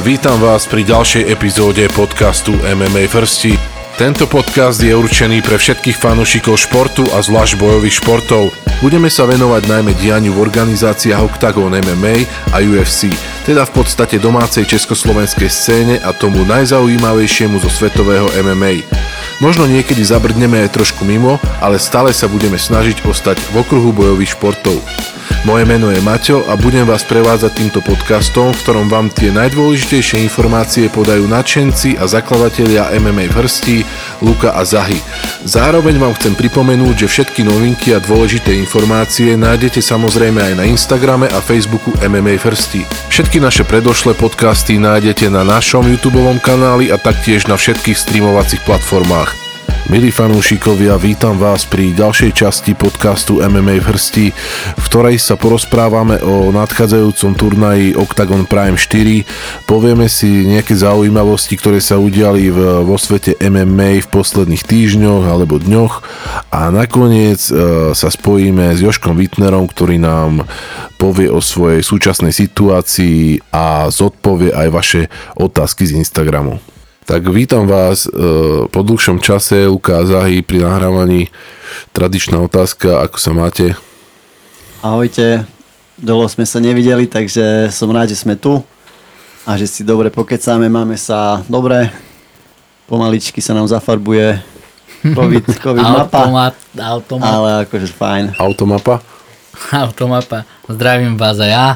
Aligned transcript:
Vítam 0.00 0.40
vás 0.40 0.64
pri 0.64 0.80
ďalšej 0.88 1.28
epizóde 1.28 1.84
podcastu 1.92 2.56
MMA 2.56 3.04
Firsti. 3.04 3.52
Tento 4.00 4.24
podcast 4.24 4.80
je 4.80 4.96
určený 4.96 5.44
pre 5.44 5.60
všetkých 5.60 6.00
fanúšikov 6.00 6.56
športu 6.56 7.04
a 7.12 7.20
zvlášť 7.20 7.60
bojových 7.60 8.00
športov. 8.00 8.48
Budeme 8.80 9.12
sa 9.12 9.28
venovať 9.28 9.68
najmä 9.68 9.92
dianiu 10.00 10.32
v 10.32 10.48
organizáciách 10.48 11.20
Octagon 11.20 11.76
MMA 11.76 12.24
a 12.48 12.64
UFC, 12.64 13.12
teda 13.44 13.68
v 13.68 13.72
podstate 13.76 14.16
domácej 14.16 14.64
československej 14.64 15.50
scéne 15.52 15.94
a 16.00 16.16
tomu 16.16 16.48
najzaujímavejšiemu 16.48 17.60
zo 17.60 17.68
svetového 17.68 18.32
MMA. 18.40 18.80
Možno 19.40 19.64
niekedy 19.64 20.04
zabrdneme 20.04 20.68
aj 20.68 20.76
trošku 20.76 21.08
mimo, 21.08 21.40
ale 21.64 21.80
stále 21.80 22.12
sa 22.12 22.28
budeme 22.28 22.60
snažiť 22.60 23.08
ostať 23.08 23.40
v 23.56 23.64
okruhu 23.64 23.88
bojových 23.88 24.36
športov. 24.36 24.76
Moje 25.48 25.64
meno 25.64 25.88
je 25.88 25.96
Maťo 26.04 26.44
a 26.44 26.60
budem 26.60 26.84
vás 26.84 27.00
prevádzať 27.08 27.56
týmto 27.56 27.80
podcastom, 27.80 28.52
v 28.52 28.60
ktorom 28.60 28.92
vám 28.92 29.08
tie 29.08 29.32
najdôležitejšie 29.32 30.20
informácie 30.20 30.92
podajú 30.92 31.24
nadšenci 31.24 31.96
a 31.96 32.04
zakladatelia 32.04 32.92
MMA 33.00 33.32
vrstí 33.32 33.80
Luka 34.22 34.56
a 34.56 34.62
Zahy. 34.64 35.00
Zároveň 35.44 35.98
vám 35.98 36.16
chcem 36.16 36.36
pripomenúť, 36.38 37.04
že 37.04 37.12
všetky 37.12 37.44
novinky 37.44 37.92
a 37.92 38.00
dôležité 38.00 38.56
informácie 38.56 39.34
nájdete 39.34 39.82
samozrejme 39.82 40.40
aj 40.40 40.54
na 40.56 40.64
Instagrame 40.68 41.26
a 41.28 41.42
Facebooku 41.42 41.92
MMA 42.00 42.40
vrstí. 42.40 42.86
Všetky 43.12 43.42
naše 43.42 43.66
predošlé 43.66 44.14
podcasty 44.14 44.78
nájdete 44.78 45.28
na 45.32 45.42
našom 45.42 45.84
YouTube 45.88 46.22
kanáli 46.40 46.92
a 46.92 46.96
taktiež 46.96 47.50
na 47.50 47.58
všetkých 47.58 47.98
streamovacích 47.98 48.62
platformách. 48.62 49.49
Milí 49.88 50.12
fanúšikovia, 50.12 51.00
vítam 51.00 51.40
vás 51.40 51.64
pri 51.64 51.96
ďalšej 51.96 52.36
časti 52.36 52.76
podcastu 52.76 53.40
MMA 53.40 53.80
v 53.80 53.96
hrsti, 53.96 54.26
v 54.76 54.84
ktorej 54.84 55.16
sa 55.16 55.40
porozprávame 55.40 56.20
o 56.20 56.52
nadchádzajúcom 56.52 57.32
turnaji 57.32 57.96
Octagon 57.96 58.44
Prime 58.44 58.76
4. 58.76 59.64
Povieme 59.64 60.12
si 60.12 60.44
nejaké 60.44 60.76
zaujímavosti, 60.76 61.56
ktoré 61.56 61.80
sa 61.80 61.96
udiali 61.96 62.52
v, 62.52 62.84
vo 62.84 63.00
svete 63.00 63.40
MMA 63.40 64.04
v 64.04 64.08
posledných 64.12 64.68
týždňoch 64.68 65.24
alebo 65.24 65.56
dňoch 65.56 65.94
a 66.52 66.68
nakoniec 66.68 67.40
e, 67.48 67.52
sa 67.96 68.08
spojíme 68.12 68.76
s 68.76 68.84
Joškom 68.84 69.16
Wittnerom, 69.16 69.64
ktorý 69.64 69.96
nám 69.96 70.44
povie 71.00 71.32
o 71.32 71.40
svojej 71.40 71.80
súčasnej 71.80 72.36
situácii 72.36 73.48
a 73.48 73.88
zodpovie 73.88 74.52
aj 74.52 74.68
vaše 74.68 75.02
otázky 75.40 75.88
z 75.88 75.96
Instagramu. 75.96 76.79
Tak 77.10 77.26
vítam 77.26 77.66
vás 77.66 78.06
e, 78.06 78.10
po 78.70 78.86
dlhšom 78.86 79.18
čase, 79.18 79.66
Luka 79.66 80.06
Zahy, 80.06 80.46
pri 80.46 80.62
nahrávaní. 80.62 81.26
Tradičná 81.90 82.38
otázka, 82.38 83.02
ako 83.02 83.18
sa 83.18 83.34
máte? 83.34 83.74
Ahojte, 84.78 85.42
dlho 85.98 86.30
sme 86.30 86.46
sa 86.46 86.62
nevideli, 86.62 87.10
takže 87.10 87.66
som 87.74 87.90
rád, 87.90 88.14
že 88.14 88.22
sme 88.22 88.38
tu 88.38 88.62
a 89.42 89.58
že 89.58 89.66
si 89.66 89.82
dobre 89.82 90.06
pokecáme, 90.14 90.70
máme 90.70 90.94
sa 90.94 91.42
dobre, 91.50 91.90
pomaličky 92.86 93.42
sa 93.42 93.58
nám 93.58 93.66
zafarbuje 93.66 94.38
COVID, 95.18 95.50
COVID 95.66 95.82
mapa, 95.82 96.14
Automat, 96.14 96.54
automat, 96.78 97.26
ale 97.26 97.48
akože 97.66 97.90
fajn. 97.90 98.38
Automapa? 98.38 99.02
automapa. 99.74 100.46
Zdravím 100.70 101.18
vás 101.18 101.42
aj 101.42 101.50
ja. 101.50 101.66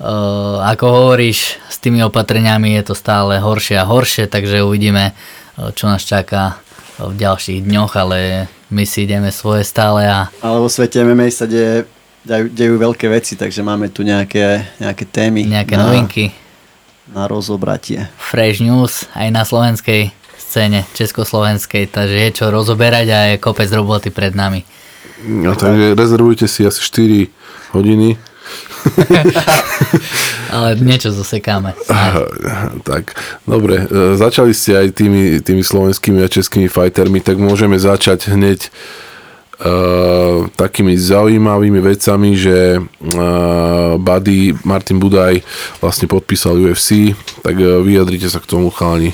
Uh, 0.00 0.64
ako 0.64 0.84
hovoríš, 0.88 1.60
s 1.68 1.76
tými 1.76 2.00
opatreniami 2.00 2.72
je 2.80 2.88
to 2.88 2.94
stále 2.96 3.36
horšie 3.36 3.76
a 3.76 3.84
horšie, 3.84 4.32
takže 4.32 4.64
uvidíme, 4.64 5.12
uh, 5.12 5.76
čo 5.76 5.92
nás 5.92 6.00
čaká 6.00 6.56
v 6.96 7.20
ďalších 7.20 7.68
dňoch, 7.68 7.92
ale 8.00 8.48
my 8.72 8.84
si 8.88 9.04
ideme 9.04 9.28
svoje 9.28 9.60
stále 9.64 10.08
a 10.08 10.32
Ale 10.40 10.56
vo 10.56 10.72
svete 10.72 11.04
MMA 11.04 11.28
sa 11.28 11.44
deje, 11.44 11.84
dejú, 12.24 12.48
dejú 12.48 12.74
veľké 12.80 13.12
veci, 13.12 13.36
takže 13.36 13.60
máme 13.60 13.92
tu 13.92 14.00
nejaké, 14.00 14.64
nejaké 14.80 15.04
témy 15.04 15.44
nejaké 15.44 15.76
na, 15.76 15.84
novinky. 15.84 16.32
na 17.12 17.28
rozobratie. 17.28 18.08
Fresh 18.16 18.64
news 18.64 19.04
aj 19.12 19.28
na 19.28 19.44
slovenskej 19.44 20.16
scéne, 20.40 20.88
československej, 20.96 21.92
takže 21.92 22.16
je 22.16 22.30
čo 22.34 22.48
rozoberať 22.48 23.06
a 23.12 23.18
je 23.30 23.36
kopec 23.36 23.68
roboty 23.68 24.08
pred 24.10 24.32
nami. 24.32 24.64
No, 25.28 25.52
takže 25.52 25.92
rezervujte 25.92 26.48
si 26.48 26.64
asi 26.64 26.80
4 26.80 27.76
hodiny. 27.76 28.29
Ale 30.54 30.74
niečo 30.80 31.14
zosekáme. 31.14 31.76
Tak, 32.82 33.14
dobre, 33.46 33.86
e, 33.86 34.16
začali 34.18 34.50
ste 34.50 34.74
aj 34.74 34.88
tými, 34.96 35.38
tými 35.44 35.62
slovenskými 35.62 36.24
a 36.24 36.28
českými 36.28 36.66
fightermi, 36.66 37.22
tak 37.22 37.38
môžeme 37.38 37.78
začať 37.78 38.34
hneď 38.34 38.72
uh, 39.60 40.48
takými 40.56 40.96
zaujímavými 40.96 41.80
vecami, 41.80 42.30
že 42.36 42.80
uh, 42.80 43.96
Buddy 44.00 44.56
Martin 44.64 44.98
Budaj 44.98 45.44
vlastne 45.84 46.08
podpísal 46.08 46.56
UFC, 46.56 47.12
tak 47.44 47.54
uh, 47.60 47.84
vyjadrite 47.84 48.26
sa 48.32 48.40
k 48.40 48.48
tomu 48.48 48.72
chalani. 48.72 49.12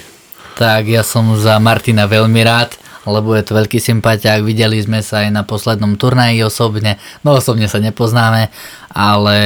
Tak 0.56 0.88
ja 0.88 1.04
som 1.04 1.36
za 1.36 1.60
Martina 1.60 2.08
veľmi 2.08 2.40
rád, 2.40 2.80
lebo 3.06 3.32
je 3.38 3.46
to 3.46 3.56
veľký 3.56 3.78
sympatiák. 3.78 4.42
Videli 4.42 4.82
sme 4.82 5.00
sa 5.00 5.22
aj 5.22 5.30
na 5.30 5.42
poslednom 5.46 5.94
turnaji 5.94 6.42
osobne. 6.42 6.98
No 7.22 7.38
osobne 7.38 7.70
sa 7.70 7.78
nepoznáme, 7.78 8.50
ale 8.90 9.38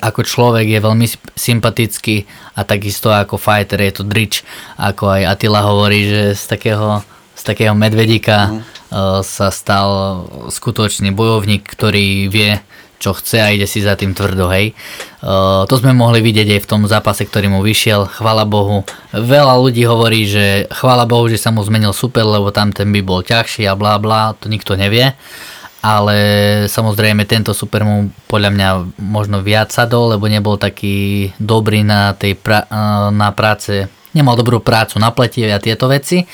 ako 0.00 0.24
človek 0.24 0.66
je 0.66 0.80
veľmi 0.80 1.06
sympatický 1.36 2.24
a 2.56 2.64
takisto 2.64 3.12
ako 3.12 3.36
fighter 3.36 3.84
je 3.84 3.92
to 4.00 4.04
drič. 4.08 4.42
Ako 4.80 5.20
aj 5.20 5.22
Attila 5.36 5.62
hovorí, 5.62 6.08
že 6.08 6.22
z 6.34 6.44
takého, 6.48 7.04
z 7.36 7.42
takého 7.44 7.76
medvedíka 7.76 8.50
uh, 8.50 9.20
sa 9.20 9.52
stal 9.52 10.24
skutočný 10.48 11.12
bojovník, 11.12 11.68
ktorý 11.68 12.32
vie 12.32 12.58
čo 13.04 13.12
chce 13.12 13.44
a 13.44 13.52
ide 13.52 13.68
si 13.68 13.84
za 13.84 13.92
tým 13.92 14.16
tvrdo, 14.16 14.48
hej. 14.48 14.72
Uh, 15.20 15.68
to 15.68 15.76
sme 15.76 15.92
mohli 15.92 16.24
vidieť 16.24 16.56
aj 16.56 16.60
v 16.64 16.70
tom 16.72 16.82
zápase, 16.88 17.28
ktorý 17.28 17.52
mu 17.52 17.60
vyšiel, 17.60 18.08
chvala 18.08 18.48
Bohu. 18.48 18.88
Veľa 19.12 19.60
ľudí 19.60 19.84
hovorí, 19.84 20.24
že 20.24 20.64
chvala 20.72 21.04
Bohu, 21.04 21.28
že 21.28 21.36
sa 21.36 21.52
mu 21.52 21.60
zmenil 21.60 21.92
super, 21.92 22.24
lebo 22.24 22.48
tam 22.48 22.72
ten 22.72 22.88
by 22.88 23.04
bol 23.04 23.20
ťažší 23.20 23.68
a 23.68 23.76
blá 23.76 24.00
blá, 24.00 24.32
to 24.40 24.48
nikto 24.48 24.72
nevie. 24.72 25.12
Ale 25.84 26.16
samozrejme 26.64 27.28
tento 27.28 27.52
super 27.52 27.84
mu 27.84 28.08
podľa 28.24 28.50
mňa 28.56 28.68
možno 29.04 29.44
viac 29.44 29.68
sadol, 29.68 30.16
lebo 30.16 30.24
nebol 30.32 30.56
taký 30.56 31.28
dobrý 31.36 31.84
na 31.84 32.16
tej 32.16 32.40
pra- 32.40 32.64
na 33.12 33.28
práce, 33.36 33.84
nemal 34.16 34.32
dobrú 34.32 34.64
prácu 34.64 34.96
na 34.96 35.12
pletie 35.12 35.44
a 35.52 35.60
tieto 35.60 35.84
veci, 35.92 36.24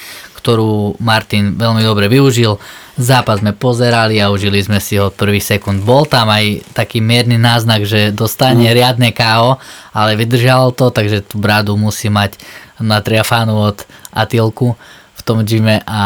ktorú 0.41 0.97
Martin 0.99 1.61
veľmi 1.61 1.85
dobre 1.85 2.09
využil 2.09 2.57
Zápas 3.01 3.41
sme 3.41 3.57
pozerali 3.57 4.21
a 4.21 4.29
užili 4.29 4.61
sme 4.61 4.77
si 4.77 5.01
ho 5.01 5.09
od 5.09 5.17
prvých 5.17 5.57
sekúnd. 5.57 5.81
Bol 5.81 6.05
tam 6.05 6.29
aj 6.29 6.61
taký 6.77 7.01
mierny 7.01 7.41
náznak, 7.41 7.89
že 7.89 8.13
dostane 8.13 8.69
mm. 8.69 8.77
riadne 8.77 9.11
KO, 9.17 9.57
ale 9.97 10.21
vydržal 10.21 10.77
to, 10.77 10.93
takže 10.93 11.25
tú 11.25 11.41
bradu 11.41 11.81
musí 11.81 12.13
mať 12.13 12.37
na 12.77 13.01
triafánu 13.01 13.73
od 13.73 13.89
Atilku 14.13 14.77
v 15.17 15.21
tom 15.25 15.41
gyme 15.49 15.81
a 15.89 16.03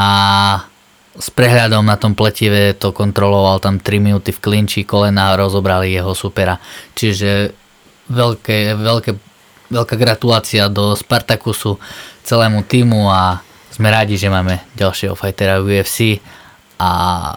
s 1.18 1.34
prehľadom 1.34 1.82
na 1.82 1.98
tom 1.98 2.14
pletive 2.14 2.78
to 2.78 2.94
kontroloval 2.94 3.58
tam 3.58 3.82
3 3.82 3.98
minúty 3.98 4.30
v 4.30 4.38
klinči, 4.38 4.86
kolena 4.86 5.34
rozobrali 5.34 5.90
jeho 5.90 6.14
supera. 6.14 6.62
Čiže 6.94 7.50
veľké, 8.06 8.78
veľké, 8.78 9.10
veľká 9.74 9.94
gratulácia 9.98 10.70
do 10.70 10.94
Spartakusu, 10.94 11.74
celému 12.22 12.62
týmu 12.62 13.10
a 13.10 13.42
sme 13.74 13.90
rádi, 13.90 14.14
že 14.14 14.30
máme 14.30 14.62
ďalšieho 14.78 15.18
fightera 15.18 15.58
UFC 15.58 16.22
a 16.78 17.34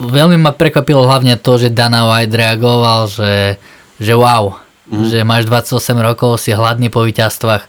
veľmi 0.00 0.40
ma 0.40 0.56
prekvapilo 0.56 1.04
hlavne 1.04 1.36
to, 1.36 1.60
že 1.60 1.68
Dana 1.68 2.08
White 2.08 2.32
reagoval, 2.32 3.12
že, 3.12 3.60
že 4.00 4.12
wow, 4.16 4.56
mm. 4.88 5.12
že 5.12 5.20
máš 5.20 5.44
28 5.44 5.76
rokov, 6.00 6.40
si 6.40 6.56
hladný 6.56 6.88
po 6.88 7.04
víťazstvách 7.04 7.62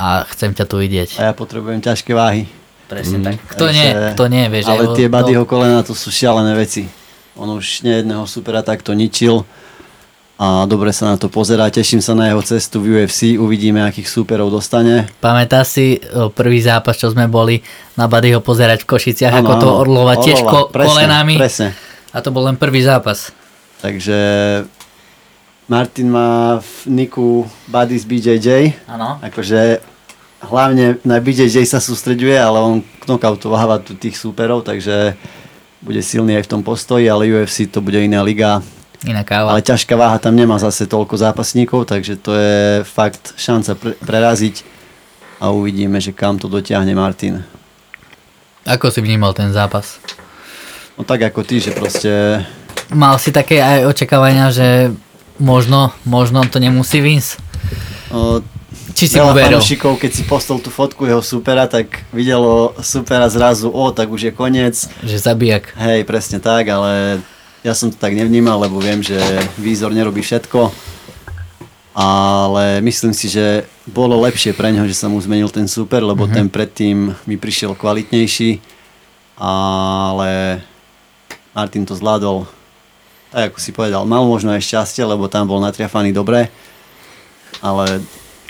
a 0.00 0.24
chcem 0.32 0.56
ťa 0.56 0.64
tu 0.64 0.80
vidieť. 0.80 1.20
A 1.20 1.28
ja 1.28 1.34
potrebujem 1.36 1.84
ťažké 1.84 2.16
váhy. 2.16 2.48
Presne 2.88 3.20
mm. 3.20 3.24
tak. 3.28 3.34
Kto 3.52 3.66
nie, 3.68 3.88
kto 4.16 4.24
nie, 4.26 4.44
vieš. 4.48 4.64
Ale 4.72 4.96
tie 4.96 5.12
Buddyho 5.12 5.44
kolena 5.44 5.84
to 5.84 5.92
sú 5.92 6.08
šialené 6.08 6.56
veci. 6.56 6.88
On 7.36 7.46
už 7.52 7.84
nejedného 7.84 8.24
supera 8.24 8.64
takto 8.64 8.96
ničil 8.96 9.44
a 10.40 10.64
dobre 10.64 10.88
sa 10.88 11.12
na 11.12 11.16
to 11.20 11.28
pozerá. 11.28 11.68
Teším 11.68 12.00
sa 12.00 12.16
na 12.16 12.32
jeho 12.32 12.40
cestu 12.40 12.80
v 12.80 13.04
UFC, 13.04 13.36
uvidíme, 13.36 13.84
akých 13.84 14.08
súperov 14.08 14.48
dostane. 14.48 15.04
Pamätáš 15.20 15.76
si 15.76 15.86
prvý 16.32 16.64
zápas, 16.64 16.96
čo 16.96 17.12
sme 17.12 17.28
boli 17.28 17.60
na 18.00 18.08
Badyho 18.08 18.40
pozerať 18.40 18.88
v 18.88 18.96
Košiciach, 18.96 19.36
ano, 19.36 19.44
ako 19.44 19.52
to 19.60 19.68
orlova 19.68 20.16
tiež 20.16 20.40
ko- 20.40 20.72
presne, 20.72 20.88
kolenami. 21.04 21.36
Presne. 21.36 21.76
A 22.16 22.24
to 22.24 22.32
bol 22.32 22.48
len 22.48 22.56
prvý 22.56 22.80
zápas. 22.80 23.36
Takže 23.84 24.16
Martin 25.68 26.08
má 26.08 26.56
v 26.56 26.72
niku 26.88 27.44
Buddy 27.68 28.00
z 28.00 28.04
BJJ. 28.08 28.48
Áno. 28.88 29.20
Akože 29.20 29.84
hlavne 30.40 30.96
na 31.04 31.20
BJJ 31.20 31.68
sa 31.68 31.84
sústreďuje, 31.84 32.40
ale 32.40 32.58
on 32.64 32.80
knockoutováva 33.04 33.76
tu 33.84 33.92
tých 33.92 34.16
súperov, 34.16 34.64
takže 34.64 35.20
bude 35.84 36.00
silný 36.00 36.40
aj 36.40 36.48
v 36.48 36.52
tom 36.56 36.62
postoji, 36.64 37.04
ale 37.12 37.28
UFC 37.28 37.68
to 37.68 37.84
bude 37.84 38.00
iná 38.00 38.24
liga 38.24 38.64
Iná 39.08 39.24
káva. 39.24 39.56
Ale 39.56 39.64
ťažká 39.64 39.96
váha 39.96 40.20
tam 40.20 40.36
nemá 40.36 40.60
zase 40.60 40.84
toľko 40.84 41.16
zápasníkov, 41.16 41.88
takže 41.88 42.20
to 42.20 42.36
je 42.36 42.84
fakt 42.84 43.32
šanca 43.40 43.72
pre, 43.76 43.92
preraziť 43.96 44.60
a 45.40 45.48
uvidíme, 45.48 45.96
že 46.04 46.12
kam 46.12 46.36
to 46.36 46.52
dotiahne 46.52 46.92
Martin. 46.92 47.40
Ako 48.68 48.92
si 48.92 49.00
vnímal 49.00 49.32
ten 49.32 49.56
zápas? 49.56 49.96
No 51.00 51.08
tak 51.08 51.24
ako 51.24 51.40
ty, 51.48 51.64
že 51.64 51.72
proste... 51.72 52.44
Mal 52.92 53.16
si 53.16 53.32
také 53.32 53.64
aj 53.64 53.88
očakávania, 53.88 54.52
že 54.52 54.92
možno, 55.40 55.96
možno 56.04 56.44
to 56.44 56.60
nemusí 56.60 57.00
Vince? 57.00 57.40
No, 58.12 58.44
Či 58.92 59.06
si 59.06 59.16
veľa 59.16 59.32
fanúšikov, 59.32 59.96
keď 59.96 60.10
si 60.12 60.22
postol 60.28 60.60
tú 60.60 60.68
fotku 60.68 61.08
jeho 61.08 61.24
supera, 61.24 61.64
tak 61.64 62.04
videlo 62.12 62.76
supera 62.84 63.32
zrazu, 63.32 63.72
o, 63.72 63.88
tak 63.96 64.12
už 64.12 64.28
je 64.28 64.32
koniec. 64.34 64.76
Že 65.00 65.16
zabijak. 65.24 65.72
Hej, 65.80 66.04
presne 66.04 66.36
tak, 66.36 66.68
ale 66.68 67.24
ja 67.60 67.72
som 67.76 67.92
to 67.92 67.96
tak 67.96 68.16
nevnímal, 68.16 68.56
lebo 68.60 68.80
viem, 68.80 69.04
že 69.04 69.20
výzor 69.56 69.92
nerobí 69.92 70.24
všetko. 70.24 70.72
Ale 71.90 72.78
myslím 72.80 73.10
si, 73.10 73.26
že 73.26 73.66
bolo 73.84 74.14
lepšie 74.22 74.54
pre 74.54 74.70
neho, 74.70 74.86
že 74.86 74.94
sa 74.94 75.10
mu 75.10 75.18
zmenil 75.20 75.50
ten 75.50 75.66
super, 75.66 76.00
lebo 76.00 76.24
Mhm. 76.24 76.32
ten 76.32 76.46
predtým 76.48 76.96
mi 77.26 77.36
prišiel 77.36 77.74
kvalitnejší. 77.74 78.62
Ale 79.36 80.60
Martin 81.52 81.84
to 81.84 81.96
zvládol, 81.96 82.46
tak 83.32 83.52
ako 83.52 83.58
si 83.58 83.70
povedal, 83.72 84.06
mal 84.06 84.22
možno 84.24 84.54
aj 84.54 84.62
šťastie, 84.62 85.02
lebo 85.02 85.26
tam 85.26 85.48
bol 85.50 85.58
natriafaný 85.58 86.14
dobre. 86.14 86.48
Ale 87.58 88.00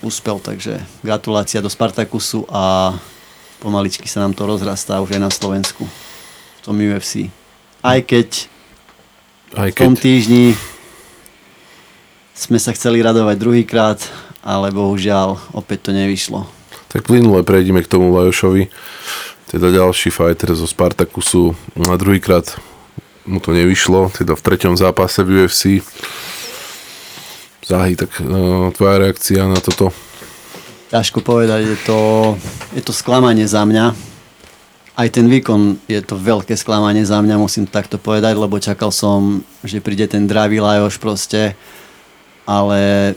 úspel, 0.04 0.38
takže 0.38 0.80
gratulácia 1.02 1.64
do 1.64 1.72
Spartakusu 1.72 2.44
a 2.52 2.94
pomaličky 3.58 4.06
sa 4.08 4.20
nám 4.20 4.36
to 4.36 4.44
rozrastá 4.44 5.00
už 5.00 5.16
aj 5.16 5.20
na 5.20 5.30
Slovensku 5.32 5.84
v 5.84 6.60
tom 6.60 6.76
UFC. 6.76 7.32
Aj 7.80 8.00
keď 8.04 8.48
Aj 9.58 9.70
v 9.70 9.74
tom 9.74 9.98
keď, 9.98 10.02
týždni 10.06 10.54
sme 12.38 12.58
sa 12.62 12.70
chceli 12.70 13.02
radovať 13.02 13.36
druhýkrát, 13.36 13.98
ale 14.46 14.70
bohužiaľ 14.70 15.36
opäť 15.52 15.90
to 15.90 15.90
nevyšlo. 15.90 16.46
tak 16.90 17.06
plynule 17.06 17.42
prejdeme 17.42 17.82
k 17.82 17.90
tomu 17.90 18.14
Lajošovi. 18.14 18.70
Teda 19.50 19.74
ďalší 19.74 20.14
fighter 20.14 20.54
zo 20.54 20.66
Spartakusu. 20.70 21.58
Na 21.74 21.98
druhýkrát 21.98 22.46
mu 23.26 23.42
to 23.42 23.50
nevyšlo, 23.50 24.14
teda 24.14 24.38
v 24.38 24.44
treťom 24.46 24.78
zápase 24.78 25.26
v 25.26 25.42
UFC. 25.42 25.82
Záhy, 27.66 27.98
tak 27.98 28.14
uh, 28.22 28.70
tvoja 28.74 29.02
reakcia 29.02 29.50
na 29.50 29.58
toto? 29.58 29.90
Ťažko 30.90 31.22
povedať, 31.22 31.74
je 31.74 31.78
to, 31.86 31.98
je 32.74 32.82
to 32.82 32.90
sklamanie 32.90 33.46
za 33.46 33.62
mňa. 33.62 34.09
Aj 35.00 35.08
ten 35.08 35.24
výkon 35.32 35.80
je 35.88 35.96
to 36.04 36.12
veľké 36.20 36.52
sklamanie 36.60 37.00
za 37.08 37.24
mňa, 37.24 37.40
musím 37.40 37.64
to 37.64 37.72
takto 37.72 37.96
povedať, 37.96 38.36
lebo 38.36 38.60
čakal 38.60 38.92
som, 38.92 39.40
že 39.64 39.80
príde 39.80 40.04
ten 40.04 40.28
dravý 40.28 40.60
Lajoš 40.60 41.00
proste, 41.00 41.56
ale 42.44 43.16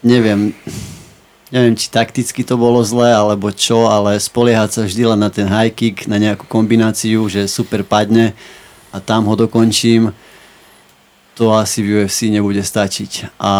neviem, 0.00 0.56
neviem, 1.52 1.76
či 1.76 1.92
takticky 1.92 2.40
to 2.40 2.56
bolo 2.56 2.80
zlé, 2.80 3.12
alebo 3.12 3.52
čo, 3.52 3.84
ale 3.84 4.16
spoliehať 4.16 4.70
sa 4.72 4.80
vždy 4.88 5.12
len 5.12 5.20
na 5.20 5.28
ten 5.28 5.44
high 5.44 5.68
kick, 5.68 6.08
na 6.08 6.16
nejakú 6.16 6.48
kombináciu, 6.48 7.28
že 7.28 7.44
super 7.44 7.84
padne 7.84 8.32
a 8.88 8.96
tam 8.96 9.28
ho 9.28 9.36
dokončím, 9.36 10.08
to 11.36 11.52
asi 11.52 11.84
v 11.84 12.00
UFC 12.00 12.32
nebude 12.32 12.64
stačiť. 12.64 13.36
A 13.36 13.52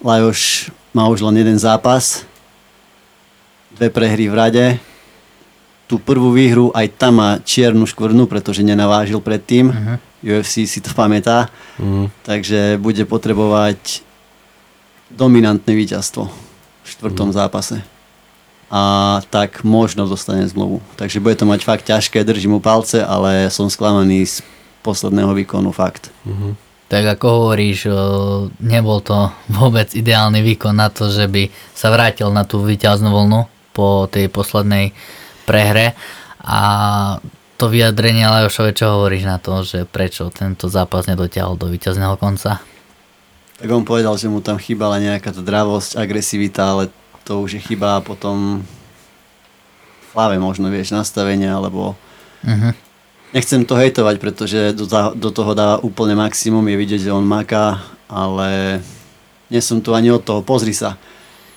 Lajoš 0.00 0.72
má 0.96 1.04
už 1.12 1.20
len 1.20 1.36
jeden 1.36 1.60
zápas, 1.60 2.24
dve 3.76 3.92
prehry 3.92 4.32
v 4.32 4.38
rade, 4.40 4.66
tú 5.94 6.02
prvú 6.02 6.34
výhru 6.34 6.74
aj 6.74 6.98
tam 6.98 7.22
má 7.22 7.38
čiernu 7.38 7.86
škvrnu, 7.86 8.26
pretože 8.26 8.66
nenavážil 8.66 9.22
predtým. 9.22 9.70
Mhm. 9.70 9.94
UFC 10.24 10.66
si 10.66 10.80
to 10.82 10.90
pamätá, 10.96 11.52
Mm. 11.78 12.08
takže 12.24 12.80
bude 12.80 13.04
potrebovať 13.04 14.00
dominantné 15.12 15.68
víťazstvo 15.76 16.26
v 16.82 16.86
štvrtom 16.88 17.30
zápase. 17.30 17.84
A 18.72 19.20
tak 19.28 19.62
možno 19.62 20.08
dostane 20.08 20.48
zmluvu. 20.48 20.80
Takže 20.96 21.20
bude 21.20 21.36
to 21.36 21.44
mať 21.44 21.60
fakt 21.62 21.84
ťažké, 21.86 22.24
držím 22.24 22.56
mu 22.56 22.60
palce, 22.64 23.04
ale 23.04 23.52
som 23.52 23.68
sklamaný 23.68 24.24
z 24.24 24.40
posledného 24.80 25.36
výkonu, 25.36 25.70
fakt. 25.70 26.08
Tak 26.88 27.20
ako 27.20 27.26
hovoríš, 27.28 27.84
nebol 28.64 29.04
to 29.04 29.28
vôbec 29.60 29.92
ideálny 29.92 30.40
výkon 30.40 30.72
na 30.72 30.88
to, 30.88 31.12
že 31.12 31.28
by 31.28 31.52
sa 31.76 31.92
vrátil 31.92 32.32
na 32.32 32.48
tú 32.48 32.64
víťaznú 32.64 33.12
vlnu 33.12 33.44
po 33.76 34.08
tej 34.08 34.32
poslednej 34.32 34.96
prehre 35.44 35.94
a 36.40 36.58
to 37.54 37.70
vyjadrenie 37.70 38.26
Lajošove, 38.26 38.74
čo 38.74 38.98
hovoríš 38.98 39.24
na 39.24 39.38
to, 39.38 39.62
že 39.62 39.86
prečo 39.86 40.28
tento 40.34 40.66
zápas 40.66 41.06
nedotiahol 41.06 41.54
do 41.54 41.70
víťazného 41.70 42.18
konca? 42.18 42.58
Tak 43.54 43.68
on 43.70 43.86
povedal, 43.86 44.18
že 44.18 44.26
mu 44.26 44.42
tam 44.42 44.58
chýbala 44.58 44.98
nejaká 44.98 45.30
tá 45.30 45.38
dravosť, 45.38 45.94
agresivita, 45.94 46.74
ale 46.74 46.90
to 47.22 47.40
už 47.40 47.56
je 47.56 47.62
chyba 47.62 48.02
potom 48.02 48.66
v 50.02 50.08
hlave 50.12 50.36
možno, 50.42 50.68
vieš, 50.68 50.90
nastavenia, 50.92 51.54
alebo 51.54 51.94
Mhm. 52.44 52.76
nechcem 53.32 53.64
to 53.64 53.74
hejtovať, 53.74 54.20
pretože 54.20 54.76
do, 54.76 54.84
do 55.16 55.30
toho 55.32 55.56
dáva 55.56 55.80
úplne 55.80 56.12
maximum, 56.12 56.60
je 56.68 56.76
vidieť, 56.76 57.00
že 57.08 57.14
on 57.14 57.24
maká, 57.24 57.80
ale 58.04 58.82
nie 59.48 59.64
som 59.64 59.80
tu 59.80 59.96
ani 59.96 60.12
od 60.12 60.20
toho, 60.20 60.44
pozri 60.44 60.76
sa. 60.76 61.00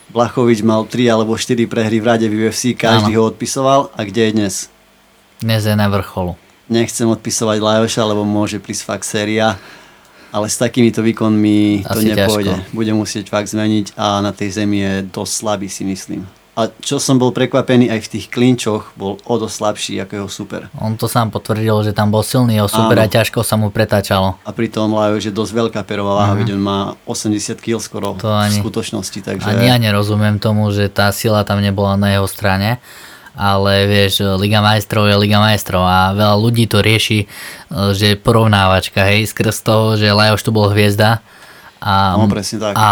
Blachovič 0.07 0.63
mal 0.63 0.88
3 0.88 1.12
alebo 1.12 1.36
4 1.36 1.68
prehry 1.68 2.00
v 2.00 2.06
rade 2.07 2.27
v 2.27 2.48
UFC, 2.48 2.71
každý 2.71 3.12
Áno. 3.13 3.27
ho 3.27 3.30
odpisoval 3.30 3.92
a 3.92 4.00
kde 4.01 4.21
je 4.24 4.31
dnes? 4.31 4.56
Dnes 5.44 5.68
je 5.68 5.75
na 5.75 5.92
vrcholu. 5.92 6.39
Nechcem 6.68 7.07
odpisovať 7.07 7.59
Lajoša, 7.59 8.04
lebo 8.07 8.24
môže 8.24 8.59
prísť 8.59 8.83
fakt 8.83 9.06
séria, 9.07 9.56
ale 10.31 10.48
s 10.48 10.59
takýmito 10.59 11.00
výkonmi 11.00 11.83
to 11.83 12.00
Asi 12.00 12.12
nepôjde. 12.12 12.56
ťažko. 12.56 12.75
Bude 12.75 12.92
musieť 12.95 13.25
fakt 13.27 13.48
zmeniť 13.48 13.95
a 13.95 14.19
na 14.19 14.31
tej 14.31 14.63
zemi 14.63 14.83
je 14.83 14.94
dosť 15.07 15.33
slabý 15.33 15.68
si 15.68 15.83
myslím. 15.83 16.24
A 16.57 16.74
čo 16.74 16.98
som 16.98 17.15
bol 17.15 17.30
prekvapený, 17.30 17.86
aj 17.88 18.01
v 18.01 18.12
tých 18.12 18.25
klinčoch 18.27 18.98
bol 18.98 19.21
o 19.21 19.33
dosť 19.38 19.54
slabší 19.56 19.94
ako 20.01 20.12
jeho 20.15 20.25
super. 20.27 20.62
On 20.75 20.92
to 20.92 21.06
sám 21.06 21.30
potvrdil, 21.30 21.86
že 21.86 21.94
tam 21.94 22.09
bol 22.09 22.19
silný, 22.19 22.57
jeho 22.57 22.65
super 22.68 22.98
a 22.98 23.06
Áno. 23.06 23.13
ťažko 23.13 23.39
sa 23.42 23.56
mu 23.56 23.69
pretáčalo. 23.69 24.42
A 24.42 24.50
pritom 24.50 24.89
Lajoš 24.89 25.24
je 25.24 25.33
dosť 25.36 25.54
veľká 25.54 25.81
perová 25.83 26.18
váha, 26.18 26.33
veď 26.36 26.57
on 26.57 26.62
má 26.62 26.80
80 27.06 27.38
kg 27.56 27.77
skoro. 27.77 28.18
To 28.18 28.25
v 28.27 28.42
ani- 28.44 28.57
skutočnosti, 28.57 29.19
takže... 29.21 29.45
Ani 29.45 29.65
ja 29.65 29.77
nerozumiem 29.77 30.38
tomu, 30.38 30.65
že 30.68 30.88
tá 30.88 31.09
sila 31.09 31.42
tam 31.44 31.62
nebola 31.62 31.94
na 31.94 32.09
jeho 32.12 32.25
strane, 32.25 32.81
ale 33.31 33.86
vieš, 33.86 34.25
Liga 34.33 34.57
majstrov 34.60 35.06
je 35.06 35.13
Liga 35.15 35.38
majstrov 35.38 35.80
a 35.80 36.10
veľa 36.12 36.36
ľudí 36.36 36.65
to 36.65 36.81
rieši, 36.81 37.19
e, 37.21 37.25
že 37.94 38.06
je 38.12 38.18
porovnávačka, 38.18 39.06
hej, 39.06 39.30
skrz 39.30 39.62
toho, 39.62 39.94
že 39.94 40.10
Lajoš 40.10 40.42
tu 40.42 40.50
bol 40.50 40.65
hviezda 40.68 41.21
a, 41.77 42.18
No, 42.18 42.25
presne 42.25 42.57
tak. 42.60 42.74
a 42.74 42.89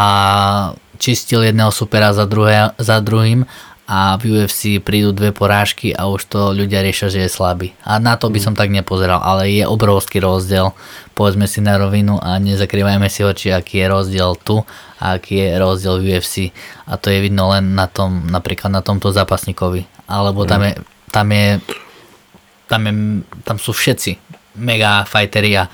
čistil 0.98 1.44
jedného 1.44 1.72
supera 1.72 2.12
za, 2.12 2.26
druhé, 2.26 2.72
za 2.78 3.00
druhým 3.00 3.46
a 3.86 4.18
v 4.18 4.42
UFC 4.42 4.82
prídu 4.82 5.14
dve 5.14 5.30
porážky 5.30 5.94
a 5.94 6.10
už 6.10 6.26
to 6.26 6.58
ľudia 6.58 6.82
riešia, 6.82 7.14
že 7.14 7.22
je 7.22 7.30
slabý. 7.30 7.78
A 7.86 8.02
na 8.02 8.18
to 8.18 8.34
by 8.34 8.42
som 8.42 8.58
tak 8.58 8.74
nepozeral, 8.74 9.22
ale 9.22 9.54
je 9.54 9.62
obrovský 9.62 10.18
rozdiel. 10.26 10.74
Povedzme 11.14 11.46
si 11.46 11.62
na 11.62 11.78
rovinu 11.78 12.18
a 12.18 12.42
nezakrývajme 12.42 13.06
si 13.14 13.22
oči, 13.22 13.54
aký 13.54 13.86
je 13.86 13.88
rozdiel 13.88 14.34
tu 14.42 14.66
a 14.98 15.22
aký 15.22 15.38
je 15.38 15.50
rozdiel 15.62 16.02
v 16.02 16.18
UFC. 16.18 16.50
A 16.90 16.98
to 16.98 17.14
je 17.14 17.22
vidno 17.22 17.54
len 17.54 17.78
na 17.78 17.86
tom, 17.86 18.26
napríklad 18.26 18.74
na 18.74 18.82
tomto 18.82 19.14
zápasníkovi. 19.14 19.86
Alebo 20.10 20.50
tam 20.50 20.66
je, 20.66 20.82
tam 21.14 21.28
je, 21.30 21.62
tam 22.66 22.82
je, 22.90 22.94
tam 23.46 23.58
sú 23.62 23.70
všetci 23.70 24.18
mega 24.58 25.06
fighteri 25.06 25.62
a 25.62 25.70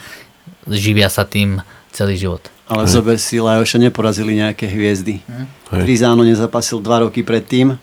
živia 0.68 1.08
sa 1.08 1.24
tým 1.24 1.64
celý 1.96 2.20
život. 2.20 2.44
Ale 2.72 2.88
zober 2.88 3.20
si, 3.20 3.36
Lajoša 3.36 3.84
neporazili 3.84 4.40
nejaké 4.40 4.64
hviezdy. 4.64 5.20
Hej. 5.20 5.84
Trizáno 5.84 6.24
nezapasil 6.24 6.80
dva 6.80 7.04
roky 7.04 7.20
predtým, 7.20 7.76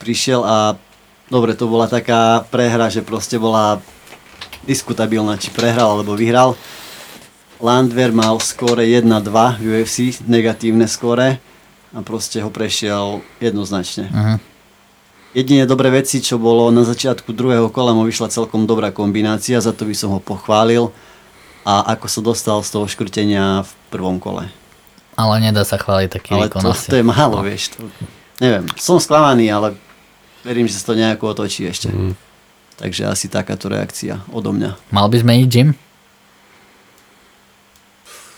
prišiel 0.00 0.40
a 0.40 0.80
dobre, 1.28 1.52
to 1.52 1.68
bola 1.68 1.84
taká 1.84 2.40
prehra, 2.48 2.88
že 2.88 3.04
proste 3.04 3.36
bola 3.36 3.84
diskutabilná, 4.64 5.36
či 5.36 5.52
prehral 5.52 6.00
alebo 6.00 6.16
vyhral. 6.16 6.56
Landwehr 7.60 8.16
mal 8.16 8.40
skóre 8.40 8.88
1-2 8.88 9.60
v 9.60 9.62
UFC, 9.84 10.24
negatívne 10.24 10.88
skóre 10.88 11.36
a 11.92 12.00
proste 12.00 12.40
ho 12.40 12.48
prešiel 12.48 13.20
jednoznačne. 13.44 14.08
Mhm. 14.08 14.36
Jedine 15.34 15.66
dobré 15.66 15.90
veci, 15.90 16.22
čo 16.22 16.38
bolo 16.38 16.70
na 16.70 16.86
začiatku 16.86 17.34
druhého 17.34 17.66
kola, 17.74 17.90
mu 17.90 18.06
vyšla 18.06 18.30
celkom 18.30 18.70
dobrá 18.70 18.94
kombinácia, 18.94 19.58
za 19.58 19.74
to 19.74 19.82
by 19.82 19.90
som 19.90 20.14
ho 20.14 20.22
pochválil 20.22 20.94
a 21.64 21.96
ako 21.96 22.06
sa 22.12 22.20
dostal 22.20 22.58
z 22.60 22.70
toho 22.76 22.84
škrtenia 22.84 23.64
v 23.64 23.70
prvom 23.88 24.20
kole. 24.20 24.52
Ale 25.16 25.40
nedá 25.40 25.64
sa 25.64 25.80
chváliť 25.80 26.10
taký 26.12 26.36
Ale 26.36 26.52
výkon 26.52 26.60
to, 26.60 26.70
asi. 26.76 26.88
to 26.92 27.00
je 27.00 27.06
málo, 27.06 27.40
vieš. 27.40 27.72
To, 27.74 27.88
neviem, 28.38 28.68
som 28.76 29.00
sklamaný, 29.00 29.48
ale 29.48 29.72
verím, 30.44 30.68
že 30.68 30.76
sa 30.76 30.92
to 30.92 31.00
nejako 31.00 31.32
otočí 31.32 31.64
ešte. 31.64 31.88
Mm. 31.88 32.12
Takže 32.76 33.08
asi 33.08 33.32
takáto 33.32 33.72
reakcia 33.72 34.20
odo 34.28 34.52
mňa. 34.52 34.76
Mal 34.92 35.06
by 35.08 35.16
zmeniť 35.16 35.48
gym? 35.48 35.68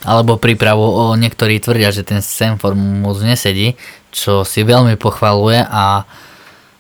Alebo 0.07 0.39
prípravu, 0.39 0.87
o, 0.87 1.03
niektorí 1.19 1.59
tvrdia, 1.59 1.91
že 1.91 2.07
ten 2.07 2.23
Sanford 2.23 2.79
mu 2.79 3.11
moc 3.11 3.19
nesedí, 3.19 3.75
čo 4.15 4.47
si 4.47 4.63
veľmi 4.63 4.95
pochvaluje 4.95 5.67
a 5.67 6.07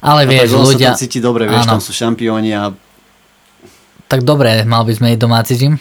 ale 0.05 0.23
A 0.23 0.29
vieš, 0.29 0.55
tak 0.55 0.62
ľudia... 0.62 0.91
sa 0.95 1.00
cíti 1.03 1.19
dobre, 1.19 1.49
vieš, 1.49 1.67
Áno. 1.67 1.81
tam 1.81 1.83
sú 1.83 1.91
šampióni 1.91 2.53
a, 2.55 2.71
Tak 4.07 4.23
dobre, 4.23 4.62
mal 4.62 4.87
by 4.87 4.93
zmeniť 4.93 5.19
domáci 5.19 5.57
gym 5.59 5.81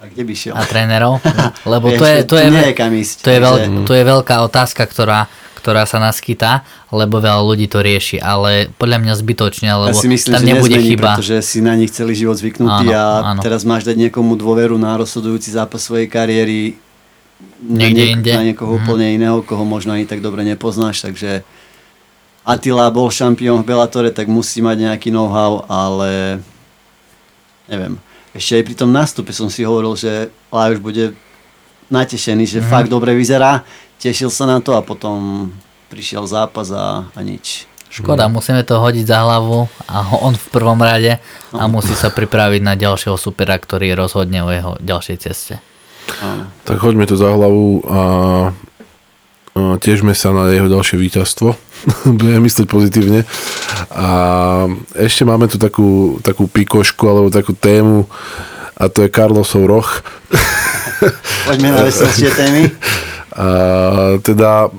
a 0.00 0.08
kde 0.08 0.22
by 0.22 0.32
šiel? 0.32 0.54
a 0.54 0.64
trénerov, 0.64 1.20
lebo 1.72 1.92
to 1.92 2.02
je, 2.02 2.16
to, 2.24 2.34
je, 2.34 2.46
nie 2.48 2.64
je 2.64 2.74
ísť. 2.98 3.16
to, 3.20 3.28
je 3.28 3.38
veľ, 3.38 3.54
to 3.84 3.92
je 3.92 4.02
veľká 4.02 4.36
otázka, 4.42 4.82
ktorá, 4.82 5.28
ktorá 5.54 5.84
sa 5.84 6.00
naskytá, 6.00 6.64
lebo 6.88 7.20
veľa 7.20 7.44
ľudí 7.44 7.68
to 7.68 7.78
rieši, 7.78 8.16
ale 8.16 8.72
podľa 8.74 8.98
mňa 8.98 9.14
zbytočne, 9.14 9.68
lebo 9.68 9.92
ja 9.92 10.00
si 10.00 10.08
myslím, 10.08 10.32
tam 10.32 10.40
že 10.40 10.48
nebude 10.48 10.72
nezmení, 10.72 10.90
chyba. 10.90 11.04
pretože 11.14 11.36
si 11.44 11.58
na 11.60 11.76
nich 11.76 11.92
celý 11.92 12.16
život 12.16 12.34
zvyknutý 12.34 12.88
Áno, 12.88 12.96
a 12.96 13.04
áno. 13.36 13.40
teraz 13.40 13.60
máš 13.62 13.84
dať 13.84 14.08
niekomu 14.08 14.34
dôveru 14.34 14.74
na 14.74 14.96
rozhodujúci 14.96 15.52
zápas 15.52 15.80
svojej 15.80 16.08
kariéry. 16.08 16.80
na, 17.60 17.84
Niekde 17.84 18.00
niek- 18.02 18.12
inde. 18.14 18.32
na 18.34 18.44
niekoho 18.46 18.72
Mhm. 18.72 18.80
úplne 18.80 19.06
iného, 19.10 19.40
koho 19.40 19.64
možno 19.64 19.92
ani 19.92 20.04
tak 20.04 20.20
dobre 20.20 20.44
nepoznáš, 20.44 21.00
takže 21.00 21.44
Attila 22.40 22.88
bol 22.88 23.08
šampión 23.08 23.60
v 23.60 23.68
Bellatore, 23.68 24.08
tak 24.10 24.24
musí 24.26 24.60
mať 24.60 24.76
nejaký 24.82 25.08
know-how, 25.08 25.60
ale 25.64 26.40
neviem. 27.64 28.00
Ešte 28.30 28.52
aj 28.54 28.64
pri 28.64 28.74
tom 28.76 28.90
nástupe 28.90 29.30
som 29.30 29.46
si 29.46 29.62
hovoril, 29.62 29.94
že 29.94 30.12
Lajos 30.48 30.78
bude 30.78 31.12
natešený, 31.88 32.46
že 32.46 32.58
Mhm. 32.60 32.68
fakt 32.68 32.88
dobre 32.88 33.12
vyzerá, 33.12 33.66
tešil 33.98 34.30
sa 34.30 34.46
na 34.46 34.58
to 34.58 34.72
a 34.72 34.80
potom 34.80 35.50
prišiel 35.88 36.22
zápas 36.24 36.70
a, 36.70 37.10
a 37.10 37.20
nič. 37.20 37.66
Škoda, 37.90 38.30
musíme 38.30 38.62
to 38.62 38.78
hodiť 38.78 39.02
za 39.04 39.18
hlavu 39.20 39.66
a 39.84 39.96
on 40.16 40.38
v 40.38 40.46
prvom 40.48 40.78
rade 40.78 41.18
a 41.50 41.62
musí 41.66 41.90
sa 41.92 42.06
pripraviť 42.06 42.62
na 42.62 42.78
ďalšieho 42.78 43.18
supera, 43.18 43.58
ktorý 43.58 43.98
rozhodne 43.98 44.46
o 44.46 44.48
jeho 44.48 44.72
ďalšej 44.78 45.16
ceste. 45.18 45.58
Tak 46.62 46.78
hoďme 46.78 47.02
to 47.04 47.18
za 47.18 47.26
hlavu 47.26 47.82
a, 47.82 48.00
a 49.58 49.60
tiežme 49.76 50.14
sa 50.14 50.30
na 50.30 50.54
jeho 50.54 50.70
ďalšie 50.70 51.02
víťazstvo. 51.02 51.58
Budeme 52.18 52.44
myslieť 52.44 52.66
pozitívne. 52.68 53.24
A 53.92 54.08
ešte 54.96 55.24
máme 55.24 55.48
tu 55.48 55.56
takú, 55.56 56.20
takú 56.20 56.46
pikošku 56.46 57.04
alebo 57.08 57.28
takú 57.32 57.56
tému 57.56 58.06
a 58.80 58.88
to 58.88 59.04
je 59.04 59.12
Carlosov 59.12 59.68
roh. 59.68 59.88
Poďme 61.48 61.76
na 61.76 61.84
veselšie 61.84 62.32
témy. 62.32 62.72
A 63.36 63.46
teda 64.24 64.72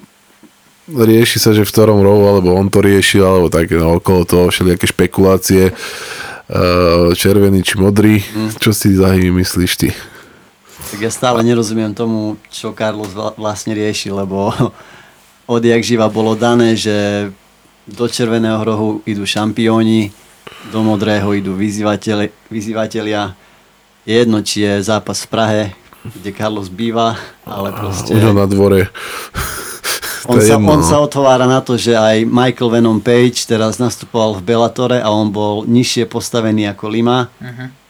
rieši 0.89 1.37
sa, 1.37 1.53
že 1.53 1.63
v 1.63 1.71
ktorom 1.71 2.01
rohu, 2.01 2.25
alebo 2.27 2.57
on 2.57 2.67
to 2.67 2.81
riešil, 2.81 3.23
alebo 3.23 3.47
také 3.47 3.77
no, 3.77 4.01
okolo 4.01 4.25
toho 4.25 4.45
všelijaké 4.49 4.89
špekulácie, 4.89 5.63
uh, 5.71 7.13
červený 7.13 7.61
či 7.63 7.75
modrý. 7.77 8.19
Čo 8.59 8.75
si 8.75 8.97
za 8.97 9.13
myslíš 9.15 9.73
ty? 9.77 9.89
Tak 10.91 10.99
ja 10.99 11.11
stále 11.13 11.39
nerozumiem 11.45 11.95
tomu, 11.95 12.35
čo 12.51 12.75
Carlos 12.75 13.13
vla- 13.15 13.37
vlastne 13.37 13.71
rieši, 13.71 14.11
lebo 14.11 14.51
odjak 15.47 15.81
živa 15.83 16.07
bolo 16.11 16.37
dané, 16.37 16.77
že 16.77 17.29
do 17.87 18.05
červeného 18.07 18.61
rohu 18.61 18.89
idú 19.03 19.25
šampióni, 19.25 20.13
do 20.69 20.79
modrého 20.85 21.33
idú 21.33 21.57
vyzývatelia. 21.57 23.33
Je 24.05 24.13
jedno, 24.17 24.41
či 24.41 24.65
je 24.65 24.73
zápas 24.85 25.25
v 25.25 25.27
Prahe, 25.29 25.63
kde 26.05 26.29
Carlos 26.33 26.69
býva, 26.69 27.17
ale 27.45 27.73
proste... 27.73 28.13
U 28.13 28.21
ňo 28.21 28.33
na 28.33 28.45
dvore. 28.49 28.89
On 30.29 30.37
sa, 30.37 30.61
on 30.61 30.85
no. 30.85 30.85
sa 30.85 31.01
otvára 31.01 31.49
na 31.49 31.65
to, 31.65 31.81
že 31.81 31.97
aj 31.97 32.29
Michael 32.29 32.77
Venom 32.77 33.01
Page 33.01 33.41
teraz 33.49 33.81
nastupoval 33.81 34.37
v 34.37 34.53
Bellatore 34.53 35.01
a 35.01 35.09
on 35.09 35.33
bol 35.33 35.65
nižšie 35.65 36.05
postavený 36.05 36.69
ako 36.69 36.93
Lima 36.93 37.33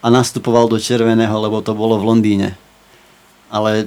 a 0.00 0.06
nastupoval 0.08 0.64
do 0.64 0.80
červeného, 0.80 1.36
lebo 1.36 1.60
to 1.60 1.76
bolo 1.76 2.00
v 2.00 2.08
Londýne. 2.08 2.56
Ale 3.52 3.84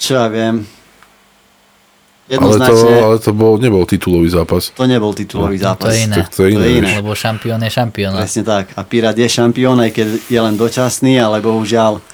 čo 0.00 0.16
ja 0.16 0.32
viem, 0.32 0.64
Ale 2.28 2.54
to, 2.54 2.72
to, 2.76 2.88
ale 3.00 3.16
to 3.18 3.32
bol, 3.32 3.56
nebol 3.56 3.82
titulový 3.82 4.28
zápas. 4.28 4.68
to 4.70 4.84
nebol 4.84 5.10
titulový 5.10 5.56
No, 5.56 5.72
zápas. 5.72 5.80
to 5.80 5.88
je 5.88 5.98
iné. 6.02 6.16
Tak 6.18 6.28
to 6.28 6.40
je 6.44 6.50
iné. 6.52 6.66
vieš. 6.78 6.90
Lebo 6.96 7.10
šampión 7.12 7.56
je 7.58 7.70
šampión. 7.70 8.12
a 8.12 8.20
Presne 8.20 8.42
tak. 8.44 8.64
A 8.72 8.80
Pirát 8.82 9.14
je 9.14 9.24
šampión, 9.24 9.76
aj 9.78 9.90
keď 9.90 10.08
je 10.26 10.38
len 10.38 10.54
dočasný, 10.54 11.16
ale 11.16 11.40
bohužiaľ 11.40 12.04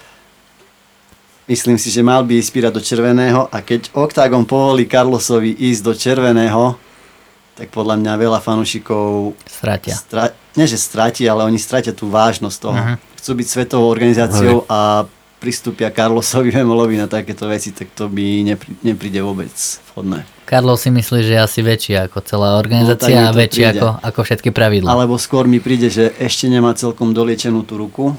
myslím 1.47 1.77
si, 1.77 1.91
že 1.91 2.01
mal 2.01 2.23
by 2.23 2.39
ísť 2.39 2.51
Pirát 2.51 2.71
do 2.71 2.81
červeného 2.81 3.47
a 3.47 3.59
keď 3.59 3.91
Octagon 3.93 4.45
povolí 4.45 4.87
Carlosovi 4.87 5.51
ísť 5.53 5.83
do 5.83 5.93
červeného, 5.93 6.79
tak 7.55 7.71
podľa 7.71 7.95
mňa 7.97 8.13
veľa 8.17 8.39
fanúšikov 8.39 9.35
Stratia. 9.43 9.95
Stra- 9.95 10.35
nie, 10.55 10.67
že 10.67 10.75
stratí, 10.75 11.23
ale 11.25 11.43
oni 11.43 11.59
stratia 11.59 11.91
tú 11.91 12.07
vážnosť 12.07 12.59
toho. 12.61 12.79
Mhm. 12.79 12.95
Chcú 13.19 13.31
byť 13.35 13.47
svetovou 13.49 13.89
organizáciou 13.89 14.63
a 14.67 15.07
pristúpia 15.45 15.93
Carlosovi 15.93 16.49
Vemolovi 16.49 16.97
na 16.97 17.05
takéto 17.05 17.45
veci, 17.45 17.77
tak 17.77 17.93
to 17.93 18.09
by 18.09 18.25
nepri- 18.43 18.73
nepríde 18.81 19.21
vôbec 19.21 19.53
vhodné. 19.93 20.25
Carlos 20.45 20.81
si 20.81 20.89
myslí, 20.89 21.21
že 21.21 21.33
je 21.37 21.41
asi 21.41 21.61
väčší 21.61 21.93
ako 22.01 22.25
celá 22.25 22.57
organizácia 22.57 22.97
No, 22.97 22.97
tak 22.97 23.13
mi 23.13 23.29
a 23.29 23.33
väčší 23.37 23.63
príde. 23.63 23.77
ako, 23.77 23.89
ako 24.01 24.21
všetky 24.25 24.49
pravidlá. 24.51 24.89
Alebo 24.89 25.15
skôr 25.17 25.45
mi 25.45 25.61
príde, 25.61 25.93
že 25.93 26.17
ešte 26.17 26.49
nemá 26.49 26.73
celkom 26.73 27.13
doliečenú 27.13 27.61
tú 27.61 27.77
ruku 27.77 28.17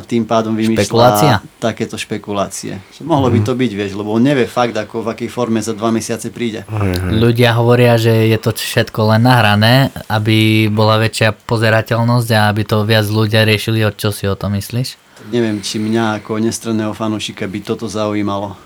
a 0.00 0.02
tým 0.02 0.24
pádom 0.24 0.56
Špekulácia? 0.56 1.44
vymýšľa 1.44 1.60
takéto 1.60 2.00
špekulácie. 2.00 2.80
Že 2.96 3.04
mohlo 3.04 3.28
by 3.28 3.44
to 3.44 3.52
byť, 3.52 3.72
vieš, 3.76 3.92
lebo 3.92 4.16
on 4.16 4.24
nevie 4.24 4.48
fakt, 4.48 4.72
ako 4.72 5.04
v 5.04 5.12
akej 5.12 5.28
forme 5.28 5.60
za 5.60 5.76
dva 5.76 5.92
mesiace 5.92 6.32
príde. 6.32 6.64
Ľudia 7.12 7.52
hovoria, 7.60 8.00
že 8.00 8.32
je 8.32 8.38
to 8.40 8.56
všetko 8.56 9.12
len 9.12 9.28
nahrané, 9.28 9.92
aby 10.08 10.72
bola 10.72 10.96
väčšia 10.96 11.36
pozerateľnosť 11.44 12.28
a 12.32 12.48
aby 12.48 12.64
to 12.64 12.88
viac 12.88 13.04
ľudia 13.04 13.44
riešili, 13.44 13.84
o 13.84 13.92
čo 13.92 14.08
si 14.08 14.24
o 14.24 14.32
tom 14.32 14.56
myslíš? 14.56 14.96
Neviem, 15.28 15.60
či 15.60 15.76
mňa 15.76 16.24
ako 16.24 16.40
nestranného 16.40 16.96
fanúšika 16.96 17.44
by 17.44 17.60
toto 17.60 17.84
zaujímalo. 17.84 18.56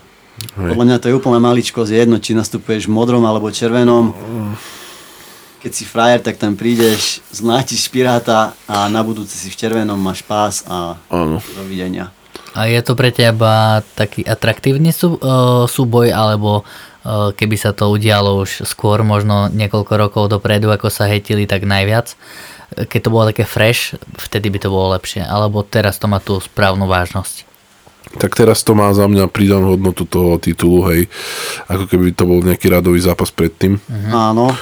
Podľa 0.55 0.85
mňa 0.87 0.97
to 0.99 1.07
je 1.11 1.15
úplná 1.15 1.39
maličkosť, 1.39 1.91
je 1.91 1.99
jedno, 1.99 2.17
či 2.19 2.35
nastupuješ 2.35 2.87
v 2.87 2.95
modrom 2.95 3.23
alebo 3.23 3.51
červenom. 3.51 4.15
Keď 5.65 5.73
si 5.73 5.81
frajer, 5.81 6.21
tak 6.21 6.37
tam 6.37 6.53
prídeš, 6.53 7.25
zmlátiš 7.33 7.89
piráta 7.89 8.53
a 8.69 8.85
na 8.85 9.01
budúce 9.01 9.33
si 9.33 9.49
v 9.49 9.57
červenom 9.57 9.97
máš 9.97 10.21
pás 10.21 10.61
a 10.69 10.93
Áno. 11.09 11.41
dovidenia. 11.57 12.13
A 12.53 12.69
je 12.69 12.77
to 12.85 12.93
pre 12.93 13.09
teba 13.09 13.81
taký 13.97 14.21
atraktívny 14.21 14.93
sú, 14.93 15.17
uh, 15.17 15.65
súboj, 15.65 16.13
alebo 16.13 16.61
uh, 16.61 17.33
keby 17.33 17.57
sa 17.57 17.73
to 17.73 17.89
udialo 17.89 18.45
už 18.45 18.61
skôr, 18.69 19.01
možno 19.01 19.49
niekoľko 19.49 19.93
rokov 19.97 20.23
dopredu, 20.29 20.69
ako 20.69 20.93
sa 20.93 21.09
hejtili, 21.09 21.49
tak 21.49 21.65
najviac. 21.65 22.13
Keď 22.85 22.99
to 23.01 23.09
bolo 23.09 23.33
také 23.33 23.49
fresh, 23.49 23.97
vtedy 24.21 24.53
by 24.53 24.61
to 24.61 24.69
bolo 24.69 24.93
lepšie. 24.93 25.25
Alebo 25.25 25.65
teraz 25.65 25.97
to 25.97 26.05
má 26.05 26.21
tú 26.21 26.37
správnu 26.37 26.85
vážnosť. 26.85 27.41
Tak 28.21 28.37
teraz 28.37 28.61
to 28.61 28.77
má 28.77 28.93
za 28.93 29.09
mňa 29.09 29.33
pridanú 29.33 29.73
hodnotu 29.73 30.05
toho 30.05 30.37
titulu, 30.37 30.93
hej. 30.93 31.09
Ako 31.65 31.89
keby 31.89 32.13
to 32.13 32.29
bol 32.29 32.37
nejaký 32.45 32.69
radový 32.69 33.01
zápas 33.01 33.33
predtým. 33.33 33.81
Mhm. 33.81 34.13
Áno, 34.13 34.53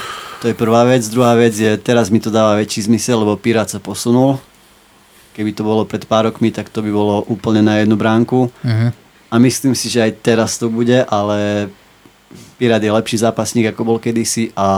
to 0.44 0.52
je 0.52 0.60
prvá 0.60 0.84
vec. 0.84 1.00
Druhá 1.08 1.32
vec 1.40 1.56
je, 1.56 1.72
teraz 1.80 2.12
mi 2.12 2.20
to 2.20 2.28
dáva 2.28 2.60
väčší 2.60 2.84
zmysel, 2.84 3.24
lebo 3.24 3.32
Pirát 3.40 3.64
sa 3.64 3.80
posunul. 3.80 4.36
Keby 5.32 5.56
to 5.56 5.64
bolo 5.64 5.88
pred 5.88 6.04
pár 6.04 6.28
rokmi, 6.28 6.52
tak 6.52 6.68
to 6.68 6.84
by 6.84 6.92
bolo 6.92 7.24
úplne 7.32 7.64
na 7.64 7.80
jednu 7.80 7.96
bránku. 7.96 8.52
Uh-huh. 8.52 8.90
A 9.32 9.34
myslím 9.40 9.72
si, 9.72 9.88
že 9.88 10.04
aj 10.04 10.20
teraz 10.20 10.60
to 10.60 10.68
bude, 10.68 11.00
ale 11.08 11.72
Pirát 12.60 12.84
je 12.84 12.92
lepší 12.92 13.24
zápasník, 13.24 13.72
ako 13.72 13.88
bol 13.88 13.96
kedysi 13.96 14.52
a 14.52 14.68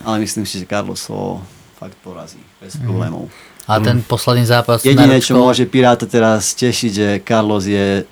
ale 0.00 0.24
myslím 0.24 0.48
si, 0.48 0.56
že 0.56 0.64
Carlos 0.64 1.04
ho 1.12 1.44
fakt 1.76 2.00
porazí 2.00 2.40
bez 2.64 2.80
problémov. 2.80 3.28
A 3.68 3.76
ten 3.76 4.00
posledný 4.00 4.48
zápas 4.48 4.80
Jediné, 4.80 5.20
čo 5.20 5.36
môže 5.36 5.68
Piráta 5.68 6.08
teraz 6.08 6.56
tešiť, 6.56 6.90
že 6.96 7.08
Carlos 7.20 7.68
je 7.68 8.08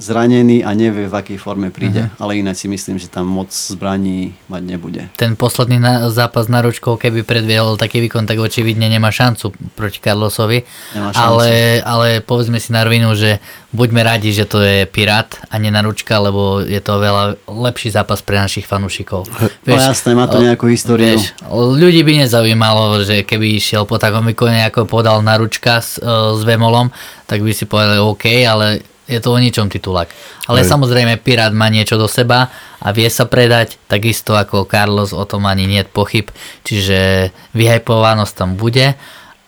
zranený 0.00 0.66
a 0.66 0.74
nevie, 0.74 1.06
v 1.06 1.14
akej 1.14 1.38
forme 1.38 1.70
príde. 1.70 2.10
Ale 2.18 2.38
ináč 2.40 2.64
si 2.64 2.68
myslím, 2.68 2.98
že 2.98 3.06
tam 3.06 3.28
moc 3.28 3.52
zbraní 3.52 4.34
mať 4.50 4.62
nebude. 4.64 5.02
ten 5.14 5.38
posledný 5.38 5.78
na, 5.78 6.10
zápas 6.10 6.50
na 6.50 6.64
ručkou, 6.64 6.98
keby 6.98 7.22
predviedol 7.22 7.78
taký 7.78 8.02
výkon, 8.02 8.26
tak 8.26 8.42
očividne 8.42 8.90
nemá 8.90 9.14
šancu 9.14 9.54
proti 9.78 10.02
Carlosovi. 10.02 10.66
Nemá 10.96 11.14
šancu. 11.14 11.22
Ale, 11.22 11.48
ale 11.86 12.06
povedzme 12.18 12.58
si 12.58 12.74
na 12.74 12.82
rovinu, 12.82 13.14
že 13.14 13.38
buďme 13.70 14.02
radi, 14.04 14.34
že 14.34 14.44
to 14.44 14.60
je 14.60 14.84
Pirát 14.90 15.32
a 15.48 15.56
nie 15.56 15.70
na 15.70 15.80
ručka, 15.80 16.18
lebo 16.18 16.60
je 16.60 16.80
to 16.82 16.98
veľa 16.98 17.38
lepší 17.48 17.94
zápas 17.94 18.20
pre 18.20 18.36
našich 18.36 18.68
fanúšikov. 18.68 19.30
No 19.64 19.78
jasné, 19.78 20.12
má 20.12 20.28
to 20.28 20.42
nejakú 20.42 20.68
históriu. 20.68 21.16
Vieš, 21.16 21.36
ľudí 21.52 22.02
by 22.04 22.26
nezaujímalo, 22.26 23.06
že 23.06 23.24
keby 23.24 23.56
išiel 23.56 23.88
po 23.88 23.96
takom 23.96 24.26
výkone, 24.28 24.66
ako 24.68 24.84
podal 24.84 25.24
na 25.24 25.38
ručka 25.40 25.80
s, 25.80 25.96
e, 25.96 26.04
s 26.36 26.42
Vemolom, 26.44 26.92
tak 27.24 27.40
by 27.40 27.52
si 27.56 27.64
povedali 27.64 28.02
OK, 28.02 28.24
ale 28.44 28.91
je 29.12 29.20
to 29.20 29.30
o 29.30 29.38
ničom 29.38 29.68
titulák. 29.68 30.08
Ale 30.48 30.64
Hej. 30.64 30.72
samozrejme 30.72 31.20
Pirát 31.20 31.52
má 31.52 31.68
niečo 31.68 32.00
do 32.00 32.08
seba 32.08 32.48
a 32.80 32.88
vie 32.96 33.06
sa 33.12 33.28
predať, 33.28 33.76
takisto 33.84 34.32
ako 34.32 34.64
Carlos, 34.64 35.12
o 35.12 35.24
tom 35.28 35.44
ani 35.44 35.68
nie 35.68 35.84
je 35.84 35.92
pochyb. 35.92 36.26
Čiže 36.64 37.28
vyhypovanosť 37.52 38.32
tam 38.32 38.56
bude, 38.56 38.96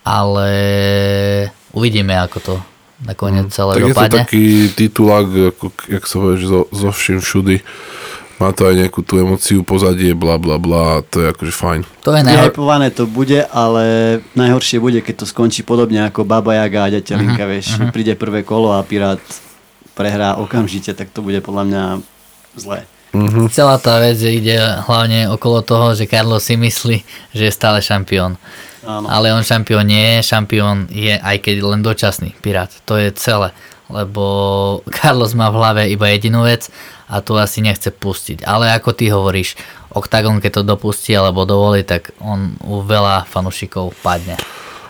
ale 0.05 0.49
uvidíme, 1.73 2.13
ako 2.13 2.37
to 2.39 2.53
nakoniec 3.03 3.51
celé 3.51 3.75
Tak 3.75 3.81
je 3.81 3.85
to 3.85 3.91
dopadne. 3.91 4.19
taký 4.23 4.45
titulák, 4.71 5.27
ako, 5.57 5.65
jak 5.89 6.03
sa 6.05 6.15
povie, 6.21 6.37
že 6.39 6.47
zo, 6.47 6.61
zo 6.71 6.89
všim 6.93 7.19
všudy. 7.19 7.57
Má 8.35 8.51
to 8.51 8.67
aj 8.67 8.75
nejakú 8.75 8.99
tú 8.99 9.15
emociu, 9.15 9.63
pozadie, 9.63 10.11
bla 10.11 10.35
bla 10.35 10.59
bla, 10.59 10.99
to 11.07 11.23
je 11.23 11.31
akože 11.31 11.53
fajn. 11.55 11.81
To 12.03 12.11
je 12.11 12.19
najhor... 12.19 12.51
Vyhypované 12.51 12.91
to 12.91 13.07
bude, 13.07 13.39
ale 13.47 13.83
najhoršie 14.35 14.83
bude, 14.83 14.99
keď 14.99 15.23
to 15.23 15.25
skončí 15.27 15.63
podobne 15.63 16.03
ako 16.03 16.27
Baba 16.27 16.51
Jaga 16.51 16.83
a 16.83 16.91
Ďatelinka, 16.99 17.47
vieš. 17.47 17.79
Príde 17.95 18.19
prvé 18.19 18.43
kolo 18.43 18.75
a 18.75 18.83
Pirát 18.83 19.23
prehrá 19.95 20.35
okamžite, 20.37 20.93
tak 20.93 21.09
to 21.09 21.23
bude 21.23 21.39
podľa 21.41 21.63
mňa 21.65 21.83
zlé. 22.59 22.79
Celá 23.47 23.79
tá 23.79 24.03
vec 24.03 24.19
ide 24.19 24.59
hlavne 24.59 25.31
okolo 25.31 25.63
toho, 25.63 25.95
že 25.95 26.03
Carlos 26.03 26.43
si 26.43 26.59
myslí, 26.59 26.97
že 27.31 27.43
je 27.47 27.53
stále 27.53 27.79
šampión. 27.79 28.35
Áno. 28.83 29.07
Ale 29.07 29.31
on 29.31 29.41
šampión 29.41 29.87
nie 29.87 30.19
je, 30.19 30.35
šampión 30.35 30.91
je 30.91 31.15
aj 31.15 31.39
keď 31.39 31.55
len 31.63 31.79
dočasný 31.79 32.35
pirát. 32.43 32.69
To 32.85 32.99
je 32.99 33.15
celé. 33.15 33.55
Lebo 33.87 34.83
Carlos 34.91 35.31
má 35.31 35.47
v 35.47 35.57
hlave 35.63 35.83
iba 35.89 36.11
jedinú 36.11 36.43
vec 36.43 36.67
a 37.07 37.23
tu 37.23 37.39
asi 37.39 37.63
nechce 37.63 37.87
pustiť. 37.87 38.43
Ale 38.43 38.69
ako 38.75 38.91
ty 38.91 39.07
hovoríš, 39.09 39.55
Octagon 39.95 40.43
keď 40.43 40.59
to 40.59 40.69
dopustí 40.75 41.15
alebo 41.15 41.47
dovolí, 41.47 41.87
tak 41.87 42.11
on 42.19 42.59
u 42.67 42.83
veľa 42.83 43.23
fanúšikov 43.31 43.95
padne. 44.03 44.35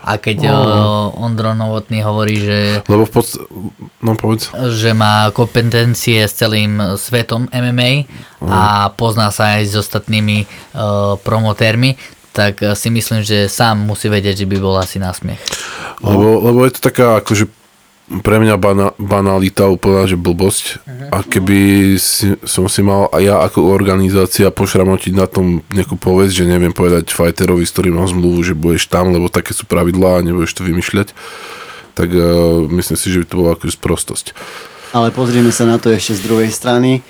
A 0.05 0.21
keď 0.21 0.53
oh. 0.53 1.17
Ondro 1.17 1.57
Novotný 1.57 2.05
hovorí, 2.05 2.37
že, 2.37 2.59
Lebo 2.85 3.09
v 3.09 3.11
podst- 3.11 3.41
no 4.05 4.13
povedz. 4.13 4.53
že 4.69 4.93
má 4.93 5.33
kompetencie 5.33 6.21
s 6.21 6.37
celým 6.37 6.77
svetom 6.93 7.49
MMA 7.49 8.05
a 8.45 8.93
pozná 8.93 9.33
sa 9.33 9.57
aj 9.57 9.65
s 9.65 9.73
ostatnými 9.73 10.45
uh, 10.45 11.17
promotérmi, 11.25 11.97
tak 12.35 12.61
eh, 12.61 12.75
si 12.75 12.91
myslím, 12.91 13.23
že 13.23 13.47
sám 13.47 13.87
musí 13.87 14.11
vedieť, 14.11 14.43
že 14.43 14.49
by 14.51 14.57
bol 14.59 14.75
asi 14.75 14.99
násmiech. 14.99 15.39
Lebo, 16.03 16.43
lebo 16.43 16.67
je 16.67 16.75
to 16.75 16.81
taká 16.83 17.23
akože 17.23 17.47
pre 18.05 18.37
mňa 18.37 18.55
bana, 18.61 18.87
banalita 19.01 19.65
úplná, 19.65 20.05
že 20.05 20.13
blbosť. 20.13 20.85
A 21.09 21.25
keby 21.25 21.59
si, 21.97 22.37
som 22.45 22.69
si 22.69 22.85
mal 22.85 23.09
aj 23.09 23.21
ja 23.25 23.35
ako 23.41 23.65
organizácia 23.73 24.53
pošramotiť 24.53 25.13
na 25.17 25.25
tom 25.25 25.65
nejakú 25.73 25.97
povesť, 25.97 26.45
že 26.45 26.51
neviem 26.51 26.69
povedať 26.69 27.09
fighterovi, 27.09 27.65
s 27.65 27.73
ktorým 27.73 27.97
mám 27.97 28.05
zmluvu, 28.05 28.39
že 28.45 28.53
budeš 28.53 28.93
tam, 28.93 29.09
lebo 29.09 29.25
také 29.33 29.57
sú 29.57 29.65
pravidlá 29.65 30.21
a 30.21 30.25
nebudeš 30.25 30.53
to 30.53 30.61
vymýšľať, 30.61 31.17
tak 31.97 32.09
uh, 32.13 32.69
myslím 32.69 32.97
si, 32.97 33.07
že 33.09 33.21
by 33.21 33.25
to 33.25 33.39
bola 33.41 33.51
akože 33.57 33.73
sprostosť. 33.73 34.25
Ale 34.93 35.09
pozrieme 35.09 35.49
sa 35.49 35.65
na 35.65 35.81
to 35.81 35.89
ešte 35.89 36.15
z 36.15 36.21
druhej 36.29 36.51
strany. 36.53 37.01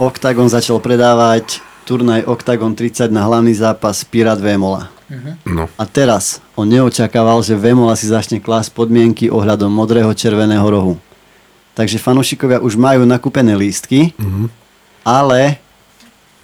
Octagon 0.00 0.48
začal 0.48 0.80
predávať 0.80 1.60
turnaj 1.84 2.24
Octagon 2.24 2.72
30 2.72 3.12
na 3.12 3.28
hlavný 3.28 3.52
zápas 3.52 4.02
Pirat 4.08 4.40
Vémola. 4.40 5.01
No. 5.44 5.68
A 5.76 5.84
teraz 5.84 6.40
on 6.56 6.64
neočakával, 6.64 7.44
že 7.44 7.52
Vémola 7.52 7.92
si 7.96 8.08
začne 8.08 8.40
klásť 8.40 8.72
podmienky 8.72 9.28
ohľadom 9.28 9.68
modrého 9.68 10.08
červeného 10.16 10.64
rohu. 10.64 10.94
Takže 11.72 11.96
fanúšikovia 11.96 12.60
už 12.60 12.76
majú 12.76 13.04
nakúpené 13.08 13.56
lístky, 13.56 14.12
ale 15.04 15.56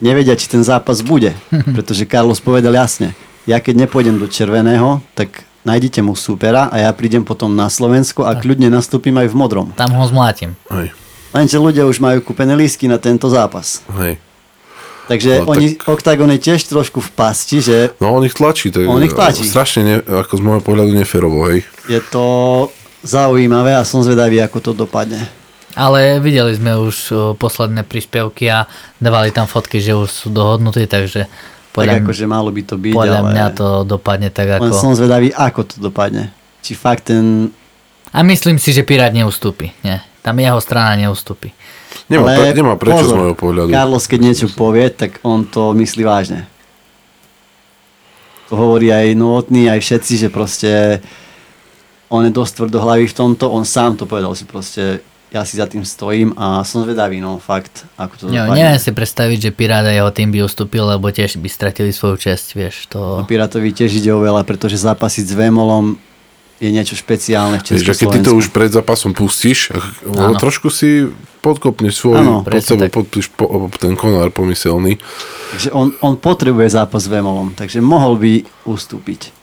nevedia, 0.00 0.36
či 0.36 0.48
ten 0.48 0.64
zápas 0.64 1.00
bude. 1.04 1.36
Pretože 1.76 2.08
Carlos 2.08 2.40
povedal 2.40 2.72
jasne, 2.76 3.12
ja 3.44 3.60
keď 3.60 3.88
nepôjdem 3.88 4.16
do 4.20 4.28
červeného, 4.28 5.00
tak 5.12 5.44
nájdite 5.64 6.00
mu 6.00 6.16
supera 6.16 6.68
a 6.72 6.80
ja 6.80 6.90
prídem 6.92 7.24
potom 7.24 7.52
na 7.52 7.68
Slovensko 7.68 8.24
a 8.24 8.36
kľudne 8.36 8.72
nastúpim 8.72 9.16
aj 9.16 9.28
v 9.32 9.36
modrom. 9.36 9.68
Tam 9.76 9.92
ho 9.92 10.04
zmlátim. 10.08 10.56
Hej, 10.72 10.92
Lenže 11.28 11.60
ľudia 11.60 11.84
už 11.84 12.00
majú 12.00 12.24
kúpené 12.24 12.56
lístky 12.56 12.88
na 12.88 12.96
tento 12.96 13.28
zápas. 13.28 13.84
hej. 14.00 14.16
Takže 15.08 15.42
No, 15.42 15.56
oni, 15.56 15.74
tak- 15.74 15.88
Octagon 15.88 16.28
je 16.28 16.40
tiež 16.40 16.68
trošku 16.68 17.00
v 17.00 17.10
pasti, 17.10 17.58
že 17.58 17.96
No 17.96 18.12
on 18.12 18.22
ich 18.22 18.36
tlačí. 18.36 18.68
Tak, 18.68 18.84
On 18.84 19.00
ich 19.00 19.16
tlačí. 19.16 19.42
Strašne, 19.42 19.80
ne, 19.80 19.94
ako 20.04 20.32
z 20.36 20.42
môjho 20.44 20.62
pohľadu, 20.62 20.92
neférovo, 20.92 21.48
hej. 21.48 21.64
je 21.88 22.00
to 22.12 22.24
zaujímavé 23.00 23.72
a 23.72 23.88
som 23.88 24.04
zvedavý, 24.04 24.38
ako 24.38 24.58
to 24.60 24.70
dopadne. 24.76 25.24
Ale 25.72 26.18
videli 26.18 26.52
sme 26.52 26.74
už 26.76 26.96
posledné 27.38 27.86
príspevky 27.86 28.50
a 28.50 28.66
dávali 28.98 29.30
tam 29.30 29.46
fotky, 29.46 29.78
že 29.78 29.94
už 29.94 30.10
sú 30.10 30.28
dohodnutí, 30.28 30.84
takže 30.84 31.30
podľa, 31.70 32.02
tak 32.02 32.02
akože 32.02 32.24
malo 32.26 32.50
by 32.50 32.62
to 32.66 32.74
byť, 32.74 32.92
podľa 32.92 33.20
ale 33.22 33.28
mňa 33.30 33.46
to 33.54 33.68
dopadne 33.86 34.28
tak 34.34 34.58
len 34.58 34.60
ako... 34.60 34.74
som 34.74 34.92
zvedavý, 34.98 35.30
ako 35.30 35.60
to 35.62 35.76
dopadne. 35.78 36.34
Či 36.60 36.74
fakt 36.74 37.08
ten... 37.08 37.54
A 38.10 38.26
myslím 38.26 38.58
si, 38.58 38.74
že 38.74 38.82
Pirát 38.82 39.14
neustúpi. 39.14 39.70
Nie. 39.86 40.02
Tam 40.20 40.34
jeho 40.34 40.58
strana 40.58 40.98
neustúpi. 40.98 41.54
Nemá, 42.08 42.32
ale 42.32 42.36
pre, 42.36 42.48
nemá 42.56 42.74
prečo 42.80 43.04
pozor, 43.04 43.16
z 43.16 43.20
môjho 43.20 43.36
pohľadu. 43.36 43.70
Carlos, 43.72 44.04
keď 44.08 44.20
niečo 44.20 44.46
povie, 44.52 44.86
tak 44.88 45.20
on 45.24 45.44
to 45.44 45.76
myslí 45.76 46.02
vážne. 46.04 46.48
To 48.48 48.56
hovorí 48.56 48.88
aj 48.88 49.12
Novotný, 49.12 49.68
aj 49.68 49.80
všetci, 49.84 50.12
že 50.24 50.28
proste 50.32 50.70
on 52.08 52.24
je 52.24 52.32
dosť 52.32 52.64
tvrdohlavý 52.64 53.04
v 53.04 53.14
tomto, 53.14 53.52
on 53.52 53.68
sám 53.68 54.00
to 54.00 54.08
povedal, 54.08 54.32
že 54.32 54.48
proste 54.48 55.04
ja 55.28 55.44
si 55.44 55.60
za 55.60 55.68
tým 55.68 55.84
stojím 55.84 56.32
a 56.40 56.64
som 56.64 56.80
zvedavý, 56.80 57.20
no 57.20 57.36
fakt, 57.36 57.84
ako 58.00 58.12
to 58.16 58.22
Jo, 58.32 58.48
neviem 58.48 58.80
si 58.80 58.88
predstaviť, 58.96 59.38
že 59.44 59.50
Pirát 59.52 59.84
a 59.84 59.92
jeho 59.92 60.08
tým 60.08 60.32
by 60.32 60.40
ustúpil, 60.40 60.88
lebo 60.88 61.12
tiež 61.12 61.36
by 61.36 61.48
stratili 61.52 61.92
svoju 61.92 62.16
česť, 62.16 62.56
vieš. 62.56 62.88
To... 62.96 63.20
Pirátovi 63.28 63.76
tiež 63.76 64.00
ide 64.00 64.08
o 64.16 64.24
veľa, 64.24 64.48
pretože 64.48 64.80
zápasiť 64.80 65.28
s 65.28 65.34
Vémolom 65.36 66.00
je 66.58 66.72
niečo 66.72 66.96
špeciálne 66.96 67.60
v 67.60 67.76
Vieš, 67.76 67.84
a 67.84 67.92
keď 67.92 68.08
ty 68.08 68.20
to 68.24 68.32
Československu. 68.32 68.40
už 68.40 68.46
pred 68.56 68.70
zápasom 68.72 69.12
pustíš, 69.12 69.76
Áno. 70.08 70.40
trošku 70.40 70.72
si 70.72 71.12
podkopneš 71.38 71.94
svoj, 71.94 72.18
Áno, 72.18 72.36
pod 72.42 72.62
sebou 72.62 72.90
podpíš 72.90 73.30
po, 73.32 73.70
ten 73.78 73.94
konár 73.94 74.34
pomyselný. 74.34 74.98
Takže 75.54 75.70
on, 75.72 75.94
on 76.04 76.18
potrebuje 76.18 76.74
zápas 76.74 77.06
s 77.06 77.08
Vémolom, 77.08 77.54
takže 77.56 77.78
mohol 77.80 78.18
by 78.18 78.32
ustúpiť. 78.66 79.37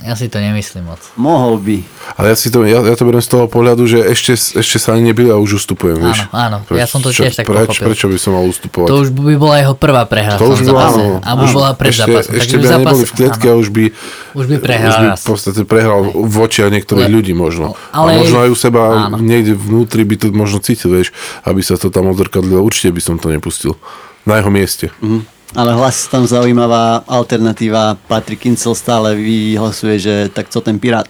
Ja 0.00 0.16
si 0.16 0.26
to 0.26 0.36
nemyslím 0.36 0.88
moc. 0.88 0.98
Mohol 1.14 1.54
by. 1.60 1.76
Ale 2.16 2.26
ja, 2.28 2.36
si 2.36 2.48
to, 2.48 2.64
ja, 2.64 2.80
ja 2.80 2.94
to 2.94 3.04
beriem 3.04 3.20
z 3.20 3.30
toho 3.30 3.46
pohľadu, 3.46 3.84
že 3.84 4.02
ešte, 4.02 4.34
ešte 4.34 4.76
sa 4.76 4.96
ani 4.96 5.06
nebili 5.06 5.28
a 5.28 5.36
už 5.36 5.62
ustupujem, 5.62 6.00
vieš. 6.00 6.26
Áno, 6.32 6.58
áno, 6.64 6.74
ja 6.74 6.84
som 6.84 6.98
to 6.98 7.14
tiež 7.14 7.30
tak 7.32 7.44
preč, 7.44 7.70
pochopil. 7.70 7.86
Prečo 7.86 8.06
by 8.06 8.16
som 8.16 8.32
mal 8.32 8.42
ustupovať? 8.42 8.88
To 8.88 8.96
už 8.98 9.08
by 9.12 9.34
bola 9.36 9.56
jeho 9.58 9.74
prvá 9.74 10.02
prehra 10.02 10.34
To 10.36 10.50
už 10.50 10.64
bola, 10.64 10.88
áno. 10.88 11.06
A 11.20 11.30
už 11.38 11.50
bola 11.52 11.70
pred 11.72 11.92
ešte, 11.92 12.02
zápasom. 12.02 12.30
Ešte 12.30 12.34
Takže 12.34 12.56
by 12.56 12.64
zápase- 12.64 12.82
neboli 12.82 13.04
v 13.04 13.12
klietke 13.14 13.46
áno. 13.46 13.52
a 13.52 13.60
už 13.60 13.68
by, 13.68 13.84
Už 14.32 14.46
by 14.48 14.56
prehral 14.58 14.90
už 14.90 14.96
by 14.96 15.08
v 15.12 15.24
podstate 15.24 15.60
prehral 15.62 16.00
v 16.08 16.34
očiach 16.40 16.70
niektorých 16.72 17.06
Le- 17.06 17.14
ľudí 17.14 17.32
možno. 17.32 17.64
Ale- 17.92 18.10
a 18.10 18.18
možno 18.18 18.36
aj 18.40 18.48
u 18.48 18.56
seba 18.56 18.82
áno. 19.06 19.16
niekde 19.20 19.52
vnútri 19.54 20.02
by 20.02 20.14
to 20.16 20.26
možno 20.30 20.58
cítil, 20.58 20.90
vieš, 20.90 21.14
aby 21.44 21.60
sa 21.60 21.76
to 21.76 21.88
tam 21.88 22.08
odzrkadlilo. 22.08 22.58
Určite 22.58 22.90
by 22.90 23.00
som 23.00 23.14
to 23.16 23.28
nepustil. 23.28 23.78
Na 24.22 24.38
jeho 24.38 24.48
mieste. 24.48 24.90
Mhm. 24.98 25.41
Ale 25.52 25.76
hlasí 25.76 26.08
sa 26.08 26.16
tam 26.16 26.24
zaujímavá 26.24 27.04
alternatíva. 27.04 28.00
Patrik 28.08 28.48
Kincel 28.48 28.72
stále 28.72 29.12
vyhlasuje, 29.12 29.98
že 30.00 30.14
tak 30.32 30.48
co 30.48 30.60
ten 30.64 30.80
Pirát? 30.80 31.08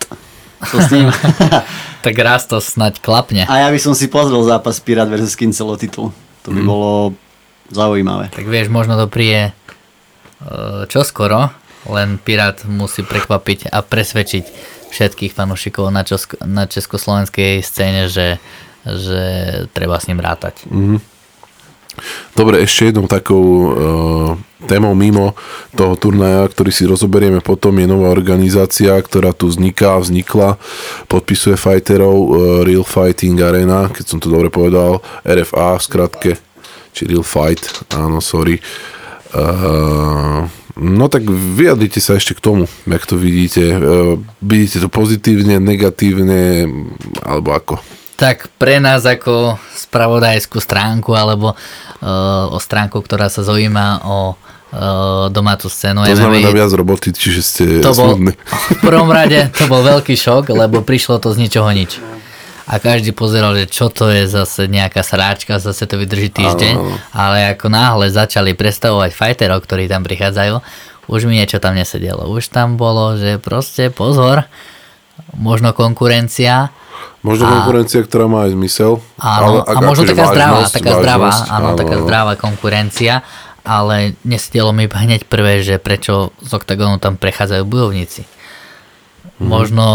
Co 0.70 0.76
s 0.82 0.90
ním? 0.90 1.08
Tak 2.02 2.18
raz 2.18 2.50
to 2.50 2.58
snaď 2.58 2.98
klapne. 2.98 3.46
a 3.46 3.62
ja 3.62 3.70
by 3.70 3.78
som 3.78 3.94
si 3.94 4.10
pozrel 4.10 4.42
zápas 4.42 4.82
Pirát 4.82 5.06
versus 5.06 5.38
Kincel 5.38 5.70
o 5.70 5.78
titul. 5.78 6.10
To 6.42 6.50
by 6.50 6.58
bolo 6.66 7.14
zaujímavé. 7.70 8.34
Tak 8.34 8.42
vieš, 8.42 8.74
možno 8.74 8.98
to 8.98 9.06
príde 9.06 9.54
e, 9.54 10.90
čoskoro, 10.90 11.54
len 11.86 12.18
Pirát 12.18 12.58
musí 12.66 13.06
prekvapiť 13.06 13.70
a 13.70 13.86
presvedčiť 13.86 14.44
všetkých 14.90 15.30
fanúšikov 15.30 15.94
na, 15.94 16.02
česko, 16.02 16.42
na 16.42 16.66
československej 16.66 17.62
scéne, 17.62 18.10
že, 18.10 18.42
že 18.82 19.22
treba 19.70 20.02
s 20.02 20.10
ním 20.10 20.18
rátať. 20.18 20.66
Dobre, 22.32 22.64
ešte 22.64 22.88
jednou 22.88 23.04
takou 23.04 23.44
uh, 23.44 24.32
témou 24.64 24.96
mimo 24.96 25.36
toho 25.76 25.98
turnaja, 26.00 26.48
ktorý 26.48 26.70
si 26.72 26.88
rozoberieme 26.88 27.44
potom, 27.44 27.76
je 27.76 27.84
nová 27.84 28.08
organizácia, 28.08 28.96
ktorá 28.96 29.36
tu 29.36 29.52
vzniká, 29.52 30.00
vznikla, 30.00 30.56
podpisuje 31.12 31.60
fighterov 31.60 32.16
uh, 32.16 32.30
Real 32.64 32.86
Fighting 32.86 33.36
Arena, 33.44 33.92
keď 33.92 34.04
som 34.08 34.18
to 34.22 34.32
dobre 34.32 34.48
povedal, 34.48 35.04
RFA 35.26 35.76
v 35.76 35.84
skratke, 35.84 36.30
či 36.96 37.04
Real 37.04 37.26
Fight, 37.26 37.60
áno, 37.92 38.24
sorry. 38.24 38.56
Uh, 39.32 40.48
no 40.76 41.04
tak 41.08 41.24
vyjadrite 41.28 42.00
sa 42.00 42.16
ešte 42.16 42.36
k 42.36 42.44
tomu, 42.44 42.64
jak 42.88 43.04
to 43.04 43.16
vidíte. 43.20 43.64
Uh, 43.76 44.16
vidíte 44.40 44.80
to 44.80 44.88
pozitívne, 44.88 45.60
negatívne, 45.60 46.68
alebo 47.24 47.52
ako? 47.52 48.01
Tak 48.22 48.54
pre 48.54 48.78
nás 48.78 49.02
ako 49.02 49.58
spravodajskú 49.74 50.62
stránku 50.62 51.10
alebo 51.18 51.58
uh, 51.58 52.54
o 52.54 52.58
stránku, 52.62 53.02
ktorá 53.02 53.26
sa 53.26 53.42
zaujíma 53.42 54.06
o 54.06 54.38
uh, 54.38 55.26
domácu 55.34 55.66
scénu 55.66 56.06
To 56.06 56.14
znamená 56.14 56.54
MMA, 56.54 56.58
viac 56.62 56.70
roboty, 56.70 57.10
čiže 57.10 57.40
ste 57.42 57.62
to 57.82 57.90
bol, 57.90 58.14
v 58.14 58.78
prvom 58.78 59.10
rade 59.10 59.50
to 59.58 59.66
bol 59.66 59.82
veľký 59.82 60.14
šok, 60.14 60.54
lebo 60.54 60.80
prišlo 60.90 61.18
to 61.18 61.34
z 61.34 61.42
ničoho 61.42 61.66
nič. 61.74 61.98
A 62.62 62.78
každý 62.78 63.10
pozeral, 63.10 63.58
že 63.58 63.66
čo 63.66 63.90
to 63.90 64.06
je 64.06 64.30
zase 64.30 64.70
nejaká 64.70 65.02
sráčka, 65.02 65.58
zase 65.58 65.82
to 65.82 65.98
vydrží 65.98 66.30
týždeň, 66.30 66.74
Áno, 66.78 66.94
áno. 66.94 66.96
ale 67.10 67.58
ako 67.58 67.66
náhle 67.66 68.06
začali 68.06 68.54
predstavovať 68.54 69.10
fighterov, 69.10 69.66
ktorí 69.66 69.90
tam 69.90 70.06
prichádzajú, 70.06 70.62
už 71.10 71.26
mi 71.26 71.42
niečo 71.42 71.58
tam 71.58 71.74
nesedelo. 71.74 72.30
Už 72.30 72.46
tam 72.54 72.78
bolo, 72.78 73.18
že 73.18 73.42
proste 73.42 73.90
pozor, 73.90 74.46
možno 75.32 75.72
konkurencia, 75.72 76.70
Možno 77.20 77.46
konkurencia, 77.46 78.02
ktorá 78.02 78.26
má 78.26 78.44
aj 78.44 78.52
zmysel. 78.52 78.98
Áno, 79.16 79.62
ak- 79.62 79.68
a 79.68 79.80
možno 79.80 80.02
akože 80.02 80.10
taká 80.12 80.24
zdravá, 80.28 80.50
vážnosť- 80.56 80.74
zdravá, 80.92 81.22
vážnosť, 81.24 81.48
áno, 81.48 81.68
taká 81.72 81.96
zdravá 81.98 82.32
konkurencia, 82.36 83.14
ale 83.62 83.94
nesedelo 84.22 84.70
mi 84.70 84.84
hneď 84.84 85.22
prvé, 85.24 85.62
že 85.62 85.78
prečo 85.78 86.12
z 86.38 86.50
OKTAGONu 86.50 86.98
tam 86.98 87.14
prechádzajú 87.14 87.62
bojovníci. 87.64 88.26
Mhm. 89.38 89.38
Možno 89.40 89.86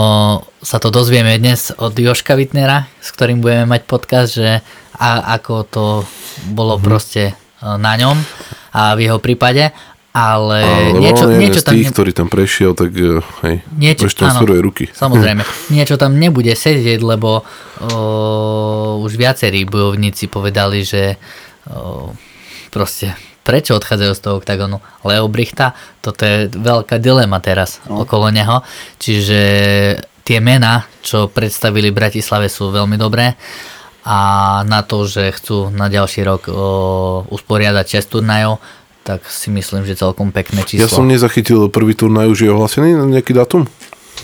sa 0.61 0.77
to 0.77 0.87
dozvieme 0.87 1.35
dnes 1.35 1.71
od 1.73 1.91
Joška 1.93 2.33
Wittnera, 2.33 2.87
s 2.97 3.11
ktorým 3.11 3.39
budeme 3.39 3.67
mať 3.67 3.81
podcast, 3.83 4.31
že 4.33 4.63
a, 4.93 5.09
ako 5.33 5.53
to 5.63 5.85
bolo 6.47 6.75
Mhm. 6.75 6.81
proste 6.81 7.23
e, 7.27 7.33
na 7.67 7.93
ňom 7.93 8.15
a 8.71 8.93
v 8.93 9.03
jeho 9.03 9.19
prípade, 9.19 9.75
ale 10.15 10.59
Lebo 10.91 10.99
niečo, 11.03 11.25
on 11.27 11.31
je 11.33 11.39
niečo 11.39 11.61
z 11.61 11.65
tam... 11.65 11.73
tých, 11.77 11.87
ktorý 11.93 12.11
tam 12.15 12.27
prešiel, 12.31 12.71
tak 12.73 12.89
eh, 12.95 13.21
hej, 13.45 13.55
Niečo, 13.77 14.09
ešte 14.09 14.25
áno, 14.25 14.47
ruky. 14.47 14.89
Samozrejme, 15.03 15.43
niečo 15.69 15.99
tam 15.99 16.17
nebude 16.17 16.53
sedieť, 16.57 16.99
lebo 17.03 17.43
o, 17.43 19.01
už 19.05 19.13
viacerí 19.13 19.67
bojovníci 19.69 20.25
povedali, 20.31 20.81
že 20.81 21.21
o, 21.69 22.11
proste 22.73 23.13
prečo 23.45 23.79
odchádzajú 23.79 24.11
z 24.11 24.21
toho 24.23 24.35
oktagonu. 24.43 24.77
Leo 25.07 25.31
Brichta, 25.31 25.71
toto 26.03 26.27
je 26.27 26.51
veľká 26.51 26.99
dilema 26.99 27.39
teraz 27.39 27.79
no. 27.87 28.03
okolo 28.03 28.27
neho, 28.27 28.59
čiže 28.99 29.39
tie 30.27 30.43
mená, 30.43 30.83
čo 30.99 31.31
predstavili 31.31 31.87
v 31.87 31.99
Bratislave 32.03 32.51
sú 32.51 32.67
veľmi 32.75 32.99
dobré 32.99 33.39
a 34.07 34.19
na 34.63 34.87
to, 34.87 35.03
že 35.03 35.35
chcú 35.35 35.67
na 35.67 35.91
ďalší 35.91 36.23
rok 36.23 36.47
o, 36.47 37.27
usporiadať 37.27 37.99
6 37.99 38.15
turnajov, 38.15 38.63
tak 39.07 39.23
si 39.23 39.47
myslím, 39.49 39.81
že 39.81 39.95
celkom 39.95 40.29
pekné 40.29 40.61
číslo. 40.61 40.83
Ja 40.83 40.89
som 40.89 41.05
nezachytil 41.05 41.67
prvý 41.67 41.93
turnaj, 41.93 42.27
už 42.27 42.39
je 42.41 42.49
ohlasený 42.49 42.91
na 42.93 43.07
nejaký 43.07 43.31
datum? 43.31 43.63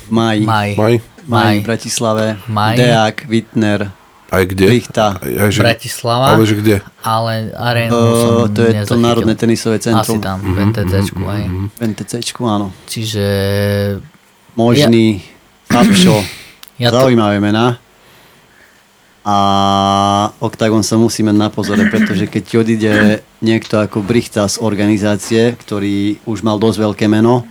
Maj. 0.09 0.43
Maj. 0.43 0.69
Maj? 0.75 0.93
Maj 1.23 1.43
Maj. 1.47 1.55
v 1.55 1.63
Bratislave. 1.63 2.25
Maj. 2.45 2.75
Deák, 2.75 3.15
Wittner, 3.25 3.95
Aj 4.27 4.43
kde? 4.43 4.65
Richta. 4.67 5.15
Aj, 5.15 5.47
že, 5.47 5.61
Bratislava, 5.61 6.33
ale 6.33 6.43
že 6.43 6.55
kde? 6.55 6.75
ale 6.99 7.53
arénu 7.53 7.93
Uh, 7.93 8.03
som 8.17 8.33
to 8.49 8.59
je 8.59 8.71
to 8.73 8.75
nezachytil. 8.75 8.97
Národné 8.99 9.33
tenisové 9.33 9.77
Asi 9.77 9.87
centrum. 9.87 10.19
tam, 10.19 10.41
Mhm, 10.41 10.51
v 10.51 10.57
NTCčku 10.65 11.21
aj. 11.23 11.41
V 11.69 11.81
NTCčku, 11.85 12.41
áno. 12.43 12.67
Čiže 12.83 13.25
Možný, 14.53 15.21
Kapšo. 15.65 16.17
ja 16.77 16.89
to, 16.89 16.97
Zaujímavé 17.03 17.39
mená. 17.39 17.77
A 19.23 19.37
Octagon 20.43 20.83
sa 20.83 20.99
musí 20.99 21.23
mať 21.23 21.35
na 21.39 21.47
pozore, 21.47 21.87
pretože 21.87 22.27
keď 22.27 22.43
ti 22.43 22.55
odíde 22.59 22.93
niekto 23.39 23.79
ako 23.79 24.03
Brichta 24.03 24.43
z 24.51 24.59
organizácie, 24.59 25.55
ktorý 25.55 26.19
už 26.27 26.43
mal 26.43 26.59
dosť 26.59 26.77
veľké 26.83 27.05
meno, 27.07 27.47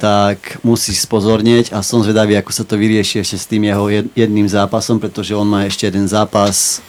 tak 0.00 0.58
musí 0.64 0.96
spozornieť 0.96 1.70
a 1.70 1.84
som 1.84 2.02
zvedavý, 2.02 2.34
ako 2.40 2.50
sa 2.50 2.64
to 2.66 2.74
vyrieši 2.74 3.22
ešte 3.22 3.36
s 3.38 3.46
tým 3.46 3.68
jeho 3.68 3.86
jed- 3.92 4.10
jedným 4.16 4.48
zápasom, 4.48 4.98
pretože 4.98 5.36
on 5.36 5.46
má 5.46 5.68
ešte 5.68 5.86
jeden 5.86 6.08
zápas 6.08 6.82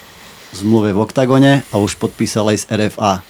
v 0.50 0.64
zmluve 0.64 0.96
v 0.96 1.04
Octagone 1.04 1.62
a 1.70 1.76
už 1.78 2.00
podpísal 2.00 2.56
aj 2.56 2.64
z 2.64 2.66
RFA. 2.72 3.22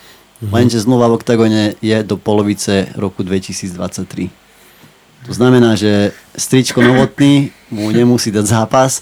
Lenže 0.46 0.78
zmluva 0.84 1.10
v 1.10 1.18
Octagone 1.20 1.64
je 1.82 1.98
do 2.06 2.16
polovice 2.22 2.94
roku 2.96 3.26
2023. 3.26 4.30
To 5.26 5.34
znamená, 5.34 5.74
že 5.74 6.14
stričko 6.38 6.86
novotný 6.86 7.50
mu 7.74 7.90
nemusí 7.90 8.30
dať 8.30 8.46
zápas 8.46 9.02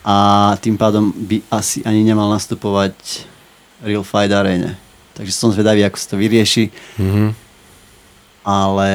a 0.00 0.16
tým 0.56 0.80
pádom 0.80 1.12
by 1.12 1.44
asi 1.52 1.84
ani 1.84 2.00
nemal 2.00 2.32
nastupovať 2.32 3.28
Real 3.84 4.04
Fight 4.04 4.32
Arene. 4.32 4.76
Takže 5.12 5.32
som 5.32 5.52
zvedavý, 5.52 5.84
ako 5.84 5.96
sa 6.00 6.06
to 6.12 6.16
vyrieši. 6.16 6.72
Mhm. 6.96 7.26
Ale 8.40 8.90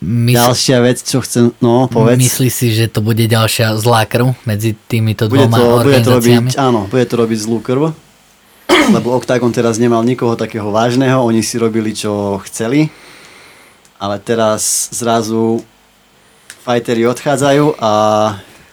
mysl, 0.00 0.36
ďalšia 0.40 0.78
vec, 0.80 0.98
čo 1.04 1.20
chcem, 1.20 1.52
no 1.60 1.84
povedz. 1.92 2.16
myslí 2.16 2.48
si, 2.48 2.72
že 2.72 2.88
to 2.88 3.04
bude 3.04 3.20
ďalšia 3.20 3.76
zlá 3.76 4.08
krv 4.08 4.32
medzi 4.48 4.72
týmito 4.72 5.28
bude 5.28 5.44
dvoma 5.44 5.56
to, 5.60 5.64
bude 5.84 6.00
to 6.00 6.10
robiť, 6.16 6.36
organizáciami? 6.40 6.48
áno, 6.56 6.80
bude 6.88 7.04
to 7.04 7.14
robiť 7.20 7.38
zlú 7.44 7.58
krv. 7.60 7.82
Lebo 8.96 9.12
Octagon 9.12 9.52
teraz 9.52 9.76
nemal 9.76 10.00
nikoho 10.00 10.40
takého 10.40 10.72
vážneho, 10.72 11.20
oni 11.20 11.44
si 11.44 11.60
robili, 11.60 11.92
čo 11.92 12.40
chceli. 12.48 12.88
Ale 14.00 14.16
teraz 14.24 14.88
zrazu 14.96 15.60
fightery 16.64 17.04
odchádzajú 17.04 17.76
a 17.76 17.92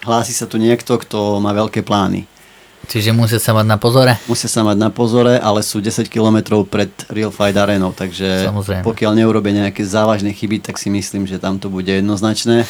hlási 0.07 0.31
sa 0.31 0.47
tu 0.47 0.55
niekto, 0.55 0.95
kto 0.95 1.37
má 1.37 1.51
veľké 1.51 1.83
plány. 1.83 2.23
Čiže 2.87 3.11
musia 3.11 3.35
sa 3.35 3.51
mať 3.51 3.67
na 3.67 3.75
pozore? 3.75 4.15
Musia 4.31 4.47
sa 4.47 4.63
mať 4.63 4.77
na 4.79 4.87
pozore, 4.87 5.35
ale 5.35 5.59
sú 5.59 5.83
10 5.83 6.07
km 6.07 6.63
pred 6.63 6.87
Real 7.11 7.35
Fight 7.35 7.59
Arenou, 7.59 7.91
takže 7.91 8.47
Samozrejme. 8.47 8.87
pokiaľ 8.87 9.11
neurobia 9.11 9.67
nejaké 9.67 9.83
závažné 9.83 10.31
chyby, 10.31 10.63
tak 10.63 10.79
si 10.79 10.87
myslím, 10.87 11.27
že 11.27 11.35
tam 11.35 11.59
to 11.59 11.67
bude 11.67 11.91
jednoznačné. 11.91 12.63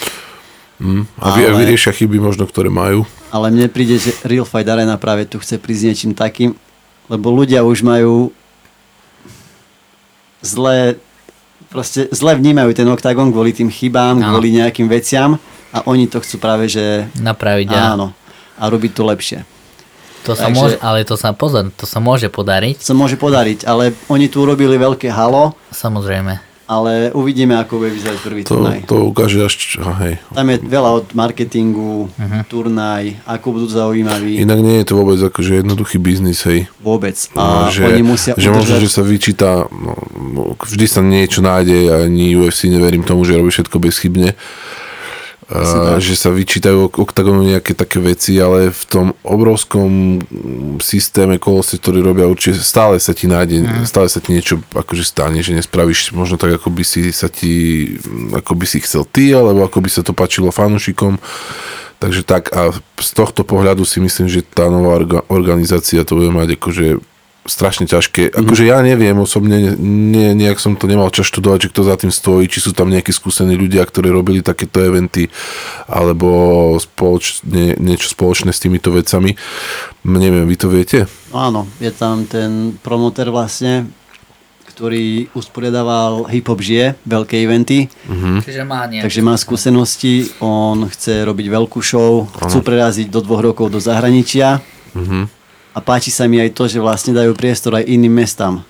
Mm. 0.81 1.05
A, 1.21 1.25
vy, 1.37 1.41
Ale- 1.45 1.59
vyriešia 1.61 1.93
chyby 1.93 2.17
možno, 2.17 2.49
ktoré 2.49 2.73
majú. 2.73 3.05
Ale 3.29 3.53
mne 3.53 3.69
príde, 3.69 4.01
že 4.01 4.17
Real 4.25 4.47
Fight 4.47 4.65
Arena 4.65 4.97
práve 4.97 5.29
tu 5.29 5.37
chce 5.37 5.61
prísť 5.61 5.93
niečím 5.93 6.13
takým, 6.17 6.57
lebo 7.05 7.29
ľudia 7.29 7.61
už 7.61 7.85
majú 7.85 8.33
zlé, 10.41 10.97
proste 11.69 12.09
zle 12.09 12.33
vnímajú 12.33 12.73
ten 12.73 12.87
oktagon 12.87 13.29
kvôli 13.29 13.53
tým 13.53 13.69
chybám, 13.69 14.17
Áno. 14.17 14.33
kvôli 14.33 14.55
nejakým 14.55 14.87
veciam 14.87 15.37
a 15.77 15.85
oni 15.85 16.05
to 16.05 16.17
chcú 16.17 16.37
práve, 16.37 16.65
že 16.65 17.05
Napraviť 17.15 17.69
áno, 17.69 18.17
a 18.55 18.63
robiť 18.65 18.91
to 18.91 19.03
lepšie. 19.03 19.39
to 20.23 20.33
sa 20.33 20.45
Takže- 20.45 20.55
môže, 20.55 20.75
ale 20.81 21.03
to 21.03 21.13
sa 21.13 21.31
pozor, 21.31 21.69
to 21.71 21.85
sa 21.85 21.99
môže 21.99 22.27
podariť, 22.27 22.77
Sa 22.79 22.91
môže 22.91 23.15
podariť, 23.15 23.63
ale 23.63 23.91
oni 24.07 24.25
tu 24.25 24.41
urobili 24.41 24.75
veľké 24.75 25.07
halo, 25.07 25.55
samozrejme. 25.71 26.43
ale 26.67 27.15
uvidíme, 27.15 27.55
ako 27.55 27.79
bude 27.79 27.93
vyzerať 27.93 28.19
prvý 28.19 28.41
To, 28.43 28.59
turnaj. 28.59 28.83
to 28.83 29.07
ukáže 29.07 29.39
až... 29.39 29.55
Hej. 30.01 30.19
Tam 30.29 30.45
je 30.45 30.57
veľa 30.59 30.89
od 30.93 31.07
marketingu, 31.15 32.11
turnaj, 32.43 33.23
ako 33.23 33.47
budú 33.53 33.67
zaujímaví, 33.69 34.35
Inak 34.37 34.59
nie 34.59 34.75
je 34.77 34.85
to 34.85 34.95
vôbec 34.95 35.15
akože 35.17 35.63
jednoduchý 35.63 35.95
biznis, 35.97 36.43
hej. 36.43 36.67
vôbec. 36.77 37.15
No, 37.31 37.39
A 37.39 37.71
že, 37.71 37.87
oni 37.87 38.03
musia 38.03 38.35
že 38.35 38.49
možno, 38.49 38.67
udržať- 38.67 38.83
že 38.83 38.89
sa 38.89 39.01
vyčíta, 39.01 39.49
no, 39.69 39.95
no, 40.11 40.41
vždy 40.59 40.85
sa 40.85 40.99
niečo 40.99 41.39
nájde 41.39 41.77
a 41.87 41.95
ani 42.03 42.35
UFC 42.35 42.67
neverím 42.67 43.01
tomu, 43.01 43.23
že 43.23 43.31
robí 43.33 43.47
všetko 43.47 43.79
bezchybne. 43.79 44.35
Tak. 45.47 46.03
že 46.03 46.19
sa 46.19 46.27
vyčítajú 46.27 46.91
ok- 46.91 46.99
oktagonu 47.07 47.47
nejaké 47.47 47.71
také 47.71 48.03
veci, 48.03 48.35
ale 48.35 48.67
v 48.67 48.83
tom 48.83 49.05
obrovskom 49.23 50.19
mm, 50.19 50.83
systéme 50.83 51.39
kolose, 51.39 51.79
ktorý 51.79 52.03
robia 52.03 52.27
určite 52.27 52.59
stále 52.59 52.99
sa 52.99 53.15
ti 53.15 53.31
nájde, 53.31 53.87
stále 53.87 54.11
sa 54.11 54.19
ti 54.19 54.35
niečo 54.35 54.59
akože 54.75 55.07
stane, 55.07 55.39
že 55.39 55.55
nespravíš 55.55 56.11
možno 56.11 56.35
tak, 56.35 56.59
ako 56.59 56.67
by 56.67 56.83
si 56.83 57.15
sa 57.15 57.31
ti, 57.31 57.55
mm, 57.95 58.43
ako 58.43 58.51
by 58.59 58.65
si 58.67 58.83
chcel 58.83 59.07
ty, 59.07 59.31
alebo 59.31 59.63
ako 59.63 59.79
by 59.79 59.87
sa 59.87 60.03
to 60.03 60.11
páčilo 60.11 60.51
fanúšikom. 60.51 61.15
Takže 61.97 62.27
tak 62.27 62.51
a 62.51 62.75
z 62.99 63.09
tohto 63.15 63.47
pohľadu 63.47 63.87
si 63.87 64.03
myslím, 64.03 64.27
že 64.27 64.43
tá 64.43 64.67
nová 64.67 64.99
orga, 64.99 65.19
organizácia 65.31 66.03
to 66.03 66.19
bude 66.19 66.29
mať 66.29 66.59
akože 66.59 66.99
strašne 67.47 67.87
ťažké. 67.87 68.29
Akože 68.29 68.63
ja 68.63 68.79
neviem 68.79 69.15
osobne, 69.15 69.73
ne, 69.73 70.35
nejak 70.35 70.59
som 70.59 70.75
to 70.75 70.85
nemal 70.85 71.07
čas 71.09 71.25
študovať, 71.25 71.59
že 71.63 71.71
kto 71.71 71.81
za 71.81 71.95
tým 71.95 72.11
stojí, 72.11 72.45
či 72.45 72.59
sú 72.59 72.71
tam 72.71 72.91
nejakí 72.91 73.09
skúsení 73.09 73.55
ľudia, 73.55 73.81
ktorí 73.81 74.11
robili 74.11 74.43
takéto 74.43 74.77
eventy, 74.77 75.31
alebo 75.87 76.27
spoločne, 76.77 77.73
niečo 77.77 78.11
spoločné 78.11 78.51
s 78.51 78.59
týmito 78.59 78.91
vecami. 78.91 79.39
Neviem, 80.03 80.43
vy 80.43 80.55
to 80.55 80.67
viete? 80.67 81.07
No 81.31 81.39
áno, 81.41 81.61
je 81.77 81.89
tam 81.89 82.23
ten 82.23 82.75
promoter 82.77 83.27
vlastne, 83.27 83.87
ktorý 84.67 85.31
usporiadával 85.33 86.29
Hip 86.29 86.45
Hop 86.45 86.61
žije, 86.61 86.93
veľké 87.01 87.41
eventy, 87.41 87.89
Čiže 88.45 88.61
má 88.61 88.85
nejaké. 88.85 89.09
takže 89.09 89.21
má 89.21 89.33
skúsenosti, 89.33 90.29
on 90.37 90.85
chce 90.85 91.25
robiť 91.25 91.47
veľkú 91.49 91.81
show, 91.81 92.29
chcú 92.29 92.59
preraziť 92.61 93.09
do 93.09 93.19
dvoch 93.19 93.41
rokov 93.41 93.71
do 93.71 93.79
zahraničia 93.79 94.61
Mhm. 94.93 95.36
A 95.77 95.79
páči 95.85 96.09
sa 96.09 96.25
mi 96.25 96.41
aj 96.41 96.57
to, 96.57 96.65
že 96.65 96.81
vlastne 96.81 97.13
dajú 97.13 97.37
priestor 97.37 97.77
aj 97.77 97.85
iným 97.85 98.25
mestám. 98.25 98.65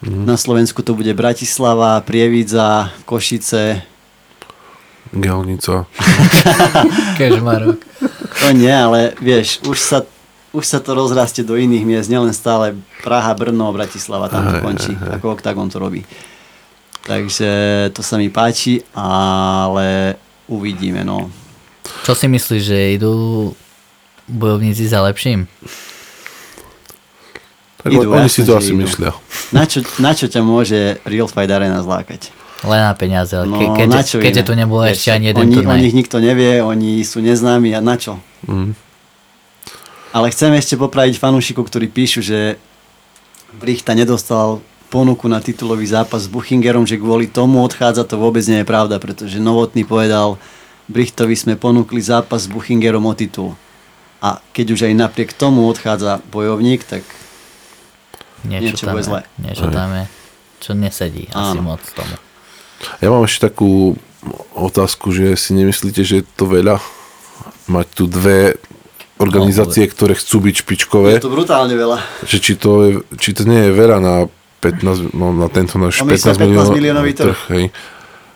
Na 0.00 0.40
Slovensku 0.40 0.80
to 0.80 0.96
bude 0.96 1.12
Bratislava, 1.12 2.00
Prievidza, 2.00 2.88
Košice, 3.04 3.84
Gelnica. 5.12 5.84
Kežmarok. 7.20 7.84
to 8.40 8.48
nie, 8.56 8.72
ale 8.72 9.12
vieš, 9.20 9.60
už 9.68 9.76
sa, 9.76 9.98
už 10.56 10.64
sa 10.64 10.80
to 10.80 10.96
rozrastie 10.96 11.44
do 11.44 11.52
iných 11.52 11.84
miest, 11.84 12.08
nielen 12.08 12.32
stále 12.32 12.80
Praha, 13.04 13.36
Brno, 13.36 13.68
Bratislava, 13.76 14.32
tam 14.32 14.48
to 14.48 14.64
končí, 14.64 14.96
hej, 14.96 15.04
hej. 15.04 15.20
ako 15.20 15.36
Octagon 15.36 15.68
to 15.68 15.76
robí. 15.76 16.00
Takže 17.04 17.50
to 17.92 18.00
sa 18.00 18.16
mi 18.16 18.32
páči, 18.32 18.80
ale 18.96 20.16
uvidíme, 20.48 21.04
no. 21.04 21.28
Čo 22.08 22.16
si 22.16 22.24
myslíš, 22.32 22.62
že 22.64 22.96
idú 22.96 23.52
bojovníci 24.32 24.88
za 24.88 25.04
lepším? 25.04 25.44
Tak 27.82 27.90
Idú, 27.90 28.14
oni 28.14 28.30
si 28.30 28.46
to 28.46 28.54
asi 28.54 28.70
idú. 28.70 28.86
myslia. 28.86 29.10
Na 29.50 29.66
čo, 29.66 29.82
na 29.98 30.14
čo 30.14 30.30
ťa 30.30 30.40
môže 30.40 31.02
Real 31.02 31.26
Fight 31.26 31.50
Arena 31.50 31.82
zlákať? 31.82 32.30
Len 32.62 32.78
na 32.78 32.94
peniaze, 32.94 33.34
ale 33.34 33.50
No, 33.50 33.58
ke, 33.58 33.66
na 33.66 33.74
keďže, 33.74 34.06
čo 34.06 34.16
keďže 34.22 34.42
tu 34.46 34.54
nebol 34.54 34.86
Vieš, 34.86 34.94
ešte 34.94 35.10
ani 35.10 35.26
jeden 35.34 35.42
oni, 35.42 35.54
turnaj. 35.58 35.74
O 35.74 35.82
nich 35.82 35.94
nikto 35.98 36.16
nevie, 36.22 36.62
oni 36.62 37.02
sú 37.02 37.18
neznámi 37.18 37.74
a 37.74 37.82
na 37.82 37.98
čo? 37.98 38.22
Mm. 38.46 38.78
Ale 40.14 40.26
chcem 40.30 40.54
ešte 40.54 40.78
popraviť 40.78 41.18
fanúšikov, 41.18 41.66
ktorí 41.66 41.90
píšu, 41.90 42.22
že 42.22 42.54
Brichta 43.58 43.98
nedostal 43.98 44.62
ponuku 44.86 45.26
na 45.26 45.42
titulový 45.42 45.88
zápas 45.88 46.28
s 46.28 46.30
Buchingerom, 46.30 46.86
že 46.86 47.00
kvôli 47.02 47.26
tomu 47.26 47.64
odchádza, 47.64 48.06
to 48.06 48.20
vôbec 48.20 48.44
nie 48.46 48.60
je 48.62 48.68
pravda, 48.68 49.00
pretože 49.02 49.40
Novotný 49.40 49.82
povedal, 49.82 50.36
Brichtovi 50.86 51.32
sme 51.34 51.58
ponúkli 51.58 51.98
zápas 51.98 52.44
s 52.44 52.52
Buchingerom 52.52 53.02
o 53.08 53.14
titul. 53.16 53.56
A 54.22 54.38
keď 54.54 54.66
už 54.76 54.80
aj 54.86 54.94
napriek 54.94 55.34
tomu 55.34 55.66
odchádza 55.66 56.22
bojovník, 56.30 56.84
tak 56.86 57.02
niečo 58.46 58.86
tam 58.86 58.94
bude 58.96 59.04
je, 59.04 59.08
zlé. 59.08 59.20
Niečo 59.38 59.66
tam 59.70 59.88
je, 59.94 60.04
čo 60.62 60.70
nesedí 60.74 61.24
asi 61.30 61.58
Áno. 61.58 61.74
moc 61.74 61.82
tomu. 61.94 62.16
Ja 62.98 63.08
mám 63.14 63.24
ešte 63.26 63.50
takú 63.50 63.94
otázku, 64.54 65.14
že 65.14 65.34
si 65.38 65.54
nemyslíte, 65.54 66.02
že 66.02 66.22
je 66.22 66.24
to 66.34 66.46
veľa? 66.50 66.82
Mať 67.70 67.86
tu 67.94 68.04
dve 68.10 68.58
organizácie, 69.22 69.86
ktoré 69.86 70.18
chcú 70.18 70.42
byť 70.50 70.54
špičkové. 70.66 71.14
je 71.14 71.22
to 71.22 71.30
brutálne 71.30 71.74
veľa. 71.78 72.02
Že 72.26 72.36
či, 72.42 72.52
to 72.58 72.70
je, 72.82 72.90
či 73.22 73.30
to 73.38 73.46
nie 73.46 73.70
je 73.70 73.72
veľa 73.72 74.02
na 74.02 74.14
15, 74.58 75.14
no, 75.14 75.30
na 75.30 75.46
tento 75.46 75.78
náš 75.78 76.02
On 76.02 76.10
myslel 76.10 76.34
15, 76.38 76.42
15 76.42 76.42
miliónov, 76.42 76.74
miliónový 76.74 77.12
trh. 77.14 77.38
hej. 77.54 77.64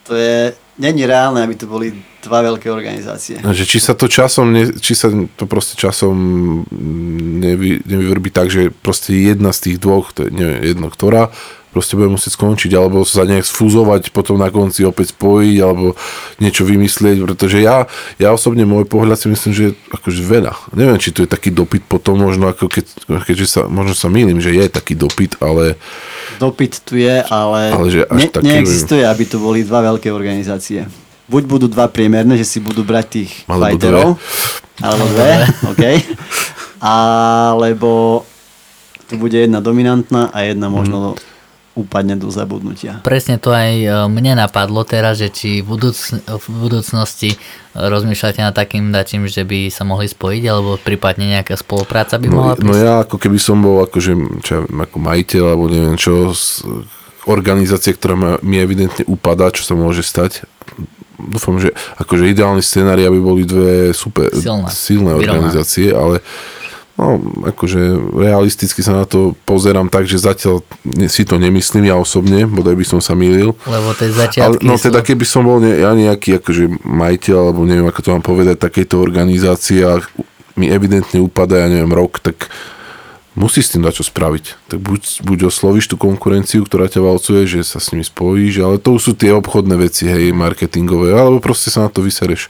To 0.06 0.14
je, 0.14 0.54
není 0.78 1.02
reálne, 1.02 1.42
aby 1.42 1.54
to 1.58 1.66
boli 1.66 1.90
dva 2.26 2.42
veľké 2.42 2.66
organizácie. 2.68 3.38
Že 3.38 3.64
či 3.64 3.78
sa 3.78 3.94
to 3.94 4.10
časom, 4.10 4.50
ne, 4.50 4.74
či 4.74 4.98
sa 4.98 5.08
to 5.08 5.46
proste 5.46 5.78
časom 5.78 6.14
mm, 6.66 7.40
nevy, 7.40 7.68
nevyvrbí 7.86 8.34
tak, 8.34 8.50
že 8.50 8.74
proste 8.74 9.14
jedna 9.14 9.54
z 9.54 9.70
tých 9.70 9.76
dvoch, 9.78 10.10
to 10.10 10.26
je 10.26 10.34
neviem, 10.34 10.60
jedno 10.66 10.90
ktorá, 10.90 11.30
proste 11.76 11.92
bude 11.92 12.08
musieť 12.08 12.40
skončiť, 12.40 12.72
alebo 12.72 13.04
sa 13.04 13.28
nejak 13.28 13.44
sfúzovať, 13.44 14.08
potom 14.08 14.40
na 14.40 14.48
konci 14.48 14.80
opäť 14.88 15.12
spojiť, 15.12 15.56
alebo 15.60 15.92
niečo 16.40 16.64
vymyslieť, 16.64 17.20
pretože 17.20 17.60
ja, 17.60 17.84
ja 18.16 18.32
osobne 18.32 18.64
môj 18.64 18.88
pohľad 18.88 19.20
si 19.20 19.28
myslím, 19.28 19.52
že 19.52 19.62
je 19.68 19.72
akože 19.92 20.22
veľa. 20.24 20.56
Neviem, 20.72 20.96
či 20.96 21.12
to 21.12 21.20
je 21.20 21.28
taký 21.28 21.52
dopyt 21.52 21.84
potom, 21.84 22.16
možno 22.16 22.48
ako 22.48 22.72
keď, 22.72 22.84
keďže 23.28 23.46
sa, 23.46 23.60
možno 23.68 23.92
sa 23.92 24.08
mýlim, 24.08 24.40
že 24.40 24.56
je 24.56 24.64
taký 24.72 24.96
dopyt, 24.96 25.36
ale 25.44 25.76
Dopyt 26.40 26.80
tu 26.84 26.96
je, 26.96 27.20
ale, 27.28 27.60
Ale 27.72 27.86
že 27.92 28.02
až 28.08 28.20
ne, 28.24 28.28
taký- 28.32 28.48
neexistuje, 28.48 29.04
aby 29.04 29.24
to 29.28 29.36
boli 29.36 29.60
dva 29.60 29.84
veľké 29.84 30.08
organizácie. 30.12 30.84
Buď 31.26 31.42
budú 31.44 31.66
dva 31.66 31.86
priemerné, 31.86 32.38
že 32.38 32.46
si 32.46 32.58
budú 32.58 32.82
brať 32.82 33.06
tých 33.10 33.32
Alebo 33.46 33.62
fighterov, 33.66 34.08
alebo 34.78 35.04
dve, 35.10 35.30
OK. 35.72 35.84
Alebo 36.80 38.22
tu 39.06 39.14
bude 39.16 39.38
jedna 39.38 39.62
dominantná 39.62 40.30
a 40.34 40.42
jedna 40.42 40.66
možno 40.68 41.14
upadne 41.76 42.16
do 42.16 42.32
zabudnutia. 42.32 43.04
Presne 43.04 43.36
to 43.36 43.52
aj 43.52 43.70
e, 43.76 43.88
mne 44.08 44.40
napadlo 44.40 44.80
teraz, 44.88 45.20
že 45.20 45.28
či 45.28 45.60
v, 45.60 45.76
budúc- 45.76 46.16
v 46.24 46.46
budúcnosti 46.48 47.36
rozmýšľate 47.76 48.40
nad 48.40 48.56
takým 48.56 48.88
dačím, 48.88 49.28
že 49.28 49.44
by 49.44 49.68
sa 49.68 49.84
mohli 49.84 50.08
spojiť, 50.08 50.42
alebo 50.48 50.80
prípadne 50.80 51.36
nejaká 51.36 51.52
spolupráca 51.52 52.16
by 52.16 52.26
mohla 52.32 52.56
No, 52.56 52.64
no 52.64 52.72
prísť? 52.72 52.80
ja 52.80 52.94
ako 53.04 53.16
keby 53.20 53.38
som 53.38 53.60
bol 53.60 53.84
akože, 53.84 54.12
čo 54.40 54.64
ako 54.64 54.96
majiteľ 54.96 55.42
alebo 55.52 55.68
neviem 55.68 56.00
čo, 56.00 56.32
z 56.32 56.64
organizácie, 57.28 57.92
ktorá 57.92 58.40
mi 58.40 58.56
evidentne 58.56 59.04
upadá, 59.04 59.52
čo 59.52 59.60
sa 59.60 59.76
môže 59.76 60.00
stať. 60.00 60.48
Dúfam, 61.16 61.56
že 61.56 61.72
akože 61.96 62.28
ideálny 62.28 62.60
scenár 62.60 63.00
aby 63.00 63.18
boli 63.20 63.48
dve 63.48 63.92
super 63.96 64.28
Silné. 64.32 64.68
silné 64.68 65.12
organizácie, 65.16 65.92
ale 65.92 66.20
no, 66.96 67.20
akože 67.52 67.80
realisticky 68.16 68.80
sa 68.80 68.96
na 68.96 69.04
to 69.04 69.36
pozerám 69.44 69.92
tak, 69.92 70.08
že 70.08 70.16
zatiaľ 70.20 70.64
si 71.08 71.28
to 71.28 71.36
nemyslím 71.36 71.88
ja 71.88 71.96
osobne, 71.96 72.48
bodaj 72.48 72.76
by 72.76 72.86
som 72.88 73.00
sa 73.04 73.12
mýlil. 73.12 73.52
Lebo 73.68 73.92
tie 73.92 74.08
Ale, 74.08 74.16
začiatky 74.16 74.64
no 74.64 74.80
teda 74.80 75.00
keby 75.04 75.24
som 75.28 75.44
bol 75.44 75.60
ne, 75.60 75.76
ja 75.76 75.92
nejaký 75.92 76.40
akože 76.40 76.84
majiteľ, 76.84 77.36
alebo 77.36 77.68
neviem 77.68 77.88
ako 77.88 78.00
to 78.00 78.12
mám 78.16 78.24
povedať, 78.24 78.56
takejto 78.60 78.96
organizácie 78.96 79.84
a 79.84 80.00
mi 80.56 80.72
evidentne 80.72 81.20
upadá, 81.20 81.64
ja 81.64 81.68
neviem, 81.68 81.92
rok, 81.92 82.16
tak 82.24 82.48
musí 83.36 83.60
s 83.60 83.70
tým 83.70 83.84
dať 83.84 84.00
čo 84.00 84.04
spraviť. 84.08 84.72
Tak 84.72 84.78
buď, 84.80 85.02
buď 85.22 85.38
oslovíš 85.52 85.92
tú 85.92 86.00
konkurenciu, 86.00 86.64
ktorá 86.64 86.88
ťa 86.88 87.04
valcuje, 87.04 87.44
že 87.44 87.60
sa 87.62 87.78
s 87.78 87.92
nimi 87.92 88.02
spojíš, 88.02 88.64
ale 88.64 88.80
to 88.80 88.96
už 88.96 89.02
sú 89.04 89.12
tie 89.12 89.30
obchodné 89.36 89.76
veci, 89.76 90.08
hej, 90.08 90.32
marketingové, 90.32 91.12
alebo 91.12 91.38
proste 91.38 91.68
sa 91.68 91.86
na 91.86 91.92
to 91.92 92.00
vysereš. 92.00 92.48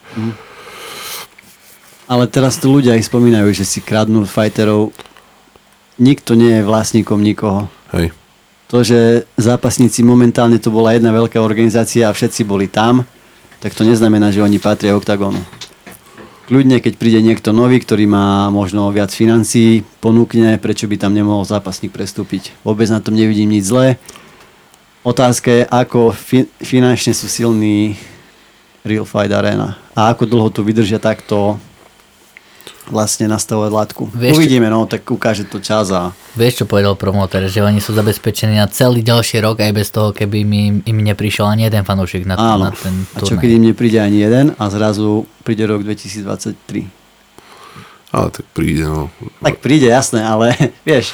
Ale 2.06 2.30
teraz 2.30 2.56
tu 2.62 2.70
ľudia 2.70 2.94
aj 2.94 3.10
spomínajú, 3.10 3.50
že 3.50 3.66
si 3.66 3.82
kradnú 3.82 4.24
fighterov. 4.30 4.94
Nikto 5.98 6.38
nie 6.38 6.62
je 6.62 6.62
vlastníkom 6.62 7.18
nikoho. 7.18 7.66
Hej. 7.90 8.14
To, 8.70 8.82
že 8.86 9.26
zápasníci 9.34 10.06
momentálne 10.06 10.58
to 10.62 10.70
bola 10.70 10.94
jedna 10.94 11.10
veľká 11.10 11.38
organizácia 11.42 12.06
a 12.06 12.14
všetci 12.14 12.46
boli 12.46 12.70
tam, 12.70 13.02
tak 13.58 13.74
to 13.74 13.82
neznamená, 13.82 14.30
že 14.30 14.42
oni 14.42 14.62
patria 14.62 14.94
OKTAGONu. 14.94 15.65
Kľudne, 16.46 16.78
keď 16.78 16.94
príde 16.94 17.18
niekto 17.26 17.50
nový, 17.50 17.82
ktorý 17.82 18.06
má 18.06 18.46
možno 18.54 18.86
viac 18.94 19.10
financií, 19.10 19.82
ponúkne, 19.98 20.62
prečo 20.62 20.86
by 20.86 20.94
tam 20.94 21.10
nemohol 21.10 21.42
zápasník 21.42 21.90
prestúpiť. 21.90 22.54
Vôbec 22.62 22.86
na 22.86 23.02
tom 23.02 23.18
nevidím 23.18 23.50
nič 23.50 23.66
zlé. 23.66 23.98
Otázka 25.02 25.50
je, 25.50 25.62
ako 25.66 26.14
fi- 26.14 26.46
finančne 26.62 27.18
sú 27.18 27.26
silní 27.26 27.98
Real 28.86 29.02
Fight 29.02 29.34
Arena 29.34 29.74
a 29.98 30.14
ako 30.14 30.30
dlho 30.30 30.48
tu 30.54 30.62
vydržia 30.62 31.02
takto 31.02 31.58
vlastne 32.86 33.26
nastavovať 33.26 33.70
látku. 33.70 34.02
Vieš, 34.14 34.38
Uvidíme, 34.38 34.70
no, 34.70 34.86
tak 34.86 35.02
ukáže 35.06 35.42
to 35.42 35.58
čas 35.58 35.90
a 35.90 36.14
Vieš, 36.34 36.62
čo 36.62 36.64
povedal 36.64 36.94
promotor, 36.94 37.42
že 37.46 37.58
oni 37.60 37.82
sú 37.82 37.90
zabezpečení 37.92 38.56
na 38.56 38.66
celý 38.66 39.02
ďalší 39.02 39.42
rok 39.42 39.58
aj 39.58 39.72
bez 39.72 39.88
toho, 39.90 40.12
keby 40.12 40.46
mi, 40.46 40.82
im 40.82 40.98
neprišiel 41.02 41.46
ani 41.46 41.66
jeden 41.66 41.82
fanúšik 41.82 42.22
na, 42.24 42.38
Áno. 42.38 42.68
na 42.68 42.70
ten 42.70 43.06
A 43.12 43.24
čo 43.24 43.34
turnaj. 43.34 43.42
keď 43.42 43.50
im 43.52 43.62
nepríde 43.70 43.98
ani 43.98 44.18
jeden 44.22 44.46
a 44.54 44.64
zrazu 44.68 45.24
príde 45.42 45.66
rok 45.66 45.82
2023. 45.82 46.86
Ale 48.12 48.28
tak 48.30 48.46
príde, 48.54 48.86
no. 48.86 49.10
Tak 49.42 49.58
príde, 49.58 49.90
jasné, 49.90 50.22
ale 50.22 50.54
vieš, 50.88 51.10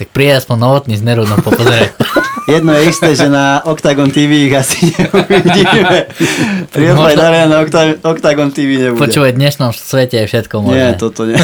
Tak 0.00 0.08
príde 0.10 0.34
aspoň 0.34 0.56
novotný 0.58 0.94
z 0.96 1.02
Nerudno 1.04 1.36
popozrieť. 1.38 1.92
jedno 2.44 2.72
je 2.72 2.82
isté, 2.84 3.08
že 3.12 3.26
na 3.26 3.60
Octagon 3.60 4.08
TV 4.08 4.46
ich 4.46 4.54
asi 4.54 4.90
neuvidíme. 4.90 6.10
Možno- 6.72 6.96
Možno... 6.96 7.22
na 7.46 7.56
Octa- 7.60 7.98
Octagon 7.98 8.48
TV 8.48 8.78
nebude. 8.80 8.98
Počúvaj, 8.98 9.32
v 9.32 9.38
dnešnom 9.38 9.70
svete 9.70 10.18
je 10.18 10.26
všetko 10.26 10.54
možné. 10.60 10.76
Nie, 10.76 10.88
toto 10.94 11.24
nie. 11.24 11.38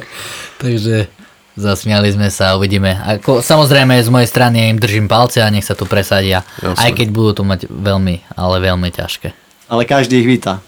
Takže 0.62 1.06
zasmiali 1.54 2.10
sme 2.10 2.28
sa 2.28 2.52
a 2.52 2.56
uvidíme. 2.56 2.94
Ako, 2.96 3.38
samozrejme 3.40 3.94
z 3.96 4.10
mojej 4.10 4.26
strany 4.26 4.56
ja 4.58 4.66
im 4.68 4.78
držím 4.78 5.06
palce 5.06 5.38
a 5.38 5.48
nech 5.48 5.62
sa 5.62 5.72
tu 5.72 5.84
presadia. 5.84 6.42
Jasné. 6.58 6.78
Aj 6.78 6.90
keď 6.90 7.08
budú 7.10 7.30
to 7.32 7.42
mať 7.42 7.66
veľmi, 7.66 8.26
ale 8.32 8.56
veľmi 8.60 8.88
ťažké. 8.90 9.28
Ale 9.66 9.82
každý 9.84 10.18
ich 10.18 10.28
víta. 10.28 10.60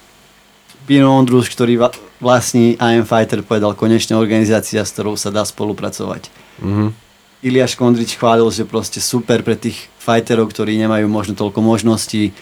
Pino 0.87 1.11
Ondrus, 1.11 1.51
ktorý 1.51 1.83
vlastní 2.17 2.79
AM 2.79 3.03
Fighter, 3.03 3.43
povedal 3.43 3.75
konečne 3.75 4.15
organizácia, 4.15 4.81
s 4.81 4.95
ktorou 4.95 5.19
sa 5.19 5.35
dá 5.35 5.43
spolupracovať. 5.43 6.31
Mhm. 6.63 7.06
Iliáš 7.47 7.79
Kondrič 7.79 8.19
chválil, 8.19 8.51
že 8.51 8.67
proste 8.67 8.99
super 8.99 9.41
pre 9.41 9.55
tých 9.55 9.87
fighterov, 9.97 10.51
ktorí 10.51 10.75
nemajú 10.77 11.07
možno 11.07 11.33
toľko 11.33 11.63
možností. 11.63 12.35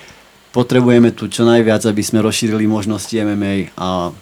Potrebujeme 0.49 1.13
tu 1.13 1.29
čo 1.29 1.45
najviac, 1.45 1.85
aby 1.85 2.01
sme 2.01 2.25
rozšírili 2.25 2.65
možnosti 2.65 3.13
MMA 3.13 3.77
a 3.77 4.15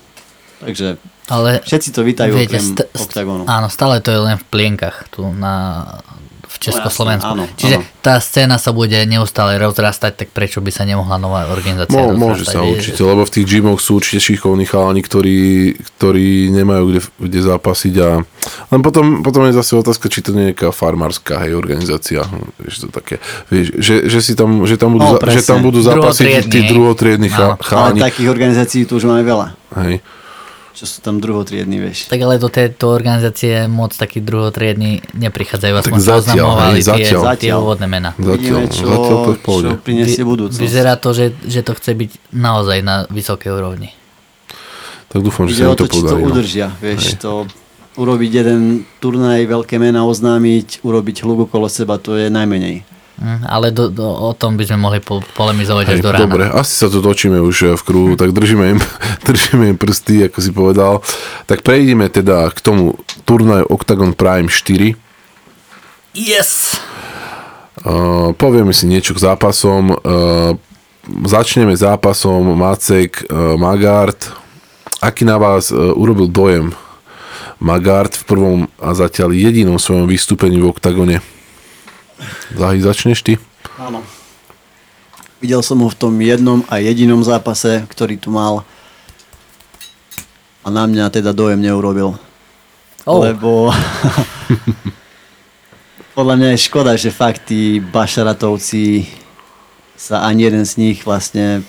takže 0.58 0.98
Ale 1.28 1.62
všetci 1.62 1.88
to 1.92 2.02
vítajú 2.02 2.34
viete, 2.34 2.58
okrem 2.58 2.64
st- 2.66 2.88
OKTAGONu. 2.90 3.44
áno, 3.46 3.68
stále 3.68 4.02
to 4.02 4.10
je 4.10 4.20
len 4.20 4.36
v 4.36 4.46
plienkach 4.48 5.06
tu 5.08 5.22
na, 5.28 5.86
Československu. 6.62 7.34
No, 7.34 7.42
jasné, 7.42 7.50
áno, 7.50 7.58
Čiže 7.58 7.76
áno. 7.82 8.00
tá 8.00 8.14
scéna 8.22 8.56
sa 8.56 8.70
bude 8.70 8.94
neustále 9.02 9.58
rozrastať, 9.58 10.12
tak 10.14 10.28
prečo 10.30 10.62
by 10.62 10.70
sa 10.70 10.86
nemohla 10.86 11.18
nová 11.18 11.50
organizácia 11.50 11.98
Mo, 11.98 12.14
môže 12.14 12.46
sa 12.46 12.62
určite, 12.62 13.02
lebo 13.02 13.26
v 13.26 13.32
tých 13.34 13.46
gymoch 13.50 13.82
sú 13.82 13.98
určite 13.98 14.22
šikovní 14.22 14.62
chalani, 14.64 15.02
ktorí, 15.02 15.38
ktorí 15.98 16.54
nemajú 16.54 16.84
kde, 16.88 17.00
kde 17.18 17.40
zápasiť 17.42 17.94
a 17.98 18.08
len 18.70 18.80
potom, 18.80 19.26
potom 19.26 19.42
je 19.46 19.58
zase 19.58 19.74
otázka, 19.74 20.06
či 20.06 20.22
to 20.22 20.30
nie 20.30 20.48
je 20.48 20.48
nejaká 20.54 20.70
farmárska 20.70 21.42
hej, 21.42 21.58
organizácia, 21.58 22.22
vieš 22.62 22.84
to 22.84 22.88
také, 22.88 23.18
vieš, 23.50 23.74
že, 23.82 24.06
že, 24.06 24.18
si 24.22 24.32
tam, 24.38 24.62
že, 24.62 24.78
tam 24.78 24.94
budú, 24.94 25.02
No, 25.02 25.18
za, 25.18 25.26
že 25.34 25.42
tam 25.42 25.58
presne. 25.58 25.66
budú 25.66 25.80
zápasiť 25.82 26.46
tí 26.46 26.58
druhotriedni 26.68 27.26
Áno. 27.32 27.34
cha, 27.34 27.46
Ale 27.58 27.96
chalani. 27.96 28.00
takých 28.04 28.28
organizácií 28.30 28.86
tu 28.86 29.00
už 29.00 29.10
máme 29.10 29.26
veľa. 29.26 29.56
Hej. 29.82 29.98
Čo 30.72 30.84
sú 30.88 30.98
tam 31.04 31.20
druhotriední, 31.20 31.76
vieš. 31.76 32.08
Tak 32.08 32.16
ale 32.16 32.40
do 32.40 32.48
tejto 32.48 32.88
organizácie 32.88 33.68
moc 33.68 33.92
takí 33.92 34.24
druhotriední 34.24 35.04
neprichádzajú, 35.12 35.74
aspoň 35.84 35.98
čo 36.00 36.08
zatiaľ, 36.08 36.20
oznamovali 36.24 36.80
hej, 36.80 36.84
tie, 36.88 37.06
zatiaľ. 37.12 37.36
tie 37.36 37.52
úvodné 37.52 37.86
mená. 37.92 38.10
Zatiaľ, 38.16 38.32
Vidíme, 38.40 38.62
čo, 38.72 38.84
zatiaľ 38.88 39.18
to 39.20 39.32
čo 39.36 39.76
prinesie 39.84 40.24
budúcnosť. 40.24 40.60
Vyzerá 40.64 40.96
to, 40.96 41.12
že, 41.12 41.36
že 41.44 41.60
to 41.60 41.76
chce 41.76 41.92
byť 41.92 42.10
naozaj 42.32 42.78
na 42.80 43.04
vysokej 43.12 43.52
úrovni. 43.52 43.92
Tak 45.12 45.20
dúfam, 45.20 45.44
že 45.44 45.60
Ide 45.60 45.64
sa 45.68 45.76
to 45.76 45.84
to, 45.84 45.84
či 45.92 46.00
to 46.00 46.08
podarí. 46.08 46.22
no. 46.24 46.28
udržia, 46.32 46.68
vieš, 46.80 47.20
to 47.20 47.44
urobiť 48.00 48.30
jeden 48.32 48.60
turnaj, 49.04 49.44
veľké 49.44 49.76
mená 49.76 50.08
oznámiť, 50.08 50.80
urobiť 50.80 51.16
hluk 51.28 51.52
okolo 51.52 51.68
seba, 51.68 52.00
to 52.00 52.16
je 52.16 52.32
najmenej. 52.32 52.88
Hm, 53.22 53.46
ale 53.46 53.70
do, 53.70 53.86
do, 53.86 54.02
o 54.02 54.34
tom 54.34 54.58
by 54.58 54.66
sme 54.66 54.82
mohli 54.82 54.98
po, 54.98 55.22
polemizovať 55.38 55.94
až 55.94 55.98
Hej, 56.02 56.02
do 56.02 56.10
rána. 56.10 56.22
dobre, 56.26 56.44
asi 56.50 56.74
sa 56.74 56.90
tu 56.90 56.98
točíme 56.98 57.38
už 57.38 57.56
eh, 57.70 57.78
v 57.78 57.82
kruhu, 57.86 58.12
tak 58.18 58.34
držíme 58.34 58.74
im, 58.74 58.78
držíme 59.30 59.64
im 59.70 59.78
prsty, 59.78 60.26
ako 60.26 60.38
si 60.42 60.50
povedal. 60.50 60.98
Tak 61.46 61.62
prejdeme 61.62 62.10
teda 62.10 62.50
k 62.50 62.58
tomu 62.58 62.98
turnaju 63.22 63.70
Octagon 63.70 64.10
Prime 64.18 64.50
4. 64.50 64.98
Yes! 66.18 66.74
Uh, 67.86 68.34
povieme 68.34 68.74
si 68.74 68.90
niečo 68.90 69.14
k 69.14 69.22
zápasom. 69.22 69.94
Uh, 70.02 70.58
začneme 71.22 71.78
zápasom 71.78 72.58
Macek 72.58 73.22
uh, 73.30 73.54
Magard. 73.54 74.18
Aký 74.98 75.22
na 75.22 75.38
vás 75.38 75.70
uh, 75.70 75.94
urobil 75.94 76.26
dojem 76.26 76.74
Magard 77.62 78.18
v 78.18 78.24
prvom 78.26 78.58
a 78.82 78.90
zatiaľ 78.98 79.30
jedinom 79.30 79.78
svojom 79.78 80.10
vystúpení 80.10 80.58
v 80.58 80.74
Octagone? 80.74 81.22
Zahy, 82.52 82.78
začneš 82.82 83.22
ty? 83.24 83.38
Áno. 83.78 84.04
Videl 85.42 85.62
som 85.64 85.82
ho 85.82 85.88
v 85.90 85.98
tom 85.98 86.14
jednom 86.22 86.62
a 86.70 86.78
jedinom 86.78 87.22
zápase, 87.26 87.82
ktorý 87.90 88.14
tu 88.18 88.30
mal 88.30 88.62
a 90.62 90.68
na 90.70 90.86
mňa 90.86 91.10
teda 91.10 91.34
dojem 91.34 91.58
neurobil. 91.58 92.14
Oh. 93.02 93.18
Lebo 93.18 93.74
podľa 96.16 96.34
mňa 96.38 96.48
je 96.54 96.64
škoda, 96.70 96.94
že 96.94 97.10
fakt 97.10 97.50
tí 97.50 97.82
Bašaratovci 97.82 99.10
sa 99.98 100.22
ani 100.22 100.46
jeden 100.46 100.62
z 100.62 100.78
nich 100.78 100.98
vlastne 101.02 101.66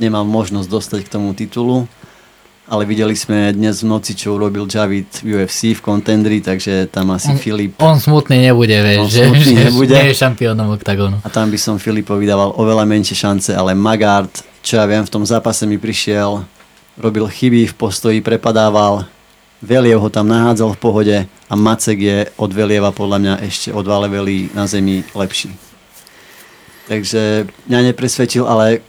nemal 0.00 0.24
možnosť 0.24 0.68
dostať 0.68 1.00
k 1.04 1.12
tomu 1.12 1.36
titulu. 1.36 1.84
Ale 2.70 2.86
videli 2.86 3.18
sme 3.18 3.50
dnes 3.50 3.82
v 3.82 3.90
noci, 3.90 4.14
čo 4.14 4.38
urobil 4.38 4.62
Javid 4.70 5.26
v 5.26 5.42
UFC 5.42 5.74
v 5.74 5.82
Contendri, 5.82 6.38
takže 6.38 6.86
tam 6.86 7.10
asi 7.10 7.34
Filip 7.34 7.74
On 7.82 7.98
smutný 7.98 8.46
nebude, 8.46 8.78
vieš, 8.78 8.98
On 9.02 9.10
že, 9.10 9.26
smutný 9.26 9.54
že, 9.58 9.64
nebude. 9.66 9.94
nie 9.98 10.14
je 10.14 10.22
šampiónom 10.22 10.68
oktagónu. 10.78 11.18
A 11.26 11.28
tam 11.34 11.50
by 11.50 11.58
som 11.58 11.82
Filipovi 11.82 12.30
dával 12.30 12.54
oveľa 12.54 12.86
menšie 12.86 13.18
šance, 13.18 13.50
ale 13.58 13.74
Magard, 13.74 14.30
čo 14.62 14.78
ja 14.78 14.86
viem, 14.86 15.02
v 15.02 15.10
tom 15.10 15.26
zápase 15.26 15.66
mi 15.66 15.82
prišiel, 15.82 16.46
robil 16.94 17.26
chyby 17.26 17.66
v 17.66 17.74
postoji, 17.74 18.22
prepadával, 18.22 19.02
Veliev 19.60 20.00
ho 20.00 20.08
tam 20.08 20.30
nahádzal 20.30 20.72
v 20.72 20.80
pohode 20.80 21.16
a 21.26 21.54
Macek 21.58 21.98
je 21.98 22.18
od 22.38 22.54
Velieva 22.54 22.94
podľa 22.94 23.18
mňa 23.18 23.34
ešte 23.50 23.68
o 23.74 23.82
dva 23.82 24.06
levely 24.06 24.46
na 24.54 24.64
zemi 24.70 25.04
lepší. 25.12 25.52
Takže 26.86 27.50
mňa 27.66 27.92
nepresvedčil, 27.92 28.46
ale 28.48 28.80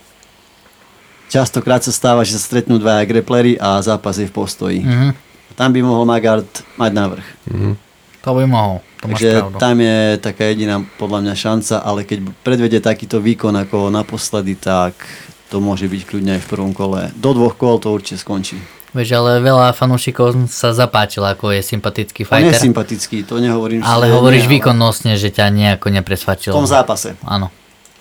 častokrát 1.32 1.80
sa 1.80 1.89
stáva, 1.89 2.22
že 2.22 2.36
sa 2.36 2.44
stretnú 2.44 2.76
dvaja 2.76 3.08
greplery 3.08 3.56
a 3.56 3.80
zápas 3.80 4.20
je 4.20 4.28
v 4.28 4.36
postoji. 4.36 4.80
Mhm. 4.84 5.15
Tam 5.52 5.72
by 5.72 5.80
mohol 5.80 6.04
Magard 6.04 6.48
mať 6.76 6.91
návrh. 6.91 7.28
To 8.22 8.32
by 8.32 8.46
mohol, 8.46 8.84
to 9.00 9.10
Takže 9.10 9.30
tam 9.58 9.76
je 9.78 9.98
taká 10.17 10.46
jediná 10.46 10.78
podľa 10.96 11.20
mňa 11.24 11.34
šanca, 11.36 11.76
ale 11.82 12.06
keď 12.06 12.22
predvede 12.41 12.78
takýto 12.78 13.17
výkon 13.17 13.56
ako 13.58 13.89
naposledy, 13.89 14.54
tak 14.54 14.94
to 15.50 15.58
môže 15.58 15.89
byť 15.89 16.02
kľudne 16.06 16.38
aj 16.38 16.41
v 16.46 16.50
prvom 16.50 16.72
kole. 16.72 17.10
Do 17.17 17.34
dvoch 17.34 17.58
kol 17.58 17.82
to 17.82 17.89
určite 17.89 18.22
skončí. 18.22 18.62
Vieš, 18.91 19.10
ale 19.15 19.39
veľa 19.39 19.72
fanúšikov 19.72 20.36
sa 20.48 20.70
zapáčilo, 20.70 21.24
ako 21.26 21.50
je 21.50 21.63
sympatický 21.63 22.28
On 22.28 22.44
je 22.44 22.52
fighter. 22.52 22.60
sympatický, 22.62 23.17
to 23.24 23.39
nehovorím. 23.39 23.82
ale 23.82 24.12
hovoríš 24.12 24.46
nie, 24.46 24.60
výkonnostne, 24.60 25.15
že 25.15 25.32
ťa 25.32 25.48
nejako 25.48 25.88
V 25.88 25.96
nepresvedčil. 25.96 26.52
tom 26.52 26.67
zápase. 26.67 27.15
Áno. 27.24 27.48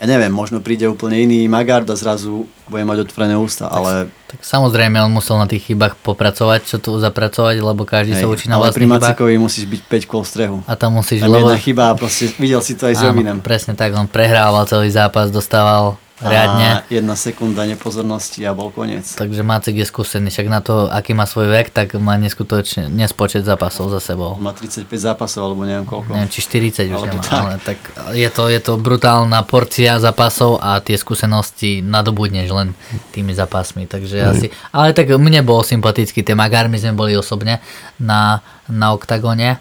Ja 0.00 0.08
neviem, 0.08 0.32
možno 0.32 0.64
príde 0.64 0.88
úplne 0.88 1.20
iný 1.20 1.44
Magard 1.44 1.84
a 1.92 1.92
zrazu 1.92 2.48
bude 2.72 2.88
mať 2.88 3.04
otvorené 3.04 3.36
ústa, 3.36 3.68
ale, 3.68 4.08
Tak 4.32 4.40
samozrejme, 4.40 4.96
on 4.96 5.12
musel 5.12 5.36
na 5.36 5.44
tých 5.44 5.68
chybách 5.68 6.00
popracovať, 6.00 6.64
čo 6.64 6.80
tu 6.80 6.96
zapracovať, 6.96 7.60
lebo 7.60 7.84
každý 7.84 8.16
sa 8.16 8.24
učí 8.24 8.48
na 8.48 8.56
ale 8.56 8.72
pri 8.72 8.88
vlastných 8.88 8.96
chybách. 8.96 9.12
Macikovi 9.12 9.34
musíš 9.36 9.64
byť 9.68 9.80
5 9.84 10.08
kol 10.08 10.24
v 10.24 10.28
strehu. 10.32 10.56
A 10.64 10.72
tam 10.72 10.96
musíš, 10.96 11.20
Tam 11.20 11.36
lebo... 11.36 11.52
jedna 11.52 11.60
chyba 11.60 11.84
a 11.92 11.94
proste 12.00 12.32
videl 12.40 12.64
si 12.64 12.80
to 12.80 12.88
aj 12.88 12.96
s 12.96 13.00
Jovinem. 13.04 13.38
Áno, 13.38 13.44
presne 13.44 13.76
tak, 13.76 13.92
on 13.92 14.08
prehrával 14.08 14.64
celý 14.64 14.88
zápas, 14.88 15.28
dostával 15.28 16.00
riadne. 16.20 16.68
A 16.70 16.76
jedna 16.92 17.16
sekunda 17.16 17.64
nepozornosti 17.64 18.44
a 18.44 18.52
bol 18.52 18.68
koniec. 18.68 19.16
Takže 19.16 19.40
Macek 19.40 19.76
je 19.80 19.86
skúsený, 19.88 20.28
však 20.28 20.46
na 20.52 20.60
to, 20.60 20.86
aký 20.92 21.16
má 21.16 21.24
svoj 21.24 21.48
vek, 21.48 21.72
tak 21.72 21.96
má 21.96 22.20
neskutočne, 22.20 22.92
nespočet 22.92 23.48
zápasov 23.48 23.88
za 23.88 24.00
sebou. 24.00 24.36
Má 24.36 24.52
35 24.52 24.86
zápasov, 24.92 25.50
alebo 25.50 25.64
neviem 25.64 25.88
koľko. 25.88 26.12
Neviem, 26.12 26.30
či 26.30 26.40
40 26.44 26.92
už 26.92 27.02
nemá, 27.08 27.22
tak. 27.24 27.40
ale 27.40 27.54
tak 27.60 27.78
je 28.12 28.28
to, 28.28 28.44
je 28.52 28.60
to 28.60 28.72
brutálna 28.76 29.40
porcia 29.48 29.96
zápasov 29.96 30.60
a 30.60 30.78
tie 30.84 31.00
skúsenosti 31.00 31.80
nadobudneš 31.80 32.48
len 32.52 32.68
tými 33.16 33.32
zápasmi, 33.32 33.88
takže 33.88 34.16
asi, 34.20 34.46
ale 34.70 34.92
tak 34.92 35.08
mne 35.16 35.40
bol 35.40 35.64
sympatický, 35.64 36.20
tie 36.20 36.36
Magármi 36.36 36.76
sme 36.76 36.92
boli 36.92 37.16
osobne 37.16 37.64
na, 37.96 38.44
na 38.68 38.92
oktagone, 38.92 39.58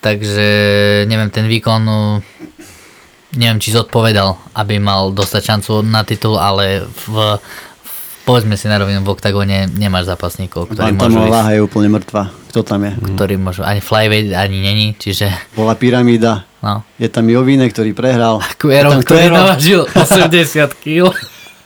takže 0.00 0.48
neviem, 1.04 1.28
ten 1.28 1.44
výkon 1.50 1.82
uh, 1.84 2.22
neviem, 3.38 3.62
či 3.62 3.70
zodpovedal, 3.70 4.34
aby 4.52 4.82
mal 4.82 5.14
dostať 5.14 5.42
šancu 5.46 5.86
na 5.86 6.02
titul, 6.02 6.34
ale 6.36 6.82
v, 7.06 7.38
v 7.38 7.90
povedzme 8.26 8.58
si 8.58 8.66
na 8.66 8.76
rovinu, 8.76 9.00
v 9.00 9.14
oktagone 9.14 9.70
nemáš 9.70 10.10
zápasníkov, 10.10 10.68
ktorí 10.68 10.92
môžu 10.92 11.16
Bantamová 11.16 11.24
ísť, 11.24 11.36
váha 11.38 11.50
je 11.54 11.60
úplne 11.62 11.88
mrtvá. 11.94 12.22
Kto 12.50 12.60
tam 12.60 12.80
je? 12.84 12.92
ktorí 13.16 13.34
môžu, 13.38 13.62
ani 13.62 13.80
flyweight 13.80 14.34
ani 14.34 14.58
není, 14.60 14.86
čiže 14.98 15.30
Bola 15.54 15.78
pyramída. 15.78 16.44
no. 16.60 16.82
Je 16.98 17.08
tam 17.08 17.24
Jovine, 17.30 17.64
ktorý 17.70 17.94
prehral. 17.94 18.42
Kuero, 18.60 18.92
Je 18.92 18.94
tam 18.98 19.02
ktorý 19.06 19.24
navážil 19.30 19.80
80 19.86 20.74
kg. 20.84 21.14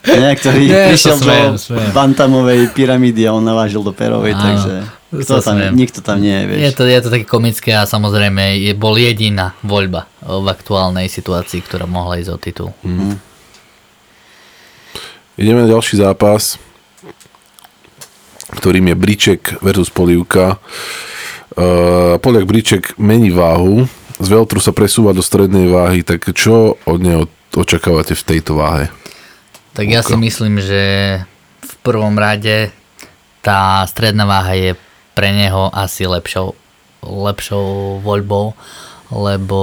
Nie, 0.03 0.31
ktorý 0.35 0.63
Nie, 0.67 0.85
prišiel 0.91 1.17
do 1.19 1.59
smejem, 1.59 1.95
bantamovej 1.95 2.75
pyramídy 2.75 3.23
a 3.27 3.35
on 3.35 3.47
navážil 3.47 3.87
do 3.87 3.95
perovej, 3.95 4.35
Áno, 4.35 4.43
takže 4.43 4.75
to 5.13 5.17
kto 5.23 5.35
tam, 5.45 5.57
smejem. 5.61 5.73
nikto 5.77 5.99
tam 6.03 6.17
nie 6.19 6.35
je, 6.35 6.45
vieš. 6.49 6.61
Je 6.65 6.73
to, 6.75 6.83
je 6.89 7.01
to 7.05 7.09
také 7.13 7.27
komické 7.29 7.71
a 7.77 7.87
samozrejme 7.87 8.59
je, 8.59 8.73
bol 8.75 8.99
jediná 8.99 9.55
voľba 9.63 10.11
v 10.25 10.47
aktuálnej 10.49 11.07
situácii, 11.07 11.63
ktorá 11.63 11.87
mohla 11.87 12.19
ísť 12.19 12.31
o 12.33 12.39
titul. 12.41 12.71
Ideme 15.37 15.65
na 15.65 15.69
ďalší 15.69 16.01
zápas, 16.01 16.59
ktorým 18.59 18.91
je 18.93 18.97
Briček 18.97 19.43
versus 19.63 19.89
Polievka. 19.89 20.61
Uh, 21.53 22.17
Poliak 22.17 22.49
Briček 22.49 22.97
mení 22.97 23.29
váhu, 23.29 23.85
z 24.17 24.29
Veltru 24.29 24.63
sa 24.63 24.73
presúva 24.73 25.13
do 25.13 25.21
strednej 25.21 25.69
váhy, 25.69 26.01
tak 26.01 26.25
čo 26.33 26.81
od 26.87 26.99
neho 27.03 27.29
očakávate 27.53 28.17
v 28.17 28.23
tejto 28.25 28.57
váhe? 28.57 28.89
Tak 29.73 29.87
ja 29.89 30.05
si 30.05 30.13
myslím, 30.21 30.61
že 30.61 30.83
v 31.65 31.75
prvom 31.81 32.13
rade 32.21 32.69
tá 33.41 33.81
stredná 33.89 34.29
váha 34.29 34.53
je 34.53 34.73
pre 35.17 35.33
neho 35.33 35.73
asi 35.73 36.05
lepšou, 36.05 36.53
lepšou 37.01 37.99
voľbou, 38.05 38.53
lebo 39.09 39.61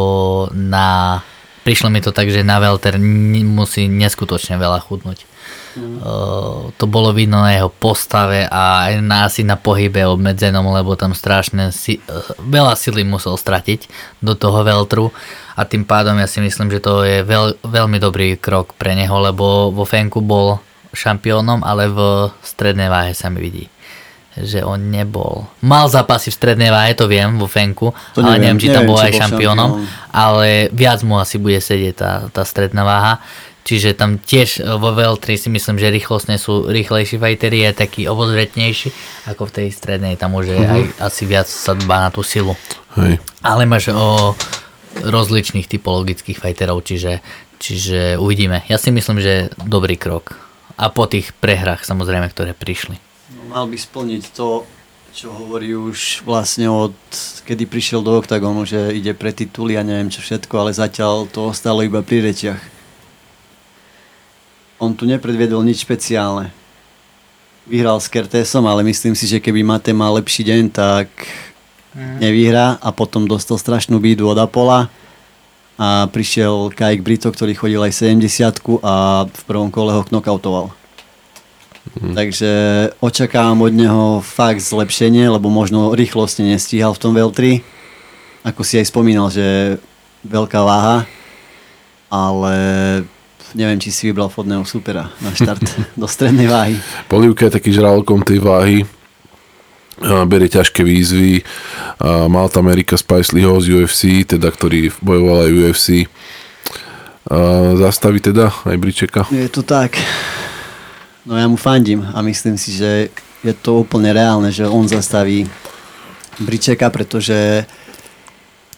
na, 0.49 1.21
prišlo 1.61 1.93
mi 1.93 2.01
to 2.01 2.09
tak, 2.09 2.33
že 2.33 2.41
na 2.41 2.57
Welter 2.57 2.97
n- 2.97 3.45
musí 3.45 3.85
neskutočne 3.85 4.57
veľa 4.57 4.81
chudnúť. 4.81 5.28
Uh, 5.77 6.73
to 6.81 6.89
bolo 6.89 7.13
vidno 7.13 7.45
na 7.45 7.53
jeho 7.53 7.69
postave 7.69 8.49
a 8.49 8.89
aj 8.89 8.93
na, 9.05 9.29
asi 9.29 9.45
na 9.45 9.53
pohybe 9.53 10.01
obmedzenom, 10.01 10.65
lebo 10.73 10.97
tam 10.97 11.13
strašne 11.13 11.69
si, 11.69 12.01
uh, 12.09 12.33
veľa 12.41 12.73
sily 12.73 13.05
musel 13.05 13.37
stratiť 13.37 13.85
do 14.23 14.33
toho 14.33 14.65
Veltru 14.65 15.13
a 15.53 15.61
tým 15.67 15.85
pádom 15.85 16.17
ja 16.17 16.25
si 16.25 16.41
myslím, 16.41 16.73
že 16.73 16.81
to 16.81 17.05
je 17.05 17.21
veľ, 17.21 17.61
veľmi 17.61 18.01
dobrý 18.01 18.39
krok 18.41 18.73
pre 18.79 18.97
neho, 18.97 19.13
lebo 19.21 19.69
vo 19.69 19.85
Fenku 19.85 20.25
bol 20.25 20.57
šampiónom, 20.89 21.61
ale 21.61 21.85
v 21.85 21.99
strednej 22.41 22.89
váhe 22.89 23.13
sa 23.13 23.29
mi 23.29 23.43
vidí 23.43 23.69
že 24.39 24.63
on 24.63 24.79
nebol. 24.87 25.51
Mal 25.59 25.91
zápasy 25.91 26.31
v 26.31 26.37
strednej 26.39 26.71
váhe, 26.71 26.95
to 26.95 27.11
viem, 27.11 27.35
vo 27.35 27.49
Fenku, 27.49 27.91
To 28.15 28.23
ale 28.23 28.39
neviem, 28.39 28.55
neviem, 28.55 28.59
či 28.61 28.67
tam 28.71 28.87
neviem, 28.87 28.89
bol 28.93 28.99
aj 28.99 29.11
bol 29.11 29.19
šampiónom, 29.19 29.69
šampión. 29.75 30.13
ale 30.15 30.47
viac 30.71 30.99
mu 31.03 31.15
asi 31.19 31.35
bude 31.41 31.59
sedieť 31.59 31.95
tá, 31.97 32.11
tá 32.31 32.43
stredná 32.47 32.87
váha. 32.87 33.13
Čiže 33.67 33.93
tam 33.93 34.17
tiež 34.17 34.65
vo 34.81 34.95
Veltri 34.97 35.37
si 35.37 35.51
myslím, 35.51 35.77
že 35.77 35.93
rýchlostne 35.93 36.41
sú 36.41 36.65
rýchlejší 36.65 37.21
fighteri, 37.21 37.69
je 37.69 37.71
taký 37.85 38.01
obozretnejší 38.09 38.89
ako 39.29 39.45
v 39.45 39.53
tej 39.61 39.67
strednej, 39.69 40.17
tam 40.17 40.33
už 40.33 40.45
je 40.49 40.57
aj 40.57 40.81
asi 40.97 41.23
viac 41.29 41.45
sa 41.45 41.77
dbá 41.77 42.07
na 42.07 42.09
tú 42.09 42.25
silu. 42.25 42.57
Hej. 42.97 43.21
Ale 43.45 43.69
máš 43.69 43.93
o 43.93 44.33
rozličných 45.05 45.69
typologických 45.69 46.41
fighterov, 46.41 46.81
čiže, 46.81 47.21
čiže 47.61 48.17
uvidíme. 48.17 48.65
Ja 48.65 48.81
si 48.81 48.89
myslím, 48.89 49.21
že 49.21 49.53
dobrý 49.61 50.01
krok. 50.01 50.39
A 50.79 50.89
po 50.89 51.05
tých 51.05 51.35
prehrách 51.37 51.83
samozrejme, 51.83 52.31
ktoré 52.31 52.55
prišli. 52.55 52.97
No, 53.35 53.53
mal 53.53 53.67
by 53.67 53.77
splniť 53.77 54.23
to, 54.33 54.63
čo 55.13 55.35
hovorí 55.35 55.75
už 55.75 56.23
vlastne 56.23 56.71
od 56.71 56.95
kedy 57.43 57.67
prišiel 57.67 57.99
do 58.01 58.17
OKTAGONu, 58.17 58.63
že 58.63 58.95
ide 58.95 59.11
pre 59.11 59.35
tituly 59.35 59.75
a 59.75 59.83
neviem 59.83 60.07
čo 60.07 60.23
všetko, 60.23 60.53
ale 60.55 60.71
zatiaľ 60.71 61.27
to 61.27 61.51
ostalo 61.51 61.83
iba 61.83 61.99
pri 61.99 62.23
rečiach. 62.23 62.78
On 64.79 64.95
tu 64.95 65.03
nepredviedol 65.03 65.59
nič 65.67 65.83
špeciálne. 65.83 66.55
Vyhral 67.67 67.99
s 67.99 68.07
Kertésom, 68.07 68.63
ale 68.63 68.81
myslím 68.87 69.13
si, 69.13 69.27
že 69.27 69.43
keby 69.43 69.61
Mate 69.61 69.91
mal 69.91 70.15
lepší 70.15 70.47
deň, 70.47 70.63
tak 70.71 71.11
nevyhrá 72.23 72.79
a 72.79 72.89
potom 72.95 73.27
dostal 73.27 73.59
strašnú 73.59 73.99
bídu 73.99 74.31
od 74.31 74.39
Apola 74.39 74.87
a 75.75 76.07
prišiel 76.07 76.71
Kajk 76.71 76.99
Brito, 77.03 77.27
ktorý 77.27 77.55
chodil 77.55 77.81
aj 77.83 78.07
70 78.15 78.83
a 78.83 79.27
v 79.27 79.41
prvom 79.43 79.67
kole 79.67 79.91
ho 79.91 80.03
knockoutoval. 80.07 80.71
Takže 81.99 82.51
očakávam 83.03 83.65
od 83.65 83.73
neho 83.73 84.05
fakt 84.23 84.63
zlepšenie, 84.63 85.27
lebo 85.27 85.51
možno 85.51 85.91
rýchlosť 85.95 86.45
nestíhal 86.45 86.95
v 86.95 87.01
tom 87.01 87.11
Veltri. 87.15 87.65
Ako 88.47 88.63
si 88.63 88.79
aj 88.79 88.87
spomínal, 88.87 89.27
že 89.27 89.79
veľká 90.23 90.61
váha, 90.63 91.03
ale 92.07 92.55
neviem, 93.57 93.79
či 93.81 93.89
si 93.93 94.09
vybral 94.09 94.29
fodného 94.29 94.65
supera 94.65 95.09
na 95.21 95.33
štart 95.33 95.95
do 95.99 96.07
strednej 96.09 96.49
váhy. 96.49 96.75
Polievka 97.07 97.47
je 97.47 97.55
taký 97.57 97.69
žralkom 97.73 98.21
tej 98.21 98.39
váhy, 98.43 98.77
a 99.99 100.23
berie 100.23 100.47
ťažké 100.47 100.79
výzvy. 100.79 101.43
Mal 102.31 102.47
tam 102.47 102.71
Erika 102.71 102.95
Spicelyho 102.95 103.59
z 103.59 103.83
UFC, 103.83 104.23
teda, 104.23 104.47
ktorý 104.47 104.95
bojoval 105.03 105.43
aj 105.43 105.51
UFC. 105.51 105.87
Zastaví 107.75 108.23
teda 108.23 108.47
aj 108.63 108.79
Bričeka. 108.79 109.27
Je 109.27 109.51
to 109.51 109.59
tak. 109.59 109.99
No 111.27 111.35
ja 111.35 111.51
mu 111.51 111.59
fandím 111.59 112.07
a 112.15 112.23
myslím 112.23 112.55
si, 112.55 112.79
že 112.79 113.11
je 113.43 113.53
to 113.53 113.83
úplne 113.83 114.15
reálne, 114.15 114.47
že 114.55 114.63
on 114.63 114.87
zastaví 114.87 115.43
Bričeka, 116.39 116.87
pretože 116.87 117.67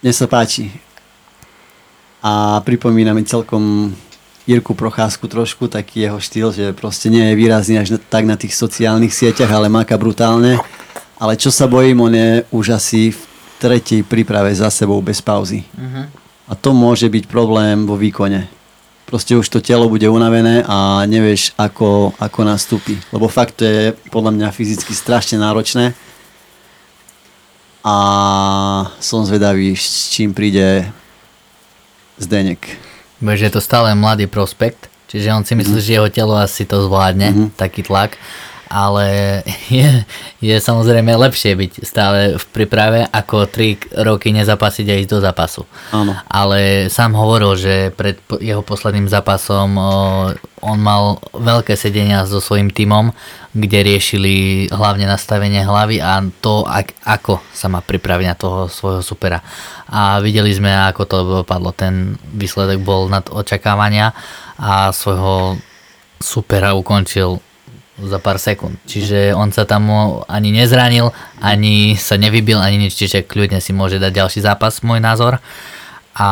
mne 0.02 0.14
sa 0.18 0.26
páči. 0.26 0.74
A 2.26 2.66
pripomína 2.66 3.14
mi 3.14 3.22
celkom 3.30 3.94
Jirku 4.48 4.74
Procházku 4.74 5.30
trošku, 5.30 5.70
taký 5.70 6.10
jeho 6.10 6.18
štýl, 6.18 6.50
že 6.50 6.74
proste 6.74 7.14
nie 7.14 7.22
je 7.30 7.38
výrazný 7.38 7.78
až 7.78 7.96
na, 7.96 8.00
tak 8.02 8.26
na 8.26 8.34
tých 8.34 8.58
sociálnych 8.58 9.14
sieťach, 9.14 9.52
ale 9.54 9.70
máka 9.70 9.94
brutálne. 10.02 10.58
Ale 11.22 11.38
čo 11.38 11.54
sa 11.54 11.70
bojím, 11.70 12.02
on 12.02 12.14
je 12.18 12.32
už 12.50 12.74
asi 12.74 13.14
v 13.14 13.22
tretej 13.62 14.02
príprave 14.02 14.50
za 14.58 14.74
sebou 14.74 14.98
bez 15.06 15.22
pauzy. 15.22 15.62
A 16.50 16.58
to 16.58 16.74
môže 16.74 17.06
byť 17.06 17.30
problém 17.30 17.86
vo 17.86 17.94
výkone. 17.94 18.50
Proste 19.06 19.38
už 19.38 19.46
to 19.46 19.62
telo 19.62 19.86
bude 19.86 20.10
unavené 20.10 20.66
a 20.66 21.06
nevieš, 21.06 21.54
ako, 21.60 22.18
ako 22.18 22.40
nastúpi. 22.42 22.98
Lebo 23.14 23.30
fakt 23.30 23.62
to 23.62 23.64
je 23.68 23.94
podľa 24.10 24.34
mňa 24.34 24.56
fyzicky 24.56 24.98
strašne 24.98 25.38
náročné. 25.38 25.94
A 27.86 27.96
som 28.98 29.22
zvedavý, 29.22 29.78
s 29.78 30.10
čím 30.10 30.34
príde 30.34 30.90
Zdenek. 32.18 32.91
Vieš, 33.22 33.38
že 33.40 33.48
je 33.48 33.56
to 33.56 33.62
stále 33.62 33.94
mladý 33.94 34.26
prospekt, 34.26 34.90
čiže 35.06 35.30
on 35.32 35.46
si 35.46 35.54
myslí, 35.54 35.78
že 35.78 35.96
jeho 35.98 36.10
telo 36.10 36.34
asi 36.34 36.66
to 36.66 36.82
zvládne, 36.90 37.54
taký 37.54 37.86
tlak. 37.86 38.18
Ale 38.72 39.44
je, 39.70 40.08
je 40.40 40.56
samozrejme 40.58 41.12
lepšie 41.12 41.54
byť 41.60 41.72
stále 41.84 42.20
v 42.40 42.46
príprave, 42.56 43.04
ako 43.04 43.46
3 43.46 44.02
roky 44.08 44.32
nezapasiť 44.32 44.86
a 44.88 44.96
ísť 45.04 45.12
do 45.12 45.20
zápasu. 45.20 45.64
Áno. 45.92 46.16
Ale 46.26 46.88
sám 46.88 47.14
hovoril, 47.14 47.60
že 47.60 47.92
pred 47.92 48.18
jeho 48.40 48.64
posledným 48.64 49.12
zápasom 49.12 49.76
on 50.62 50.78
mal 50.80 51.18
veľké 51.34 51.74
sedenia 51.74 52.26
so 52.30 52.38
svojím 52.38 52.70
tímom, 52.70 53.12
kde 53.52 53.84
riešili 53.84 54.34
hlavne 54.72 55.10
nastavenie 55.10 55.66
hlavy 55.66 56.00
a 56.00 56.24
to, 56.40 56.64
ak, 56.64 56.96
ako 57.04 57.42
sa 57.52 57.68
má 57.68 57.84
pripraviť 57.84 58.28
na 58.30 58.38
toho 58.38 58.72
svojho 58.72 59.04
supera. 59.04 59.44
A 59.92 60.24
videli 60.24 60.54
sme, 60.56 60.72
ako 60.72 61.04
to 61.04 61.18
dopadlo. 61.44 61.76
Ten 61.76 62.16
výsledok 62.32 62.80
bol 62.80 63.12
nad 63.12 63.28
očakávania 63.28 64.16
a 64.56 64.96
svojho 64.96 65.60
supera 66.22 66.78
ukončil 66.78 67.42
za 68.02 68.18
pár 68.18 68.40
sekúnd. 68.40 68.80
Čiže 68.88 69.36
on 69.36 69.52
sa 69.54 69.68
tam 69.68 69.90
ani 70.26 70.50
nezranil, 70.56 71.12
ani 71.44 72.00
sa 72.00 72.16
nevybil, 72.18 72.58
ani 72.58 72.88
nič, 72.88 72.98
čiže 72.98 73.28
kľudne 73.28 73.60
si 73.62 73.76
môže 73.76 74.02
dať 74.02 74.14
ďalší 74.16 74.40
zápas, 74.42 74.82
môj 74.82 75.04
názor. 75.04 75.38
A 76.16 76.30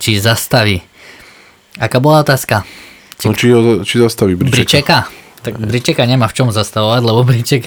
či 0.00 0.16
zastaví. 0.16 0.80
Aká 1.80 1.98
bola 1.98 2.22
otázka? 2.24 2.64
No, 3.24 3.36
či, 3.36 3.52
ho, 3.52 3.84
či 3.84 4.00
zastaví 4.00 4.34
Bričeka. 4.34 4.56
Bričeka? 4.56 4.98
Tak 5.40 5.56
Bričeka 5.56 6.04
nemá 6.04 6.28
v 6.28 6.36
čom 6.36 6.48
zastavovať, 6.52 7.00
lebo 7.00 7.24
Briček 7.24 7.64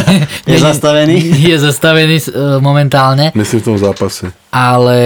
Je 0.50 0.58
zastavený? 0.58 1.18
je 1.50 1.56
zastavený 1.58 2.16
e, 2.22 2.30
momentálne. 2.62 3.34
Myslím 3.34 3.60
v 3.62 3.66
tom 3.74 3.78
zápase. 3.78 4.30
Ale 4.54 4.98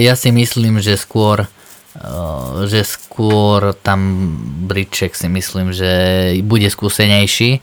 ja 0.00 0.16
si 0.16 0.32
myslím, 0.32 0.80
že 0.80 0.96
skôr 0.96 1.44
uh, 1.44 2.64
že 2.64 2.84
skôr 2.88 3.76
tam 3.84 4.00
Briček 4.64 5.12
si 5.12 5.28
myslím, 5.28 5.72
že 5.76 5.92
bude 6.40 6.68
skúsenejší. 6.68 7.60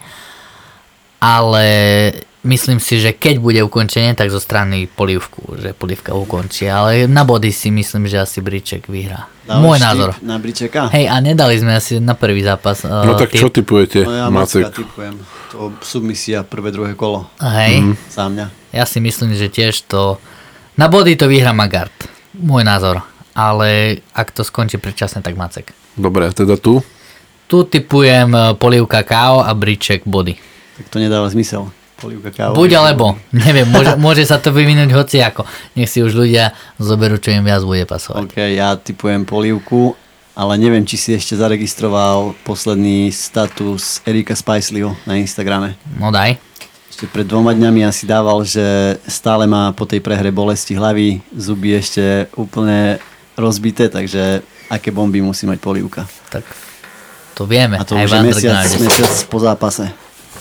Ale 1.18 1.66
myslím 2.46 2.78
si, 2.78 2.98
že 2.98 3.12
keď 3.12 3.36
bude 3.38 3.60
ukončenie, 3.60 4.14
tak 4.14 4.30
zo 4.30 4.38
strany 4.38 4.86
Polivku, 4.86 5.56
že 5.56 5.72
Polivka 5.72 6.14
ukončí. 6.14 6.66
Ale 6.66 7.06
na 7.06 7.22
body 7.22 7.50
si 7.50 7.70
myslím, 7.70 8.06
že 8.06 8.20
asi 8.20 8.40
Briček 8.40 8.86
vyhrá. 8.86 9.28
Dávaš 9.44 9.62
Môj 9.62 9.78
názor. 9.78 10.10
Na 10.22 10.38
Bričeka? 10.38 10.90
Hej, 10.90 11.06
a 11.06 11.20
nedali 11.20 11.54
sme 11.56 11.74
asi 11.74 11.98
na 11.98 12.14
prvý 12.14 12.42
zápas. 12.42 12.82
Uh, 12.82 13.04
No 13.04 13.14
tak 13.14 13.30
čo 13.30 13.50
typujete, 13.50 14.02
No 14.02 14.14
ja 14.14 14.26
Macek? 14.28 14.72
Typujem. 14.72 15.18
To 15.52 15.70
submisia 15.80 16.42
prvé, 16.42 16.70
druhé 16.70 16.94
kolo. 16.94 17.30
Hej, 17.38 17.82
Mhm. 17.82 17.94
Za 18.08 18.26
mňa. 18.26 18.46
ja 18.72 18.84
si 18.84 18.98
myslím, 18.98 19.34
že 19.34 19.48
tiež 19.48 19.86
to... 19.86 20.18
Na 20.76 20.88
body 20.88 21.14
to 21.14 21.26
vyhrá 21.26 21.52
Magard. 21.52 21.94
Môj 22.32 22.62
názor. 22.62 23.00
Ale 23.32 24.00
ak 24.12 24.32
to 24.32 24.42
skončí 24.42 24.76
predčasne, 24.76 25.20
tak 25.20 25.36
Macek. 25.36 25.72
Dobre, 25.94 26.28
teda 26.30 26.56
tu? 26.56 26.80
Tu 27.46 27.58
typujem 27.64 28.28
eh, 28.28 28.52
Polivka 28.54 29.00
KO 29.02 29.40
a 29.40 29.52
Briček 29.52 30.04
body. 30.04 30.36
Tak 30.76 30.86
to 30.90 30.98
nedáva 30.98 31.30
zmysel. 31.30 31.70
Polivka 31.96 32.30
káva. 32.32 32.54
Buď 32.54 32.76
alebo, 32.76 33.16
neviem, 33.32 33.64
môže, 33.72 33.96
môže 33.96 34.24
sa 34.28 34.36
to 34.36 34.52
vyvinúť 34.52 34.92
hoci 34.92 35.24
ako. 35.24 35.48
Nech 35.80 35.88
si 35.88 36.04
už 36.04 36.12
ľudia 36.12 36.52
zoberú, 36.76 37.16
čo 37.16 37.32
im 37.32 37.48
viac 37.48 37.64
bude 37.64 37.88
pasovať. 37.88 38.28
OK, 38.28 38.36
ja 38.36 38.76
typujem 38.76 39.24
polivku, 39.24 39.96
ale 40.36 40.60
neviem, 40.60 40.84
či 40.84 41.00
si 41.00 41.10
ešte 41.16 41.40
zaregistroval 41.40 42.36
posledný 42.44 43.08
status 43.16 44.04
Erika 44.04 44.36
Spicelyho 44.36 44.92
na 45.08 45.16
Instagrame. 45.16 45.80
No 45.96 46.12
daj. 46.12 46.36
Ešte 46.92 47.08
pred 47.08 47.24
dvoma 47.24 47.56
dňami 47.56 47.88
asi 47.88 48.04
dával, 48.04 48.44
že 48.44 49.00
stále 49.08 49.48
má 49.48 49.72
po 49.72 49.88
tej 49.88 50.04
prehre 50.04 50.36
bolesti 50.36 50.76
hlavy, 50.76 51.24
zuby 51.32 51.80
ešte 51.80 52.28
úplne 52.36 53.00
rozbité, 53.40 53.88
takže 53.88 54.44
aké 54.72 54.92
bomby 54.92 55.24
musí 55.24 55.48
mať 55.48 55.60
polivka. 55.64 56.08
Tak 56.32 56.44
to 57.36 57.44
vieme. 57.48 57.80
A 57.80 57.84
to 57.84 58.00
aj 58.00 58.08
už 58.08 58.12
je 58.12 58.22
mesiac, 58.28 58.68
mesiac 58.80 59.12
po 59.28 59.40
zápase. 59.40 59.92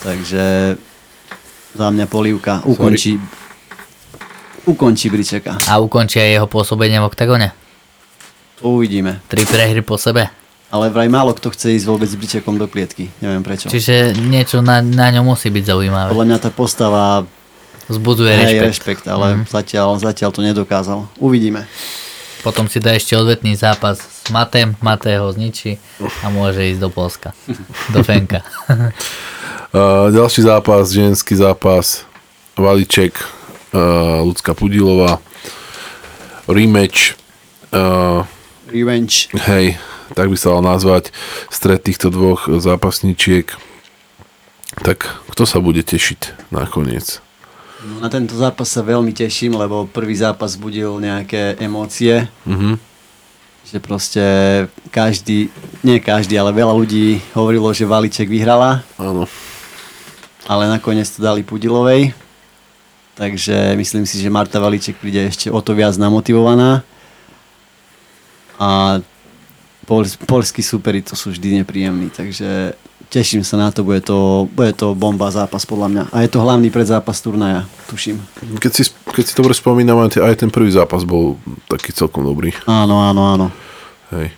Takže 0.03 0.75
za 1.75 1.91
mňa 1.91 2.07
polivka 2.07 2.63
ukončí, 2.65 3.19
ukončí 4.65 5.11
Bričeka. 5.11 5.59
A 5.69 5.83
ukončí 5.83 6.23
aj 6.23 6.31
jeho 6.41 6.49
pôsobenie 6.49 7.03
v 7.03 7.07
oktagone. 7.11 7.49
To 8.63 8.81
uvidíme. 8.81 9.21
Tri 9.27 9.43
prehry 9.45 9.83
po 9.83 9.99
sebe. 9.99 10.31
Ale 10.71 10.91
vraj 10.91 11.07
málo 11.07 11.35
kto 11.37 11.55
chce 11.55 11.79
ísť 11.79 11.87
vôbec 11.87 12.09
s 12.09 12.17
Bričekom 12.19 12.59
do 12.59 12.67
klietky. 12.67 13.11
Neviem 13.23 13.43
prečo. 13.47 13.71
Čiže 13.71 14.17
niečo 14.19 14.59
na, 14.65 14.83
na 14.83 15.11
ňom 15.15 15.35
musí 15.35 15.51
byť 15.53 15.65
zaujímavé. 15.71 16.11
Podľa 16.11 16.29
mňa 16.31 16.39
tá 16.41 16.51
postava 16.51 17.27
Vzbudzuje 17.85 18.33
hej, 18.33 18.41
rešpekt. 18.41 18.65
rešpekt, 18.65 19.05
ale 19.13 19.45
zatiaľ, 19.45 20.01
zatiaľ 20.01 20.31
to 20.33 20.41
nedokázal. 20.41 21.05
Uvidíme. 21.21 21.69
Potom 22.41 22.69
si 22.69 22.81
dá 22.81 22.97
ešte 22.97 23.17
odvetný 23.17 23.57
zápas 23.57 24.01
s 24.01 24.29
Matem, 24.33 24.77
Mate 24.81 25.17
ho 25.17 25.29
zničí 25.33 25.81
a 26.25 26.29
môže 26.29 26.61
ísť 26.61 26.81
do 26.81 26.89
Polska. 26.93 27.33
Do 27.93 28.05
Fenka. 28.05 28.45
Uh, 29.75 30.07
ďalší 30.15 30.47
zápas, 30.47 30.87
ženský 30.87 31.35
zápas, 31.35 32.07
Valiček, 32.55 33.19
uh, 33.75 34.23
Lucka 34.23 34.55
Pudilová, 34.55 35.19
rematch, 36.47 37.19
uh, 37.75 38.23
Revenge. 38.71 39.35
hej, 39.35 39.75
tak 40.15 40.31
by 40.31 40.37
sa 40.39 40.55
dal 40.55 40.63
nazvať, 40.63 41.11
stred 41.51 41.83
týchto 41.83 42.15
dvoch 42.15 42.47
zápasníčiek. 42.47 43.51
Tak 44.79 45.11
kto 45.35 45.43
sa 45.43 45.59
bude 45.59 45.83
tešiť 45.83 46.51
nakoniec? 46.55 47.19
No, 47.83 47.99
Na 47.99 48.07
tento 48.07 48.39
zápas 48.39 48.71
sa 48.71 48.87
veľmi 48.87 49.11
teším, 49.11 49.59
lebo 49.59 49.91
prvý 49.91 50.15
zápas 50.15 50.55
budil 50.55 51.03
nejaké 51.03 51.59
emócie. 51.59 52.31
Mhm. 52.47 52.79
Že 53.75 53.79
proste 53.83 54.25
každý, 54.95 55.51
nie 55.83 55.99
každý, 55.99 56.39
ale 56.39 56.55
veľa 56.55 56.79
ľudí 56.79 57.19
hovorilo, 57.35 57.75
že 57.75 57.91
Valiček 57.91 58.31
vyhrala, 58.31 58.87
Áno. 59.03 59.27
Ale 60.49 60.69
nakoniec 60.69 61.09
to 61.09 61.21
dali 61.23 61.43
Pudilovej. 61.43 62.13
Takže 63.15 63.79
myslím 63.79 64.05
si, 64.11 64.19
že 64.19 64.33
Marta 64.33 64.59
Valiček 64.59 64.99
príde 64.99 65.23
ešte 65.31 65.47
o 65.47 65.63
to 65.63 65.71
viac 65.73 65.95
namotivovaná. 65.95 66.83
A 68.59 68.99
pol, 69.87 70.03
polskí 70.27 70.63
superi 70.67 70.99
to 70.99 71.15
sú 71.15 71.31
vždy 71.31 71.63
nepríjemní, 71.63 72.11
takže 72.11 72.75
teším 73.15 73.47
sa 73.47 73.55
na 73.55 73.71
to, 73.71 73.87
bude 73.87 74.03
to, 74.03 74.51
bude 74.51 74.75
to 74.75 74.99
bomba 74.99 75.31
zápas 75.31 75.63
podľa 75.63 75.89
mňa. 75.91 76.05
A 76.11 76.27
je 76.27 76.31
to 76.35 76.43
hlavný 76.43 76.75
predzápas 76.75 77.23
turnaja, 77.23 77.71
tuším. 77.87 78.19
Keď 78.59 78.73
si, 78.75 78.83
keď 78.91 79.25
si 79.31 79.35
dobre 79.39 79.55
spomínam, 79.55 80.03
aj 80.03 80.35
ten 80.35 80.51
prvý 80.51 80.75
zápas 80.75 81.07
bol 81.07 81.39
taký 81.71 81.95
celkom 81.95 82.27
dobrý. 82.27 82.51
Áno, 82.67 82.99
áno, 82.99 83.23
áno. 83.31 83.47
Hej. 84.11 84.35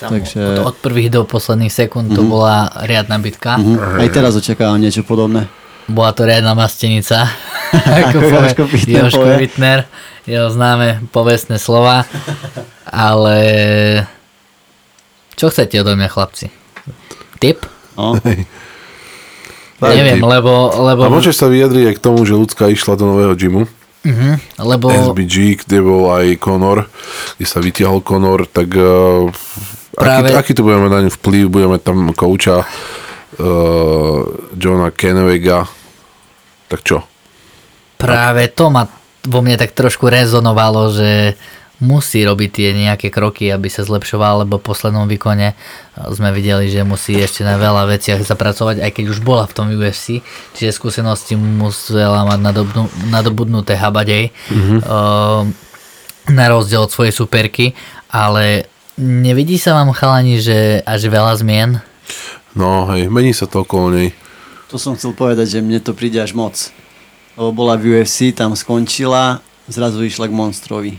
Tam 0.00 0.10
Takže- 0.10 0.64
od, 0.64 0.72
od 0.72 0.76
prvých 0.76 1.10
do 1.10 1.20
posledných 1.22 1.68
sekúnd 1.68 2.08
to 2.10 2.22
bola 2.22 2.66
riadna 2.82 3.16
bitka. 3.16 3.60
Mhm. 3.60 4.00
Aj 4.00 4.08
teraz 4.08 4.32
očakávam 4.32 4.76
niečo 4.76 5.00
podobné. 5.02 5.44
Bola 5.84 6.10
to 6.10 6.22
riadna 6.22 6.54
mastenica. 6.54 7.28
Ako 8.00 8.16
Jožko 8.18 8.62
Wittner 8.64 9.02
Jožko 9.04 9.22
povie. 9.22 9.36
Wittner, 9.40 9.78
jeho 10.24 10.48
známe 10.48 11.04
povestné 11.08 11.56
slova. 11.56 12.06
Ale 12.84 13.36
čo 15.34 15.46
chcete 15.46 15.76
odo 15.76 15.92
mňa 15.92 16.08
chlapci? 16.08 16.46
Tip? 17.38 17.66
No. 17.94 18.16
Daj 18.16 18.42
Neviem, 19.96 20.18
tip. 20.18 20.26
lebo, 20.26 20.52
lebo, 20.78 21.00
A 21.02 21.10
môžeš 21.10 21.34
sa 21.34 21.46
vyjadriť 21.46 21.84
aj 21.86 21.94
k 21.96 22.02
tomu, 22.02 22.22
že 22.22 22.34
ľudská 22.34 22.68
išla 22.68 22.94
do 22.94 23.04
nového 23.06 23.34
gymu, 23.34 23.64
Mhm, 24.00 24.56
lebo 24.64 24.88
SBG, 24.88 25.60
kde 25.60 25.84
bol 25.84 26.08
aj 26.10 26.40
Conor, 26.40 26.88
kde 27.36 27.44
sa 27.44 27.60
vytiahol 27.60 28.00
Conor, 28.00 28.48
tak 28.48 28.72
uh, 28.72 29.28
Práve- 29.90 30.30
aký, 30.30 30.38
aký 30.38 30.52
to 30.54 30.62
budeme 30.62 30.86
na 30.86 31.02
ňu 31.02 31.10
vplyv, 31.10 31.44
budeme 31.50 31.76
tam 31.82 32.14
kouča 32.14 32.62
uh, 32.62 34.20
Johna 34.54 34.94
Kenwega, 34.94 35.66
tak 36.70 36.86
čo? 36.86 37.10
práve 38.00 38.48
to 38.48 38.72
ma 38.72 38.88
vo 39.20 39.44
mne 39.44 39.60
tak 39.60 39.76
trošku 39.76 40.08
rezonovalo, 40.08 40.88
že 40.96 41.36
musí 41.80 42.24
robiť 42.24 42.50
tie 42.52 42.68
nejaké 42.76 43.08
kroky, 43.12 43.52
aby 43.52 43.68
sa 43.68 43.84
zlepšoval, 43.84 44.44
lebo 44.44 44.60
v 44.60 44.68
poslednom 44.68 45.08
výkone 45.08 45.56
sme 46.12 46.28
videli, 46.32 46.68
že 46.72 46.84
musí 46.84 47.16
ešte 47.16 47.44
na 47.44 47.56
veľa 47.60 47.88
veciach 47.88 48.20
zapracovať, 48.20 48.84
aj 48.84 48.90
keď 48.96 49.04
už 49.12 49.20
bola 49.24 49.44
v 49.48 49.56
tom 49.56 49.68
UFC, 49.72 50.20
čiže 50.56 50.76
skúsenosti 50.76 51.36
musela 51.36 52.24
mať 52.28 52.40
nadobnú, 52.40 52.84
nadobudnuté 53.08 53.80
habadej, 53.80 54.28
mm-hmm. 54.52 54.80
na 56.32 56.46
rozdiel 56.52 56.84
od 56.84 56.92
svojej 56.92 57.16
superky, 57.16 57.72
ale 58.12 58.68
nevidí 59.00 59.56
sa 59.56 59.72
vám 59.80 59.96
chalani, 59.96 60.36
že 60.38 60.84
až 60.84 61.08
veľa 61.08 61.40
zmien? 61.40 61.80
No 62.52 62.84
hej, 62.92 63.08
mení 63.08 63.32
sa 63.32 63.48
to 63.48 63.64
okolo 63.64 63.88
nej. 63.96 64.12
To 64.68 64.76
som 64.78 64.94
chcel 64.94 65.16
povedať, 65.16 65.58
že 65.58 65.64
mne 65.64 65.80
to 65.82 65.96
príde 65.96 66.20
až 66.20 66.36
moc. 66.36 66.54
Lebo 67.34 67.50
bola 67.56 67.74
v 67.80 67.96
UFC, 67.96 68.30
tam 68.36 68.52
skončila, 68.52 69.40
zrazu 69.66 70.04
išla 70.04 70.28
k 70.28 70.36
Monstrovi. 70.36 70.94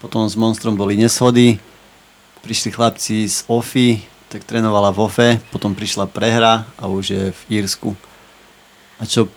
Potom 0.00 0.24
s 0.24 0.34
Monstrom 0.34 0.74
boli 0.74 0.96
neshody, 0.96 1.60
prišli 2.42 2.74
chlapci 2.74 3.28
z 3.28 3.44
OFI, 3.46 4.02
tak 4.32 4.42
trénovala 4.48 4.90
v 4.90 4.98
OFE, 5.06 5.30
potom 5.54 5.76
prišla 5.78 6.10
prehra 6.10 6.66
a 6.74 6.90
už 6.90 7.04
je 7.06 7.22
v 7.30 7.40
Írsku. 7.62 7.94
A 8.98 9.06
čo, 9.06 9.30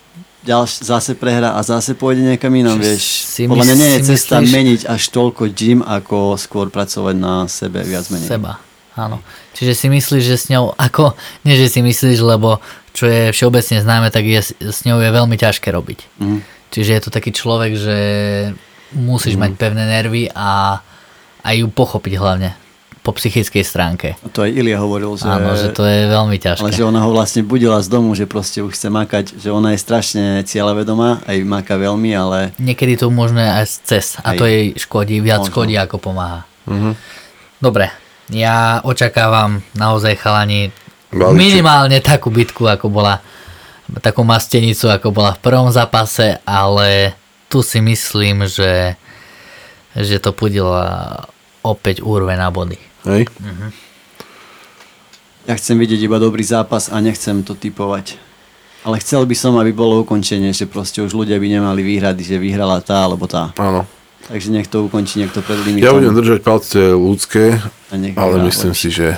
ďalš, 0.48 0.72
zase 0.82 1.12
prehra 1.14 1.54
a 1.54 1.62
zase 1.62 1.91
pôjde 1.91 2.24
niekam 2.24 2.56
inam, 2.56 2.80
Či 2.80 2.84
vieš. 2.88 3.04
si 3.22 3.41
Podľa 3.45 3.68
mňa 3.68 3.76
nie 3.76 3.89
je 3.91 4.00
cesta 4.08 4.39
myslíš- 4.39 4.56
meniť 4.56 4.82
až 4.88 5.04
toľko 5.12 5.43
gym, 5.52 5.80
ako 5.84 6.39
skôr 6.39 6.72
pracovať 6.72 7.16
na 7.20 7.45
sebe 7.45 7.84
viac 7.84 8.08
menej. 8.08 8.32
Seba, 8.32 8.64
áno. 8.95 9.20
Čiže 9.52 9.74
si 9.76 9.88
myslíš, 9.91 10.24
že 10.24 10.38
s 10.39 10.45
ňou, 10.48 10.72
ako, 10.74 11.12
nie 11.43 11.60
že 11.60 11.68
si 11.68 11.84
myslíš, 11.84 12.24
lebo 12.24 12.64
čo 12.95 13.06
je 13.06 13.30
všeobecne 13.30 13.78
známe, 13.78 14.08
tak 14.10 14.24
je, 14.24 14.39
s 14.41 14.80
ňou 14.88 14.98
je 14.98 15.10
veľmi 15.12 15.36
ťažké 15.36 15.68
robiť. 15.70 16.00
Mhm. 16.24 16.39
Čiže 16.68 16.91
je 16.93 17.02
to 17.04 17.12
taký 17.12 17.32
človek, 17.32 17.72
že 17.76 17.98
musíš 18.91 19.36
mať 19.36 19.56
pevné 19.56 19.84
nervy 19.84 20.32
a, 20.32 20.80
a 21.43 21.50
ju 21.52 21.68
pochopiť 21.68 22.14
hlavne 22.16 22.56
po 23.08 23.16
psychickej 23.16 23.64
stránke. 23.64 24.20
A 24.20 24.28
to 24.28 24.43
aj 24.43 24.51
Ilia 24.51 24.76
hovoril, 24.76 25.16
že... 25.16 25.24
Áno, 25.24 25.55
že 25.55 25.72
to 25.72 25.88
je 25.88 26.12
veľmi 26.12 26.36
Ale 26.36 26.43
ťažké. 26.43 26.76
že 26.76 26.84
ona 26.84 26.99
ho 26.99 27.10
vlastne 27.10 27.39
budila 27.41 27.80
z 27.80 27.88
domu, 27.88 28.12
že 28.12 28.28
proste 28.28 28.60
už 28.60 28.76
chce 28.76 28.91
makať, 28.91 29.39
že 29.39 29.47
ona 29.47 29.72
je 29.72 29.80
strašne 29.80 30.24
cieľavedomá, 30.43 31.24
aj 31.24 31.38
maká 31.41 31.80
veľmi, 31.80 32.12
ale 32.12 32.51
Niekedy 32.60 32.99
to 32.99 33.08
možno 33.08 33.39
aj 33.39 33.64
cez 33.88 34.20
a 34.20 34.36
Aj. 34.36 34.36
to 34.36 34.43
jej 34.43 34.76
škodí, 34.76 35.24
viac 35.24 35.47
Možno. 35.47 35.55
škodí 35.55 35.80
ako 35.80 35.95
pomáha. 35.97 36.43
Dobre, 37.58 37.95
ja 38.28 38.84
očakávam 38.84 39.64
naozaj 39.72 40.20
chalani 40.20 40.76
Balíček. 41.08 41.39
minimálne 41.39 42.03
takú 42.03 42.28
bitku, 42.28 42.68
ako 42.68 42.91
bola 42.91 43.24
takú 44.03 44.22
mastenicu, 44.22 44.91
ako 44.91 45.16
bola 45.16 45.32
v 45.32 45.41
prvom 45.41 45.72
zápase, 45.72 46.43
ale 46.43 47.16
tu 47.47 47.64
si 47.64 47.80
myslím, 47.80 48.43
že, 48.43 48.99
že 49.95 50.20
to 50.20 50.36
pudila 50.36 51.24
opäť 51.64 52.03
úrve 52.03 52.36
na 52.36 52.51
body. 52.51 52.76
Hej? 53.08 53.24
Ja 55.47 55.55
chcem 55.55 55.80
vidieť 55.80 56.12
iba 56.12 56.20
dobrý 56.20 56.43
zápas 56.43 56.91
a 56.91 56.99
nechcem 56.99 57.39
to 57.41 57.55
typovať. 57.55 58.20
Ale 58.84 58.99
chcel 58.99 59.24
by 59.24 59.36
som, 59.36 59.55
aby 59.60 59.72
bolo 59.72 60.03
ukončenie, 60.03 60.51
že 60.51 60.68
proste 60.68 60.99
už 60.99 61.16
ľudia 61.16 61.39
by 61.39 61.47
nemali 61.47 61.82
výhrady, 61.84 62.24
že 62.24 62.36
vyhrala 62.39 62.84
tá 62.84 63.08
alebo 63.08 63.28
tá. 63.28 63.55
Áno. 63.55 63.88
Takže 64.28 64.51
nech 64.51 64.68
to 64.68 64.84
ukončí 64.84 65.24
niekto 65.24 65.39
pred 65.39 65.55
limitom. 65.64 65.88
Ja 65.88 65.95
budem 65.95 66.12
držať 66.12 66.39
palce 66.43 66.80
ľudské, 66.91 67.64
ale 67.91 68.36
myslím 68.43 68.76
si, 68.76 68.91
že 68.91 69.16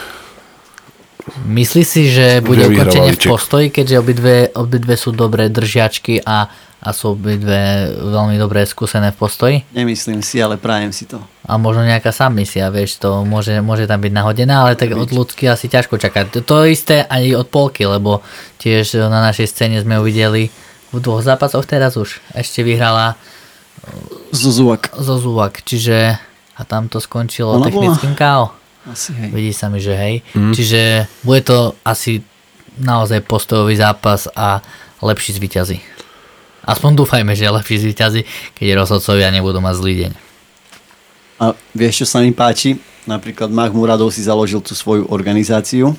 Myslí 1.46 1.84
si, 1.86 2.10
že 2.10 2.42
bude 2.42 2.66
Že 2.66 2.70
ukončenie 2.72 3.12
v 3.16 3.22
postoji, 3.26 3.66
keďže 3.70 3.96
obidve, 4.00 4.36
obidve 4.54 4.96
sú 4.96 5.12
dobré 5.12 5.48
držiačky 5.48 6.22
a, 6.24 6.50
a 6.80 6.90
sú 6.90 7.14
obidve 7.14 7.90
veľmi 7.96 8.36
dobré 8.36 8.66
skúsené 8.66 9.12
v 9.14 9.18
postoji? 9.18 9.56
Nemyslím 9.72 10.22
si, 10.22 10.40
ale 10.40 10.60
prajem 10.60 10.94
si 10.94 11.06
to. 11.06 11.20
A 11.50 11.58
možno 11.58 11.86
nejaká 11.86 12.14
submisia, 12.14 12.70
vieš, 12.70 13.02
to 13.02 13.26
môže, 13.26 13.58
môže 13.60 13.90
tam 13.90 14.00
byť 14.02 14.14
nahodená, 14.14 14.66
ale 14.68 14.78
tak 14.78 14.94
od 14.94 15.10
ľudsky 15.10 15.50
asi 15.50 15.66
ťažko 15.66 15.98
čakať. 15.98 16.46
To, 16.46 16.56
isté 16.66 17.06
aj 17.06 17.46
od 17.46 17.48
polky, 17.50 17.90
lebo 17.90 18.22
tiež 18.62 19.00
na 19.10 19.26
našej 19.26 19.48
scéne 19.50 19.82
sme 19.82 19.98
uvideli 19.98 20.54
v 20.94 20.98
dvoch 20.98 21.22
zápasoch 21.22 21.66
teraz 21.66 21.98
už. 21.98 22.22
Ešte 22.34 22.62
vyhrala 22.62 23.18
Zuzuvak. 24.30 24.94
Zozuvak, 24.94 25.66
čiže 25.66 26.18
a 26.60 26.62
tam 26.68 26.92
to 26.92 27.00
skončilo 27.00 27.56
Ona 27.56 27.72
bola- 27.72 27.96
technickým 27.96 28.14
KO. 28.14 28.54
Asi 28.90 29.14
hej. 29.14 29.30
Vidí 29.30 29.54
sa 29.54 29.70
mi, 29.70 29.78
že 29.78 29.94
hej. 29.94 30.26
Čiže 30.34 31.06
bude 31.22 31.46
to 31.46 31.78
asi 31.86 32.26
naozaj 32.82 33.22
postojový 33.28 33.78
zápas 33.78 34.26
a 34.34 34.64
lepší 35.06 35.38
zvíťazí. 35.38 35.78
Aspoň 36.66 36.92
dúfajme, 37.02 37.34
že 37.38 37.50
lepší 37.50 37.82
zvíťazí, 37.86 38.22
keď 38.58 38.84
rozhodcovia 38.84 39.32
nebudú 39.32 39.62
mať 39.62 39.76
zlý 39.80 39.94
deň. 40.06 40.12
A 41.40 41.56
vieš, 41.72 42.04
čo 42.04 42.08
sa 42.08 42.20
mi 42.20 42.36
páči? 42.36 42.78
Napríklad 43.08 43.48
Mach 43.48 43.72
Muradov 43.72 44.12
si 44.12 44.22
založil 44.22 44.60
tú 44.60 44.76
svoju 44.76 45.08
organizáciu 45.08 45.96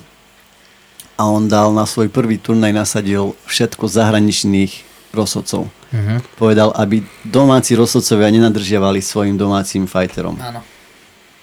a 1.16 1.22
on 1.26 1.48
dal 1.48 1.72
na 1.72 1.88
svoj 1.88 2.12
prvý 2.12 2.36
turnaj 2.36 2.76
nasadil 2.76 3.32
všetko 3.48 3.88
zahraničných 3.88 4.72
rozhodcov. 5.10 5.66
Mhm. 5.90 6.22
Povedal, 6.38 6.70
aby 6.76 7.02
domáci 7.26 7.74
rozhodcovia 7.74 8.30
nenadržiavali 8.30 9.02
svojim 9.02 9.34
domácim 9.34 9.88
fajterom. 9.90 10.38
Áno. 10.38 10.62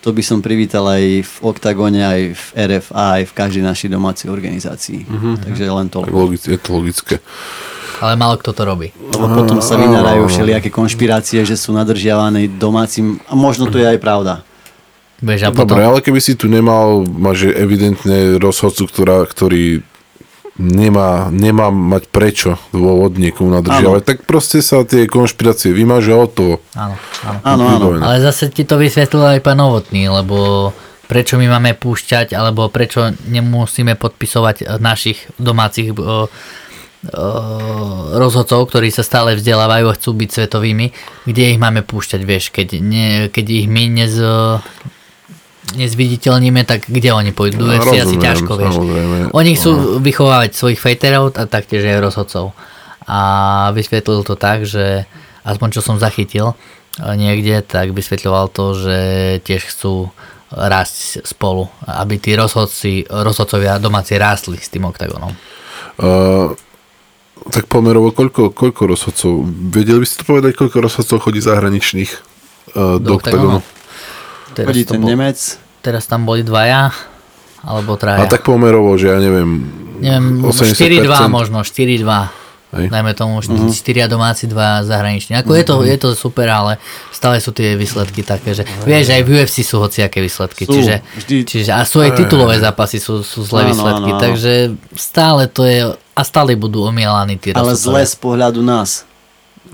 To 0.08 0.16
by 0.16 0.24
som 0.24 0.40
privítal 0.40 0.88
aj 0.88 1.04
v 1.28 1.36
Octagone, 1.44 2.00
aj 2.00 2.22
v 2.32 2.44
RFA, 2.56 3.20
aj 3.20 3.24
v 3.28 3.34
každej 3.36 3.64
našej 3.68 3.92
domácej 3.92 4.32
organizácii. 4.32 5.04
Takže 5.44 5.64
len 5.68 5.92
to. 5.92 6.08
tak 6.08 6.16
logic, 6.16 6.48
je 6.48 6.56
to 6.56 6.70
logické. 6.80 7.20
Ale 8.00 8.16
málo 8.16 8.40
kto 8.40 8.56
to 8.56 8.64
robí. 8.64 8.96
Lebo 8.96 9.28
potom 9.36 9.60
sa 9.60 9.76
vynárajú 9.76 10.32
všelijaké 10.32 10.72
konšpirácie, 10.72 11.44
že 11.44 11.60
sú 11.60 11.76
nadržiavané 11.76 12.48
domácim, 12.56 13.20
a 13.28 13.36
možno 13.36 13.68
to 13.68 13.84
je 13.84 13.88
aj 13.90 14.00
pravda. 14.00 14.48
Vieš, 15.20 15.44
a 15.44 15.52
potom, 15.52 15.76
Dobre, 15.76 15.84
ale 15.84 16.00
keby 16.00 16.20
si 16.24 16.40
tu 16.40 16.48
nemal, 16.48 17.04
máš 17.04 17.52
evidentne 17.52 18.40
rozhodcu, 18.40 18.88
ktorá, 18.88 19.26
ktorý 19.28 19.84
nemá, 20.58 21.30
nemá 21.30 21.70
mať 21.70 22.10
prečo 22.10 22.58
dôvod 22.74 23.16
niekomu 23.16 23.54
nadržiavať, 23.54 24.02
tak 24.04 24.18
proste 24.26 24.66
sa 24.66 24.82
tie 24.84 25.06
konšpirácie 25.06 25.70
vymažia 25.72 26.18
od 26.18 26.32
toho. 26.34 26.54
áno, 27.46 27.64
áno. 27.70 27.88
Áno. 27.94 28.02
Ale 28.02 28.18
zase 28.22 28.50
ti 28.50 28.66
to 28.66 28.82
vysvetlil 28.82 29.38
aj 29.38 29.46
pán 29.46 29.62
Novotný, 29.62 30.10
lebo 30.10 30.70
prečo 31.08 31.40
my 31.40 31.48
máme 31.48 31.78
púšťať, 31.78 32.36
alebo 32.36 32.68
prečo 32.68 33.14
nemusíme 33.30 33.96
podpisovať 33.96 34.82
našich 34.82 35.30
domácich 35.40 35.96
o, 35.96 35.98
o, 35.98 36.18
rozhodcov, 38.18 38.68
ktorí 38.68 38.92
sa 38.92 39.06
stále 39.06 39.38
vzdelávajú 39.40 39.86
a 39.88 39.96
chcú 39.96 40.12
byť 40.18 40.30
svetovými, 40.30 40.88
kde 41.30 41.44
ich 41.56 41.60
máme 41.62 41.86
púšťať, 41.86 42.22
vieš, 42.26 42.52
keď, 42.52 42.68
ne, 42.84 43.08
keď 43.32 43.46
ich 43.46 43.68
my 43.72 43.84
nez, 43.88 44.14
nezviditeľníme, 45.76 46.64
tak 46.64 46.88
kde 46.88 47.12
oni 47.12 47.32
pôjdu? 47.36 47.60
No, 47.60 47.76
No, 47.76 47.84
si 47.92 48.00
asi 48.00 48.16
ťažko, 48.16 48.52
vieš. 48.56 48.80
samozrejme. 48.80 49.16
Oni 49.36 49.52
chcú 49.58 50.00
vychovávať 50.00 50.56
svojich 50.56 50.80
fejterov 50.80 51.36
a 51.36 51.44
taktiež 51.44 51.84
aj 51.84 52.00
rozhodcov. 52.00 52.56
A 53.08 53.20
vysvetlil 53.76 54.24
to 54.24 54.36
tak, 54.40 54.64
že 54.64 55.04
aspoň 55.44 55.68
čo 55.76 55.82
som 55.84 56.00
zachytil 56.00 56.56
eh, 56.56 57.16
niekde, 57.16 57.64
tak 57.64 57.92
vysvetľoval 57.92 58.52
to, 58.52 58.66
že 58.76 58.98
tiež 59.44 59.64
chcú 59.74 60.12
rásť 60.48 61.28
spolu, 61.28 61.68
aby 61.84 62.24
tí 62.24 62.32
rozhodci, 62.32 63.04
rozhodcovia 63.04 63.84
domáci 63.84 64.16
rástli 64.16 64.56
s 64.56 64.72
tým 64.72 64.88
oktagonom. 64.88 65.36
Uh, 66.00 66.56
tak 67.52 67.68
pomerovo, 67.68 68.16
koľko, 68.16 68.56
koľko 68.56 68.82
rozhodcov, 68.88 69.44
vedeli 69.76 70.00
by 70.00 70.08
ste 70.08 70.24
to 70.24 70.30
povedať, 70.32 70.52
koľko 70.56 70.78
rozhodcov 70.80 71.18
chodí 71.20 71.44
zahraničných 71.44 72.12
uh, 72.80 72.96
do, 72.96 73.12
Do 73.12 73.12
oktagonu? 73.20 73.60
Teraz, 74.58 74.68
Chodí 74.68 74.84
to 74.84 74.92
ten 74.92 75.02
bol, 75.02 75.10
Nemec, 75.10 75.38
teraz 75.80 76.04
tam 76.04 76.26
boli 76.26 76.42
dvaja, 76.42 76.90
alebo 77.62 77.94
traja. 77.94 78.20
A 78.20 78.26
tak 78.26 78.42
pomerovo, 78.42 78.96
že 78.96 79.08
ja 79.08 79.18
neviem, 79.18 79.62
Neviem, 79.98 80.42
80%. 80.42 80.78
4-2 81.06 81.10
možno, 81.28 81.62
4-2. 81.62 82.30
Hej. 82.70 82.92
Dajme 82.92 83.14
tomu 83.14 83.40
Mhm. 83.40 83.72
4 83.72 83.80
domáci, 84.06 84.44
2 84.46 84.84
zahraniční. 84.84 85.38
Ako 85.38 85.56
je, 85.56 85.64
to, 85.64 85.76
je 85.84 85.98
to 85.98 86.10
super, 86.14 86.46
ale 86.46 86.78
stále 87.10 87.40
sú 87.40 87.50
tie 87.50 87.74
výsledky 87.74 88.22
také, 88.22 88.52
že 88.52 88.68
vieš, 88.84 89.08
aj 89.10 89.24
v 89.24 89.30
UFC 89.34 89.64
sú 89.64 89.80
hociaké 89.80 90.20
výsledky. 90.20 90.66
Sú, 90.66 90.76
čiže, 90.76 91.00
vždy. 91.16 91.36
čiže, 91.48 91.72
a 91.72 91.82
sú 91.82 91.98
aj 91.98 92.14
titulové 92.14 92.60
zápasy, 92.60 93.00
sú, 93.00 93.24
sú 93.24 93.42
zlé 93.42 93.64
Áno, 93.64 93.70
výsledky. 93.72 94.10
áno, 94.10 94.14
áno. 94.14 94.22
Takže 94.22 94.54
stále 94.94 95.48
to 95.48 95.64
je, 95.64 95.80
a 96.12 96.22
stále 96.22 96.54
budú 96.54 96.84
omielaní 96.84 97.40
tí 97.40 97.50
ale 97.52 97.72
rozhodcovia. 97.72 98.04
zle 98.04 98.04
z 98.04 98.16
pohľadu 98.20 98.60
nás. 98.60 99.08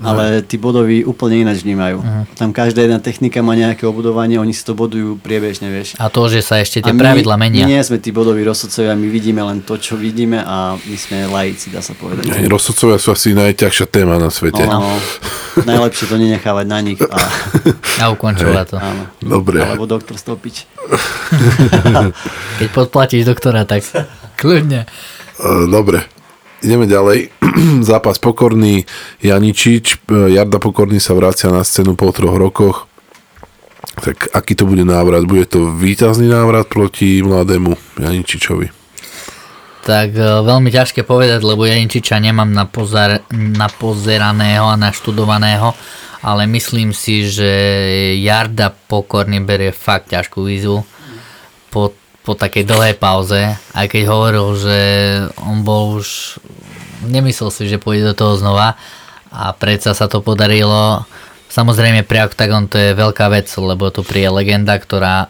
Ale 0.02 0.40
tí 0.40 0.56
bodoví 0.56 1.02
úplne 1.02 1.42
ináč 1.42 1.62
vnímajú. 1.62 2.02
Tam 2.34 2.50
každá 2.50 2.82
jedna 2.82 2.98
technika 2.98 3.38
má 3.38 3.52
nejaké 3.52 3.84
obudovanie, 3.84 4.36
oni 4.36 4.50
si 4.50 4.62
to 4.62 4.72
bodujú 4.72 5.16
priebežne, 5.16 5.68
vieš. 5.68 5.94
A 5.96 6.08
to, 6.08 6.26
že 6.26 6.40
sa 6.40 6.58
ešte 6.58 6.80
tie 6.80 6.90
A 6.90 6.94
my- 6.94 7.00
pravidla 7.00 7.36
menia. 7.36 7.62
My 7.62 7.70
nie 7.70 7.80
sme 7.80 7.98
tí 7.98 8.10
bodoví 8.10 8.42
rozhodcovia, 8.42 8.92
my 8.92 9.06
vidíme 9.06 9.40
len 9.40 9.60
to, 9.60 9.76
čo 9.76 9.94
vidíme 9.94 10.38
a 10.38 10.74
my 10.74 10.96
sme 10.96 11.26
laici, 11.26 11.70
dá 11.70 11.78
sa 11.78 11.92
povedať. 11.92 12.26
Hej, 12.26 12.48
Rozhodcovia 12.48 12.96
sú 12.96 13.10
asi 13.10 13.32
najťažšia 13.32 13.86
téma 13.86 14.16
na 14.16 14.28
svete. 14.28 14.64
No, 14.64 14.82
no, 14.82 14.92
najlepšie 15.62 16.04
to 16.06 16.16
nenechávať 16.16 16.66
na 16.66 16.78
nich 16.80 16.98
a, 16.98 17.18
A 18.02 18.10
ukončovať 18.10 18.66
to. 18.66 18.76
áno. 18.76 19.04
Dobre. 19.20 19.60
Alebo 19.60 19.84
doktor 19.84 20.16
stopič. 20.16 20.66
Keď 22.58 22.68
podplatíš 22.70 23.24
doktora, 23.24 23.64
tak 23.64 23.82
kľudne. 24.36 24.86
Uh, 25.34 25.66
dobre, 25.66 26.06
ideme 26.64 26.88
ďalej. 26.88 27.30
Zápas 27.90 28.16
Pokorný, 28.16 28.88
Janičič. 29.20 30.08
Uh, 30.08 30.32
Jarda 30.32 30.56
Pokorný 30.56 30.98
sa 30.98 31.12
vracia 31.12 31.52
na 31.52 31.60
scénu 31.60 31.94
po 31.94 32.08
troch 32.10 32.34
rokoch. 32.34 32.88
Tak 33.94 34.34
aký 34.34 34.58
to 34.58 34.66
bude 34.66 34.82
návrat? 34.82 35.22
Bude 35.28 35.46
to 35.46 35.70
víťazný 35.70 36.26
návrat 36.26 36.66
proti 36.66 37.22
mladému 37.22 38.00
Janičičovi? 38.00 38.84
Tak 39.84 40.16
e, 40.16 40.24
veľmi 40.40 40.72
ťažké 40.72 41.04
povedať, 41.04 41.44
lebo 41.44 41.68
Jančiča 41.68 42.16
nemám 42.16 42.48
na, 42.48 42.64
pozar, 42.64 43.20
na 43.30 43.68
pozeraného 43.68 44.64
a 44.64 44.80
naštudovaného, 44.80 45.76
ale 46.24 46.48
myslím 46.48 46.96
si, 46.96 47.28
že 47.28 47.52
Jarda 48.18 48.72
Pokorný 48.72 49.44
berie 49.44 49.76
fakt 49.76 50.10
ťažkú 50.16 50.40
výzvu 50.48 50.80
po, 51.68 51.92
po 52.24 52.32
takej 52.32 52.64
dlhej 52.64 52.96
pauze, 52.96 53.52
aj 53.76 53.86
keď 53.92 54.02
hovoril, 54.08 54.56
že 54.56 54.78
on 55.44 55.60
bol 55.60 56.00
už, 56.00 56.40
nemyslel 57.04 57.52
si, 57.52 57.68
že 57.68 57.76
pôjde 57.76 58.10
do 58.10 58.14
toho 58.16 58.40
znova 58.40 58.80
a 59.28 59.52
predsa 59.52 59.92
sa 59.92 60.08
to 60.08 60.24
podarilo. 60.24 61.04
Samozrejme 61.52 62.02
pre 62.08 62.24
Octagon 62.24 62.64
to 62.64 62.80
je 62.80 62.96
veľká 62.96 63.28
vec, 63.28 63.46
lebo 63.60 63.92
tu 63.92 64.00
príje 64.00 64.32
legenda, 64.32 64.80
ktorá 64.80 65.28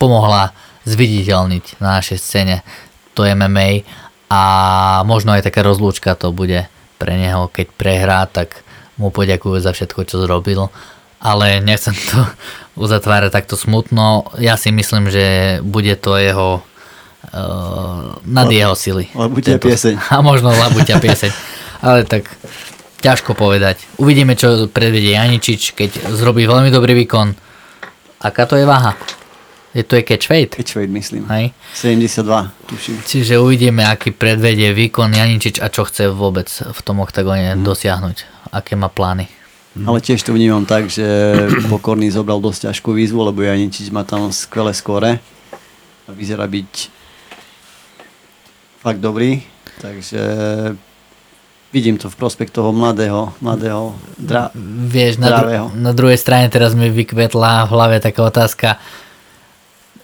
pomohla 0.00 0.56
zviditeľniť 0.88 1.80
na 1.84 2.00
našej 2.00 2.18
scéne 2.18 2.56
to 3.12 3.28
MMA 3.28 3.84
a 4.32 4.42
možno 5.04 5.36
aj 5.36 5.44
taká 5.44 5.60
rozlúčka 5.60 6.16
to 6.16 6.32
bude 6.32 6.64
pre 6.96 7.14
neho, 7.20 7.52
keď 7.52 7.66
prehrá, 7.76 8.20
tak 8.24 8.64
mu 8.96 9.12
poďakujú 9.12 9.60
za 9.60 9.76
všetko, 9.76 10.00
čo 10.08 10.16
zrobil. 10.24 10.72
Ale 11.20 11.60
nechcem 11.60 11.92
to 11.92 12.24
uzatvárať 12.74 13.30
takto 13.30 13.54
smutno. 13.54 14.30
Ja 14.38 14.58
si 14.58 14.74
myslím, 14.74 15.10
že 15.10 15.58
bude 15.62 15.94
to 15.98 16.18
jeho 16.18 16.60
uh, 16.60 18.18
nad 18.26 18.50
jeho 18.50 18.74
sily. 18.74 19.10
Labuťa 19.14 19.58
Tento- 19.58 19.66
pieseň. 19.70 19.94
A 20.14 20.22
možno 20.22 20.50
labuťa 20.50 20.96
pieseň. 20.98 21.30
Ale 21.84 22.02
tak 22.08 22.26
ťažko 23.04 23.36
povedať. 23.36 23.84
Uvidíme, 24.00 24.34
čo 24.34 24.66
predvedie 24.66 25.14
Janičič, 25.14 25.76
keď 25.76 26.14
zrobí 26.16 26.48
veľmi 26.48 26.72
dobrý 26.72 26.96
výkon. 27.04 27.36
Aká 28.24 28.48
to 28.48 28.56
je 28.56 28.64
váha? 28.64 28.96
Je 29.74 29.82
to 29.82 29.98
je 29.98 30.06
catch 30.06 30.30
weight? 30.30 30.54
Catchweight 30.54 30.88
myslím. 30.88 31.26
Hej? 31.28 31.50
72, 31.74 32.24
tuším. 32.70 32.96
Čiže 33.04 33.42
uvidíme, 33.42 33.82
aký 33.82 34.14
predvedie 34.14 34.70
výkon 34.70 35.10
Janičič 35.10 35.58
a 35.58 35.66
čo 35.68 35.84
chce 35.84 36.14
vôbec 36.14 36.46
v 36.48 36.80
tom 36.86 37.02
oktagóne 37.02 37.58
dosiahnuť. 37.58 38.48
Aké 38.54 38.78
má 38.78 38.86
plány. 38.86 39.26
Ale 39.74 39.98
tiež 39.98 40.22
to 40.22 40.30
vnímam 40.30 40.62
tak, 40.62 40.86
že 40.86 41.02
Pokorný 41.72 42.06
zobral 42.14 42.38
dosť 42.38 42.70
ťažkú 42.70 42.94
výzvu, 42.94 43.26
lebo 43.26 43.42
Janičič 43.42 43.90
má 43.90 44.06
tam 44.06 44.30
skvelé 44.30 44.70
skóre 44.70 45.18
a 46.06 46.10
vyzerá 46.14 46.46
byť 46.46 46.72
fakt 48.84 49.00
dobrý, 49.02 49.42
takže 49.80 50.20
vidím 51.74 51.98
to 51.98 52.06
v 52.06 52.14
prospekt 52.14 52.54
toho 52.54 52.70
mladého, 52.70 53.34
mladého 53.42 53.98
dra- 54.14 54.54
Vieš, 54.86 55.18
na, 55.18 55.42
dru- 55.42 55.74
na 55.74 55.90
druhej 55.90 56.20
strane 56.20 56.46
teraz 56.46 56.76
mi 56.78 56.86
vykvetla 56.92 57.66
v 57.66 57.70
hlave 57.74 57.96
taká 57.98 58.22
otázka. 58.22 58.78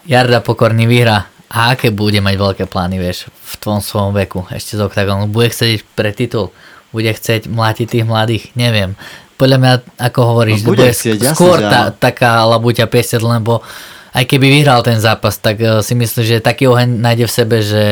Jarda 0.02 0.42
Pokorný 0.42 0.90
vyhra. 0.90 1.30
A 1.50 1.74
aké 1.74 1.90
bude 1.90 2.22
mať 2.22 2.38
veľké 2.38 2.64
plány, 2.70 3.02
vieš, 3.02 3.26
v 3.26 3.54
tom 3.58 3.82
svojom 3.82 4.14
veku, 4.14 4.46
ešte 4.54 4.78
z 4.78 4.86
OKTAGONu? 4.86 5.26
Bude 5.26 5.50
chcieť 5.50 5.82
pre 5.98 6.14
titul? 6.14 6.54
Bude 6.94 7.10
chcieť 7.10 7.50
mlátiť 7.50 7.86
tých 7.90 8.06
mladých? 8.06 8.54
Neviem. 8.54 8.94
Podľa 9.40 9.56
mňa, 9.56 9.72
ako 9.98 10.20
hovoríš, 10.22 10.60
No 10.60 10.68
bude 10.68 10.84
chcieť, 10.86 11.16
jasne, 11.18 11.32
skôr 11.32 11.56
že 11.56 11.64
tá, 11.64 11.80
áno. 11.82 11.96
taká 11.96 12.44
labuťa 12.46 12.84
piesť, 12.84 13.16
lebo 13.18 13.64
aj 14.10 14.24
keby 14.26 14.46
vyhral 14.52 14.82
ten 14.82 14.98
zápas, 14.98 15.34
tak 15.34 15.56
eh, 15.58 15.80
si 15.80 15.94
myslím, 15.94 16.20
že 16.20 16.36
taký 16.38 16.68
oheň 16.68 17.00
nájde 17.00 17.24
v 17.24 17.32
sebe, 17.32 17.56
že, 17.60 17.86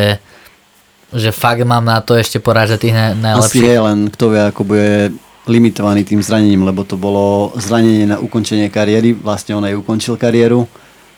že 1.08 1.30
fakt 1.30 1.62
mám 1.62 1.82
na 1.82 1.98
to 1.98 2.12
ešte 2.12 2.36
porážať 2.36 2.78
tých 2.82 2.92
na- 2.92 3.16
Asi 3.16 3.22
najlepších. 3.56 3.64
je, 3.64 3.76
len 3.80 3.98
kto 4.08 4.24
vie, 4.28 4.42
ako 4.44 4.62
bude 4.62 4.90
limitovaný 5.44 6.04
tým 6.04 6.20
zranením, 6.20 6.60
lebo 6.60 6.84
to 6.84 6.94
bolo 6.94 7.24
zranenie 7.56 8.04
na 8.04 8.20
ukončenie 8.20 8.68
kariéry, 8.68 9.16
vlastne 9.16 9.56
on 9.56 9.64
aj 9.64 9.74
ukončil 9.74 10.14
kariéru 10.14 10.68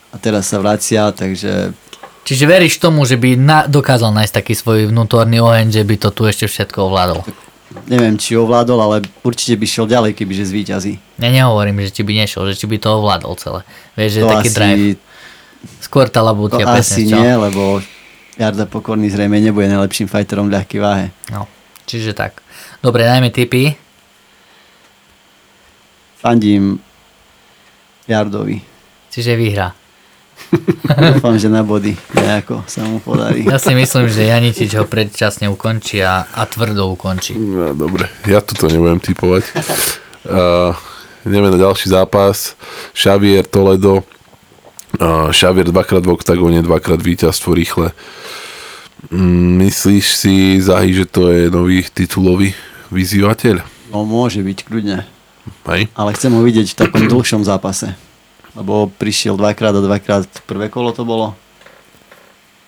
a 0.08 0.16
teraz 0.16 0.46
sa 0.46 0.56
vracia, 0.56 1.10
takže 1.10 1.74
Čiže 2.20 2.46
veríš 2.46 2.78
tomu, 2.78 3.02
že 3.02 3.18
by 3.18 3.34
na, 3.34 3.66
dokázal 3.66 4.12
nájsť 4.12 4.34
taký 4.36 4.54
svoj 4.54 4.86
vnútorný 4.86 5.42
oheň, 5.42 5.72
že 5.72 5.82
by 5.82 5.94
to 5.98 6.08
tu 6.12 6.22
ešte 6.24 6.46
všetko 6.46 6.86
ovládol? 6.86 7.26
Neviem, 7.86 8.18
či 8.18 8.34
ovládol, 8.34 8.78
ale 8.82 8.96
určite 9.22 9.54
by 9.54 9.66
šiel 9.66 9.86
ďalej, 9.86 10.12
kebyže 10.18 10.50
zvíťazí. 10.50 10.92
Ja 11.22 11.30
nehovorím, 11.30 11.82
že 11.86 11.94
či 11.94 12.02
by 12.02 12.12
nešiel, 12.24 12.42
že 12.50 12.58
či 12.58 12.66
by 12.66 12.76
to 12.82 12.88
ovládol 12.98 13.34
celé. 13.38 13.60
Vieš, 13.94 14.10
že 14.10 14.20
To 14.22 14.30
taký 14.30 14.50
asi, 14.50 14.56
drive. 14.58 14.82
Skôr 15.84 16.06
tá 16.08 16.24
to 16.24 16.26
labúcia 16.26 16.64
asi 16.64 16.72
presne, 16.72 17.02
čo? 17.06 17.16
nie, 17.20 17.32
lebo 17.36 17.62
Jarda 18.40 18.64
Pokorný 18.64 19.12
zrejme 19.12 19.36
nebude 19.38 19.68
najlepším 19.68 20.08
fajterom 20.08 20.48
v 20.48 20.56
ľahkej 20.56 20.80
váhe. 20.80 21.06
No, 21.28 21.44
čiže 21.84 22.16
tak. 22.16 22.40
Dobre, 22.80 23.04
dajme 23.04 23.28
tipy. 23.28 23.76
Fandím 26.16 26.80
Jardovi. 28.08 28.60
Čiže 29.12 29.36
vyhrá. 29.36 29.79
Dúfam, 31.14 31.38
že 31.38 31.46
na 31.46 31.62
body 31.62 31.94
nejako 32.14 32.66
sa 32.66 32.82
mu 32.82 32.98
podarí. 32.98 33.46
Ja 33.46 33.62
si 33.62 33.72
myslím, 33.74 34.10
že 34.10 34.26
Janičič 34.26 34.74
ho 34.74 34.84
predčasne 34.86 35.46
ukončí 35.46 36.02
a, 36.02 36.26
a 36.26 36.42
tvrdo 36.46 36.90
ukončí. 36.90 37.38
No, 37.38 37.72
dobre, 37.72 38.10
ja 38.26 38.42
tu 38.42 38.58
to 38.58 38.66
nebudem 38.66 38.98
typovať. 38.98 39.46
Uh, 40.26 40.74
ideme 41.22 41.48
na 41.48 41.58
ďalší 41.58 41.94
zápas. 41.94 42.58
Xavier 42.92 43.46
Toledo. 43.46 44.02
Uh, 44.98 45.30
Xavier 45.30 45.70
dvakrát 45.70 46.02
v 46.02 46.14
oktagóne, 46.14 46.58
dvakrát 46.66 46.98
víťazstvo 46.98 47.54
rýchle. 47.54 47.94
Mm, 49.08 49.64
myslíš 49.64 50.06
si, 50.12 50.34
Zahy, 50.60 50.92
že 50.92 51.06
to 51.08 51.32
je 51.32 51.48
nový 51.48 51.86
titulový 51.88 52.52
vyzývateľ? 52.92 53.62
No 53.94 54.04
môže 54.04 54.44
byť 54.44 54.58
kľudne. 54.66 55.06
Hej? 55.70 55.88
Ale 55.96 56.10
chcem 56.12 56.34
ho 56.34 56.42
vidieť 56.44 56.74
v 56.74 56.78
takom 56.78 57.08
dlhšom 57.08 57.42
zápase. 57.46 57.96
Lebo 58.60 58.92
prišiel 58.92 59.40
dvakrát 59.40 59.72
a 59.72 59.80
dvakrát 59.80 60.28
prvé 60.44 60.68
kolo 60.68 60.92
to 60.92 61.08
bolo. 61.08 61.32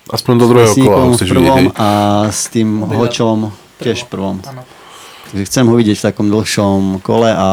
Aspoň 0.09 0.34
do 0.40 0.47
druhého 0.49 0.72
kola 0.72 1.05
v 1.05 1.20
vidieť, 1.20 1.28
prvom 1.36 1.57
hej? 1.61 1.66
a 1.78 1.88
s 2.32 2.43
tým 2.49 2.68
hočom 2.82 3.38
tiež 3.78 4.09
prvom. 4.09 4.40
Takže 5.30 5.45
chcem 5.47 5.64
ho 5.68 5.74
vidieť 5.76 5.97
v 6.01 6.07
takom 6.09 6.26
dlhšom 6.32 7.05
kole 7.05 7.30
a 7.30 7.49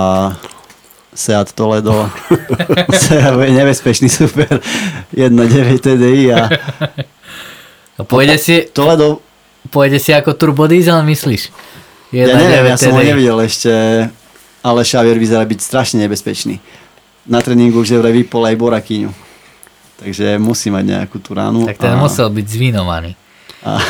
Seat 1.13 1.51
Toledo. 1.51 2.09
Seat 3.03 3.35
bude 3.35 3.51
nebezpečný 3.51 4.07
super. 4.07 4.63
1.9 5.13 5.83
TDI 5.83 6.23
a 6.31 6.41
A 7.99 8.07
pôjde 8.07 8.39
si, 8.39 8.55
Toledo, 8.71 9.19
pôjde 9.67 9.99
si 9.99 10.15
ako 10.15 10.31
turbo 10.39 10.71
diesel, 10.71 11.03
myslíš? 11.03 11.51
ja 12.15 12.31
neviem, 12.31 12.71
ja 12.71 12.79
som 12.79 12.95
ho 12.95 13.03
nevidel 13.03 13.37
ešte, 13.43 13.69
ale 14.63 14.79
Xavier 14.87 15.19
vyzerá 15.19 15.43
byť 15.43 15.59
strašne 15.59 16.07
nebezpečný. 16.07 16.63
Na 17.25 17.41
tréningu 17.41 17.79
už 17.79 17.97
vraj 17.97 18.13
vypol 18.13 18.45
aj 18.45 18.55
Borakyňu. 18.55 19.11
Takže 19.99 20.39
musí 20.39 20.71
mať 20.71 20.83
nejakú 20.87 21.19
tú 21.19 21.35
ránu. 21.35 21.67
Tak 21.67 21.75
ten 21.77 21.91
a, 21.91 21.99
musel 21.99 22.31
byť 22.31 22.45
zvinovaný. 22.47 23.19
a 23.61 23.79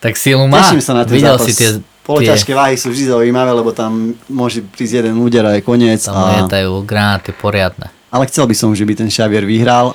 Tak 0.00 0.16
silu 0.16 0.48
má. 0.48 0.64
teším 0.64 0.80
sa 0.80 0.96
na 0.96 1.04
ten 1.04 1.14
Videl 1.14 1.36
zápas. 1.36 1.46
si 1.46 1.52
tie, 1.52 1.70
tie 1.76 1.84
Poloťažké 2.00 2.56
váhy 2.56 2.74
sú 2.74 2.88
vždy 2.88 3.12
zaujímavé, 3.12 3.52
lebo 3.52 3.70
tam 3.70 4.16
môže 4.26 4.64
prísť 4.64 5.04
jeden 5.04 5.20
úder 5.20 5.44
a 5.44 5.54
je 5.54 5.62
koniec. 5.62 6.00
tam 6.00 6.16
A, 6.16 6.42
lietajú 6.42 6.82
granáty 6.82 7.30
poriadne. 7.30 7.92
ale 8.08 8.24
chcel 8.26 8.48
by 8.48 8.56
som, 8.56 8.72
že 8.72 8.82
by 8.82 8.96
ten 8.96 9.06
Xavier 9.06 9.44
vyhral, 9.44 9.92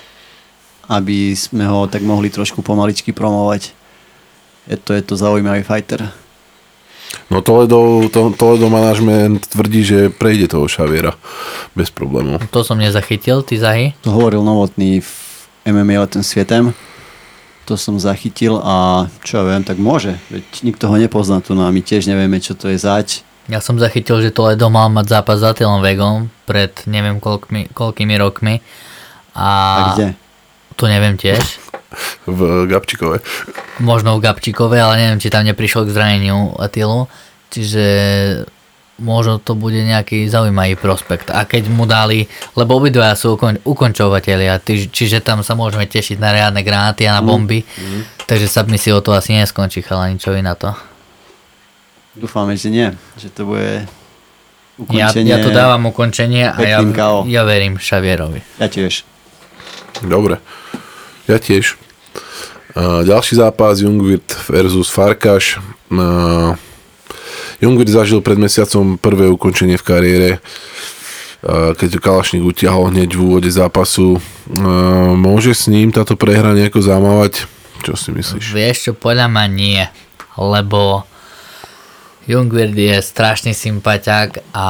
aby 0.87 1.33
sme 1.33 1.65
ho 1.65 1.89
tak 1.89 2.05
mohli 2.05 2.29
trošku 2.29 2.61
pomaličky 2.61 3.11
promovať. 3.11 3.73
Je 4.65 4.77
to, 4.77 4.93
je 4.93 5.01
to 5.01 5.17
zaujímavý 5.17 5.65
fighter. 5.65 6.07
No 7.29 7.41
Toledo, 7.41 8.05
to, 8.13 8.29
Toledo 8.37 8.69
manažment 8.69 9.41
tvrdí, 9.49 9.81
že 9.81 9.99
prejde 10.13 10.51
toho 10.51 10.69
Xaviera 10.69 11.17
bez 11.73 11.89
problémov. 11.89 12.43
To 12.53 12.61
som 12.61 12.77
nezachytil, 12.77 13.41
ty 13.41 13.57
zahy. 13.57 13.97
To 14.05 14.13
hovoril 14.13 14.45
Novotný 14.45 15.01
v 15.01 15.11
MMA 15.65 16.05
letem 16.05 16.21
svietem. 16.21 16.77
To 17.65 17.73
som 17.73 17.97
zachytil 17.97 18.61
a 18.61 19.09
čo 19.25 19.41
ja 19.41 19.43
viem, 19.49 19.65
tak 19.65 19.81
môže. 19.81 20.21
Veď 20.29 20.45
nikto 20.61 20.85
ho 20.85 20.95
nepozná 21.01 21.41
tu, 21.41 21.57
no 21.57 21.65
a 21.65 21.73
my 21.73 21.81
tiež 21.81 22.05
nevieme, 22.05 22.37
čo 22.37 22.53
to 22.53 22.69
je 22.69 22.77
zač. 22.77 23.25
Ja 23.49 23.57
som 23.57 23.77
zachytil, 23.81 24.21
že 24.21 24.29
Toledo 24.29 24.69
mal 24.69 24.89
mať 24.93 25.17
zápas 25.17 25.41
za 25.41 25.53
Tylom 25.57 25.81
Vegom 25.81 26.29
pred 26.45 26.73
neviem 26.85 27.17
koľkými, 27.17 27.73
koľkými 27.73 28.15
rokmi. 28.21 28.61
A, 29.33 29.49
A 29.49 29.81
kde? 29.97 30.07
To 30.77 30.85
neviem 30.85 31.17
tiež. 31.17 31.41
V 32.25 32.39
Gabčikove. 32.65 33.21
Možno 33.79 34.17
v 34.17 34.23
Gabčíkove, 34.23 34.75
ale 34.75 34.93
neviem, 34.97 35.19
či 35.19 35.29
tam 35.29 35.43
neprišiel 35.43 35.85
k 35.85 35.93
zraneniu 35.93 36.57
Atilu. 36.57 37.05
Čiže 37.49 37.85
možno 38.95 39.37
to 39.37 39.53
bude 39.53 39.75
nejaký 39.77 40.25
zaujímavý 40.25 40.75
prospekt. 40.75 41.27
A 41.29 41.43
keď 41.43 41.67
mu 41.67 41.83
dali, 41.83 42.25
lebo 42.53 42.75
obidvaja 42.75 43.13
sú 43.13 43.35
ukon, 43.35 43.59
ukončovateľia, 43.61 44.59
čiže 44.65 45.19
tam 45.19 45.43
sa 45.43 45.51
môžeme 45.51 45.83
tešiť 45.83 46.15
na 46.15 46.31
reálne 46.31 46.61
granáty 46.61 47.03
a 47.03 47.15
na 47.15 47.21
bomby. 47.21 47.63
Takže 48.23 48.47
submisiou 48.47 48.99
to 48.99 49.11
asi 49.11 49.35
neskončí, 49.35 49.79
chalani, 49.79 50.15
čo 50.15 50.31
vy 50.31 50.41
na 50.41 50.55
to? 50.55 50.71
Dúfame, 52.15 52.55
že 52.55 52.71
nie. 52.71 52.87
Že 53.15 53.27
to 53.29 53.41
bude 53.45 53.71
Ja, 54.91 55.11
ukončenie. 55.11 55.29
ja 55.29 55.37
to 55.39 55.51
dávam 55.51 55.83
ukončenie 55.85 56.43
a 56.47 56.59
ja, 56.59 56.79
ja 57.23 57.41
verím 57.43 57.75
Šavierovi. 57.75 58.39
Ja 58.57 58.67
tiež. 58.67 59.03
Dobre. 60.01 60.39
Ja 61.25 61.41
tiež. 61.41 61.81
Ďalší 62.77 63.39
zápas 63.41 63.81
Jungwirth 63.81 64.45
versus 64.51 64.93
Farkaš. 64.93 65.57
A 65.89 66.53
Jungwirth 67.57 67.89
zažil 67.89 68.21
pred 68.21 68.37
mesiacom 68.37 68.99
prvé 68.99 69.31
ukončenie 69.31 69.79
v 69.79 69.87
kariére, 69.87 70.31
a 71.45 71.77
keď 71.77 72.01
Kalašník 72.01 72.41
utiahol 72.41 72.89
hneď 72.89 73.15
v 73.15 73.21
úvode 73.21 73.49
zápasu. 73.49 74.21
A 74.59 75.13
môže 75.13 75.53
s 75.53 75.69
ním 75.69 75.93
táto 75.93 76.17
prehra 76.17 76.53
nejako 76.53 76.81
zamávať? 76.81 77.45
Čo 77.85 77.93
si 77.97 78.09
myslíš? 78.13 78.53
Vieš 78.53 78.77
čo, 78.81 78.91
podľa 78.97 79.29
ma 79.29 79.45
nie, 79.45 79.81
lebo 80.37 81.05
Jungwirth 82.25 82.73
je 82.73 82.97
strašný 83.05 83.53
sympatiák 83.53 84.49
a 84.57 84.67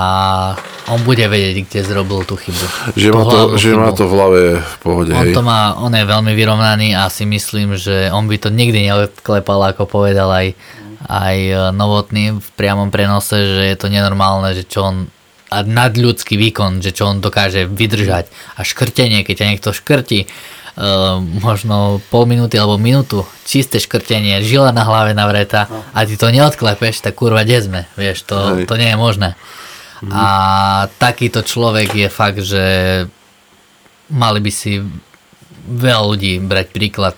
on 0.92 1.00
bude 1.08 1.24
vedieť, 1.24 1.64
kde 1.72 1.82
zrobil 1.88 2.28
tú 2.28 2.36
chybu. 2.36 2.66
Že 3.00 3.10
má 3.16 3.24
to, 3.24 3.40
že 3.56 3.70
chybu. 3.72 3.80
má 3.80 3.90
to 3.96 4.04
v 4.06 4.12
hlave 4.12 4.42
v 4.60 4.76
pohode, 4.84 5.12
On 5.16 5.24
hej? 5.24 5.32
to 5.32 5.42
má, 5.42 5.80
on 5.80 5.96
je 5.96 6.04
veľmi 6.04 6.36
vyrovnaný 6.36 7.00
a 7.00 7.08
si 7.08 7.24
myslím, 7.24 7.80
že 7.80 8.12
on 8.12 8.28
by 8.28 8.36
to 8.38 8.52
nikdy 8.52 8.92
neodklepal, 8.92 9.72
ako 9.72 9.88
povedal 9.88 10.28
aj, 10.28 10.52
aj 11.08 11.38
e, 11.40 11.54
Novotný 11.72 12.44
v 12.44 12.50
priamom 12.60 12.92
prenose, 12.92 13.40
že 13.40 13.64
je 13.72 13.78
to 13.80 13.88
nenormálne, 13.88 14.52
že 14.52 14.68
čo 14.68 14.92
on 14.92 14.98
a 15.46 15.62
nadľudský 15.62 16.36
výkon, 16.36 16.82
že 16.82 16.92
čo 16.92 17.08
on 17.08 17.22
dokáže 17.22 17.70
vydržať 17.70 18.28
a 18.58 18.66
škrtenie, 18.66 19.22
keď 19.22 19.36
ťa 19.40 19.50
niekto 19.56 19.70
škrti 19.72 20.26
možno 21.40 22.04
pol 22.12 22.28
minúty 22.28 22.60
alebo 22.60 22.76
minútu, 22.76 23.24
čisté 23.48 23.80
škrtenie, 23.80 24.44
žila 24.44 24.76
na 24.76 24.84
hlave 24.84 25.16
navreta 25.16 25.72
a 25.96 26.04
ty 26.04 26.20
to 26.20 26.28
neodklepeš, 26.28 27.00
tak 27.00 27.16
kurva, 27.16 27.48
kde 27.48 27.58
sme, 27.64 27.82
vieš, 27.96 28.28
to, 28.28 28.68
to 28.68 28.76
nie 28.76 28.92
je 28.92 28.98
možné. 29.00 29.30
A 30.12 30.28
takýto 31.00 31.42
človek 31.42 31.96
je 31.96 32.10
fakt, 32.12 32.44
že 32.44 32.64
mali 34.12 34.40
by 34.44 34.52
si 34.52 34.84
veľa 35.66 36.04
ľudí 36.06 36.44
brať 36.44 36.68
príklad. 36.76 37.16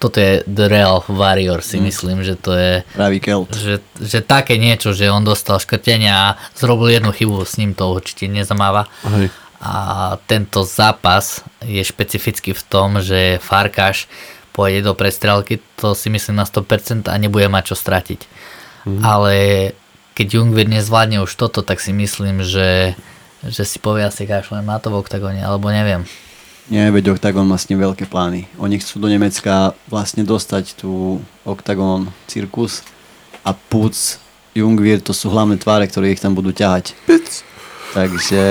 Toto 0.00 0.16
je 0.16 0.40
The 0.48 0.72
Real 0.72 1.04
Warrior, 1.04 1.60
si 1.60 1.76
myslím, 1.76 2.24
že 2.24 2.32
to 2.40 2.56
je 2.56 2.80
Pravý 2.96 3.20
Kelt. 3.20 3.52
že, 3.52 3.84
že 4.00 4.24
také 4.24 4.56
niečo, 4.56 4.96
že 4.96 5.12
on 5.12 5.20
dostal 5.20 5.60
škrtenia 5.60 6.14
a 6.16 6.36
zrobil 6.56 6.96
jednu 6.96 7.12
chybu, 7.12 7.44
s 7.44 7.60
ním 7.60 7.76
to 7.76 7.92
určite 7.92 8.24
nezamáva. 8.24 8.88
Hej. 9.04 9.28
A 9.60 10.16
tento 10.24 10.64
zápas 10.64 11.44
je 11.60 11.84
špecifický 11.84 12.56
v 12.56 12.62
tom, 12.64 13.04
že 13.04 13.36
Farkáš 13.44 14.08
pôjde 14.56 14.88
do 14.88 14.96
prestrelky, 14.96 15.60
to 15.76 15.92
si 15.92 16.08
myslím 16.08 16.40
na 16.40 16.48
100% 16.48 17.06
a 17.12 17.14
nebude 17.20 17.46
mať 17.46 17.72
čo 17.72 17.76
stratiť. 17.76 18.20
Ale 19.04 19.34
keď 20.16 20.26
Jungwir 20.40 20.68
nezvládne 20.68 21.20
už 21.20 21.32
toto, 21.36 21.60
tak 21.60 21.78
si 21.80 21.92
myslím, 21.92 22.40
že, 22.40 22.96
že 23.44 23.62
si 23.68 23.76
povie 23.76 24.04
asi 24.04 24.24
kašlem 24.24 24.64
na 24.64 24.80
to 24.80 24.88
v 24.88 25.00
oktagóne, 25.00 25.44
alebo 25.44 25.68
neviem. 25.68 26.08
Nie, 26.70 26.86
veď 26.94 27.18
Octagon 27.18 27.44
má 27.50 27.58
s 27.58 27.66
ním 27.66 27.82
veľké 27.82 28.06
plány. 28.06 28.46
Oni 28.62 28.78
chcú 28.78 29.02
do 29.02 29.10
Nemecka 29.10 29.74
vlastne 29.90 30.22
dostať 30.22 30.78
tú 30.78 31.18
Octagon 31.42 32.08
Cirkus 32.30 32.86
a 33.42 33.50
Puc, 33.52 34.22
Jungwir, 34.54 35.02
to 35.02 35.10
sú 35.10 35.30
hlavné 35.34 35.58
tváre, 35.58 35.86
ktoré 35.90 36.14
ich 36.14 36.22
tam 36.22 36.34
budú 36.34 36.54
ťahať. 36.54 36.94
Takže 37.90 38.42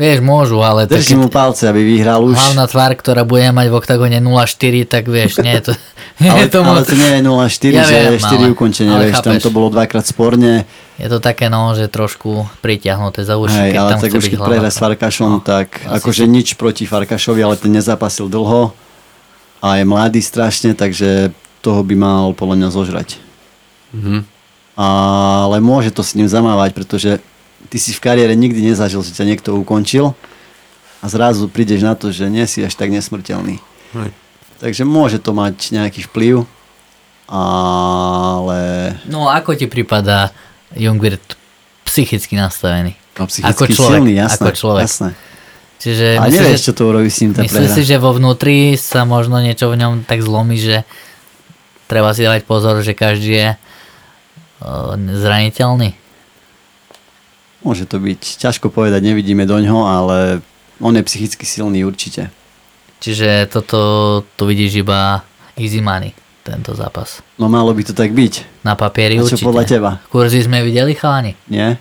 Vieš, 0.00 0.18
môžu, 0.18 0.56
ale 0.58 0.88
držím 0.88 1.20
mu 1.20 1.28
palce, 1.28 1.68
aby 1.68 1.84
vyhral 1.84 2.24
už. 2.24 2.32
hlavná 2.32 2.64
tvár, 2.64 2.92
ktorá 2.94 3.20
bude 3.22 3.44
mať 3.46 3.68
v 3.68 3.74
oktagóne 3.76 4.16
0,4, 4.16 4.56
tak 4.86 5.04
vieš, 5.04 5.36
nie 5.38 5.52
je 5.52 5.68
to... 5.68 5.72
nie 6.22 6.32
Ale, 6.32 6.40
je 6.40 6.48
to, 6.48 6.58
ale 6.58 6.72
moc- 6.74 6.88
to 6.88 6.94
nie 6.94 7.10
je 7.10 7.20
0,4, 7.20 7.68
Ja 7.70 7.84
že 7.84 7.96
viem, 8.08 8.16
4 8.16 8.24
ale- 8.32 8.48
ukončenie, 8.50 8.90
ale 8.90 9.04
vieš, 9.04 9.20
tam 9.20 9.36
chápeš. 9.36 9.44
to 9.44 9.50
bolo 9.50 9.68
dvakrát 9.68 10.04
sporne. 10.04 10.64
je 10.96 11.04
to 11.06 11.18
také 11.18 11.46
no, 11.46 11.76
že 11.76 11.84
trošku 11.86 12.30
pritiahnuté 12.58 13.20
za 13.22 13.36
uši, 13.36 13.52
Hej, 13.52 13.70
keď 13.70 13.76
ale 13.78 13.90
tam 13.90 14.00
tak 14.00 14.10
už 14.10 14.24
keď 14.26 14.38
prehra 14.40 14.70
s 14.70 14.78
Farkašom, 14.78 15.30
No, 15.30 15.38
tak 15.38 15.68
akože 15.84 16.24
nič 16.24 16.56
proti 16.56 16.82
Farkašovi, 16.82 17.40
ale 17.42 17.54
ten 17.54 17.68
nezapasil 17.70 18.24
dlho 18.26 18.72
a 19.60 19.68
je 19.76 19.84
mladý 19.84 20.18
strašne, 20.18 20.72
takže 20.72 21.28
toho 21.60 21.84
by 21.84 21.92
mal 21.94 22.32
podľa 22.32 22.56
mňa 22.56 22.68
zožrať. 22.72 23.08
Mhm. 23.92 24.24
Ale 24.76 25.60
môže 25.60 25.92
to 25.92 26.00
s 26.00 26.16
ním 26.16 26.24
zamávať, 26.24 26.72
pretože 26.72 27.20
ty 27.68 27.76
si 27.76 27.92
v 27.92 28.00
kariére 28.00 28.32
nikdy 28.32 28.64
nezažil, 28.64 29.02
že 29.02 29.12
ťa 29.12 29.26
niekto 29.26 29.52
ukončil 29.54 30.16
a 30.98 31.06
zrazu 31.06 31.46
prídeš 31.46 31.80
na 31.80 31.92
to, 31.92 32.08
že 32.08 32.26
nie 32.26 32.44
si 32.44 32.60
až 32.60 32.72
tak 32.72 32.88
nesmrteľný. 32.88 33.60
Hej. 33.92 34.10
Takže 34.58 34.82
môže 34.82 35.18
to 35.18 35.32
mať 35.32 35.72
nejaký 35.72 36.04
vplyv, 36.06 36.44
ale 37.30 38.60
No 39.04 39.26
ako 39.26 39.54
ti 39.54 39.66
prípada 39.66 40.34
Jungwirth 40.72 41.36
psychicky 41.82 42.34
nastavený? 42.34 42.94
no, 43.16 43.26
psychicky 43.26 43.50
Ako 43.50 43.64
človek, 43.66 44.00
silný, 44.00 44.12
jasné. 44.14 44.36
ako 44.38 44.48
človek. 44.52 44.84
jasné. 44.86 45.10
Čiže 45.80 46.06
A 46.14 46.22
myslíš, 46.22 46.36
nevieš, 46.36 46.60
že, 46.60 46.66
čo 46.66 46.72
to 46.74 46.82
urobí 46.86 47.08
s 47.08 47.18
ním 47.20 47.32
tá 47.32 47.40
prehra. 47.42 47.72
si, 47.72 47.82
že 47.82 47.96
vo 47.96 48.12
vnútri 48.12 48.56
sa 48.76 49.08
možno 49.08 49.40
niečo 49.40 49.72
v 49.72 49.80
ňom 49.80 49.92
tak 50.04 50.20
zlomí, 50.20 50.60
že 50.60 50.84
treba 51.88 52.12
si 52.12 52.20
dávať 52.20 52.44
pozor, 52.44 52.84
že 52.84 52.92
každý 52.92 53.32
je 53.32 53.48
uh, 53.56 54.92
zraniteľný? 54.94 55.96
Môže 57.60 57.84
to 57.84 58.00
byť. 58.00 58.40
Ťažko 58.40 58.72
povedať, 58.72 59.04
nevidíme 59.04 59.44
do 59.44 59.60
ňoho, 59.60 59.82
ale 59.84 60.18
on 60.80 60.96
je 60.96 61.04
psychicky 61.04 61.44
silný 61.44 61.84
určite. 61.84 62.32
Čiže 63.00 63.48
toto 63.52 63.80
tu 64.36 64.42
vidíš 64.44 64.84
iba 64.84 65.24
easy 65.56 65.80
money, 65.80 66.12
tento 66.42 66.72
zápas. 66.72 67.20
No 67.36 67.46
malo 67.46 67.70
by 67.70 67.82
to 67.82 67.92
tak 67.92 68.10
byť, 68.10 68.62
Na 68.62 68.74
papieri 68.74 69.16
A 69.16 69.22
čo 69.22 69.34
určite. 69.34 69.44
podľa 69.44 69.64
teba? 69.64 69.90
Kurzy 70.08 70.40
sme 70.40 70.60
videli, 70.60 70.92
chalani? 70.92 71.36
nie? 71.46 71.76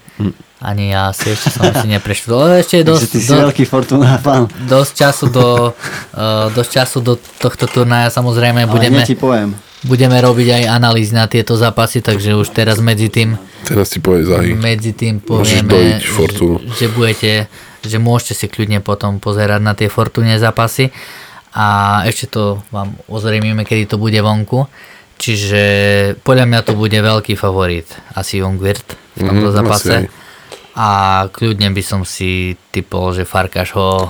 Ani 0.59 0.91
ja 0.91 1.07
si 1.09 1.31
ešte 1.31 1.49
som 1.49 1.71
si 1.71 1.87
neprešiel. 1.87 2.35
Ale 2.35 2.59
ešte 2.59 2.75
je 2.77 2.85
dosť, 2.85 3.03
ty 3.07 3.17
si 3.17 3.31
do, 3.31 3.47
veľký 3.47 3.63
Fortuna 3.63 4.19
fan. 4.19 4.51
dosť, 4.67 4.91
času 4.93 5.25
do, 5.29 5.47
uh, 5.71 6.51
dosť 6.57 6.71
času 6.73 6.97
do 6.99 7.13
tohto 7.15 7.63
turnaja. 7.65 8.11
Samozrejme 8.11 8.63
Ale 8.63 8.69
budeme, 8.69 8.99
ti 9.01 9.15
poviem. 9.15 9.55
budeme 9.81 10.19
robiť 10.19 10.47
aj 10.53 10.63
analýzy 10.67 11.15
na 11.15 11.31
tieto 11.31 11.55
zápasy, 11.55 12.03
takže 12.03 12.35
už 12.35 12.51
teraz 12.51 12.83
medzi 12.83 13.07
tým 13.07 13.39
Teraz 13.61 13.87
ti 13.87 13.99
povie 13.99 14.23
Zahy. 14.23 14.51
medzi 14.51 14.91
tým 14.91 15.19
povieme, 15.19 15.99
že, 15.99 16.27
že 16.75 16.85
budete, 16.89 17.31
že 17.79 17.95
môžete 17.95 18.33
si 18.35 18.45
kľudne 18.45 18.79
potom 18.79 19.15
pozerať 19.17 19.59
na 19.59 19.71
tie 19.71 19.87
Fortune 19.87 20.35
zápasy 20.35 20.91
a 21.51 21.65
ešte 22.03 22.29
to 22.29 22.43
vám 22.69 22.93
ozrejmime, 23.05 23.61
kedy 23.61 23.85
to 23.85 23.97
bude 23.97 24.15
vonku. 24.15 24.69
Čiže 25.17 25.61
podľa 26.21 26.45
mňa 26.45 26.59
to 26.61 26.73
bude 26.73 26.95
veľký 26.95 27.35
favorit, 27.35 27.83
asi 28.13 28.39
Jungwirth 28.39 28.95
v 29.13 29.21
tomto 29.21 29.49
Mhm, 29.49 29.55
zápase. 29.55 29.95
A 30.73 30.87
kľudne 31.27 31.67
by 31.69 31.83
som 31.83 32.01
si 32.01 32.55
typol, 32.69 33.11
že 33.11 33.27
Farkáš 33.27 33.75
ho, 33.75 34.07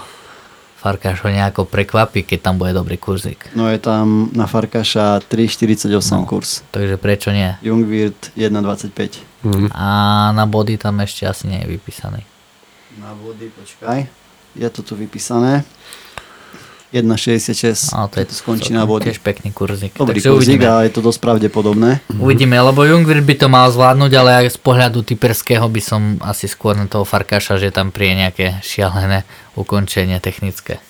Farkáš 0.77 1.19
ho 1.19 1.29
nejako 1.29 1.65
prekvapí, 1.65 2.21
keď 2.21 2.39
tam 2.41 2.55
bude 2.55 2.71
dobrý 2.71 2.95
kurzík. 2.95 3.49
No 3.51 3.65
je 3.65 3.79
tam 3.79 4.29
na 4.31 4.45
Farkaša 4.45 5.25
3,48 5.25 5.89
No. 6.15 6.29
kurz. 6.29 6.61
Takže 6.69 6.95
prečo 6.95 7.33
nie? 7.33 7.57
Jungwirth 7.59 8.29
1,25. 8.37 9.17
Mhm. 9.41 9.73
A 9.73 9.85
na 10.29 10.45
body 10.45 10.77
tam 10.77 10.99
ešte 10.99 11.25
asi 11.25 11.49
nie 11.49 11.57
je 11.59 11.73
vypísaný. 11.73 12.21
Na 12.95 13.17
vody, 13.17 13.49
počkaj. 13.49 14.05
Je 14.53 14.69
to 14.69 14.83
tu 14.83 14.93
vypísané. 14.93 15.65
1,66. 16.89 17.93
Ale 17.93 18.07
to 18.09 18.17
je 18.19 18.25
to 18.25 18.35
skončí 18.35 18.73
na 18.73 18.81
body. 18.89 19.13
Tiež 19.13 19.21
pekný 19.21 19.53
kurzík. 19.53 19.93
Dobrý 19.93 20.17
Takže 20.17 20.29
kurzík 20.33 20.57
uvidíme. 20.57 20.73
a 20.73 20.81
je 20.89 20.91
to 20.97 21.01
dosť 21.05 21.19
pravdepodobné. 21.21 22.01
Uvidíme, 22.17 22.57
lebo 22.57 22.81
Jungwirth 22.81 23.21
by 23.29 23.35
to 23.37 23.47
mal 23.47 23.69
zvládnuť, 23.69 24.11
ale 24.17 24.29
aj 24.41 24.57
z 24.57 24.59
pohľadu 24.59 25.05
typerského 25.05 25.69
by 25.69 25.81
som 25.85 26.01
asi 26.25 26.49
skôr 26.49 26.73
na 26.73 26.89
toho 26.89 27.05
Farkaša, 27.05 27.61
že 27.61 27.69
tam 27.69 27.93
príje 27.93 28.17
nejaké 28.25 28.45
šialené 28.65 29.21
ukončenie 29.53 30.17
technické. 30.17 30.81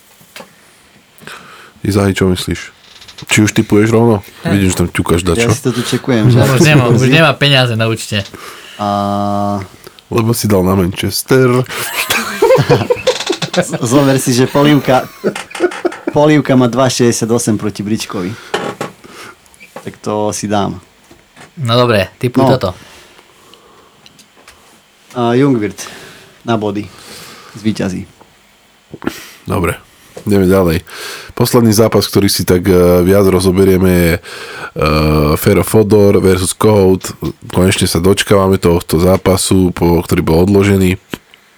Ty 1.83 1.89
Zahy, 1.91 2.15
čo 2.15 2.31
myslíš? 2.31 2.71
Či 3.27 3.43
už 3.43 3.51
typuješ 3.51 3.91
rovno? 3.91 4.23
Vidím, 4.47 4.71
že 4.71 4.79
tam 4.79 4.87
ťukáš 4.87 5.27
Ja 5.27 5.35
dačo. 5.35 5.51
si 5.51 5.59
to 5.59 5.71
tu 5.75 5.83
čekujem. 5.83 6.31
Že 6.31 6.39
Už 6.39 6.47
aký 6.47 6.55
sú 6.55 6.63
nemá, 6.63 6.85
už 6.87 7.01
nemá 7.11 7.31
peniaze 7.35 7.75
na 7.75 7.91
účte. 7.91 8.23
A 8.79 8.87
Lebo 10.07 10.31
si 10.31 10.47
dal 10.47 10.63
na 10.63 10.79
Manchester. 10.79 11.59
zober 13.83 14.15
si, 14.15 14.31
že 14.31 14.47
polívka, 14.47 15.03
polívka 16.11 16.55
má 16.55 16.67
2,68 16.67 17.57
proti 17.57 17.81
Bričkovi. 17.83 18.31
Tak 19.83 19.93
to 20.03 20.33
si 20.35 20.47
dám. 20.47 20.81
No 21.59 21.73
dobre, 21.75 22.07
typuj 22.17 22.43
No. 22.43 22.49
toto. 22.55 22.71
A 25.15 25.33
Jungwirth 25.33 25.89
na 26.45 26.55
body. 26.57 26.85
Zvíťazí. 27.57 28.05
Dobre, 29.49 29.75
ideme 30.25 30.45
ďalej. 30.45 30.85
Posledný 31.33 31.73
zápas, 31.73 32.05
ktorý 32.05 32.29
si 32.29 32.45
tak 32.45 32.61
uh, 32.69 33.01
viac 33.01 33.25
rozoberieme 33.25 33.89
je 33.89 34.11
uh, 34.19 35.33
Fero 35.35 35.65
Fodor 35.65 36.21
versus 36.21 36.53
Kohout. 36.53 37.09
Konečne 37.49 37.89
sa 37.89 37.97
dočkávame 37.97 38.61
tohto 38.61 39.01
zápasu, 39.01 39.73
po, 39.73 39.97
ktorý 40.05 40.21
bol 40.21 40.45
odložený. 40.45 40.99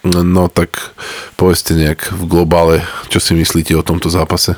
No 0.02 0.49
tak 0.49 0.97
povedzte 1.38 1.78
nejak 1.78 2.10
v 2.10 2.24
globále, 2.26 2.76
čo 3.14 3.22
si 3.22 3.38
myslíte 3.38 3.78
o 3.78 3.86
tomto 3.86 4.10
zápase. 4.10 4.58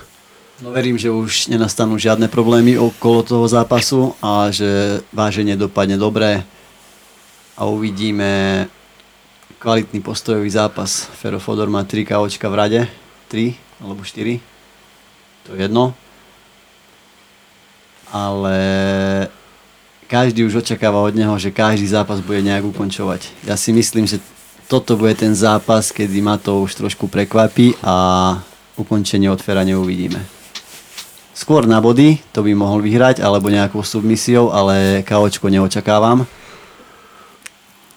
No 0.64 0.72
verím, 0.72 0.96
že 0.96 1.12
už 1.12 1.52
nenastanú 1.52 2.00
žiadne 2.00 2.32
problémy 2.32 2.80
okolo 2.80 3.20
toho 3.28 3.46
zápasu 3.52 4.16
a 4.24 4.48
že 4.48 5.04
váženie 5.12 5.60
dopadne 5.60 6.00
dobre 6.00 6.48
a 7.60 7.68
uvidíme 7.68 8.64
kvalitný 9.60 10.00
postojový 10.00 10.48
zápas. 10.48 11.12
Fero 11.20 11.44
má 11.68 11.84
3 11.84 12.08
KOčka 12.08 12.48
v 12.48 12.56
rade, 12.56 12.82
3 13.28 13.84
alebo 13.84 14.08
4, 14.08 14.40
to 15.44 15.50
je 15.52 15.60
jedno. 15.60 15.92
Ale 18.08 18.58
každý 20.08 20.48
už 20.48 20.64
očakáva 20.64 21.04
od 21.04 21.18
neho, 21.18 21.36
že 21.36 21.52
každý 21.52 21.90
zápas 21.90 22.24
bude 22.24 22.40
nejak 22.40 22.64
ukončovať. 22.64 23.28
Ja 23.44 23.60
si 23.60 23.76
myslím, 23.76 24.08
že 24.08 24.24
toto 24.74 24.98
bude 24.98 25.14
ten 25.14 25.38
zápas, 25.38 25.94
kedy 25.94 26.18
ma 26.26 26.42
to 26.42 26.66
už 26.66 26.82
trošku 26.82 27.06
prekvapí 27.06 27.78
a 27.86 28.42
ukončenie 28.74 29.30
od 29.30 29.38
Fera. 29.38 29.62
Skôr 31.38 31.70
na 31.70 31.78
body, 31.78 32.18
to 32.34 32.42
by 32.42 32.58
mohol 32.58 32.82
vyhrať, 32.82 33.22
alebo 33.22 33.54
nejakou 33.54 33.86
submisiou, 33.86 34.50
ale 34.50 35.06
KOčko 35.06 35.54
neočakávam. 35.54 36.26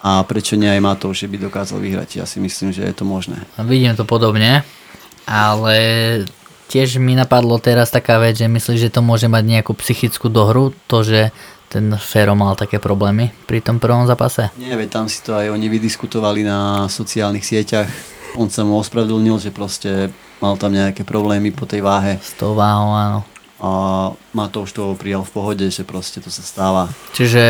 A 0.05 0.20
prečo 0.29 0.61
nie 0.61 0.68
aj 0.68 0.85
Matov, 0.85 1.16
že 1.16 1.24
by 1.24 1.49
dokázal 1.49 1.81
vyhrať? 1.81 2.20
Ja 2.20 2.29
si 2.29 2.45
myslím, 2.45 2.77
že 2.77 2.85
je 2.85 2.93
to 2.93 3.09
možné. 3.09 3.41
Vidím 3.64 3.97
to 3.97 4.05
podobne, 4.05 4.61
ale 5.24 5.77
tiež 6.68 7.01
mi 7.01 7.16
napadlo 7.16 7.57
teraz 7.57 7.89
taká 7.89 8.20
vec, 8.20 8.37
že 8.37 8.53
myslíš, 8.53 8.85
že 8.85 8.93
to 8.93 9.01
môže 9.01 9.33
mať 9.33 9.45
nejakú 9.49 9.72
psychickú 9.81 10.29
dohru, 10.29 10.77
to, 10.93 11.01
že 11.01 11.33
ten 11.69 11.91
Fero 11.97 12.33
mal 12.33 12.55
také 12.55 12.77
problémy 12.77 13.31
pri 13.45 13.61
tom 13.61 13.77
prvom 13.77 14.05
zápase? 14.05 14.51
Nie, 14.57 14.73
veď 14.73 14.89
tam 14.89 15.07
si 15.07 15.21
to 15.21 15.33
aj 15.33 15.49
oni 15.49 15.67
vydiskutovali 15.69 16.41
na 16.41 16.59
sociálnych 16.87 17.43
sieťach. 17.43 17.91
On 18.35 18.47
sa 18.47 18.62
mu 18.62 18.77
ospravedlnil, 18.77 19.39
že 19.39 19.51
proste 19.51 20.09
mal 20.39 20.55
tam 20.55 20.71
nejaké 20.71 21.03
problémy 21.03 21.51
po 21.51 21.64
tej 21.64 21.81
váhe 21.81 22.19
S 22.19 22.33
tou 22.33 22.53
váhou, 22.53 22.91
áno. 22.91 23.21
a 23.57 23.71
Matouš 24.31 24.71
to 24.71 24.93
prijal 24.95 25.21
v 25.21 25.33
pohode, 25.33 25.64
že 25.67 25.81
proste 25.81 26.19
to 26.19 26.29
sa 26.29 26.41
stáva. 26.41 26.93
Čiže 27.11 27.43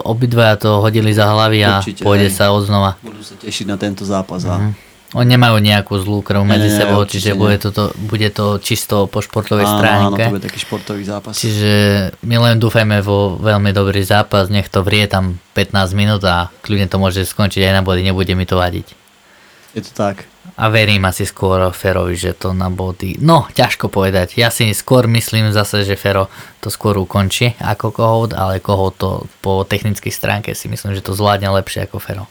obidvaja 0.00 0.54
to 0.56 0.78
hodili 0.78 1.10
za 1.10 1.26
hlavy 1.26 1.58
a 1.60 1.78
Určite, 1.78 2.00
pôjde 2.00 2.30
hej. 2.30 2.36
sa 2.36 2.48
odznova. 2.48 2.94
Budú 3.00 3.18
sa 3.20 3.34
tešiť 3.34 3.66
na 3.66 3.74
tento 3.74 4.02
zápas 4.02 4.42
a 4.44 4.54
Mhm. 4.56 4.87
Oni 5.16 5.24
nemajú 5.24 5.56
nejakú 5.64 5.96
zlú 6.04 6.20
krv 6.20 6.44
medzi 6.44 6.68
sebou, 6.68 7.00
čiže 7.08 7.32
nie. 7.32 7.40
bude, 7.40 7.56
toto, 7.56 7.96
bude 7.96 8.28
to 8.28 8.60
čisto 8.60 9.08
po 9.08 9.24
športovej 9.24 9.64
áno, 9.64 9.72
áno, 9.72 9.80
stránke. 9.80 10.22
to 10.28 10.34
bude 10.36 10.44
taký 10.44 10.60
športový 10.60 11.02
zápas. 11.08 11.32
Čiže 11.40 11.72
my 12.28 12.36
len 12.36 12.60
dúfajme 12.60 13.00
vo 13.00 13.40
veľmi 13.40 13.72
dobrý 13.72 14.04
zápas, 14.04 14.52
nech 14.52 14.68
to 14.68 14.84
vrie 14.84 15.08
tam 15.08 15.40
15 15.56 15.96
minút 15.96 16.20
a 16.28 16.52
kľudne 16.60 16.92
to 16.92 17.00
môže 17.00 17.24
skončiť 17.24 17.64
aj 17.64 17.74
na 17.80 17.82
body, 17.86 18.04
nebude 18.04 18.36
mi 18.36 18.44
to 18.44 18.60
vadiť. 18.60 18.92
Je 19.72 19.80
to 19.80 19.92
tak. 19.96 20.28
A 20.58 20.68
verím 20.68 21.06
asi 21.08 21.24
skôr 21.24 21.70
Ferovi, 21.72 22.18
že 22.18 22.34
to 22.34 22.52
na 22.52 22.68
body... 22.68 23.16
No, 23.22 23.46
ťažko 23.48 23.88
povedať. 23.88 24.36
Ja 24.36 24.52
si 24.52 24.68
skôr 24.76 25.06
myslím 25.08 25.54
zase, 25.54 25.88
že 25.88 25.94
Fero 25.94 26.26
to 26.58 26.68
skôr 26.68 26.98
ukončí 26.98 27.54
ako 27.62 27.94
Kohout, 27.94 28.32
ale 28.34 28.58
Kohout 28.58 28.98
to 28.98 29.10
po 29.40 29.62
technickej 29.62 30.10
stránke 30.10 30.52
si 30.52 30.66
myslím, 30.66 30.92
že 30.92 31.04
to 31.04 31.14
zvládne 31.14 31.48
lepšie 31.48 31.86
ako 31.86 31.96
Fero. 32.02 32.26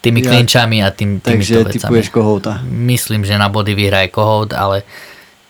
Tými 0.00 0.22
Ja- 0.22 0.30
klinčami 0.30 0.78
a 0.84 0.94
tým, 0.94 1.18
Takže 1.18 1.66
vecami. 1.66 1.74
typuješ 1.74 2.08
kohouta. 2.14 2.62
Myslím, 2.66 3.24
že 3.26 3.34
na 3.38 3.50
body 3.50 3.74
vyhraje 3.74 4.08
Kohout, 4.08 4.54
ale 4.54 4.86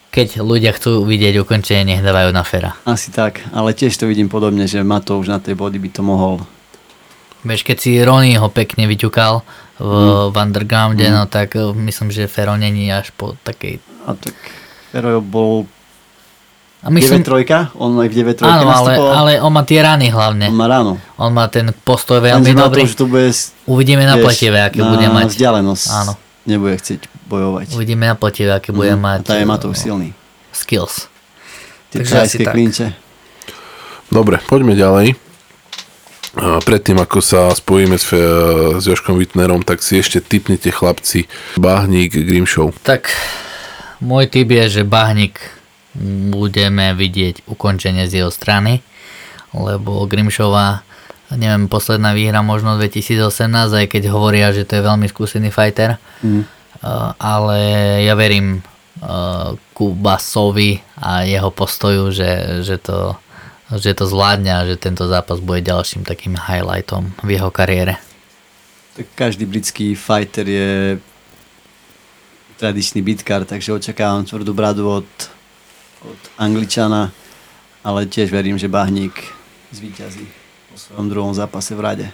keď 0.09 0.41
ľudia 0.41 0.73
chcú 0.73 1.05
vidieť 1.05 1.37
ukončenie, 1.45 1.85
nech 1.85 2.03
dávajú 2.03 2.33
na 2.33 2.43
Fera. 2.43 2.73
Asi 2.89 3.13
tak, 3.13 3.45
ale 3.53 3.77
tiež 3.77 3.93
to 3.93 4.09
vidím 4.09 4.33
podobne, 4.33 4.65
že 4.65 4.81
Matouš 4.81 5.29
na 5.29 5.39
tej 5.39 5.53
body 5.53 5.77
by 5.77 5.91
to 5.93 6.03
mohol. 6.03 6.41
Vieš, 7.45 7.63
keď 7.63 7.77
si 7.79 7.91
Ronnie 8.03 8.35
ho 8.41 8.51
pekne 8.51 8.91
vyťukal 8.91 9.47
v, 9.79 9.85
mm. 9.85 10.35
v 10.35 10.37
undergrounde, 10.43 11.07
no 11.13 11.29
tak 11.31 11.55
eh, 11.55 11.71
myslím, 11.71 12.11
že 12.11 12.27
Fero 12.27 12.57
není 12.59 12.91
až 12.91 13.15
po 13.15 13.37
takej... 13.47 13.79
A 14.09 14.17
tak 14.17 14.35
Fero 14.91 15.21
bol 15.21 15.69
A 16.79 16.91
myslím, 16.91 17.21
9-3, 17.21 17.75
on 17.75 17.91
aj 17.97 18.07
v 18.07 18.15
9-3 18.23 18.39
áno, 18.41 18.71
ale, 18.71 18.93
ale 18.95 19.31
on 19.39 19.51
má 19.51 19.63
tie 19.63 19.79
rany 19.79 20.09
hlavne. 20.09 20.47
On 20.47 20.55
má 20.55 20.67
ráno. 20.67 20.95
On 21.17 21.29
má 21.29 21.47
ten 21.47 21.75
postoj 21.75 22.19
veľmi 22.19 22.39
Lenže 22.45 22.55
dobrý. 22.57 22.83
Matouš 22.83 22.95
to 22.95 23.05
bude 23.05 23.29
Uvidíme 23.67 24.03
na 24.03 24.15
pletivé, 24.15 24.63
aké 24.63 24.79
na 24.79 24.89
bude 24.89 25.07
mať. 25.09 25.27
vzdialenosť 25.29 25.87
Áno. 25.91 26.13
nebude 26.45 26.75
chcieť 26.75 27.01
bojovať. 27.27 27.75
Uvidíme 27.75 28.07
na 28.07 28.15
pletivé, 28.15 28.55
aké 28.55 28.71
bude 28.71 28.91
Mhm. 28.91 29.01
mať. 29.01 29.21
A 29.21 29.27
tá 29.27 29.35
je 29.35 29.43
eh, 29.43 29.51
Matouš 29.51 29.77
silný. 29.77 30.15
Skills. 30.49 31.11
Tie 31.89 31.99
Takže 31.99 32.15
asi 32.17 32.37
tak. 32.41 32.55
klinče. 32.55 32.87
Dobre, 34.09 34.39
poďme 34.41 34.73
ďalej. 34.73 35.19
Predtým, 36.39 36.95
ako 36.97 37.19
sa 37.19 37.51
spojíme 37.51 37.99
s, 37.99 38.05
Fe- 38.05 38.23
s 38.79 38.85
Joškom 38.85 39.19
Wittnerom, 39.19 39.61
tak 39.61 39.83
si 39.83 39.99
ešte 39.99 40.21
typnite 40.21 40.71
chlapci 40.71 41.27
Bahník 41.59 42.15
Grimshow. 42.15 42.71
Tak 42.79 43.11
môj 43.99 44.29
typ 44.29 44.47
je, 44.47 44.65
že 44.71 44.83
Bahnik 44.85 45.43
budeme 46.31 46.95
vidieť 46.95 47.51
ukončenie 47.51 48.07
z 48.07 48.23
jeho 48.23 48.31
strany, 48.31 48.81
lebo 49.53 50.07
Grimšová, 50.07 50.87
neviem, 51.35 51.67
posledná 51.67 52.15
výhra 52.15 52.41
možno 52.45 52.79
2018, 52.79 53.27
aj 53.75 53.87
keď 53.91 54.03
hovoria, 54.13 54.55
že 54.55 54.65
to 54.65 54.79
je 54.79 54.87
veľmi 54.87 55.07
skúsený 55.11 55.51
fighter, 55.51 55.99
Mm. 56.19 56.43
ale 57.23 57.59
ja 58.03 58.19
verím 58.19 58.59
uh, 58.59 59.55
Kubasovi 59.71 60.83
a 60.99 61.23
jeho 61.23 61.51
postoju, 61.55 62.11
že, 62.11 62.63
že, 62.67 62.79
to, 62.83 63.15
že 63.71 63.95
to 63.95 64.05
zvládne 64.07 64.51
a 64.51 64.67
že 64.67 64.75
tento 64.75 65.07
zápas 65.07 65.39
bude 65.39 65.63
ďalším 65.63 66.03
takým 66.03 66.35
highlightom 66.35 67.15
v 67.23 67.39
jeho 67.39 67.51
kariére. 67.55 68.03
Tak 68.99 69.07
každý 69.15 69.47
britský 69.47 69.95
fighter 69.95 70.47
je 70.47 70.71
tradičný 72.59 72.99
bitkár, 73.07 73.47
takže 73.47 73.79
očakávam 73.79 74.27
tvrdú 74.27 74.51
bradu 74.51 74.91
od, 74.91 75.09
od 76.09 76.21
Angličana, 76.41 77.13
ale 77.85 78.09
tiež 78.09 78.33
verím, 78.33 78.57
že 78.57 78.73
Bahník 78.73 79.13
zvíťazí 79.71 80.25
po 80.73 80.77
svojom 80.81 81.07
druhom 81.13 81.33
zápase 81.37 81.77
v 81.77 81.81
rade. 81.85 82.07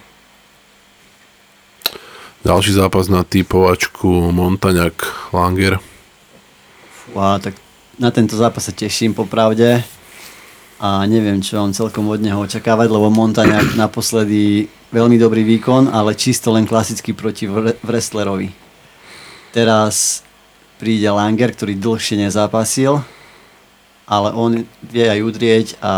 Ďalší 2.45 2.77
zápas 2.77 3.09
na 3.09 3.25
typovačku 3.25 4.29
Montaňak 4.29 5.31
Langer. 5.33 5.81
Fúha, 6.93 7.41
tak 7.41 7.57
na 7.97 8.13
tento 8.13 8.37
zápas 8.37 8.69
sa 8.69 8.73
teším 8.75 9.17
popravde 9.17 9.81
a 10.77 11.07
neviem, 11.09 11.41
čo 11.41 11.57
mám 11.57 11.73
celkom 11.73 12.05
od 12.11 12.21
neho 12.21 12.37
očakávať, 12.43 12.91
lebo 12.91 13.09
Montaňák 13.09 13.73
naposledy 13.87 14.69
veľmi 14.93 15.17
dobrý 15.17 15.41
výkon, 15.41 15.89
ale 15.89 16.13
čisto 16.13 16.53
len 16.53 16.67
klasicky 16.67 17.15
proti 17.15 17.49
wre- 17.49 17.79
wrestlerovi. 17.81 18.53
Teraz 19.55 20.21
príde 20.77 21.07
Langer, 21.07 21.55
ktorý 21.55 21.79
dlhšie 21.79 22.19
nezápasil, 22.19 22.99
ale 24.05 24.29
on 24.31 24.51
vie 24.85 25.05
aj 25.05 25.19
udrieť 25.21 25.67
a, 25.81 25.95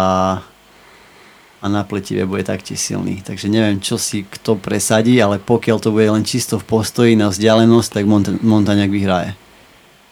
a 1.59 1.65
na 1.67 1.83
pletive 1.83 2.23
bude 2.23 2.43
taktiež 2.43 2.79
silný. 2.79 3.19
Takže 3.19 3.47
neviem, 3.47 3.79
čo 3.79 3.95
si 3.95 4.23
kto 4.23 4.55
presadí, 4.55 5.19
ale 5.19 5.37
pokiaľ 5.37 5.77
to 5.77 5.91
bude 5.91 6.07
len 6.07 6.23
čisto 6.23 6.55
v 6.55 6.65
postoji 6.65 7.13
na 7.15 7.27
vzdialenosť, 7.27 7.89
tak 7.91 8.03
Mont- 8.07 8.39
Montaňák 8.39 8.87
vyhraje. 8.87 9.35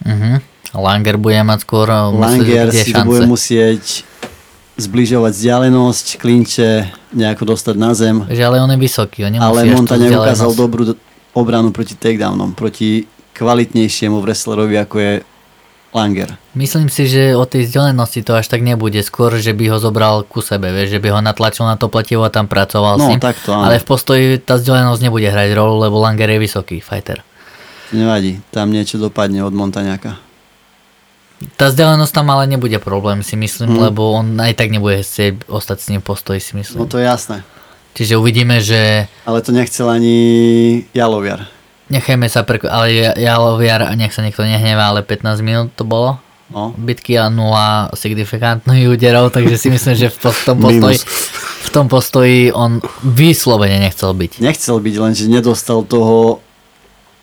Uh-huh. 0.04 0.38
Langer 0.76 1.16
bude 1.16 1.40
mať 1.40 1.64
skôr 1.64 1.88
myslíš, 1.88 2.20
Langer 2.20 2.68
kde 2.68 2.82
si 2.84 2.92
šance? 2.92 3.08
bude 3.08 3.24
musieť 3.26 3.84
zbližovať 4.76 5.32
vzdialenosť, 5.32 6.06
klinče 6.20 6.70
nejako 7.16 7.56
dostať 7.56 7.76
na 7.80 7.96
zem, 7.96 8.28
Že 8.28 8.44
ale 8.44 8.60
on 8.60 8.72
je 8.76 8.80
vysoký, 8.84 9.24
on 9.24 9.32
ale 9.40 9.72
vzdialenosť. 9.72 10.20
ukázal 10.20 10.52
dobrú 10.52 10.84
do- 10.84 11.00
obranu 11.32 11.72
proti 11.72 11.96
takedownom, 11.96 12.52
proti 12.52 13.08
kvalitnejšiemu 13.32 14.20
wrestlerovi 14.20 14.76
ako 14.76 14.96
je 15.00 15.12
Langer. 15.96 16.36
Myslím 16.54 16.86
si, 16.86 17.08
že 17.08 17.32
o 17.32 17.44
tej 17.44 17.64
vzdialenosti 17.64 18.20
to 18.20 18.36
až 18.36 18.46
tak 18.46 18.60
nebude. 18.60 19.00
Skôr, 19.00 19.32
že 19.36 19.50
by 19.50 19.72
ho 19.72 19.78
zobral 19.78 20.22
ku 20.22 20.40
sebe, 20.40 20.68
vieš, 20.70 20.92
že 20.92 21.00
by 21.00 21.10
ho 21.10 21.20
natlačil 21.22 21.64
na 21.64 21.74
to 21.74 21.88
pletivo 21.88 22.22
a 22.22 22.30
tam 22.30 22.46
pracoval 22.46 23.00
No, 23.00 23.08
s 23.08 23.10
ním. 23.10 23.20
takto, 23.20 23.50
áno. 23.50 23.64
ale 23.66 23.80
v 23.80 23.86
postoji 23.86 24.24
tá 24.38 24.56
vzdialenosť 24.56 25.02
nebude 25.02 25.26
hrať 25.26 25.50
rolu, 25.54 25.80
lebo 25.80 25.96
Langer 25.98 26.28
je 26.30 26.40
vysoký 26.42 26.78
fighter. 26.78 27.24
Nevadí, 27.90 28.44
tam 28.50 28.70
niečo 28.70 29.00
dopadne 29.00 29.40
od 29.40 29.52
Montaňaka. 29.52 30.20
Tá 31.56 31.68
vzdialenosť 31.68 32.12
tam 32.12 32.28
ale 32.30 32.44
nebude 32.46 32.76
problém, 32.78 33.20
si 33.20 33.36
myslím, 33.36 33.72
Mhm. 33.72 33.80
lebo 33.82 34.12
on 34.14 34.36
aj 34.36 34.52
tak 34.54 34.72
nebude 34.72 35.00
chcieť 35.00 35.48
ostať 35.48 35.78
s 35.78 35.90
ním 35.90 36.00
v 36.00 36.08
postoji, 36.08 36.40
si 36.40 36.54
myslím. 36.56 36.76
No 36.78 36.88
to 36.88 36.98
je 36.98 37.06
jasné. 37.06 37.44
Čiže 37.94 38.20
uvidíme, 38.20 38.60
že 38.60 39.08
Ale 39.24 39.40
to 39.40 39.56
nechcel 39.56 39.88
ani 39.88 40.16
Jaloviar. 40.92 41.48
Nechajme 41.88 42.26
sa 42.26 42.42
prekv... 42.42 42.66
ale 42.66 42.88
Ja- 42.92 43.16
Jaloviar, 43.16 43.94
nech 43.94 44.10
sa 44.10 44.20
niekto 44.20 44.42
nehnevá, 44.42 44.90
ale 44.90 45.02
15 45.02 45.22
minút 45.40 45.70
to 45.72 45.84
bolo. 45.84 46.18
No. 46.46 46.70
bitky 46.72 47.18
a 47.18 47.26
nula 47.28 47.90
signifikantných 47.92 48.86
úderov, 48.88 49.30
takže 49.30 49.58
si 49.58 49.68
myslím, 49.68 49.98
že 49.98 50.08
v, 50.08 50.18
po- 50.20 50.30
v 50.30 50.42
tom 50.46 50.58
postoji, 50.60 50.98
v 51.60 51.70
tom 51.72 51.86
postoji 51.88 52.40
on 52.52 52.78
vyslovene 53.02 53.82
nechcel 53.82 54.14
byť. 54.14 54.38
Nechcel 54.40 54.78
byť, 54.78 54.96
lenže 54.96 55.26
nedostal 55.26 55.82
toho 55.82 56.38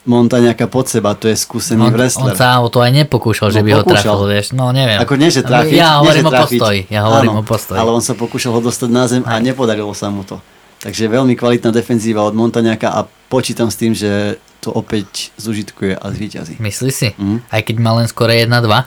Montaňaka 0.03 0.67
pod 0.67 0.91
seba, 0.91 1.15
to 1.15 1.31
je 1.31 1.39
skúsený 1.39 1.79
On, 1.81 1.87
on 1.87 1.95
wrestler. 1.95 2.35
sa 2.35 2.59
o 2.59 2.67
to 2.67 2.83
aj 2.83 2.91
nepokúšal, 2.91 3.55
že 3.55 3.63
No, 3.63 3.65
by 3.65 3.71
ho 3.71 3.81
pokúšal. 3.81 4.19
trafil, 4.19 4.27
vieš, 4.27 4.47
no 4.51 4.75
neviem. 4.75 4.99
Ako 4.99 5.15
nie, 5.15 5.31
že 5.31 5.47
trafiť, 5.47 5.71
Ja 5.73 5.95
nie, 5.95 5.99
hovorím 6.03 6.19
že 6.21 6.27
o 6.27 6.33
postoji, 6.35 6.81
ja 6.89 7.01
hovorím 7.05 7.31
Áno, 7.31 7.39
o 7.39 7.45
postoji. 7.45 7.79
Ale 7.79 7.91
on 7.93 8.03
sa 8.03 8.13
pokúšal 8.13 8.51
ho 8.51 8.61
dostať 8.61 8.89
na 8.91 9.05
zem 9.07 9.23
a 9.23 9.39
nepodarilo 9.39 9.95
sa 9.95 10.11
mu 10.11 10.27
to. 10.27 10.43
Takže 10.81 11.07
veľmi 11.07 11.39
kvalitná 11.39 11.71
defenzíva 11.71 12.19
od 12.21 12.35
Montaňaka 12.35 12.91
a 12.91 13.01
počítam 13.07 13.71
s 13.71 13.79
tým, 13.79 13.95
že 13.95 14.43
to 14.63 14.71
opäť 14.71 15.35
zužitkuje 15.37 15.93
a 15.93 16.07
zvíťazí. 16.07 16.55
Myslíš 16.57 16.95
si? 16.95 17.09
Mhm. 17.13 17.37
Aj 17.49 17.61
keď 17.61 17.77
má 17.77 17.93
len 17.95 18.07
skore 18.07 18.39
1-2? 18.39 18.87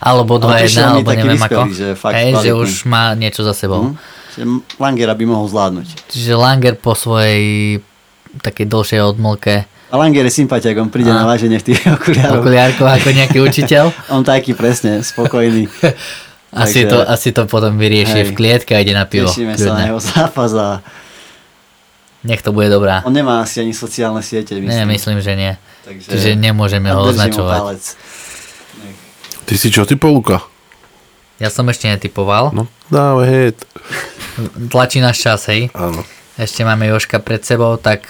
Alebo 0.00 0.36
Ale 0.38 0.58
2-1, 0.58 0.60
prišiel 0.60 0.84
mi 0.86 0.92
alebo 0.98 1.10
neviem 1.12 1.38
ako. 1.38 1.60
vyspelý, 1.62 1.72
že 1.72 1.88
fakt 1.94 2.14
Hej, 2.14 2.30
že 2.38 2.50
už 2.52 2.70
má 2.84 3.12
niečo 3.12 3.40
za 3.40 3.52
sebou. 3.52 3.82
Mhm. 3.86 3.94
Že 4.30 4.42
Langera 4.76 5.12
by 5.12 5.24
mohol 5.24 5.46
zvládnuť. 5.46 5.86
Čiže 6.08 6.32
Langer 6.34 6.74
po 6.74 6.92
svojej 6.92 7.78
takej 8.36 8.66
dlhšej 8.66 9.00
odmlke 9.00 9.70
A 9.86 9.96
Langer 9.96 10.26
je 10.26 10.34
sympatiak, 10.34 10.74
on 10.76 10.90
príde 10.90 11.06
A. 11.06 11.14
na 11.14 11.24
váženie 11.24 11.54
v 11.54 11.70
tých 11.70 11.80
okuliároch. 11.96 12.42
okuliárkov 12.42 12.82
ako 12.84 13.08
nejaký 13.12 13.38
učiteľ. 13.46 13.84
On 14.10 14.20
taký 14.20 14.50
presne, 14.52 15.00
spokojný. 15.00 15.70
Asi, 16.52 16.82
Takže- 16.82 16.86
to, 16.86 16.98
asi 17.04 17.28
to 17.30 17.42
potom 17.44 17.74
vyrieši 17.74 18.20
Hej. 18.20 18.26
v 18.26 18.32
klietke 18.32 18.70
a 18.70 18.78
ide 18.78 18.90
na 18.90 19.02
pivo. 19.04 19.26
Tešíme 19.26 19.54
sa 19.54 19.74
na 19.74 19.90
jeho 19.90 19.98
zápas 19.98 20.54
a 20.54 20.78
Nech 22.24 22.40
to 22.40 22.56
bude 22.56 22.72
dobrá. 22.72 23.04
on 23.04 23.12
nemá 23.12 23.44
asi 23.44 23.60
ani 23.60 23.76
sociálne 23.76 24.24
siete, 24.24 24.56
myslím. 24.56 24.72
Nie, 24.72 24.84
myslím, 24.88 25.20
že 25.20 25.32
nie. 25.36 25.52
Takže 25.84 26.08
Čiže 26.08 26.28
nemôžeme 26.40 26.88
ho 26.88 27.04
označovať. 27.04 28.00
Ty 29.44 29.54
si 29.60 29.68
čo 29.68 29.84
typol, 29.84 30.16
Luka? 30.16 30.40
Ja 31.36 31.52
som 31.52 31.68
ešte 31.68 31.84
netypoval. 31.84 32.56
No, 32.56 32.64
dávaj 32.88 33.26
head. 33.28 33.56
Tlačí 34.72 35.04
náš 35.04 35.20
čas, 35.20 35.44
hej. 35.52 35.68
Áno. 35.76 36.00
Ešte 36.40 36.64
máme 36.64 36.88
Joška 36.88 37.20
pred 37.20 37.44
sebou, 37.44 37.76
tak 37.76 38.08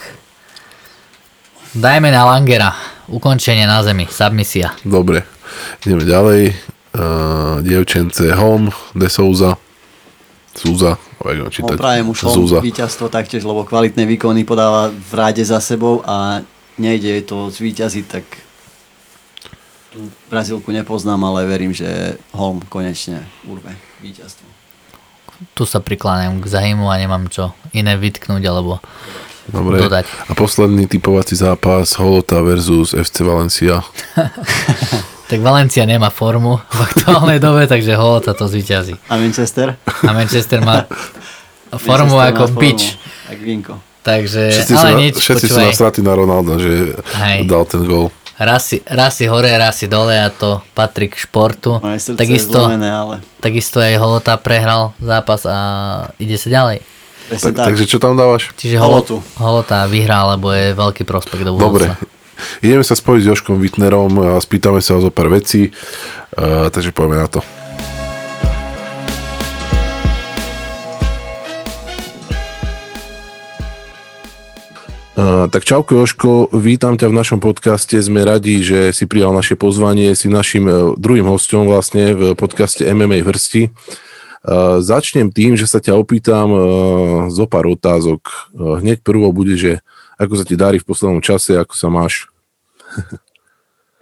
dajme 1.75 2.15
na 2.15 2.23
Langera. 2.23 2.71
Ukončenie 3.11 3.67
na 3.67 3.83
zemi. 3.83 4.07
Submisia. 4.07 4.79
Dobre. 4.87 5.27
Ideme 5.83 6.07
ďalej. 6.07 6.43
Uh, 6.95 7.59
dievčence 7.67 8.23
Holm, 8.39 8.71
De 8.95 9.11
Souza. 9.11 9.59
Souza. 10.55 10.97
Ako 11.19 11.51
čítať. 11.51 11.77
Prajem 11.77 12.07
už 12.11 12.19
Zúza. 12.31 12.59
víťazstvo 12.63 13.11
taktiež, 13.11 13.43
lebo 13.43 13.67
kvalitné 13.67 14.07
výkony 14.07 14.47
podáva 14.47 14.91
v 14.91 15.13
ráde 15.15 15.43
za 15.43 15.59
sebou 15.59 16.01
a 16.07 16.47
nejde 16.79 17.23
to 17.27 17.51
zvíťaziť, 17.51 18.05
tak 18.07 18.25
tú 19.95 20.11
Brazílku 20.27 20.75
nepoznám, 20.75 21.23
ale 21.23 21.47
verím, 21.47 21.71
že 21.71 22.19
Holm 22.35 22.63
konečne 22.67 23.23
urve 23.47 23.75
víťazstvo. 24.03 24.47
Tu 25.55 25.63
sa 25.67 25.79
prikláňam 25.83 26.43
k 26.43 26.47
zahymu 26.47 26.87
a 26.91 26.99
nemám 26.99 27.27
čo 27.31 27.55
iné 27.75 27.99
vytknúť 27.99 28.43
alebo 28.47 28.79
Dobre. 29.51 29.83
dodať. 29.83 30.07
A 30.31 30.33
posledný 30.35 30.87
typovací 30.91 31.35
zápas 31.39 31.95
Holota 31.99 32.43
versus 32.43 32.95
FC 32.95 33.23
Valencia. 33.27 33.83
Tak 35.25 35.41
Valencia 35.41 35.89
nemá 35.89 36.13
formu 36.13 36.61
v 36.61 36.81
aktuálnej 36.85 37.41
dobe, 37.41 37.65
takže 37.65 37.97
Holota 37.97 38.37
to 38.37 38.45
zvíťazí. 38.45 38.95
A 39.09 39.17
Manchester? 39.17 39.81
A 40.05 40.11
Manchester 40.13 40.61
má 40.61 40.85
formu 41.85 42.21
Manchester 42.21 42.37
ako 42.37 42.45
bič. 42.61 42.81
Jak 43.33 43.41
vinko. 43.41 43.75
Takže, 44.05 44.53
Všetci, 44.53 44.75
sú, 44.77 44.81
ale 44.85 44.91
na, 44.93 44.99
nič, 45.01 45.15
všetci 45.17 45.47
sú 45.49 45.57
počúvaj. 45.57 45.65
na 45.65 45.73
straty 45.73 46.01
na 46.05 46.13
Ronalda, 46.13 46.53
že 46.61 46.93
Hej. 47.25 47.49
dal 47.49 47.65
ten 47.65 47.83
gol. 47.89 48.13
Raz 48.37 48.69
si, 48.69 48.83
raz 48.85 49.17
si 49.17 49.25
hore, 49.25 49.49
raz 49.57 49.81
si 49.81 49.87
dole 49.89 50.13
a 50.13 50.29
to 50.29 50.61
patrí 50.77 51.09
k 51.09 51.17
športu. 51.17 51.81
Takisto, 51.81 52.21
je 52.21 52.67
zlomené, 52.69 52.91
ale 52.93 53.15
takisto 53.41 53.81
aj 53.81 53.97
Holota 53.97 54.37
prehral 54.37 54.93
zápas 55.01 55.49
a 55.49 55.59
ide 56.21 56.37
sa 56.37 56.53
ďalej. 56.53 56.85
Tak, 57.25 57.41
tak. 57.57 57.73
takže 57.73 57.89
čo 57.89 57.97
tam 57.97 58.21
dávaš? 58.21 58.53
Čiže 58.61 58.77
Holotu. 58.77 59.25
Holota, 59.41 59.89
vyhrá, 59.89 60.37
lebo 60.37 60.53
je 60.53 60.77
veľký 60.77 61.09
prospekt 61.09 61.41
do 61.41 61.57
Dobre. 61.57 61.97
Ideme 62.61 62.85
sa 62.87 62.97
spojiť 62.97 63.23
s 63.23 63.29
Joškom 63.31 63.61
Wittnerom 63.61 64.13
a 64.21 64.41
spýtame 64.41 64.81
sa 64.81 64.97
o 64.97 65.05
zo 65.05 65.11
pár 65.11 65.33
vecí, 65.33 65.71
uh, 65.71 66.71
takže 66.71 66.95
poďme 66.95 67.21
na 67.21 67.29
to. 67.29 67.41
Uh, 75.15 75.47
tak 75.47 75.63
čauko 75.63 76.03
Joško, 76.03 76.51
vítam 76.59 76.99
ťa 76.99 77.07
v 77.07 77.15
našom 77.15 77.39
podcaste, 77.39 77.95
sme 78.03 78.27
radi, 78.27 78.67
že 78.67 78.91
si 78.91 79.07
prijal 79.07 79.31
naše 79.31 79.55
pozvanie, 79.55 80.11
si 80.19 80.27
našim 80.27 80.67
uh, 80.67 80.99
druhým 80.99 81.31
hostom 81.31 81.71
vlastne 81.71 82.19
v 82.19 82.23
podcaste 82.35 82.83
MMA 82.83 83.23
Vrsti. 83.23 83.71
Uh, 84.43 84.83
začnem 84.83 85.31
tým, 85.31 85.55
že 85.55 85.71
sa 85.71 85.79
ťa 85.79 85.95
opýtam 85.95 86.51
zo 87.31 87.47
pár 87.47 87.71
otázok. 87.71 88.51
Hneď 88.59 89.07
prvo 89.07 89.31
bude, 89.31 89.55
že 89.55 89.87
ako 90.19 90.33
sa 90.41 90.45
ti 90.47 90.55
darí 90.55 90.79
v 90.81 90.89
poslednom 90.89 91.21
čase, 91.25 91.59
ako 91.59 91.75
sa 91.75 91.89
máš? 91.91 92.29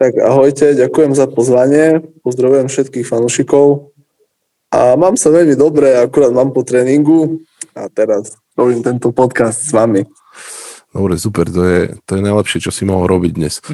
Tak 0.03 0.19
ahojte, 0.19 0.75
ďakujem 0.75 1.15
za 1.15 1.31
pozvanie, 1.31 2.03
pozdravujem 2.27 2.67
všetkých 2.67 3.07
fanúšikov 3.07 3.95
a 4.75 4.99
mám 4.99 5.15
sa 5.15 5.31
veľmi 5.31 5.55
dobre, 5.55 5.95
akurát 5.95 6.35
mám 6.35 6.51
po 6.51 6.67
tréningu 6.67 7.39
a 7.71 7.87
teraz 7.87 8.35
robím 8.59 8.83
tento 8.83 9.15
podcast 9.15 9.63
s 9.63 9.71
vami. 9.71 10.03
Dobre, 10.93 11.17
super, 11.17 11.49
to 11.49 11.63
je, 11.65 11.81
to 12.05 12.21
je 12.21 12.23
najlepšie, 12.27 12.59
čo 12.61 12.69
si 12.69 12.85
mohol 12.85 13.09
robiť 13.09 13.33
dnes. 13.33 13.65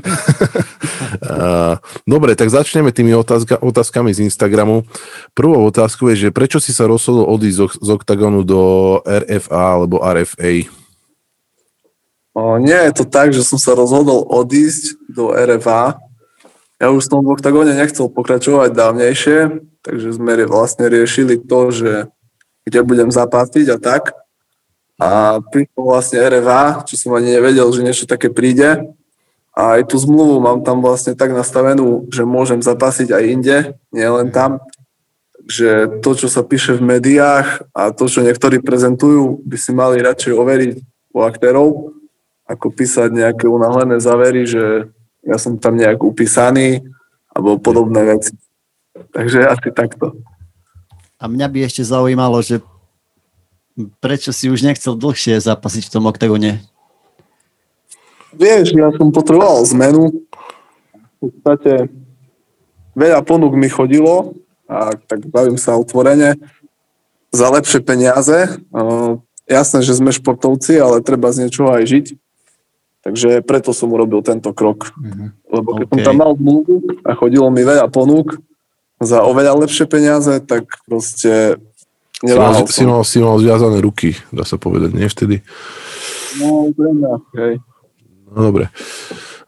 Dobre, 2.15 2.39
tak 2.39 2.47
začneme 2.47 2.95
tými 2.95 3.11
otázka, 3.11 3.59
otázkami 3.59 4.15
z 4.15 4.31
Instagramu. 4.31 4.87
Prvou 5.35 5.67
otázkou 5.67 6.15
je, 6.15 6.29
že 6.29 6.31
prečo 6.31 6.63
si 6.63 6.71
sa 6.71 6.87
rozhodol 6.87 7.27
odísť 7.27 7.59
z, 7.59 7.63
z 7.83 7.89
OKTAGONu 7.91 8.47
do 8.47 8.63
RFA 9.03 9.83
alebo 9.83 9.99
RFA? 9.99 10.71
O, 12.39 12.55
nie 12.63 12.79
je 12.87 13.03
to 13.03 13.05
tak, 13.05 13.35
že 13.35 13.43
som 13.43 13.59
sa 13.59 13.75
rozhodol 13.75 14.23
odísť 14.23 14.95
do 15.11 15.35
RFA. 15.35 15.99
Ja 16.79 16.95
už 16.95 17.11
som 17.11 17.27
v 17.27 17.35
oktagóne 17.35 17.75
nechcel 17.75 18.07
pokračovať 18.07 18.79
dávnejšie, 18.79 19.59
takže 19.83 20.15
sme 20.15 20.39
vlastne 20.47 20.87
riešili 20.87 21.43
to, 21.43 21.75
že 21.75 21.91
kde 22.63 22.87
budem 22.87 23.11
zapátiť 23.11 23.67
a 23.75 23.77
tak. 23.83 24.15
A 25.03 25.43
prišlo 25.51 25.83
vlastne 25.83 26.23
RFA, 26.23 26.87
čo 26.87 26.95
som 26.95 27.19
ani 27.19 27.35
nevedel, 27.35 27.67
že 27.75 27.83
niečo 27.83 28.07
také 28.07 28.31
príde. 28.31 28.87
A 29.51 29.83
aj 29.83 29.91
tú 29.91 29.99
zmluvu 29.99 30.39
mám 30.39 30.63
tam 30.63 30.79
vlastne 30.79 31.19
tak 31.19 31.35
nastavenú, 31.35 32.07
že 32.15 32.23
môžem 32.23 32.63
zapasiť 32.63 33.19
aj 33.19 33.23
inde, 33.27 33.59
nie 33.91 34.07
len 34.07 34.31
tam. 34.31 34.63
Takže 35.43 35.99
to, 36.07 36.11
čo 36.15 36.31
sa 36.31 36.47
píše 36.47 36.79
v 36.79 36.87
médiách 36.87 37.67
a 37.75 37.91
to, 37.91 38.07
čo 38.07 38.23
niektorí 38.23 38.63
prezentujú, 38.63 39.43
by 39.43 39.57
si 39.59 39.75
mali 39.75 39.99
radšej 39.99 40.33
overiť 40.39 40.73
u 41.11 41.19
aktérov, 41.27 41.98
ako 42.49 42.73
písať 42.73 43.13
nejaké 43.13 43.45
unáhlené 43.45 44.01
závery, 44.01 44.49
že 44.49 44.89
ja 45.21 45.37
som 45.37 45.61
tam 45.61 45.77
nejak 45.77 46.01
upísaný, 46.01 46.81
alebo 47.29 47.61
podobné 47.61 48.09
veci. 48.09 48.33
Takže 49.13 49.45
asi 49.45 49.69
takto. 49.71 50.17
A 51.21 51.29
mňa 51.29 51.47
by 51.53 51.59
ešte 51.69 51.85
zaujímalo, 51.85 52.41
že 52.41 52.65
prečo 54.01 54.33
si 54.33 54.49
už 54.49 54.65
nechcel 54.65 54.97
dlhšie 54.97 55.39
zapasiť 55.45 55.87
v 55.87 55.93
tom 55.93 56.09
oktagone? 56.09 56.65
Vieš, 58.33 58.73
ja 58.75 58.89
som 58.97 59.13
potreboval 59.13 59.63
zmenu. 59.69 60.25
V 61.19 61.29
podstate 61.29 61.93
veľa 62.97 63.21
ponúk 63.23 63.55
mi 63.55 63.69
chodilo, 63.69 64.35
a 64.65 64.95
tak 64.95 65.27
bavím 65.29 65.61
sa 65.61 65.77
otvorene, 65.77 66.39
za 67.29 67.53
lepšie 67.53 67.85
peniaze. 67.85 68.57
Jasné, 69.49 69.79
že 69.85 69.97
sme 69.97 70.15
športovci, 70.15 70.81
ale 70.81 71.05
treba 71.05 71.29
z 71.29 71.45
niečoho 71.47 71.77
aj 71.77 71.85
žiť. 71.85 72.07
Takže 73.09 73.41
preto 73.43 73.73
som 73.73 73.89
urobil 73.89 74.21
tento 74.21 74.53
krok. 74.53 74.93
Lebo 75.49 75.69
keď 75.81 75.87
som 75.89 75.99
OK. 75.99 76.07
tam 76.07 76.17
mal 76.21 76.33
zmluvu 76.37 76.75
a 77.09 77.11
chodilo 77.17 77.49
mi 77.49 77.65
veľa 77.65 77.89
ponúk 77.89 78.37
za 79.01 79.25
oveľa 79.25 79.57
lepšie 79.65 79.89
peniaze, 79.89 80.43
tak 80.45 80.69
proste 80.85 81.57
Si 82.19 82.27
neváhal 82.27 82.67
si, 82.67 82.83
som. 82.83 82.91
mal, 82.91 83.03
si 83.07 83.19
mal 83.23 83.39
zviazané 83.39 83.79
ruky, 83.79 84.19
dá 84.35 84.43
sa 84.43 84.59
povedať, 84.59 84.91
nie 84.91 85.07
vtedy? 85.07 85.39
No, 86.43 86.67
mňa, 86.75 87.15
hej. 87.39 87.55
No, 88.35 88.51
dobre. 88.51 88.75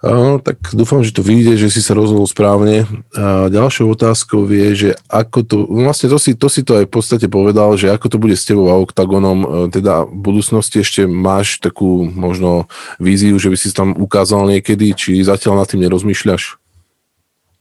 A, 0.01 0.41
tak 0.41 0.73
dúfam, 0.73 1.05
že 1.05 1.13
to 1.13 1.21
vyjde, 1.21 1.61
že 1.61 1.69
si 1.69 1.85
sa 1.85 1.93
rozhodol 1.93 2.25
správne. 2.25 2.89
A 3.13 3.53
ďalšou 3.53 3.93
otázkou 3.93 4.49
je, 4.49 4.69
že 4.73 4.91
ako 5.13 5.39
to, 5.45 5.57
vlastne 5.69 6.09
to 6.09 6.17
si, 6.17 6.33
to 6.33 6.49
si 6.49 6.65
to 6.65 6.81
aj 6.81 6.85
v 6.89 6.93
podstate 6.93 7.29
povedal, 7.29 7.77
že 7.77 7.93
ako 7.93 8.07
to 8.09 8.17
bude 8.17 8.33
s 8.33 8.49
tebou 8.49 8.73
a 8.73 8.81
OKTAGONom, 8.81 9.39
e, 9.45 9.49
teda 9.69 10.09
v 10.09 10.19
budúcnosti 10.25 10.81
ešte 10.81 11.05
máš 11.05 11.61
takú 11.61 12.09
možno 12.09 12.65
víziu, 12.97 13.37
že 13.37 13.53
by 13.53 13.57
si 13.61 13.69
sa 13.69 13.85
tam 13.85 13.93
ukázal 13.93 14.49
niekedy, 14.49 14.97
či 14.97 15.21
zatiaľ 15.21 15.61
nad 15.61 15.69
tým 15.69 15.85
nerozmýšľaš? 15.85 16.57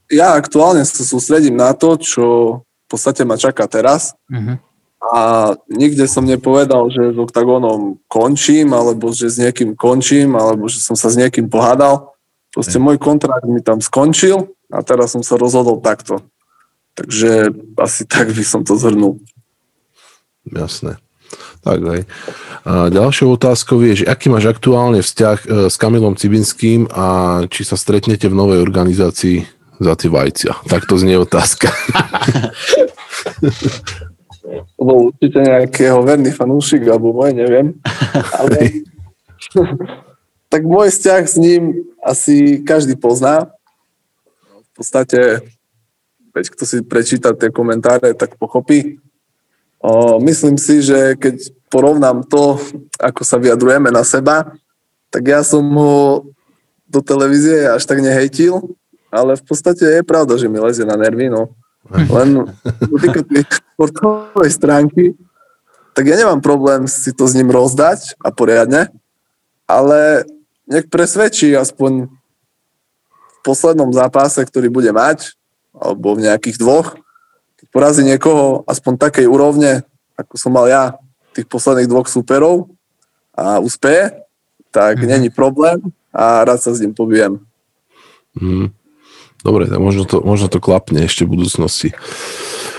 Ja 0.08 0.32
aktuálne 0.34 0.82
sa 0.88 1.04
sústredím 1.04 1.60
na 1.60 1.76
to, 1.76 2.00
čo 2.00 2.24
v 2.64 2.86
podstate 2.88 3.22
ma 3.28 3.36
čaká 3.36 3.68
teraz. 3.68 4.16
Mhm. 4.32 4.70
A 5.00 5.56
nikde 5.72 6.04
som 6.04 6.28
nepovedal, 6.28 6.92
že 6.92 7.16
s 7.16 7.16
OKTAGONom 7.16 8.04
končím, 8.04 8.76
alebo 8.76 9.08
že 9.16 9.32
s 9.32 9.40
niekým 9.40 9.72
končím, 9.72 10.36
alebo 10.36 10.68
že 10.68 10.76
som 10.76 10.92
sa 10.92 11.08
s 11.08 11.16
niekým 11.16 11.48
pohádal. 11.48 12.09
Proste 12.50 12.82
môj 12.82 12.98
kontrakt 12.98 13.46
mi 13.46 13.62
tam 13.62 13.78
skončil 13.78 14.50
a 14.70 14.82
teraz 14.82 15.14
som 15.14 15.22
sa 15.22 15.38
rozhodol 15.38 15.78
takto. 15.78 16.22
Takže 16.98 17.54
asi 17.78 18.02
tak 18.04 18.34
by 18.34 18.42
som 18.42 18.66
to 18.66 18.74
zhrnul. 18.74 19.22
Jasné. 20.50 20.98
Tak 21.62 21.78
aj. 21.78 22.00
A 22.66 22.72
ďalšou 22.90 23.38
otázkou 23.38 23.78
je, 23.86 24.02
že 24.02 24.08
aký 24.10 24.32
máš 24.32 24.50
aktuálne 24.50 25.04
vzťah 25.04 25.38
e, 25.44 25.46
s 25.70 25.76
Kamilom 25.78 26.18
Cibinským 26.18 26.90
a 26.90 27.40
či 27.46 27.62
sa 27.62 27.78
stretnete 27.78 28.26
v 28.26 28.34
novej 28.34 28.58
organizácii 28.64 29.46
za 29.78 29.94
tie 29.94 30.10
vajcia. 30.10 30.52
Tak 30.66 30.90
to 30.90 30.98
znie 30.98 31.14
otázka. 31.20 31.70
To 34.50 34.82
bol 34.82 35.14
určite 35.14 35.38
nejakého 35.40 36.00
verný 36.02 36.34
fanúšik, 36.34 36.82
alebo 36.88 37.14
môj, 37.14 37.36
neviem. 37.36 37.78
Ale 38.40 38.82
tak 40.50 40.66
môj 40.66 40.90
vzťah 40.90 41.22
s 41.24 41.36
ním 41.38 41.86
asi 42.02 42.58
každý 42.66 42.98
pozná. 42.98 43.54
V 44.50 44.70
podstate, 44.74 45.46
veď 46.34 46.44
kto 46.50 46.62
si 46.66 46.76
prečíta 46.82 47.30
tie 47.38 47.54
komentáre, 47.54 48.12
tak 48.18 48.34
pochopí. 48.34 48.98
O, 49.78 50.18
myslím 50.20 50.58
si, 50.58 50.82
že 50.82 51.14
keď 51.14 51.54
porovnám 51.70 52.26
to, 52.26 52.58
ako 52.98 53.22
sa 53.22 53.38
vyjadrujeme 53.38 53.94
na 53.94 54.02
seba, 54.02 54.52
tak 55.08 55.22
ja 55.30 55.46
som 55.46 55.62
ho 55.62 56.26
do 56.90 56.98
televízie 56.98 57.70
až 57.70 57.86
tak 57.86 58.02
nehejtil, 58.02 58.74
ale 59.14 59.38
v 59.38 59.44
podstate 59.46 60.02
je 60.02 60.02
pravda, 60.02 60.34
že 60.34 60.50
mi 60.50 60.58
lezie 60.58 60.82
na 60.82 60.98
nervy, 60.98 61.30
no. 61.30 61.54
Len 62.16 62.50
týka 62.98 63.22
tej 63.22 63.46
športovej 63.46 64.50
stránky, 64.50 65.14
tak 65.94 66.06
ja 66.06 66.18
nemám 66.18 66.42
problém 66.42 66.90
si 66.90 67.14
to 67.14 67.26
s 67.26 67.34
ním 67.38 67.50
rozdať 67.50 68.18
a 68.22 68.34
poriadne, 68.34 68.90
ale 69.66 70.26
nech 70.70 70.86
presvedčí 70.86 71.50
aspoň 71.52 72.06
v 73.10 73.38
poslednom 73.42 73.90
zápase, 73.90 74.38
ktorý 74.46 74.70
bude 74.70 74.94
mať, 74.94 75.34
alebo 75.74 76.14
v 76.14 76.30
nejakých 76.30 76.56
dvoch, 76.62 76.94
keď 77.58 77.66
porazí 77.74 78.02
niekoho 78.06 78.62
aspoň 78.64 78.96
takej 78.96 79.26
úrovne, 79.26 79.82
ako 80.14 80.34
som 80.38 80.54
mal 80.54 80.70
ja, 80.70 80.94
tých 81.34 81.50
posledných 81.50 81.90
dvoch 81.90 82.06
súperov 82.06 82.70
a 83.34 83.58
úspeje, 83.58 84.14
tak 84.70 85.02
Mhm. 85.02 85.06
není 85.06 85.28
problém 85.30 85.82
a 86.14 86.46
rád 86.46 86.62
sa 86.62 86.70
s 86.74 86.80
ním 86.80 86.94
pobijem. 86.94 87.42
Mm. 88.38 88.70
Dobre, 89.40 89.66
tak 89.66 89.80
možno 89.80 90.04
to, 90.04 90.20
možno 90.20 90.52
to 90.52 90.60
klapne 90.60 91.08
ešte 91.08 91.24
v 91.24 91.32
budúcnosti. 91.34 91.96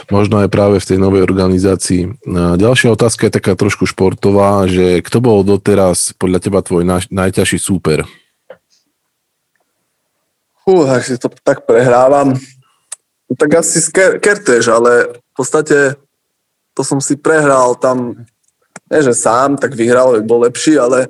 Možno 0.10 0.42
aj 0.42 0.50
práve 0.50 0.82
v 0.82 0.88
tej 0.88 0.98
novej 0.98 1.22
organizácii. 1.22 2.26
Ďalšia 2.58 2.96
otázka 2.96 3.30
je 3.30 3.38
taká 3.38 3.54
trošku 3.54 3.86
športová, 3.86 4.66
že 4.66 5.06
kto 5.06 5.22
bol 5.22 5.46
doteraz 5.46 6.18
podľa 6.18 6.40
teba 6.42 6.60
tvoj 6.66 6.82
naj, 6.88 7.12
najťažší 7.14 7.60
súper? 7.62 8.08
Fú, 10.66 10.86
tak 10.86 11.06
si 11.06 11.18
to 11.22 11.30
tak 11.46 11.70
prehrávam. 11.70 12.38
No, 13.30 13.34
tak 13.38 13.62
asi 13.62 13.80
z 13.80 13.90
Ker- 13.90 14.18
Kertéž, 14.20 14.68
ale 14.68 15.16
v 15.16 15.34
podstate 15.34 15.96
to 16.76 16.82
som 16.84 17.00
si 17.00 17.16
prehral 17.16 17.80
tam, 17.80 18.28
nie 18.92 19.02
že 19.02 19.16
sám, 19.16 19.56
tak 19.56 19.76
vyhral, 19.76 20.20
by 20.20 20.24
bol 20.28 20.44
lepší, 20.44 20.76
ale 20.76 21.08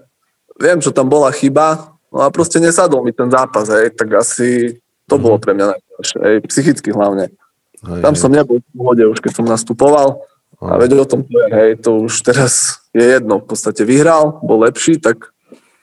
viem, 0.61 0.77
čo 0.77 0.93
tam 0.93 1.09
bola 1.09 1.33
chyba, 1.33 1.97
no 2.13 2.21
a 2.21 2.29
proste 2.29 2.61
nesadol 2.61 3.01
mi 3.01 3.11
ten 3.11 3.29
zápas, 3.29 3.65
hej, 3.73 3.93
tak 3.97 4.13
asi 4.13 4.77
to 5.09 5.17
bolo 5.17 5.41
pre 5.41 5.57
mňa 5.57 5.65
najťažšie, 5.73 6.45
psychicky 6.45 6.89
hlavne. 6.93 7.33
Hej, 7.81 8.01
Tam 8.01 8.13
hej. 8.13 8.21
som 8.21 8.31
nebol 8.31 8.61
v 8.61 8.69
pohode 8.77 9.03
už, 9.09 9.17
keď 9.19 9.41
som 9.41 9.45
nastupoval, 9.49 10.21
a 10.61 10.77
veď 10.77 11.01
o 11.01 11.09
tom 11.09 11.25
to 11.25 11.33
je, 11.33 11.47
hej, 11.49 11.71
to 11.81 12.05
už 12.05 12.21
teraz 12.21 12.85
je 12.93 13.01
jedno, 13.01 13.41
v 13.41 13.49
podstate 13.49 13.81
vyhral, 13.81 14.37
bol 14.45 14.61
lepší, 14.61 15.01
tak 15.01 15.33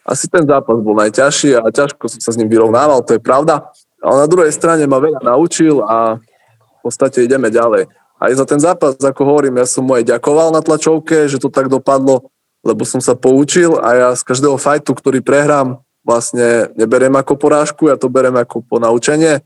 asi 0.06 0.30
ten 0.30 0.46
zápas 0.46 0.78
bol 0.78 0.94
najťažší 0.94 1.58
a 1.58 1.66
ťažko 1.74 2.06
som 2.06 2.22
sa 2.22 2.30
s 2.30 2.38
ním 2.38 2.46
vyrovnával, 2.46 3.02
to 3.02 3.18
je 3.18 3.20
pravda. 3.20 3.74
Ale 3.98 4.22
na 4.22 4.28
druhej 4.30 4.54
strane 4.54 4.86
ma 4.86 5.02
veľa 5.02 5.26
naučil 5.26 5.82
a 5.82 6.22
v 6.22 6.80
podstate 6.86 7.26
ideme 7.26 7.50
ďalej. 7.50 7.90
Aj 8.18 8.32
za 8.34 8.46
ten 8.46 8.62
zápas, 8.62 8.94
ako 9.02 9.22
hovorím, 9.26 9.58
ja 9.58 9.66
som 9.66 9.82
mu 9.82 9.98
aj 9.98 10.06
ďakoval 10.06 10.54
na 10.54 10.62
tlačovke, 10.62 11.26
že 11.26 11.42
to 11.42 11.50
tak 11.50 11.66
dopadlo, 11.66 12.30
lebo 12.62 12.86
som 12.86 13.02
sa 13.02 13.18
poučil 13.18 13.74
a 13.82 13.88
ja 13.94 14.08
z 14.14 14.22
každého 14.22 14.54
fajtu, 14.54 14.94
ktorý 14.94 15.18
prehrám, 15.22 15.82
vlastne 16.06 16.70
neberiem 16.78 17.12
ako 17.18 17.34
porážku, 17.34 17.90
ja 17.90 17.98
to 17.98 18.06
beriem 18.06 18.38
ako 18.38 18.62
ponaučenie 18.62 19.42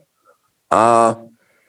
a 0.68 1.16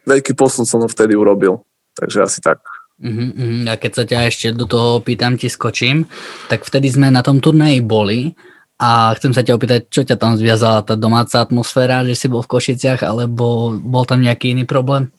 veľký 0.08 0.36
posun 0.36 0.68
som 0.68 0.84
vtedy 0.84 1.16
urobil. 1.16 1.64
Takže 1.94 2.20
asi 2.26 2.40
tak. 2.42 2.60
Uh-huh. 3.04 3.68
A 3.68 3.76
keď 3.76 3.92
sa 3.92 4.04
ťa 4.08 4.20
ešte 4.30 4.48
do 4.56 4.70
toho 4.70 5.02
pýtam, 5.04 5.36
ti 5.36 5.50
skočím, 5.50 6.08
tak 6.48 6.64
vtedy 6.64 6.88
sme 6.88 7.10
na 7.10 7.26
tom 7.26 7.44
turnaji 7.44 7.84
boli 7.84 8.38
a 8.80 9.12
chcem 9.18 9.36
sa 9.36 9.44
ťa 9.44 9.56
opýtať, 9.58 9.82
čo 9.90 10.02
ťa 10.08 10.16
tam 10.16 10.40
zviazala 10.40 10.86
tá 10.86 10.96
domáca 10.96 11.42
atmosféra, 11.42 12.06
že 12.08 12.16
si 12.16 12.28
bol 12.32 12.46
v 12.46 12.52
Košiciach, 12.54 13.04
alebo 13.06 13.76
bol 13.76 14.04
tam 14.08 14.24
nejaký 14.24 14.56
iný 14.56 14.64
problém? 14.64 15.12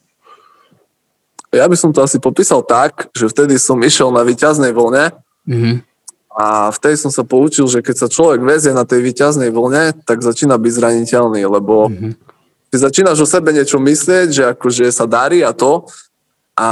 Ja 1.54 1.70
by 1.70 1.76
som 1.78 1.94
to 1.94 2.02
asi 2.02 2.18
popísal 2.18 2.66
tak, 2.66 3.12
že 3.14 3.30
vtedy 3.30 3.54
som 3.62 3.78
išiel 3.78 4.10
na 4.10 4.26
výťaznej 4.26 4.74
vlne 4.74 5.14
uh-huh. 5.46 5.76
a 6.34 6.74
vtedy 6.74 6.98
som 6.98 7.14
sa 7.14 7.22
poučil, 7.22 7.70
že 7.70 7.78
keď 7.78 8.06
sa 8.06 8.08
človek 8.10 8.42
vezie 8.42 8.74
na 8.74 8.82
tej 8.82 9.06
výťaznej 9.06 9.54
vlne, 9.54 9.94
tak 10.02 10.24
začína 10.24 10.58
byť 10.58 10.72
zraniteľný, 10.74 11.46
lebo 11.46 11.92
uh-huh. 11.92 12.16
Ty 12.74 12.82
začínaš 12.82 13.22
o 13.22 13.30
sebe 13.30 13.54
niečo 13.54 13.78
myslieť, 13.78 14.28
že 14.34 14.42
akože 14.50 14.90
sa 14.90 15.06
darí 15.06 15.46
a 15.46 15.54
to 15.54 15.86
a 16.58 16.68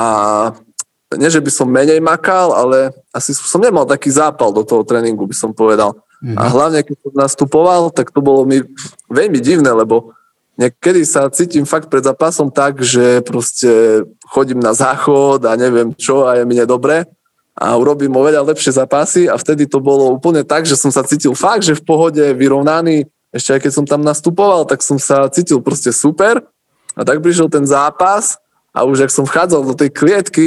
nie, 1.15 1.31
že 1.31 1.39
by 1.39 1.51
som 1.55 1.71
menej 1.71 2.03
makal, 2.03 2.51
ale 2.51 2.91
asi 3.15 3.31
som 3.31 3.63
nemal 3.63 3.87
taký 3.87 4.11
zápal 4.11 4.51
do 4.51 4.67
toho 4.67 4.83
tréningu, 4.83 5.23
by 5.31 5.37
som 5.37 5.55
povedal. 5.55 5.95
Mm-hmm. 6.19 6.35
A 6.35 6.43
hlavne, 6.51 6.81
keď 6.83 6.97
som 7.07 7.15
nastupoval, 7.15 7.95
tak 7.95 8.11
to 8.11 8.19
bolo 8.19 8.43
mi 8.43 8.67
veľmi 9.07 9.39
divné, 9.39 9.71
lebo 9.71 10.11
niekedy 10.59 11.07
sa 11.07 11.31
cítim 11.31 11.63
fakt 11.63 11.87
pred 11.87 12.03
zápasom 12.03 12.51
tak, 12.51 12.83
že 12.83 13.23
proste 13.23 14.03
chodím 14.27 14.59
na 14.59 14.75
záchod 14.75 15.47
a 15.47 15.55
neviem 15.55 15.95
čo 15.95 16.27
a 16.27 16.43
je 16.43 16.43
mi 16.43 16.59
nedobre 16.59 17.07
a 17.53 17.77
urobím 17.77 18.17
oveľa 18.17 18.49
lepšie 18.49 18.75
zápasy 18.75 19.29
a 19.29 19.37
vtedy 19.37 19.69
to 19.69 19.79
bolo 19.79 20.17
úplne 20.17 20.43
tak, 20.43 20.65
že 20.65 20.75
som 20.75 20.89
sa 20.89 21.05
cítil 21.05 21.37
fakt, 21.37 21.63
že 21.63 21.77
v 21.77 21.85
pohode, 21.85 22.25
vyrovnaný. 22.33 23.05
Ešte 23.33 23.57
aj 23.57 23.61
keď 23.65 23.73
som 23.73 23.87
tam 23.89 24.05
nastupoval, 24.05 24.69
tak 24.69 24.85
som 24.85 25.01
sa 25.01 25.25
cítil 25.33 25.65
proste 25.65 25.89
super 25.89 26.45
a 26.93 27.03
tak 27.03 27.25
prišiel 27.25 27.49
ten 27.49 27.65
zápas 27.65 28.37
a 28.77 28.85
už 28.85 29.09
ak 29.09 29.11
som 29.11 29.25
vchádzal 29.25 29.65
do 29.65 29.75
tej 29.75 29.89
klietky, 29.89 30.47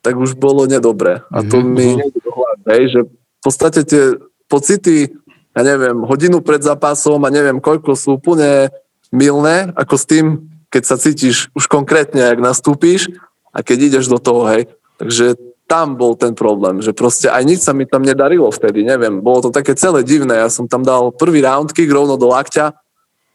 tak 0.00 0.14
už 0.14 0.38
bolo 0.38 0.64
nedobre. 0.64 1.26
A 1.28 1.42
to 1.42 1.58
mm-hmm. 1.60 1.74
mi 1.74 1.86
mhm. 1.90 1.98
nejde 2.06 2.20
do 2.22 2.30
hlavy, 2.32 2.86
že 2.88 3.00
v 3.10 3.40
podstate 3.42 3.80
tie 3.82 4.04
pocity, 4.46 5.10
ja 5.54 5.62
neviem, 5.66 6.06
hodinu 6.06 6.38
pred 6.38 6.62
zápasom 6.62 7.18
a 7.26 7.34
neviem 7.34 7.58
koľko 7.58 7.98
sú 7.98 8.16
úplne 8.16 8.70
milné, 9.10 9.74
ako 9.74 9.94
s 9.98 10.04
tým, 10.06 10.26
keď 10.70 10.82
sa 10.86 10.96
cítiš 10.96 11.50
už 11.58 11.66
konkrétne, 11.66 12.30
ak 12.30 12.38
nastúpíš 12.38 13.10
a 13.50 13.66
keď 13.66 13.90
ideš 13.90 14.06
do 14.06 14.22
toho, 14.22 14.46
hej. 14.46 14.70
Takže 15.02 15.34
tam 15.70 15.94
bol 15.94 16.18
ten 16.18 16.34
problém, 16.34 16.82
že 16.82 16.90
proste 16.90 17.30
aj 17.30 17.46
nič 17.46 17.60
sa 17.62 17.70
mi 17.70 17.86
tam 17.86 18.02
nedarilo 18.02 18.50
vtedy, 18.50 18.82
neviem, 18.82 19.22
bolo 19.22 19.46
to 19.46 19.50
také 19.54 19.78
celé 19.78 20.02
divné, 20.02 20.42
ja 20.42 20.50
som 20.50 20.66
tam 20.66 20.82
dal 20.82 21.14
prvý 21.14 21.46
round 21.46 21.70
kick 21.70 21.86
rovno 21.86 22.18
do 22.18 22.26
lakťa, 22.26 22.74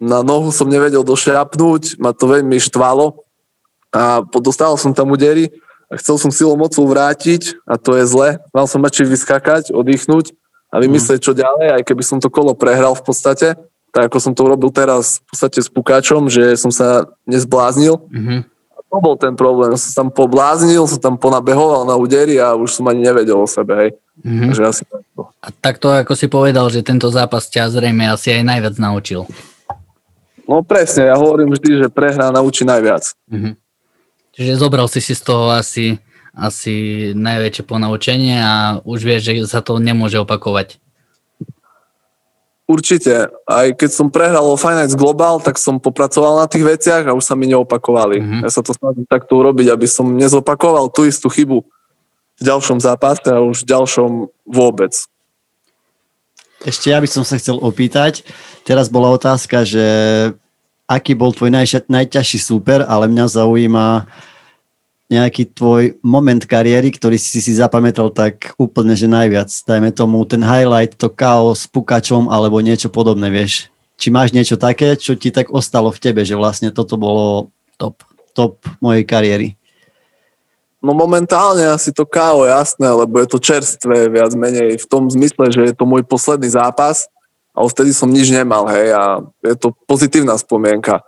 na 0.03 0.19
nohu 0.19 0.51
som 0.51 0.67
nevedel 0.67 1.07
došľapnúť, 1.07 2.03
ma 2.03 2.11
to 2.11 2.27
veľmi 2.27 2.59
štvalo. 2.59 3.23
A 3.95 4.19
dostal 4.43 4.75
som 4.75 4.91
tam 4.91 5.15
údery 5.15 5.55
a 5.87 5.95
chcel 5.95 6.19
som 6.19 6.35
silou 6.35 6.59
mocou 6.59 6.83
vrátiť 6.83 7.55
a 7.63 7.79
to 7.79 7.95
je 7.95 8.03
zle, 8.03 8.43
mal 8.51 8.67
som 8.67 8.83
radšej 8.83 9.07
vyskakať, 9.07 9.63
oddychnúť 9.71 10.35
a 10.75 10.83
vymyslieť, 10.83 11.23
čo 11.23 11.31
ďalej, 11.31 11.79
aj 11.79 11.83
keby 11.87 12.03
som 12.03 12.19
to 12.19 12.27
kolo 12.27 12.51
prehral 12.51 12.91
v 12.99 13.07
podstate, 13.07 13.55
tak 13.95 14.11
ako 14.11 14.19
som 14.19 14.35
to 14.35 14.43
urobil 14.43 14.75
teraz 14.75 15.23
v 15.23 15.25
podstate 15.31 15.59
s 15.63 15.71
pukáčom, 15.71 16.27
že 16.27 16.59
som 16.59 16.75
sa 16.75 17.07
nezbláznil. 17.23 17.95
Mm-hmm. 18.11 18.39
To 18.95 19.03
bol 19.03 19.19
ten 19.19 19.35
problém, 19.35 19.75
som 19.75 19.91
tam 19.91 20.07
pobláznil, 20.07 20.87
som 20.87 21.03
tam 21.03 21.15
ponabehoval 21.19 21.83
na 21.83 21.99
údery 21.99 22.39
a 22.39 22.55
už 22.55 22.79
som 22.79 22.87
ani 22.87 23.03
nevedel 23.03 23.35
o 23.35 23.43
sebe, 23.43 23.75
hej. 23.75 23.91
Mm-hmm. 24.23 24.47
Takže 24.47 24.63
asi 24.63 24.83
takto. 24.87 25.21
A 25.43 25.47
takto, 25.51 25.91
ako 25.91 26.15
si 26.15 26.31
povedal, 26.31 26.71
že 26.71 26.79
tento 26.79 27.11
zápas 27.11 27.51
ťa 27.51 27.75
zrejme 27.75 28.07
asi 28.07 28.31
aj 28.39 28.47
najviac 28.47 28.75
naučil. 28.79 29.27
No 30.47 30.63
presne, 30.63 31.11
ja 31.11 31.19
hovorím 31.19 31.51
vždy, 31.51 31.83
že 31.83 31.87
prehra 31.91 32.31
naučí 32.31 32.63
najviac. 32.63 33.03
Mm-hmm. 33.27 33.53
Čiže 34.39 34.51
zobral 34.55 34.87
si 34.87 35.03
si 35.03 35.11
z 35.11 35.21
toho 35.27 35.51
asi 35.51 35.99
asi 36.35 37.11
najväčšie 37.15 37.63
ponaučenie 37.63 38.35
a 38.43 38.83
už 38.83 39.07
vieš, 39.07 39.21
že 39.31 39.33
sa 39.47 39.63
to 39.63 39.79
nemôže 39.79 40.19
opakovať. 40.19 40.83
Určite. 42.65 43.29
Aj 43.45 43.67
keď 43.77 43.89
som 43.93 44.09
prehral 44.09 44.41
o 44.49 44.57
Finance 44.57 44.97
Global, 44.97 45.37
tak 45.37 45.61
som 45.61 45.77
popracoval 45.77 46.41
na 46.41 46.49
tých 46.49 46.65
veciach 46.65 47.05
a 47.05 47.13
už 47.13 47.21
sa 47.21 47.37
mi 47.37 47.45
neopakovali. 47.45 48.17
Mm-hmm. 48.17 48.41
Ja 48.41 48.49
sa 48.49 48.65
to 48.65 48.73
snažím 48.73 49.05
takto 49.05 49.37
urobiť, 49.37 49.69
aby 49.69 49.85
som 49.85 50.09
nezopakoval 50.17 50.89
tú 50.89 51.05
istú 51.05 51.29
chybu 51.29 51.61
v 52.35 52.41
ďalšom 52.41 52.81
zápase 52.81 53.29
a 53.29 53.37
už 53.45 53.63
v 53.63 53.69
ďalšom 53.69 54.11
vôbec. 54.49 54.97
Ešte 56.65 56.89
ja 56.89 56.97
by 56.97 57.05
som 57.05 57.21
sa 57.21 57.37
chcel 57.37 57.61
opýtať. 57.61 58.25
Teraz 58.65 58.89
bola 58.89 59.13
otázka, 59.13 59.61
že 59.61 59.85
aký 60.89 61.13
bol 61.13 61.37
tvoj 61.37 61.53
najťažší 61.85 62.41
súper, 62.41 62.81
ale 62.81 63.05
mňa 63.05 63.25
zaujíma, 63.29 64.09
nejaký 65.05 65.53
tvoj 65.53 66.01
moment 66.01 66.41
kariéry, 66.41 66.89
ktorý 66.89 67.21
si 67.21 67.37
si 67.37 67.53
zapamätal 67.53 68.09
tak 68.09 68.57
úplne, 68.57 68.97
že 68.97 69.05
najviac, 69.05 69.53
dajme 69.65 69.93
tomu 69.93 70.25
ten 70.25 70.41
highlight, 70.41 70.97
to 70.97 71.13
chaos 71.13 71.65
s 71.65 71.69
pukačom 71.69 72.25
alebo 72.33 72.57
niečo 72.57 72.89
podobné, 72.89 73.29
vieš? 73.29 73.69
Či 74.01 74.09
máš 74.09 74.33
niečo 74.33 74.57
také, 74.57 74.97
čo 74.97 75.13
ti 75.13 75.29
tak 75.29 75.53
ostalo 75.53 75.93
v 75.93 76.01
tebe, 76.01 76.25
že 76.25 76.33
vlastne 76.33 76.73
toto 76.73 76.97
bolo 76.97 77.53
top, 77.77 78.01
top 78.33 78.65
mojej 78.81 79.05
kariéry? 79.05 79.53
No 80.81 80.93
momentálne 80.93 81.65
asi 81.69 81.93
to 81.93 82.05
KO, 82.05 82.45
jasné, 82.45 82.89
lebo 82.89 83.17
je 83.21 83.27
to 83.29 83.41
čerstvé 83.41 84.09
viac 84.09 84.33
menej 84.33 84.77
v 84.77 84.85
tom 84.85 85.09
zmysle, 85.09 85.49
že 85.49 85.61
je 85.69 85.73
to 85.73 85.85
môj 85.85 86.05
posledný 86.05 86.49
zápas 86.49 87.09
a 87.53 87.61
vtedy 87.65 87.93
som 87.93 88.09
nič 88.09 88.33
nemal, 88.33 88.67
hej, 88.69 88.93
a 88.93 89.21
je 89.45 89.55
to 89.57 89.73
pozitívna 89.85 90.37
spomienka 90.37 91.01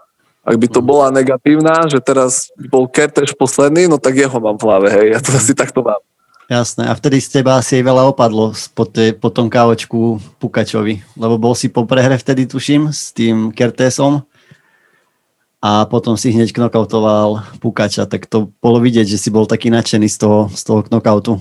ak 0.47 0.55
by 0.55 0.67
to 0.71 0.79
mhm. 0.79 0.87
bola 0.87 1.07
negatívna, 1.11 1.91
že 1.91 1.99
teraz 1.99 2.47
bol 2.71 2.87
Kerteš 2.87 3.35
posledný, 3.35 3.91
no 3.91 3.99
tak 3.99 4.15
jeho 4.15 4.39
mám 4.39 4.55
v 4.55 4.63
hlave, 4.63 4.87
hej, 4.87 5.07
ja 5.11 5.19
to 5.19 5.35
asi 5.35 5.51
takto 5.51 5.83
mám. 5.83 5.99
Jasné, 6.47 6.87
a 6.87 6.95
vtedy 6.95 7.19
z 7.19 7.43
teba 7.43 7.59
asi 7.59 7.83
veľa 7.83 8.07
opadlo 8.07 8.55
po, 8.71 8.87
te, 8.87 9.11
po 9.11 9.27
tom 9.27 9.51
kávočku 9.51 10.23
Pukačovi, 10.39 11.03
lebo 11.19 11.35
bol 11.35 11.51
si 11.51 11.67
po 11.67 11.83
prehre 11.83 12.15
vtedy, 12.15 12.47
tuším, 12.47 12.95
s 12.95 13.11
tým 13.11 13.51
Kertésom 13.51 14.23
a 15.59 15.83
potom 15.83 16.15
si 16.15 16.31
hneď 16.31 16.55
knockoutoval 16.55 17.59
Pukača, 17.59 18.07
tak 18.07 18.31
to 18.31 18.47
bolo 18.63 18.79
vidieť, 18.79 19.03
že 19.03 19.19
si 19.19 19.27
bol 19.27 19.43
taký 19.43 19.67
nadšený 19.67 20.07
z 20.07 20.17
toho, 20.23 20.39
z 20.47 20.61
toho 20.63 20.87
knockoutu. 20.87 21.35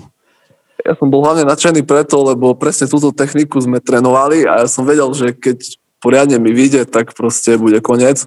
Ja 0.83 0.99
som 0.99 1.07
bol 1.07 1.23
hlavne 1.23 1.47
nadšený 1.47 1.87
preto, 1.87 2.27
lebo 2.27 2.59
presne 2.59 2.91
túto 2.91 3.15
techniku 3.15 3.63
sme 3.63 3.79
trénovali 3.79 4.43
a 4.43 4.67
ja 4.67 4.67
som 4.67 4.83
vedel, 4.83 5.07
že 5.15 5.31
keď 5.31 5.79
poriadne 6.03 6.43
mi 6.43 6.51
vyjde, 6.51 6.83
tak 6.83 7.15
proste 7.15 7.55
bude 7.55 7.79
koniec. 7.79 8.27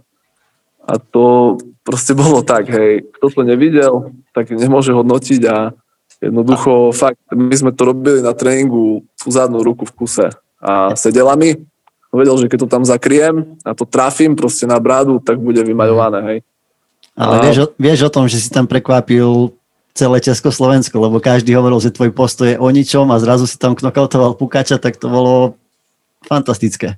A 0.89 0.97
to 0.97 1.57
proste 1.85 2.17
bolo 2.17 2.41
tak, 2.41 2.65
hej, 2.69 3.05
kto 3.17 3.29
to 3.29 3.41
nevidel, 3.45 4.09
tak 4.33 4.49
nemôže 4.49 4.89
hodnotiť 4.89 5.41
a 5.45 5.73
jednoducho 6.17 6.89
fakt, 6.91 7.21
my 7.29 7.53
sme 7.53 7.71
to 7.71 7.93
robili 7.93 8.25
na 8.25 8.33
tréningu 8.33 9.05
tú 9.15 9.27
zadnú 9.29 9.61
ruku 9.61 9.85
v 9.85 9.93
kuse 9.93 10.27
a 10.59 10.93
sedela 10.97 11.37
mi, 11.37 11.55
vedel, 12.09 12.35
že 12.41 12.49
keď 12.49 12.59
to 12.65 12.69
tam 12.69 12.83
zakriem 12.83 13.57
a 13.61 13.77
to 13.77 13.85
trafím 13.85 14.33
proste 14.33 14.65
na 14.65 14.81
brádu, 14.81 15.21
tak 15.21 15.37
bude 15.37 15.61
vymaľované, 15.61 16.19
hej. 16.25 16.39
Ale 17.13 17.35
a... 17.37 17.41
vieš, 17.45 17.57
o, 17.63 17.65
vieš 17.77 17.99
o 18.09 18.13
tom, 18.13 18.25
že 18.25 18.41
si 18.41 18.49
tam 18.49 18.65
prekvapil 18.65 19.53
celé 19.93 20.17
Československo, 20.21 20.95
lebo 20.97 21.21
každý 21.21 21.53
hovoril, 21.53 21.81
že 21.81 21.93
tvoj 21.93 22.11
postoj 22.13 22.55
je 22.55 22.57
o 22.57 22.67
ničom 22.69 23.09
a 23.13 23.21
zrazu 23.21 23.45
si 23.45 23.57
tam 23.61 23.77
knokautoval 23.77 24.37
Pukača, 24.37 24.81
tak 24.81 24.97
to 24.97 25.09
bolo 25.09 25.59
fantastické 26.25 26.97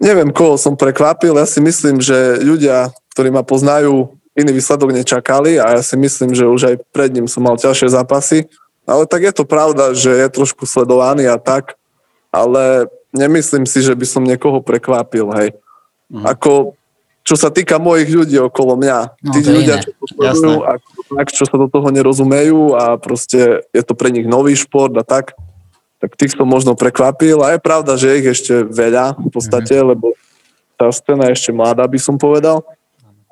neviem, 0.00 0.30
koho 0.32 0.60
som 0.60 0.76
prekvapil. 0.76 1.36
Ja 1.36 1.48
si 1.48 1.60
myslím, 1.60 2.00
že 2.00 2.40
ľudia, 2.40 2.92
ktorí 3.12 3.32
ma 3.32 3.42
poznajú, 3.42 4.16
iný 4.36 4.52
výsledok 4.52 4.92
nečakali 4.92 5.56
a 5.56 5.80
ja 5.80 5.82
si 5.82 5.96
myslím, 5.96 6.36
že 6.36 6.44
už 6.44 6.62
aj 6.68 6.76
pred 6.92 7.08
ním 7.16 7.24
som 7.24 7.40
mal 7.40 7.56
ťažšie 7.56 7.88
zápasy. 7.88 8.44
Ale 8.86 9.08
tak 9.08 9.24
je 9.26 9.32
to 9.34 9.48
pravda, 9.48 9.96
že 9.96 10.12
je 10.12 10.28
trošku 10.30 10.68
sledovaný 10.68 11.26
a 11.26 11.40
tak, 11.40 11.74
ale 12.30 12.86
nemyslím 13.10 13.66
si, 13.66 13.82
že 13.82 13.96
by 13.96 14.06
som 14.06 14.22
niekoho 14.22 14.62
prekvapil, 14.62 15.26
hej. 15.40 15.48
Mhm. 16.12 16.22
Ako, 16.22 16.78
čo 17.26 17.34
sa 17.34 17.50
týka 17.50 17.82
mojich 17.82 18.12
ľudí 18.12 18.38
okolo 18.38 18.78
mňa, 18.78 18.98
no, 19.26 19.32
tí 19.34 19.40
ľudia, 19.42 19.82
čo 19.82 19.90
to 19.98 20.04
sledujú, 20.14 20.62
tak, 21.18 21.26
čo 21.34 21.44
sa 21.48 21.56
do 21.58 21.66
toho 21.66 21.88
nerozumejú 21.90 22.78
a 22.78 22.94
proste 23.00 23.66
je 23.74 23.82
to 23.82 23.98
pre 23.98 24.14
nich 24.14 24.28
nový 24.28 24.54
šport 24.54 24.94
a 24.94 25.02
tak, 25.02 25.34
tak 25.96 26.12
tých 26.14 26.36
som 26.36 26.44
možno 26.44 26.76
prekvapil 26.76 27.40
a 27.40 27.56
je 27.56 27.60
pravda, 27.60 27.96
že 27.96 28.20
ich 28.20 28.26
ešte 28.28 28.68
veľa 28.68 29.16
v 29.16 29.30
podstate, 29.32 29.80
mm-hmm. 29.80 29.90
lebo 29.96 30.06
tá 30.76 30.92
scéna 30.92 31.32
je 31.32 31.36
ešte 31.40 31.50
mladá, 31.56 31.88
by 31.88 31.96
som 31.96 32.20
povedal. 32.20 32.60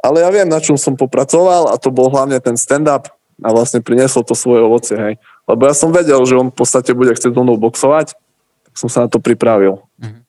Ale 0.00 0.24
ja 0.24 0.28
viem, 0.32 0.48
na 0.48 0.60
čom 0.60 0.76
som 0.76 0.96
popracoval 0.96 1.72
a 1.72 1.76
to 1.76 1.92
bol 1.92 2.08
hlavne 2.08 2.40
ten 2.40 2.56
stand-up 2.56 3.12
a 3.40 3.48
vlastne 3.52 3.84
prinieslo 3.84 4.24
to 4.24 4.32
svoje 4.32 4.64
ovocie, 4.64 4.96
hej. 4.96 5.14
Lebo 5.44 5.68
ja 5.68 5.76
som 5.76 5.92
vedel, 5.92 6.20
že 6.24 6.40
on 6.40 6.48
v 6.48 6.56
podstate 6.56 6.96
bude 6.96 7.12
chcieť 7.12 7.36
so 7.36 7.44
mnou 7.44 7.60
boxovať, 7.60 8.16
tak 8.64 8.74
som 8.76 8.88
sa 8.88 9.04
na 9.04 9.08
to 9.12 9.20
pripravil. 9.20 9.84
Mm-hmm. 10.00 10.23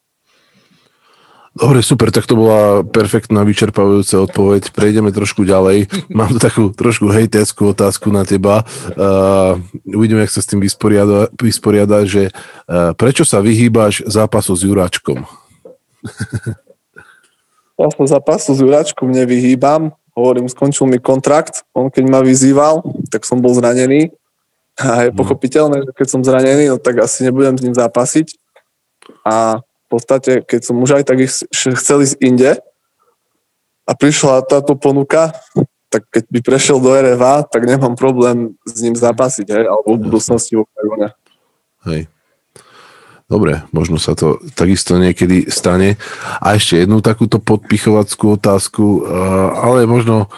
Dobre, 1.55 1.79
super, 1.79 2.11
tak 2.11 2.27
to 2.27 2.35
bola 2.35 2.83
perfektná, 2.83 3.47
vyčerpávajúca 3.47 4.27
odpoveď. 4.27 4.75
Prejdeme 4.75 5.15
trošku 5.15 5.47
ďalej. 5.47 5.87
Mám 6.11 6.35
tu 6.35 6.39
takú 6.43 6.67
trošku 6.75 7.07
hejterskú 7.07 7.71
otázku 7.71 8.11
na 8.11 8.27
teba. 8.27 8.67
Uh, 8.91 9.63
uvidíme, 9.87 10.19
jak 10.27 10.35
sa 10.35 10.43
s 10.43 10.51
tým 10.51 10.59
vysporiada, 10.59 11.31
vysporiada 11.39 12.03
že 12.03 12.27
uh, 12.27 12.91
prečo 12.91 13.23
sa 13.23 13.39
vyhýbaš 13.39 14.03
zápasu 14.03 14.51
s 14.51 14.67
Juráčkom? 14.67 15.23
ja 17.79 17.87
sa 17.87 18.19
zápasu 18.19 18.51
s 18.51 18.59
Juráčkom 18.59 19.15
nevyhýbam. 19.15 19.95
Hovorím, 20.11 20.51
skončil 20.51 20.91
mi 20.91 20.99
kontrakt. 20.99 21.63
On 21.71 21.87
keď 21.87 22.03
ma 22.11 22.19
vyzýval, 22.19 22.83
tak 23.07 23.23
som 23.23 23.39
bol 23.39 23.55
zranený. 23.55 24.11
A 24.75 25.07
je 25.07 25.15
mhm. 25.15 25.23
pochopiteľné, 25.23 25.87
že 25.87 25.91
keď 25.95 26.07
som 26.11 26.19
zranený, 26.19 26.67
no 26.67 26.83
tak 26.83 26.99
asi 26.99 27.23
nebudem 27.23 27.55
s 27.55 27.63
ním 27.63 27.71
zápasiť. 27.71 28.43
A 29.23 29.63
podstate, 29.95 30.43
keď 30.43 30.61
som 30.61 30.75
už 30.83 30.99
aj 30.99 31.03
tak 31.07 31.23
chcel 31.79 31.97
ísť 32.03 32.17
inde 32.19 32.51
a 33.85 33.91
prišla 33.95 34.43
táto 34.43 34.75
ponuka, 34.75 35.31
tak 35.87 36.11
keď 36.11 36.23
by 36.27 36.39
prešiel 36.43 36.83
do 36.83 36.91
RFA, 36.91 37.47
tak 37.47 37.63
nemám 37.63 37.95
problém 37.95 38.59
s 38.67 38.83
ním 38.83 38.99
zapasiť, 38.99 39.47
hej, 39.47 39.65
alebo 39.71 39.95
v 39.95 40.03
budúcnosti 40.11 40.59
v 40.59 40.67
Oktagone. 40.67 41.07
Hej. 41.87 42.01
Dobre, 43.25 43.65
možno 43.73 43.97
sa 43.97 44.13
to 44.13 44.37
takisto 44.53 45.01
niekedy 45.01 45.49
stane. 45.49 45.97
A 46.37 46.53
ešte 46.53 46.85
jednu 46.85 47.01
takúto 47.01 47.41
podpichovackú 47.41 48.37
otázku, 48.37 49.01
ale 49.57 49.89
možno 49.89 50.29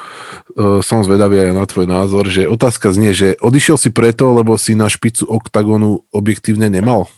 e, 0.55 0.79
som 0.79 1.03
zvedavý 1.03 1.43
aj 1.43 1.51
na 1.51 1.67
tvoj 1.67 1.84
názor, 1.84 2.31
že 2.31 2.47
otázka 2.47 2.95
znie, 2.95 3.11
že 3.11 3.35
odišiel 3.43 3.75
si 3.75 3.91
preto, 3.91 4.31
lebo 4.31 4.55
si 4.55 4.71
na 4.71 4.88
špicu 4.88 5.27
oktagonu 5.27 6.07
objektívne 6.15 6.71
nemal? 6.71 7.11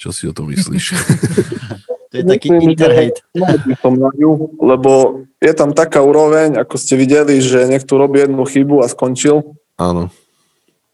Čo 0.00 0.16
si 0.16 0.24
o 0.24 0.32
tom 0.32 0.48
myslíš? 0.48 0.84
to 2.10 2.14
je 2.16 2.24
taký 2.24 2.48
interhate. 2.56 3.20
Lebo 4.56 4.92
je 5.36 5.52
tam 5.52 5.76
taká 5.76 6.00
úroveň, 6.00 6.56
ako 6.56 6.80
ste 6.80 6.96
videli, 6.96 7.36
že 7.44 7.68
niekto 7.68 8.00
robí 8.00 8.24
jednu 8.24 8.40
chybu 8.48 8.80
a 8.80 8.88
skončil. 8.88 9.44
Áno. 9.76 10.08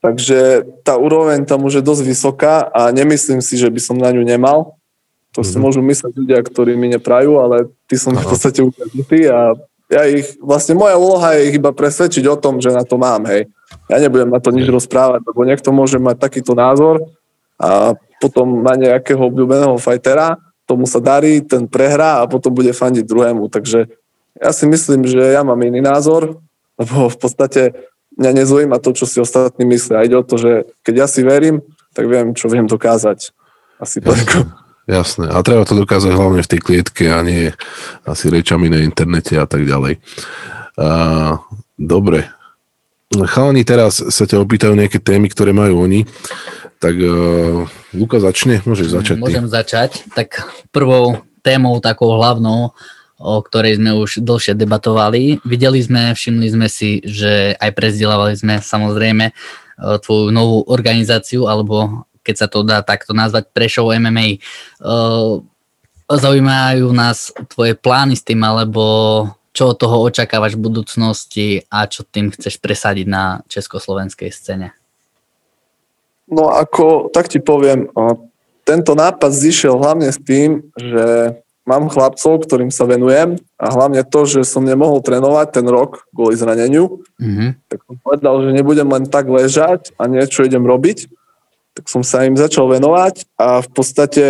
Takže 0.03 0.67
tá 0.83 0.99
úroveň 0.99 1.47
tam 1.47 1.63
už 1.63 1.79
je 1.79 1.87
dosť 1.87 2.03
vysoká 2.03 2.55
a 2.67 2.91
nemyslím 2.91 3.39
si, 3.39 3.55
že 3.55 3.71
by 3.71 3.79
som 3.79 3.95
na 3.95 4.11
ňu 4.11 4.27
nemal. 4.27 4.75
To 5.33 5.41
mm-hmm. 5.41 5.47
si 5.47 5.55
mhm. 5.55 5.63
môžu 5.63 5.81
myslieť 5.87 6.13
ľudia, 6.13 6.39
ktorí 6.43 6.75
mi 6.75 6.91
neprajú, 6.91 7.39
ale 7.39 7.71
ty 7.87 7.95
som 7.95 8.11
Aha. 8.11 8.21
v 8.21 8.25
podstate 8.27 8.59
ukradnutý 8.59 9.31
a 9.31 9.55
ja 9.87 10.03
ich, 10.03 10.35
vlastne 10.43 10.75
moja 10.75 10.99
úloha 10.99 11.39
je 11.39 11.47
ich 11.47 11.55
iba 11.55 11.71
presvedčiť 11.71 12.27
o 12.27 12.35
tom, 12.35 12.59
že 12.59 12.75
na 12.75 12.83
to 12.83 12.99
mám, 12.99 13.23
hej. 13.31 13.47
Ja 13.87 14.03
nebudem 14.03 14.27
na 14.27 14.43
to 14.43 14.51
nič 14.51 14.67
rozprávať, 14.67 15.23
lebo 15.23 15.47
niekto 15.47 15.71
môže 15.71 15.95
mať 15.95 16.19
takýto 16.19 16.51
názor 16.51 17.07
a 17.55 17.95
potom 18.17 18.65
má 18.65 18.73
nejakého 18.73 19.21
obľúbeného 19.21 19.77
fajtera, 19.77 20.37
tomu 20.67 20.83
sa 20.83 20.99
darí, 20.99 21.39
ten 21.39 21.63
prehrá 21.63 22.19
a 22.21 22.29
potom 22.29 22.51
bude 22.51 22.75
fandiť 22.75 23.07
druhému. 23.07 23.47
Takže 23.47 23.87
ja 24.37 24.51
si 24.51 24.65
myslím, 24.67 25.07
že 25.07 25.21
ja 25.21 25.41
mám 25.41 25.57
iný 25.63 25.79
názor, 25.79 26.43
lebo 26.75 27.07
v 27.07 27.17
podstate 27.17 27.61
mňa 28.19 28.31
nezaujíma 28.43 28.77
to, 28.83 28.91
čo 28.91 29.05
si 29.07 29.17
ostatní 29.23 29.63
myslia. 29.63 30.03
Ide 30.03 30.19
o 30.19 30.27
to, 30.27 30.35
že 30.35 30.67
keď 30.83 31.05
ja 31.05 31.07
si 31.07 31.21
verím, 31.23 31.63
tak 31.95 32.05
viem, 32.05 32.35
čo 32.35 32.51
viem 32.51 32.67
dokázať. 32.67 33.31
Asi 33.77 34.01
Jasné. 34.01 34.49
Jasné. 34.87 35.27
A 35.27 35.43
treba 35.43 35.67
to 35.67 35.75
dokázať 35.75 36.15
hlavne 36.15 36.39
v 36.39 36.51
tej 36.51 36.61
klietke 36.63 37.11
a 37.11 37.19
nie 37.19 37.51
asi 38.07 38.31
rečami 38.31 38.71
na 38.71 38.79
internete 38.79 39.35
a 39.35 39.43
tak 39.43 39.67
ďalej. 39.67 39.99
Uh, 40.79 41.35
dobre. 41.75 42.31
Chalani 43.11 43.67
teraz 43.67 43.99
sa 43.99 44.23
ťa 44.23 44.39
opýtajú 44.39 44.73
nejaké 44.79 45.03
témy, 45.03 45.27
ktoré 45.27 45.51
majú 45.51 45.83
oni. 45.83 46.07
Tak 46.77 46.95
uh, 46.97 47.65
Luka 47.97 48.21
začne, 48.21 48.61
môžeš 48.61 48.87
začať. 48.93 49.15
Môžem 49.17 49.49
ty. 49.49 49.53
začať. 49.53 49.91
Tak 50.13 50.45
prvou 50.69 51.25
témou, 51.41 51.81
takou 51.81 52.13
hlavnou, 52.13 52.77
o 53.17 53.35
ktorej 53.41 53.81
sme 53.81 53.97
už 53.97 54.21
dlhšie 54.21 54.53
debatovali. 54.53 55.41
Videli 55.41 55.81
sme, 55.81 56.13
všimli 56.13 56.47
sme 56.53 56.67
si, 56.69 57.01
že 57.01 57.57
aj 57.57 57.71
prezdielávali 57.73 58.37
sme 58.37 58.61
samozrejme 58.61 59.25
uh, 59.33 59.97
tvoju 59.97 60.29
novú 60.29 60.61
organizáciu, 60.69 61.49
alebo 61.49 62.05
keď 62.21 62.35
sa 62.35 62.47
to 62.51 62.61
dá 62.61 62.85
takto 62.85 63.17
nazvať, 63.17 63.49
Prešov 63.49 63.95
MMA. 63.97 64.37
Uh, 64.77 65.41
zaujímajú 66.07 66.87
nás 66.93 67.33
tvoje 67.51 67.73
plány 67.73 68.15
s 68.15 68.23
tým, 68.23 68.39
alebo 68.45 68.83
čo 69.51 69.73
od 69.73 69.77
toho 69.81 70.05
očakávaš 70.05 70.53
v 70.53 70.63
budúcnosti 70.69 71.47
a 71.73 71.89
čo 71.89 72.05
tým 72.05 72.29
chceš 72.29 72.61
presadiť 72.61 73.09
na 73.09 73.41
československej 73.49 74.29
scéne? 74.29 74.77
No 76.27 76.51
ako, 76.51 77.07
tak 77.15 77.31
ti 77.31 77.39
poviem, 77.39 77.87
tento 78.67 78.91
nápad 78.99 79.31
zišiel 79.31 79.79
hlavne 79.79 80.11
s 80.11 80.19
tým, 80.19 80.59
že 80.75 81.39
mám 81.67 81.87
chlapcov, 81.91 82.43
ktorým 82.47 82.71
sa 82.71 82.87
venujem 82.87 83.39
a 83.59 83.65
hlavne 83.71 84.03
to, 84.07 84.23
že 84.23 84.47
som 84.47 84.63
nemohol 84.63 85.03
trénovať 85.03 85.47
ten 85.59 85.67
rok 85.67 86.07
kvôli 86.15 86.35
zraneniu, 86.39 87.03
mm-hmm. 87.19 87.49
tak 87.67 87.79
som 87.83 87.95
povedal, 87.99 88.35
že 88.43 88.55
nebudem 88.55 88.87
len 88.87 89.07
tak 89.07 89.27
ležať 89.27 89.91
a 89.99 90.07
niečo 90.07 90.47
idem 90.47 90.63
robiť. 90.63 91.11
Tak 91.75 91.91
som 91.91 92.01
sa 92.01 92.25
im 92.25 92.39
začal 92.39 92.71
venovať 92.71 93.27
a 93.37 93.61
v 93.63 93.69
podstate 93.69 94.23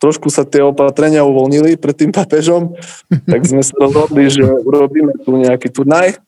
trošku 0.00 0.32
sa 0.32 0.48
tie 0.48 0.64
opatrenia 0.64 1.22
uvoľnili 1.24 1.76
pred 1.76 1.94
tým 1.94 2.10
papežom, 2.12 2.76
tak 3.32 3.44
sme 3.44 3.60
sa 3.60 3.76
rozhodli, 3.76 4.32
že 4.32 4.44
urobíme 4.44 5.16
tu 5.24 5.36
nejaký 5.36 5.68
turnaj. 5.68 6.20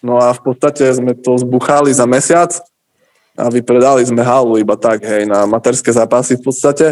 No 0.00 0.16
a 0.16 0.32
v 0.32 0.40
podstate 0.40 0.88
sme 0.96 1.12
to 1.12 1.36
zbuchali 1.36 1.92
za 1.92 2.08
mesiac 2.08 2.56
a 3.40 3.48
vypredali 3.48 4.04
sme 4.04 4.20
halu 4.20 4.60
iba 4.60 4.76
tak, 4.76 5.00
hej, 5.00 5.24
na 5.24 5.48
materské 5.48 5.88
zápasy 5.88 6.36
v 6.36 6.44
podstate. 6.44 6.86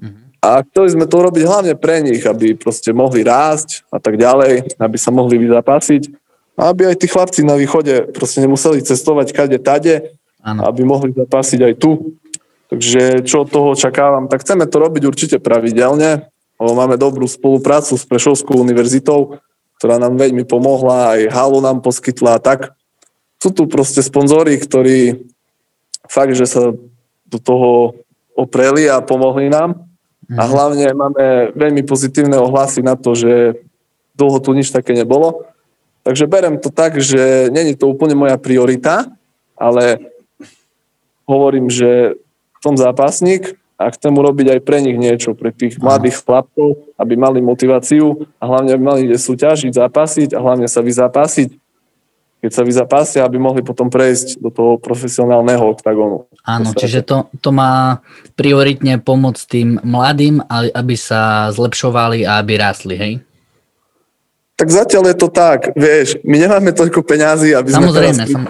Mm-hmm. 0.00 0.40
A 0.40 0.64
chceli 0.64 0.88
sme 0.96 1.04
to 1.04 1.20
robiť 1.20 1.44
hlavne 1.44 1.74
pre 1.76 2.00
nich, 2.00 2.24
aby 2.24 2.56
proste 2.56 2.96
mohli 2.96 3.20
rásť 3.20 3.84
a 3.92 4.00
tak 4.00 4.16
ďalej, 4.16 4.80
aby 4.80 4.96
sa 4.96 5.12
mohli 5.12 5.36
vyzapasiť. 5.36 6.02
A 6.56 6.72
aby 6.72 6.88
aj 6.88 6.96
tí 7.00 7.06
chlapci 7.08 7.44
na 7.44 7.56
východe 7.60 8.12
proste 8.12 8.40
nemuseli 8.40 8.80
cestovať 8.80 9.36
kade 9.36 9.58
tade, 9.60 10.16
ano. 10.40 10.64
aby 10.68 10.84
mohli 10.84 11.12
zapasiť 11.12 11.60
aj 11.60 11.74
tu. 11.76 12.16
Takže 12.72 13.20
čo 13.28 13.44
od 13.44 13.48
toho 13.52 13.76
očakávam, 13.76 14.32
tak 14.32 14.48
chceme 14.48 14.64
to 14.64 14.80
robiť 14.80 15.02
určite 15.04 15.36
pravidelne, 15.44 16.32
lebo 16.56 16.72
máme 16.72 16.96
dobrú 16.96 17.28
spoluprácu 17.28 18.00
s 18.00 18.04
Prešovskou 18.08 18.56
univerzitou, 18.56 19.36
ktorá 19.76 20.00
nám 20.00 20.16
veľmi 20.16 20.48
pomohla, 20.48 21.18
aj 21.18 21.20
halu 21.36 21.60
nám 21.60 21.84
poskytla 21.84 22.40
tak. 22.40 22.72
Sú 23.42 23.50
tu 23.50 23.68
proste 23.68 24.00
sponzory, 24.00 24.56
ktorí 24.56 25.31
fakt, 26.12 26.36
že 26.36 26.44
sa 26.44 26.76
do 27.24 27.38
toho 27.40 27.96
opreli 28.36 28.84
a 28.92 29.00
pomohli 29.00 29.48
nám. 29.48 29.80
Mm-hmm. 30.28 30.36
A 30.36 30.42
mhm. 30.44 30.50
hlavne 30.52 30.86
máme 30.92 31.24
veľmi 31.56 31.82
pozitívne 31.88 32.36
ohlasy 32.36 32.84
na 32.84 33.00
to, 33.00 33.16
že 33.16 33.64
dlho 34.12 34.38
tu 34.44 34.52
nič 34.52 34.68
také 34.68 34.92
nebolo. 34.92 35.48
Takže 36.04 36.28
berem 36.28 36.60
to 36.60 36.68
tak, 36.68 37.00
že 37.00 37.48
není 37.48 37.78
to 37.78 37.88
úplne 37.88 38.18
moja 38.18 38.36
priorita, 38.36 39.08
ale 39.54 40.12
hovorím, 41.24 41.70
že 41.70 42.18
som 42.58 42.74
zápasník 42.74 43.54
a 43.78 43.86
chcem 43.94 44.10
urobiť 44.10 44.58
aj 44.58 44.60
pre 44.66 44.82
nich 44.82 44.98
niečo, 44.98 45.38
pre 45.38 45.54
tých 45.54 45.78
mladých 45.78 46.22
chlapcov, 46.22 46.90
aby 46.98 47.14
mali 47.14 47.38
motiváciu 47.38 48.26
a 48.42 48.44
hlavne 48.46 48.74
aby 48.74 48.82
mali 48.82 49.00
kde 49.06 49.18
súťažiť, 49.18 49.74
zápasiť 49.74 50.34
a 50.34 50.42
hlavne 50.42 50.66
sa 50.66 50.82
vyzápasiť 50.82 51.61
keď 52.42 52.50
sa 52.50 52.66
vyzapásia, 52.66 53.20
aby 53.22 53.38
mohli 53.38 53.62
potom 53.62 53.86
prejsť 53.86 54.42
do 54.42 54.50
toho 54.50 54.74
profesionálneho 54.74 55.62
oktagónu. 55.62 56.26
Áno, 56.42 56.74
čiže 56.74 57.06
to, 57.06 57.30
to 57.38 57.54
má 57.54 58.02
prioritne 58.34 58.98
pomôcť 58.98 59.42
tým 59.46 59.78
mladým, 59.86 60.42
aby 60.50 60.98
sa 60.98 61.54
zlepšovali 61.54 62.26
a 62.26 62.42
aby 62.42 62.52
rástli, 62.58 62.94
hej? 62.98 63.12
Tak 64.58 64.68
zatiaľ 64.74 65.14
je 65.14 65.16
to 65.16 65.28
tak, 65.30 65.70
vieš, 65.78 66.18
my 66.26 66.36
nemáme 66.42 66.74
toľko 66.74 67.06
peňazí, 67.06 67.54
aby 67.54 67.70
Samozrejme, 67.70 68.26
sme 68.26 68.26
teraz... 68.26 68.34
Sam... 68.34 68.44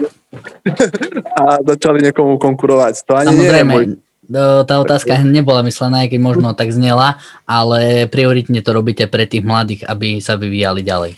a 1.45 1.61
začali 1.61 2.01
niekomu 2.09 2.41
konkurovať. 2.41 2.93
To 3.05 3.13
ani 3.13 3.29
Samozrejme, 3.29 3.71
nie 3.71 3.77
je 3.85 3.93
môj... 4.33 4.65
tá 4.65 4.75
otázka 4.81 5.21
nebola 5.21 5.61
myslená, 5.69 6.09
aj 6.09 6.17
keď 6.17 6.19
možno 6.19 6.57
tak 6.57 6.73
znela, 6.73 7.21
ale 7.45 8.09
prioritne 8.09 8.65
to 8.65 8.73
robíte 8.73 9.05
pre 9.05 9.29
tých 9.29 9.45
mladých, 9.45 9.85
aby 9.85 10.17
sa 10.17 10.33
vyvíjali 10.33 10.81
ďalej. 10.81 11.13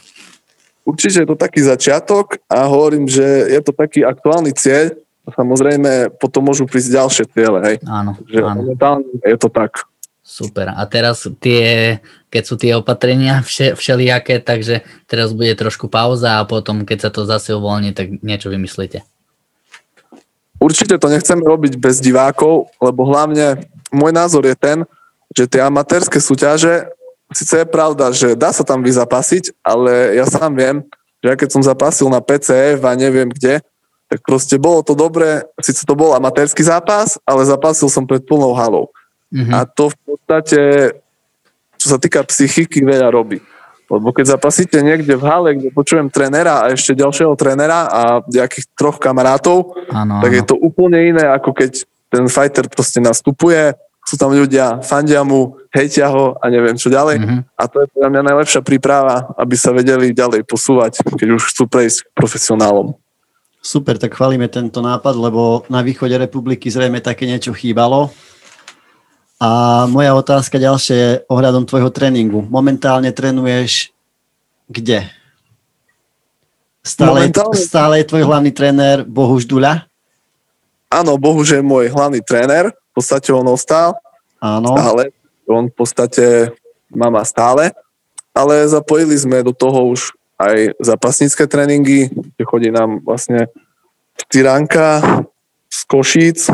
Určite 0.86 1.26
je 1.26 1.30
to 1.30 1.38
taký 1.38 1.66
začiatok 1.66 2.38
a 2.46 2.70
hovorím, 2.70 3.10
že 3.10 3.26
je 3.26 3.62
to 3.66 3.74
taký 3.74 4.06
aktuálny 4.06 4.54
cieľ 4.54 4.94
a 5.26 5.34
samozrejme 5.34 6.14
potom 6.22 6.46
môžu 6.46 6.70
prísť 6.70 7.02
ďalšie 7.02 7.26
ciele. 7.34 7.60
Hej. 7.66 7.76
Áno, 7.90 8.14
že 8.30 8.40
áno. 8.46 8.62
je 9.26 9.38
to 9.42 9.50
tak. 9.50 9.82
Super. 10.26 10.74
A 10.74 10.82
teraz 10.90 11.26
tie, 11.38 11.98
keď 12.34 12.44
sú 12.46 12.56
tie 12.58 12.74
opatrenia 12.74 13.46
vše, 13.46 13.78
všelijaké, 13.78 14.42
takže 14.42 14.82
teraz 15.06 15.34
bude 15.38 15.54
trošku 15.54 15.86
pauza 15.86 16.42
a 16.42 16.48
potom, 16.50 16.82
keď 16.82 17.10
sa 17.10 17.10
to 17.14 17.30
zase 17.30 17.54
uvoľní, 17.54 17.94
tak 17.94 18.22
niečo 18.26 18.50
vymyslíte. 18.50 19.06
Určite 20.58 20.98
to 20.98 21.14
nechceme 21.14 21.46
robiť 21.46 21.78
bez 21.78 22.02
divákov, 22.02 22.74
lebo 22.82 23.06
hlavne 23.06 23.70
môj 23.94 24.12
názor 24.14 24.50
je 24.50 24.58
ten, 24.58 24.82
že 25.30 25.46
tie 25.46 25.62
amatérske 25.62 26.18
súťaže 26.18 26.90
Sice 27.34 27.66
je 27.66 27.68
pravda, 27.68 28.14
že 28.14 28.38
dá 28.38 28.54
sa 28.54 28.62
tam 28.62 28.86
vyzapasiť, 28.86 29.58
ale 29.66 30.14
ja 30.14 30.30
sám 30.30 30.54
viem, 30.54 30.78
že 31.24 31.28
ja 31.34 31.36
keď 31.36 31.50
som 31.50 31.64
zapasil 31.66 32.06
na 32.12 32.22
PCF 32.22 32.86
a 32.86 32.94
neviem 32.94 33.32
kde, 33.34 33.66
tak 34.06 34.22
proste 34.22 34.62
bolo 34.62 34.86
to 34.86 34.94
dobré, 34.94 35.42
síce 35.58 35.82
to 35.82 35.98
bol 35.98 36.14
amatérsky 36.14 36.62
zápas, 36.62 37.18
ale 37.26 37.42
zapasil 37.42 37.90
som 37.90 38.06
pred 38.06 38.22
plnou 38.22 38.54
halou. 38.54 38.94
Mm-hmm. 39.34 39.54
A 39.58 39.66
to 39.66 39.90
v 39.90 39.98
podstate 40.06 40.62
čo 41.86 41.94
sa 41.94 42.02
týka 42.02 42.26
psychiky, 42.26 42.82
veľa 42.82 43.14
robí. 43.14 43.38
Lebo 43.86 44.10
keď 44.10 44.34
zapasíte 44.34 44.82
niekde 44.82 45.14
v 45.14 45.24
hale, 45.30 45.54
kde 45.54 45.70
počujem 45.70 46.10
trenera 46.10 46.66
a 46.66 46.74
ešte 46.74 46.98
ďalšieho 46.98 47.38
trenera 47.38 47.86
a 47.86 48.02
nejakých 48.26 48.74
troch 48.74 48.98
kamarátov, 48.98 49.78
Áno, 49.94 50.26
tak 50.26 50.32
áno. 50.34 50.38
je 50.42 50.44
to 50.50 50.56
úplne 50.58 51.14
iné, 51.14 51.30
ako 51.30 51.54
keď 51.54 51.86
ten 52.10 52.26
fighter 52.26 52.66
proste 52.66 52.98
nastupuje, 52.98 53.78
sú 54.02 54.18
tam 54.18 54.34
ľudia, 54.34 54.82
fandia 54.82 55.22
mu, 55.22 55.62
hejtia 55.76 56.08
ho 56.08 56.40
a 56.40 56.46
neviem 56.48 56.80
čo 56.80 56.88
ďalej. 56.88 57.20
Mhm. 57.20 57.38
A 57.60 57.64
to 57.68 57.84
je 57.84 57.88
podľa 57.92 58.10
mňa 58.10 58.22
najlepšia 58.32 58.62
príprava, 58.64 59.28
aby 59.36 59.56
sa 59.60 59.76
vedeli 59.76 60.16
ďalej 60.16 60.48
posúvať, 60.48 61.04
keď 61.20 61.28
už 61.36 61.44
chcú 61.52 61.68
prejsť 61.68 61.98
k 62.08 62.08
profesionálom. 62.16 62.96
Super, 63.60 63.98
tak 63.98 64.14
chválime 64.14 64.46
tento 64.48 64.80
nápad, 64.80 65.18
lebo 65.18 65.66
na 65.74 65.82
východe 65.82 66.14
republiky 66.16 66.70
zrejme 66.70 67.02
také 67.02 67.26
niečo 67.26 67.50
chýbalo. 67.52 68.14
A 69.42 69.84
moja 69.90 70.16
otázka 70.16 70.56
ďalšia 70.62 70.96
je 70.96 71.10
ohľadom 71.28 71.68
tvojho 71.68 71.90
tréningu. 71.92 72.46
Momentálne 72.46 73.10
trénuješ 73.12 73.92
kde? 74.70 75.10
Stále, 76.86 77.26
Momentálne- 77.26 77.58
stále 77.58 77.94
je 78.00 78.10
tvoj 78.14 78.24
hlavný 78.30 78.54
tréner 78.54 79.02
Bohuž 79.02 79.50
Duľa? 79.50 79.90
Áno, 80.94 81.18
Bohuž 81.18 81.58
je 81.58 81.62
môj 81.66 81.90
hlavný 81.90 82.22
tréner, 82.22 82.70
v 82.70 82.92
podstate 82.94 83.34
on 83.34 83.50
ostal, 83.50 83.98
Áno. 84.38 84.78
stále, 84.78 85.10
on 85.48 85.70
v 85.70 85.76
podstate 85.76 86.26
má 86.92 87.10
ma 87.10 87.26
stále, 87.26 87.72
ale 88.36 88.68
zapojili 88.68 89.16
sme 89.16 89.46
do 89.46 89.56
toho 89.56 89.96
už 89.96 90.14
aj 90.36 90.76
zápasnícke 90.84 91.48
tréningy, 91.48 92.12
kde 92.12 92.44
chodí 92.44 92.70
nám 92.72 93.00
vlastne 93.08 93.48
Tyranka 94.28 95.00
z 95.72 95.80
Košíc, 95.88 96.52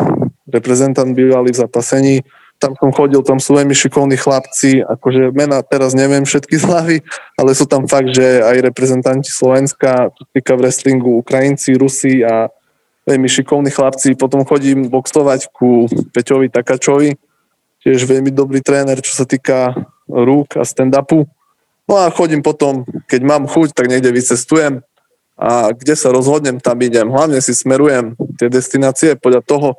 reprezentant 0.49 1.13
bývalý 1.13 1.53
v 1.53 1.61
zapasení, 1.61 2.15
tam 2.61 2.77
som 2.77 2.93
chodil, 2.93 3.26
tam 3.26 3.41
sú 3.41 3.57
veľmi 3.57 3.73
šikovní 3.73 4.22
chlapci, 4.22 4.85
akože 4.85 5.34
mena 5.34 5.65
teraz 5.65 5.97
neviem 5.97 6.22
všetky 6.22 6.61
hlavy, 6.61 7.01
ale 7.34 7.57
sú 7.57 7.65
tam 7.65 7.89
fakt, 7.89 8.13
že 8.13 8.45
aj 8.45 8.69
reprezentanti 8.69 9.34
Slovenska, 9.34 10.13
čo 10.13 10.23
týka 10.30 10.53
v 10.53 10.69
wrestlingu, 10.69 11.26
Ukrajinci, 11.26 11.73
Rusi 11.73 12.22
a 12.22 12.53
veľmi 13.09 13.26
šikovní 13.26 13.73
chlapci. 13.73 14.13
Potom 14.13 14.45
chodím 14.45 14.93
boxovať 14.93 15.49
ku 15.49 15.89
Peťovi 16.13 16.53
Takačovi, 16.53 17.18
tiež 17.81 18.05
veľmi 18.05 18.29
dobrý 18.29 18.61
tréner, 18.61 19.01
čo 19.01 19.13
sa 19.13 19.25
týka 19.25 19.73
rúk 20.05 20.57
a 20.57 20.63
stand-upu. 20.63 21.25
No 21.89 21.93
a 21.97 22.13
chodím 22.13 22.45
potom, 22.45 22.85
keď 23.09 23.21
mám 23.25 23.43
chuť, 23.49 23.73
tak 23.73 23.89
niekde 23.89 24.13
vycestujem 24.13 24.85
a 25.41 25.73
kde 25.73 25.97
sa 25.97 26.13
rozhodnem, 26.13 26.61
tam 26.61 26.77
idem. 26.85 27.09
Hlavne 27.09 27.41
si 27.41 27.57
smerujem 27.57 28.13
tie 28.37 28.47
destinácie 28.47 29.17
podľa 29.17 29.41
toho, 29.41 29.69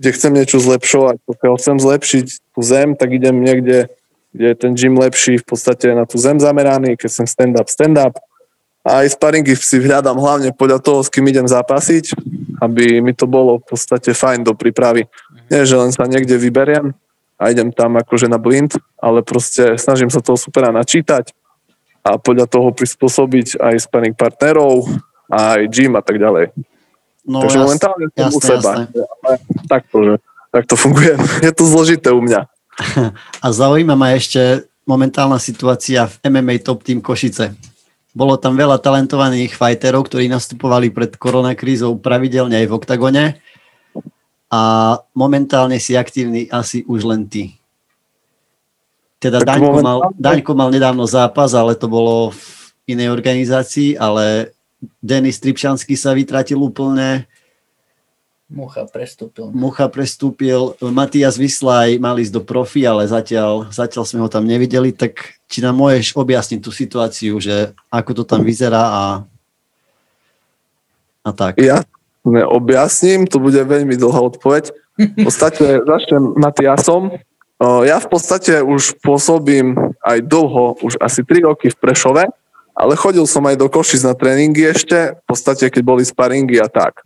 kde 0.00 0.10
chcem 0.16 0.32
niečo 0.32 0.56
zlepšovať. 0.56 1.20
Pokiaľ 1.28 1.52
chcem 1.60 1.76
zlepšiť 1.76 2.26
tú 2.56 2.60
zem, 2.64 2.96
tak 2.96 3.12
idem 3.12 3.36
niekde, 3.36 3.92
kde 4.32 4.46
je 4.52 4.56
ten 4.56 4.72
gym 4.72 4.96
lepší, 4.96 5.36
v 5.36 5.46
podstate 5.46 5.92
na 5.92 6.08
tú 6.08 6.16
zem 6.16 6.40
zameraný, 6.40 6.96
keď 6.96 7.10
som 7.12 7.26
stand-up, 7.28 7.68
stand-up. 7.68 8.16
A 8.86 9.04
aj 9.04 9.18
sparingy 9.18 9.52
si 9.58 9.76
hľadám 9.82 10.16
hlavne 10.16 10.56
podľa 10.56 10.80
toho, 10.80 11.04
s 11.04 11.12
kým 11.12 11.28
idem 11.28 11.44
zápasiť, 11.44 12.16
aby 12.64 13.04
mi 13.04 13.12
to 13.12 13.28
bolo 13.28 13.60
v 13.60 13.76
podstate 13.76 14.16
fajn 14.16 14.48
do 14.48 14.56
prípravy. 14.56 15.04
Nie, 15.52 15.68
že 15.68 15.76
len 15.76 15.92
sa 15.92 16.08
niekde 16.08 16.40
vyberiem 16.40 16.96
a 17.36 17.52
idem 17.52 17.68
tam 17.72 18.00
akože 18.00 18.32
na 18.32 18.40
blind, 18.40 18.80
ale 18.96 19.20
proste 19.20 19.76
snažím 19.76 20.08
sa 20.08 20.24
toho 20.24 20.40
supera 20.40 20.72
načítať 20.72 21.32
a 22.00 22.16
podľa 22.16 22.46
toho 22.48 22.72
prispôsobiť 22.72 23.60
aj 23.60 23.74
sparring 23.82 24.16
partnerov, 24.16 24.88
aj 25.28 25.68
gym 25.68 25.92
a 25.98 26.02
tak 26.02 26.16
ďalej. 26.16 26.54
No, 27.26 27.42
Takže 27.42 27.58
jas- 27.58 27.66
momentálne 27.66 28.06
som 28.06 28.30
u 28.30 28.38
jasné, 28.38 28.46
seba. 28.46 28.72
Takto, 29.66 29.96
že 30.00 30.14
takto 30.54 30.74
funguje. 30.78 31.18
Je 31.46 31.52
to 31.52 31.66
zložité 31.66 32.14
u 32.14 32.22
mňa. 32.22 32.46
A 33.44 33.46
zaujíma 33.50 33.98
ma 33.98 34.14
ešte 34.14 34.70
momentálna 34.86 35.42
situácia 35.42 36.06
v 36.06 36.14
MMA 36.30 36.62
Top 36.62 36.86
Team 36.86 37.02
Košice. 37.02 37.58
Bolo 38.16 38.38
tam 38.40 38.56
veľa 38.56 38.80
talentovaných 38.80 39.58
fighterov, 39.58 40.08
ktorí 40.08 40.30
nastupovali 40.30 40.88
pred 40.88 41.18
koronakrízou 41.18 41.98
pravidelne 42.00 42.64
aj 42.64 42.66
v 42.70 42.76
oktagone 42.78 43.24
a 44.46 44.62
momentálne 45.10 45.76
si 45.82 45.98
aktívny 45.98 46.46
asi 46.46 46.86
už 46.86 47.02
len 47.02 47.26
ty. 47.26 47.58
Teda 49.18 49.42
Tak 49.42 49.58
Daňko 49.58 49.82
mal, 49.82 49.98
momentálne- 49.98 50.22
Daňko 50.22 50.52
mal 50.54 50.68
nedávno 50.70 51.04
zápas, 51.08 51.50
ale 51.56 51.74
to 51.74 51.90
bolo 51.90 52.30
v 52.30 52.42
inej 52.86 53.10
organizácii, 53.10 53.98
ale 53.98 54.54
Denis 55.02 55.42
Tripšanský 55.42 55.98
sa 55.98 56.14
vytratil 56.14 56.60
úplne, 56.60 57.26
Mucha 58.46 58.86
prestúpil. 58.86 59.50
Mucha 59.50 59.90
prestúpil, 59.90 60.78
Matias 60.78 61.34
Vyslaj 61.34 61.98
mal 61.98 62.14
ísť 62.14 62.30
do 62.30 62.42
profi, 62.46 62.86
ale 62.86 63.02
zatiaľ, 63.10 63.74
zatiaľ 63.74 64.06
sme 64.06 64.22
ho 64.22 64.30
tam 64.30 64.46
nevideli, 64.46 64.94
tak 64.94 65.42
či 65.50 65.58
nám 65.58 65.74
môžeš 65.74 66.14
objasniť 66.14 66.62
tú 66.62 66.70
situáciu, 66.70 67.42
že 67.42 67.74
ako 67.90 68.22
to 68.22 68.22
tam 68.22 68.46
vyzerá 68.46 68.78
a, 68.86 69.04
a 71.26 71.30
tak. 71.34 71.58
Ja 71.58 71.82
neobjasním, 72.26 73.30
to 73.30 73.38
bude 73.38 73.58
veľmi 73.58 73.94
dlhá 73.94 74.20
odpoveď. 74.34 74.74
V 74.96 75.28
podstate 75.28 75.84
začnem 75.84 76.34
Matiasom. 76.36 77.14
Ja 77.60 77.96
v 78.02 78.08
podstate 78.12 78.60
už 78.60 79.00
pôsobím 79.00 79.96
aj 80.04 80.24
dlho, 80.28 80.76
už 80.84 81.00
asi 81.00 81.24
3 81.24 81.48
roky 81.48 81.72
v 81.72 81.76
Prešove, 81.80 82.24
ale 82.76 82.92
chodil 83.00 83.24
som 83.24 83.40
aj 83.48 83.56
do 83.56 83.72
Košic 83.72 84.04
na 84.04 84.12
tréningy 84.12 84.68
ešte, 84.68 85.16
v 85.16 85.24
podstate 85.24 85.72
keď 85.72 85.80
boli 85.80 86.04
sparingy 86.04 86.60
a 86.60 86.68
tak. 86.68 87.00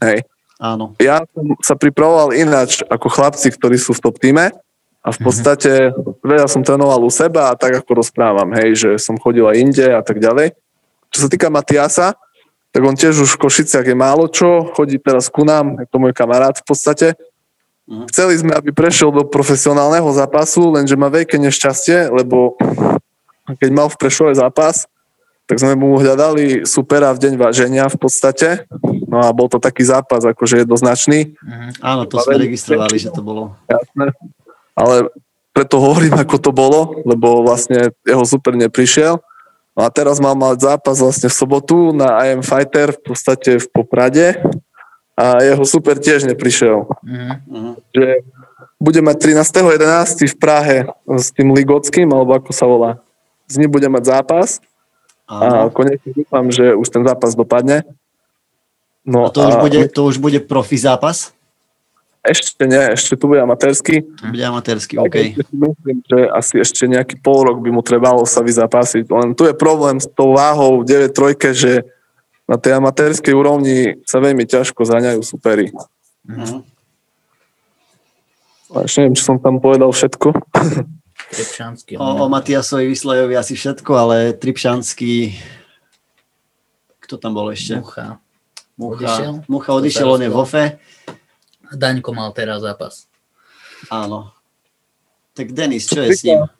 Hej. 0.00 0.24
Áno. 0.56 0.96
Ja 1.00 1.24
som 1.36 1.56
sa 1.60 1.76
pripravoval 1.76 2.36
ináč 2.36 2.80
ako 2.88 3.08
chlapci, 3.12 3.52
ktorí 3.52 3.76
sú 3.76 3.92
v 3.96 4.00
top 4.04 4.16
týme 4.20 4.52
a 5.00 5.08
v 5.08 5.18
podstate 5.20 5.92
veľa 6.20 6.48
som 6.48 6.60
trénoval 6.60 7.00
u 7.04 7.12
seba 7.12 7.52
a 7.52 7.56
tak 7.56 7.80
ako 7.80 8.04
rozprávam, 8.04 8.52
hej, 8.56 8.76
že 8.76 8.90
som 9.00 9.16
chodil 9.16 9.44
aj 9.48 9.56
inde 9.56 9.88
a 9.88 10.04
tak 10.04 10.20
ďalej. 10.20 10.52
Čo 11.12 11.24
sa 11.24 11.28
týka 11.32 11.48
Matiasa, 11.48 12.16
tak 12.70 12.82
on 12.86 12.94
tiež 12.94 13.26
už 13.26 13.30
v 13.34 13.42
Košiciach 13.42 13.86
je 13.86 13.96
málo 13.98 14.30
čo, 14.30 14.70
chodí 14.74 14.96
teraz 15.02 15.26
ku 15.26 15.42
nám, 15.42 15.82
je 15.82 15.86
to 15.90 15.98
môj 15.98 16.14
kamarát 16.14 16.54
v 16.54 16.64
podstate. 16.64 17.06
Mhm. 17.90 18.06
Chceli 18.14 18.34
sme, 18.38 18.52
aby 18.54 18.70
prešiel 18.70 19.10
do 19.10 19.26
profesionálneho 19.26 20.06
zápasu, 20.14 20.70
lenže 20.70 20.94
má 20.94 21.10
veľké 21.10 21.38
nešťastie, 21.42 22.14
lebo 22.14 22.54
keď 23.58 23.70
mal 23.74 23.90
v 23.90 23.98
Prešove 23.98 24.38
zápas, 24.38 24.86
tak 25.50 25.58
sme 25.58 25.74
mu 25.74 25.98
hľadali 25.98 26.62
supera 26.62 27.10
v 27.10 27.18
deň 27.26 27.34
váženia 27.34 27.90
v 27.90 27.98
podstate. 27.98 28.70
No 29.10 29.18
a 29.18 29.34
bol 29.34 29.50
to 29.50 29.58
taký 29.58 29.82
zápas, 29.82 30.22
akože 30.22 30.62
jednoznačný. 30.62 31.34
Mhm. 31.42 31.82
Áno, 31.82 32.06
to 32.06 32.22
sme 32.22 32.38
registrovali, 32.38 32.94
že 32.94 33.10
to 33.10 33.26
bolo. 33.26 33.58
Jasné. 33.66 34.14
Ale 34.78 35.10
preto 35.50 35.82
hovorím, 35.82 36.14
ako 36.14 36.36
to 36.38 36.50
bolo, 36.54 37.02
lebo 37.02 37.42
vlastne 37.42 37.90
jeho 38.06 38.22
super 38.22 38.54
neprišiel. 38.54 39.18
No 39.78 39.86
a 39.86 39.88
teraz 39.90 40.18
mal 40.18 40.34
mať 40.34 40.66
zápas 40.66 40.98
vlastne 40.98 41.30
v 41.30 41.38
sobotu 41.38 41.94
na 41.94 42.20
IM 42.26 42.42
Fighter 42.42 42.92
v 42.92 43.00
podstate 43.00 43.62
v 43.62 43.66
Poprade 43.70 44.42
a 45.14 45.40
jeho 45.44 45.62
super 45.62 45.96
tiež 45.96 46.26
neprišiel. 46.26 46.90
Mhm. 47.04 47.78
Že 47.94 48.06
bude 48.80 49.00
mať 49.04 49.16
13.11. 49.20 50.24
v 50.32 50.36
Prahe 50.40 50.76
s 51.04 51.30
tým 51.36 51.52
Ligockým, 51.52 52.08
alebo 52.08 52.32
ako 52.32 52.50
sa 52.50 52.64
volá. 52.64 52.90
Z 53.44 53.60
ním 53.60 53.68
bude 53.68 53.86
mať 53.92 54.04
zápas 54.08 54.58
a 55.28 55.68
Áno. 55.68 55.70
konečne 55.70 56.10
dúfam, 56.16 56.48
že 56.48 56.74
už 56.74 56.88
ten 56.88 57.04
zápas 57.06 57.36
dopadne. 57.36 57.84
No 59.04 59.26
A 59.26 59.30
to 59.30 59.46
už, 59.46 59.56
bude, 59.60 59.78
to 59.88 60.00
už 60.04 60.16
bude 60.18 60.40
profi 60.44 60.76
zápas? 60.76 61.32
Ešte 62.20 62.68
nie, 62.68 62.84
ešte 62.92 63.16
tu 63.16 63.32
bude 63.32 63.40
amatérsky. 63.40 64.04
Bude 64.04 64.44
amatérsky, 64.44 65.00
OK. 65.00 65.40
Myslím, 65.40 65.98
že 66.04 66.18
asi 66.36 66.60
ešte 66.60 66.84
nejaký 66.84 67.16
pol 67.24 67.48
rok 67.48 67.64
by 67.64 67.72
mu 67.72 67.80
trebalo 67.80 68.28
sa 68.28 68.44
vyzapásiť. 68.44 69.08
Len 69.08 69.32
tu 69.32 69.48
je 69.48 69.56
problém 69.56 69.96
s 69.96 70.04
tou 70.12 70.36
váhou 70.36 70.84
9 70.84 71.16
trojke, 71.16 71.56
že 71.56 71.88
na 72.44 72.60
tej 72.60 72.76
amatérskej 72.76 73.32
úrovni 73.32 73.96
sa 74.04 74.20
veľmi 74.20 74.44
ťažko 74.44 74.84
zaňajú 74.84 75.20
superi. 75.24 75.72
Mhm. 76.28 76.68
A 78.70 78.86
Ešte 78.86 79.02
neviem, 79.02 79.16
či 79.18 79.24
som 79.26 79.40
tam 79.40 79.58
povedal 79.58 79.90
všetko. 79.90 80.30
Trepčanský. 81.30 81.98
O, 81.98 82.04
o 82.04 82.26
Matiasovi 82.30 82.86
Vyslajovi 82.86 83.34
asi 83.34 83.58
všetko, 83.58 83.90
ale 83.96 84.16
Tripšanský... 84.36 85.34
Kto 87.02 87.18
tam 87.18 87.34
bol 87.34 87.50
ešte? 87.50 87.82
Mucha. 87.82 88.22
Mucha, 88.78 88.96
Odišiel? 88.96 89.32
Mucha 89.50 89.70
odišiel, 89.74 90.08
on 90.08 90.22
je 90.22 90.30
v 90.30 90.38
ofe. 90.38 90.64
A 91.70 91.72
Daňko 91.78 92.10
mal 92.10 92.34
teraz 92.34 92.66
zápas. 92.66 93.06
Áno. 93.88 94.34
Tak 95.38 95.54
Denis, 95.54 95.86
čo 95.86 96.02
je 96.02 96.10
s 96.10 96.26
ním? 96.26 96.50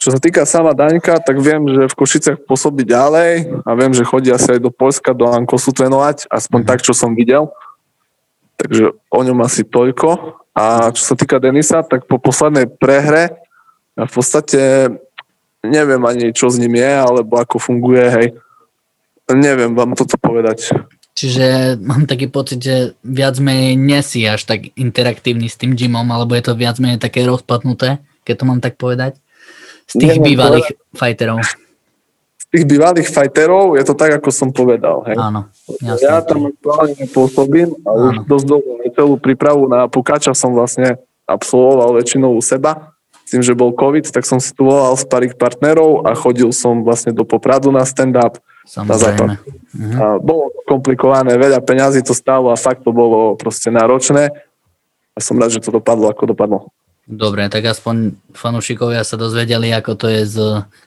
Čo 0.00 0.16
sa 0.16 0.18
týka 0.18 0.48
sama 0.48 0.72
Daňka, 0.72 1.20
tak 1.20 1.36
viem, 1.44 1.60
že 1.68 1.92
v 1.92 1.98
Košicech 2.00 2.48
pôsobí 2.48 2.88
ďalej 2.88 3.52
a 3.68 3.70
viem, 3.76 3.92
že 3.92 4.08
chodí 4.08 4.32
asi 4.32 4.56
aj 4.56 4.60
do 4.64 4.72
Polska, 4.72 5.12
do 5.12 5.28
Ankosu 5.28 5.76
trénovať, 5.76 6.24
aspoň 6.32 6.60
tak, 6.64 6.80
čo 6.80 6.96
som 6.96 7.12
videl. 7.12 7.52
Takže 8.56 8.96
o 8.96 9.20
ňom 9.20 9.44
asi 9.44 9.60
toľko. 9.60 10.40
A 10.56 10.88
čo 10.96 11.04
sa 11.04 11.14
týka 11.20 11.36
Denisa, 11.36 11.84
tak 11.84 12.08
po 12.08 12.16
poslednej 12.16 12.64
prehre 12.64 13.44
ja 13.92 14.08
v 14.08 14.12
podstate 14.12 14.88
neviem 15.60 16.00
ani, 16.08 16.32
čo 16.32 16.48
s 16.48 16.56
ním 16.56 16.80
je, 16.80 16.92
alebo 16.96 17.36
ako 17.36 17.60
funguje, 17.60 18.04
hej. 18.08 18.28
Neviem 19.28 19.76
vám 19.76 19.92
toto 19.92 20.16
povedať. 20.16 20.72
Čiže 21.20 21.76
mám 21.84 22.08
taký 22.08 22.32
pocit, 22.32 22.64
že 22.64 22.96
viac 23.04 23.36
menej 23.36 23.76
nesi 23.76 24.24
až 24.24 24.48
tak 24.48 24.72
interaktívny 24.72 25.52
s 25.52 25.60
tým 25.60 25.76
gymom, 25.76 26.08
alebo 26.08 26.32
je 26.32 26.48
to 26.48 26.56
viac 26.56 26.80
menej 26.80 26.96
také 26.96 27.28
rozpadnuté, 27.28 28.00
keď 28.24 28.34
to 28.40 28.44
mám 28.48 28.64
tak 28.64 28.80
povedať, 28.80 29.20
z 29.84 30.00
tých 30.00 30.16
Neviem 30.16 30.32
bývalých 30.32 30.68
fighterov. 30.96 31.44
Z 32.40 32.44
tých 32.48 32.64
bývalých 32.64 33.12
fighterov 33.12 33.76
je 33.76 33.84
to 33.84 33.92
tak, 33.92 34.16
ako 34.16 34.32
som 34.32 34.48
povedal. 34.48 35.04
Hej. 35.04 35.20
Áno, 35.20 35.52
Ja 35.84 36.00
jasné. 36.00 36.24
tam 36.24 36.40
aktuálne 36.48 36.94
nepôsobím 36.96 37.68
a 37.84 37.90
už 37.92 38.24
dosť 38.24 38.44
dlho 38.48 38.70
celú 38.96 39.14
prípravu 39.20 39.68
na 39.68 39.92
Pukača 39.92 40.32
som 40.32 40.56
vlastne 40.56 40.96
absolvoval 41.28 42.00
väčšinou 42.00 42.32
u 42.32 42.40
seba. 42.40 42.96
Tým, 43.28 43.44
že 43.44 43.54
bol 43.54 43.76
COVID, 43.76 44.08
tak 44.10 44.26
som 44.26 44.42
si 44.42 44.50
tu 44.56 44.66
volal 44.66 44.96
sparing 44.98 45.36
partnerov 45.36 46.02
a 46.08 46.16
chodil 46.18 46.50
som 46.50 46.82
vlastne 46.82 47.12
do 47.12 47.28
Popradu 47.28 47.70
na 47.70 47.84
stand-up. 47.86 48.40
Samozrejme. 48.70 49.34
Mhm. 49.74 49.96
A 49.98 50.04
bolo 50.22 50.54
komplikované, 50.62 51.34
veľa 51.34 51.58
peňazí 51.58 52.06
to 52.06 52.14
stálo 52.14 52.54
a 52.54 52.56
fakt 52.56 52.86
to 52.86 52.94
bolo 52.94 53.34
proste 53.34 53.74
náročné. 53.74 54.30
A 55.10 55.18
som 55.18 55.34
rád, 55.34 55.58
že 55.58 55.64
to 55.66 55.74
dopadlo, 55.74 56.06
ako 56.06 56.30
dopadlo. 56.30 56.58
Dobre, 57.10 57.50
tak 57.50 57.66
aspoň 57.66 58.14
fanúšikovia 58.30 59.02
sa 59.02 59.18
dozvedeli, 59.18 59.74
ako 59.74 59.98
to 59.98 60.06
je 60.06 60.22
s 60.22 60.36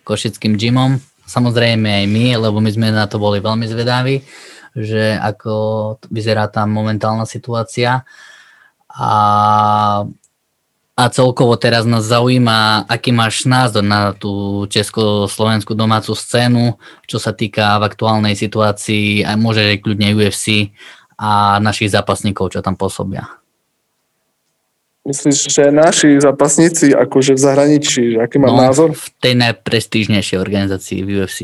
košickým 0.08 0.56
gymom. 0.56 1.04
Samozrejme 1.28 1.84
aj 1.84 2.06
my, 2.08 2.26
lebo 2.40 2.64
my 2.64 2.72
sme 2.72 2.96
na 2.96 3.04
to 3.12 3.20
boli 3.20 3.44
veľmi 3.44 3.68
zvedaví, 3.68 4.24
že 4.72 5.20
ako 5.20 5.54
vyzerá 6.08 6.48
tam 6.48 6.72
momentálna 6.72 7.28
situácia. 7.28 8.08
A, 8.88 9.12
a 10.94 11.10
celkovo 11.10 11.58
teraz 11.58 11.90
nás 11.90 12.06
zaujíma, 12.06 12.86
aký 12.86 13.10
máš 13.10 13.50
názor 13.50 13.82
na 13.82 14.14
tú 14.14 14.64
československú 14.70 15.74
domácu 15.74 16.14
scénu, 16.14 16.78
čo 17.10 17.18
sa 17.18 17.34
týka 17.34 17.82
v 17.82 17.90
aktuálnej 17.90 18.38
situácii, 18.38 19.26
aj 19.26 19.38
môže 19.42 19.66
aj 19.66 19.82
kľudne 19.82 20.14
UFC 20.14 20.70
a 21.18 21.58
našich 21.58 21.90
zápasníkov, 21.90 22.54
čo 22.54 22.62
tam 22.62 22.78
pôsobia. 22.78 23.26
Myslíš, 25.04 25.52
že 25.52 25.68
naši 25.74 26.16
zápasníci 26.22 26.96
akože 26.96 27.36
v 27.36 27.42
zahraničí, 27.42 28.02
že 28.16 28.18
aký 28.24 28.38
mám 28.40 28.56
názor? 28.56 28.96
V 28.96 29.10
tej 29.20 29.36
najprestížnejšej 29.36 30.38
organizácii 30.40 31.04
v 31.04 31.10
UFC. 31.20 31.40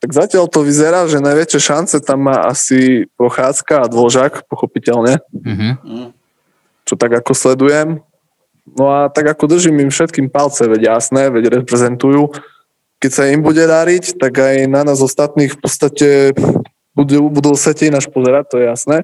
Tak 0.00 0.14
zatiaľ 0.14 0.48
to 0.48 0.64
vyzerá, 0.64 1.04
že 1.10 1.20
najväčšie 1.20 1.60
šance 1.60 1.96
tam 2.00 2.30
má 2.30 2.48
asi 2.48 3.10
Prochádzka 3.18 3.84
a 3.84 3.90
Dvožak, 3.90 4.46
pochopiteľne, 4.46 5.18
Uh-huh. 5.34 6.14
Čo 6.84 6.94
tak 6.94 7.16
ako 7.20 7.32
sledujem. 7.32 8.04
No 8.64 8.84
a 8.88 9.12
tak 9.12 9.28
ako 9.28 9.44
držím 9.56 9.84
im 9.84 9.90
všetkým 9.92 10.32
palce, 10.32 10.64
veď 10.64 10.96
jasné, 10.96 11.28
veď 11.28 11.60
reprezentujú. 11.60 12.32
Keď 13.00 13.10
sa 13.12 13.28
im 13.28 13.44
bude 13.44 13.60
dáriť, 13.60 14.16
tak 14.16 14.40
aj 14.40 14.64
na 14.64 14.88
nás 14.88 15.04
ostatných 15.04 15.52
v 15.52 15.60
podstate 15.60 16.08
budú, 16.96 17.28
budú 17.28 17.52
sa 17.56 17.76
ináč 17.76 18.08
pozerať, 18.08 18.44
to 18.48 18.56
je 18.60 18.66
jasné. 18.68 18.96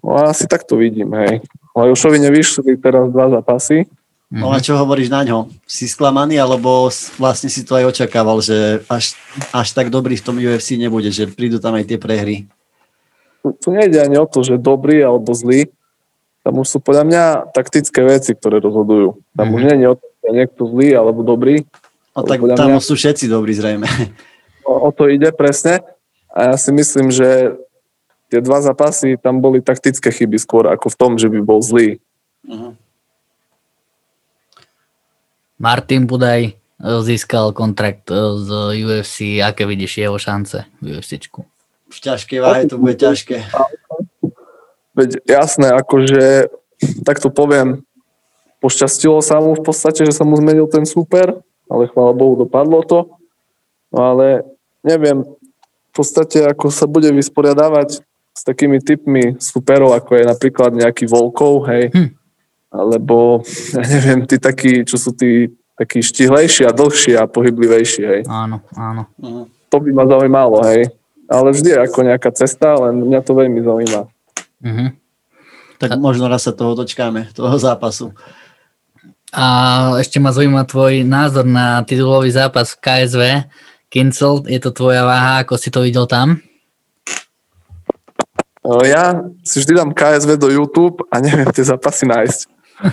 No 0.00 0.16
a 0.16 0.32
asi 0.32 0.48
tak 0.48 0.64
to 0.64 0.80
vidím, 0.80 1.12
hej. 1.12 1.44
Lajošovi 1.76 2.16
nevyšli 2.24 2.80
teraz 2.80 3.12
dva 3.12 3.28
zápasy. 3.28 3.88
No 4.28 4.52
a 4.52 4.60
čo 4.60 4.76
hovoríš 4.76 5.08
na 5.08 5.24
ňo? 5.24 5.48
Si 5.64 5.88
sklamaný, 5.88 6.36
alebo 6.36 6.92
vlastne 7.16 7.48
si 7.48 7.64
to 7.64 7.80
aj 7.80 7.96
očakával, 7.96 8.44
že 8.44 8.84
až, 8.84 9.16
až 9.56 9.68
tak 9.72 9.88
dobrý 9.88 10.20
v 10.20 10.24
tom 10.24 10.36
UFC 10.36 10.76
nebude, 10.76 11.08
že 11.08 11.24
prídu 11.28 11.56
tam 11.56 11.76
aj 11.80 11.88
tie 11.88 11.96
prehry? 11.96 12.44
tu 13.42 13.70
nejde 13.72 13.96
ani 14.02 14.18
o 14.18 14.26
to, 14.26 14.42
že 14.44 14.60
dobrý 14.60 15.00
alebo 15.00 15.32
zlý. 15.32 15.70
Tam 16.48 16.56
už 16.56 16.66
sú 16.66 16.78
podľa 16.80 17.04
mňa 17.04 17.22
taktické 17.52 18.00
veci, 18.00 18.32
ktoré 18.32 18.56
rozhodujú. 18.56 19.20
Tam 19.36 19.52
už 19.52 19.60
Mhm. 19.60 19.68
nie 19.68 19.76
je 19.76 19.86
o 19.86 19.94
to, 19.94 20.06
že 20.08 20.24
je 20.24 20.32
niekto 20.32 20.62
zlý 20.64 20.88
alebo 20.94 21.20
dobrý. 21.20 21.68
No 22.16 22.24
tak 22.24 22.40
Podľa 22.40 22.56
tam 22.56 22.68
mňa- 22.72 22.80
sú 22.80 22.96
všetci 22.96 23.28
dobrí 23.28 23.52
zrejme. 23.52 23.84
O, 24.64 24.88
o 24.88 24.90
to 24.90 25.08
ide 25.08 25.28
presne. 25.30 25.80
A 26.28 26.52
ja 26.52 26.56
si 26.56 26.68
myslím, 26.70 27.08
že 27.08 27.56
tie 28.26 28.36
dva 28.38 28.60
zápasy 28.60 29.16
tam 29.16 29.40
boli 29.40 29.60
taktické 29.60 30.08
chyby 30.08 30.36
skôr 30.36 30.68
ako 30.68 30.88
v 30.88 30.96
tom, 30.98 31.12
že 31.14 31.24
by 31.26 31.40
bol 31.40 31.60
zlý. 31.60 31.96
Martin 35.58 36.04
Budaj 36.04 36.40
e, 36.44 36.52
získal 37.02 37.52
kontrakt 37.52 38.08
e, 38.08 38.16
z 38.38 38.48
UFC. 38.78 39.16
Aké 39.38 39.64
vidíš 39.64 39.98
jeho 39.98 40.16
šance 40.16 40.64
v 40.78 40.94
UFCčku? 40.94 41.44
V 41.88 41.98
ťažkej 41.98 42.38
váhe 42.38 42.64
to 42.64 42.76
bude 42.76 42.94
ťažké. 42.94 43.44
Veď 44.98 45.22
jasné, 45.22 45.70
akože, 45.70 46.50
tak 47.06 47.22
to 47.22 47.30
poviem, 47.30 47.86
pošťastilo 48.58 49.22
sa 49.22 49.38
mu 49.38 49.54
v 49.54 49.62
podstate, 49.62 50.02
že 50.02 50.10
sa 50.10 50.26
mu 50.26 50.34
zmenil 50.34 50.66
ten 50.66 50.82
super, 50.82 51.38
ale 51.70 51.86
chvála 51.86 52.10
Bohu, 52.18 52.34
dopadlo 52.34 52.82
to. 52.82 53.14
No 53.94 54.10
ale 54.10 54.42
neviem, 54.82 55.22
v 55.22 55.92
podstate 55.94 56.42
ako 56.42 56.74
sa 56.74 56.90
bude 56.90 57.14
vysporiadávať 57.14 58.02
s 58.34 58.40
takými 58.42 58.82
typmi 58.82 59.38
superov, 59.38 59.94
ako 59.94 60.18
je 60.18 60.24
napríklad 60.26 60.74
nejaký 60.74 61.06
Volkov, 61.06 61.70
hej, 61.70 61.94
Hm. 61.94 62.10
alebo 62.74 63.46
ja 63.74 63.82
neviem, 63.86 64.26
tí 64.26 64.42
takí, 64.42 64.82
čo 64.82 64.98
sú 64.98 65.14
tí 65.14 65.54
takí 65.78 66.02
štihlejší 66.02 66.66
a 66.66 66.74
dlhší 66.74 67.14
a 67.14 67.30
pohyblivejší, 67.30 68.02
hej. 68.02 68.22
Áno, 68.26 68.66
áno. 68.74 69.06
To 69.70 69.76
by 69.78 69.90
ma 69.94 70.10
zaujímalo, 70.10 70.66
hej. 70.66 70.90
Ale 71.30 71.54
vždy 71.54 71.76
je 71.76 71.78
ako 71.78 72.00
nejaká 72.02 72.30
cesta, 72.34 72.74
len 72.82 73.06
mňa 73.06 73.20
to 73.22 73.32
veľmi 73.36 73.62
zaujíma. 73.62 74.10
Uh-huh. 74.64 74.90
Tak 75.78 75.94
možno 76.02 76.26
raz 76.26 76.46
sa 76.46 76.52
toho 76.52 76.74
dočkáme, 76.74 77.30
toho 77.30 77.58
zápasu. 77.58 78.10
A 79.30 79.44
ešte 80.00 80.18
ma 80.18 80.32
zaujíma 80.32 80.64
tvoj 80.64 81.04
názor 81.04 81.44
na 81.44 81.84
titulový 81.84 82.32
zápas 82.32 82.74
v 82.74 82.80
KSV. 82.80 83.22
Kincel, 83.92 84.44
je 84.48 84.60
to 84.60 84.72
tvoja 84.72 85.04
váha, 85.04 85.44
ako 85.44 85.60
si 85.60 85.68
to 85.68 85.84
videl 85.84 86.08
tam? 86.08 86.40
No, 88.64 88.84
Ja 88.84 89.20
si 89.44 89.64
vždy 89.64 89.80
dám 89.80 89.96
KSV 89.96 90.36
do 90.36 90.52
YouTube 90.52 91.00
a 91.08 91.24
neviem 91.24 91.48
tie 91.52 91.64
zápasy 91.64 92.04
nájsť. 92.04 92.40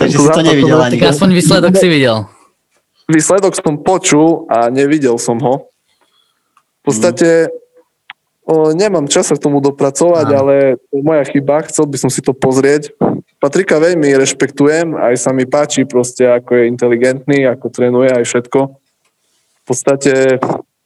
Takže 0.00 0.16
si 0.20 0.28
to 0.28 0.42
nevidel 0.44 0.76
ani. 0.76 1.00
Tak 1.00 1.16
aspoň 1.16 1.30
výsledok 1.32 1.72
si 1.76 1.88
videl. 1.88 2.28
Výsledok 3.08 3.56
som 3.56 3.80
počul 3.80 4.44
a 4.52 4.68
nevidel 4.68 5.16
som 5.16 5.40
ho. 5.40 5.72
V 6.84 6.84
podstate 6.84 7.48
o, 8.46 8.70
nemám 8.72 9.04
čas 9.06 9.26
sa 9.26 9.34
k 9.34 9.42
tomu 9.42 9.58
dopracovať, 9.58 10.26
Áno. 10.26 10.38
ale 10.40 10.54
to 10.80 10.94
je 10.96 11.02
moja 11.02 11.24
chyba, 11.26 11.66
chcel 11.66 11.84
by 11.84 11.98
som 11.98 12.08
si 12.08 12.22
to 12.22 12.30
pozrieť. 12.30 12.94
Patrika 13.36 13.76
veľmi 13.76 14.16
rešpektujem, 14.16 14.96
aj 14.96 15.14
sa 15.18 15.30
mi 15.30 15.44
páči 15.44 15.84
proste, 15.84 16.24
ako 16.24 16.56
je 16.56 16.70
inteligentný, 16.70 17.44
ako 17.44 17.68
trénuje 17.68 18.08
aj 18.08 18.24
všetko. 18.24 18.60
V 19.60 19.64
podstate 19.64 20.38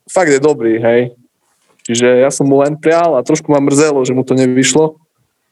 fakt 0.08 0.32
je 0.32 0.40
dobrý, 0.40 0.80
hej. 0.80 1.00
Čiže 1.84 2.20
ja 2.20 2.28
som 2.28 2.48
mu 2.48 2.60
len 2.60 2.74
prial 2.74 3.14
a 3.14 3.24
trošku 3.24 3.52
ma 3.52 3.60
mrzelo, 3.60 4.02
že 4.02 4.12
mu 4.12 4.24
to 4.24 4.34
nevyšlo, 4.34 4.98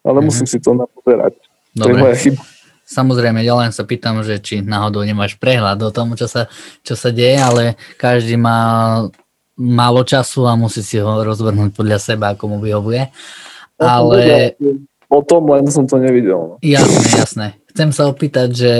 ale 0.02 0.18
Mhm. 0.20 0.26
musím 0.26 0.46
si 0.48 0.58
to 0.58 0.72
napozerať. 0.72 1.36
To 1.76 1.86
je 1.86 1.94
Dobre. 1.94 2.00
moja 2.02 2.16
chyba. 2.16 2.40
Samozrejme, 2.88 3.44
ja 3.44 3.52
len 3.52 3.68
sa 3.68 3.84
pýtam, 3.84 4.24
že 4.24 4.40
či 4.40 4.64
náhodou 4.64 5.04
nemáš 5.04 5.36
prehľad 5.36 5.76
o 5.84 5.92
tom, 5.92 6.16
čo 6.16 6.24
sa, 6.24 6.48
čo 6.80 6.96
sa 6.96 7.12
deje, 7.12 7.36
ale 7.36 7.76
každý 8.00 8.40
má 8.40 9.04
málo 9.58 10.06
času 10.06 10.46
a 10.46 10.54
musí 10.54 10.80
si 10.86 11.02
ho 11.02 11.22
rozvrhnúť 11.26 11.74
podľa 11.74 11.98
seba, 11.98 12.32
ako 12.32 12.56
mu 12.56 12.58
vyhovuje. 12.62 13.10
Ale 13.78 14.54
O 15.08 15.24
tom 15.24 15.48
len 15.48 15.64
som 15.72 15.88
to 15.88 15.96
nevidel. 15.96 16.60
no. 16.60 16.60
jasné, 16.60 17.08
jasné. 17.16 17.46
Chcem 17.72 17.90
sa 17.96 18.12
opýtať, 18.12 18.48
že 18.52 18.72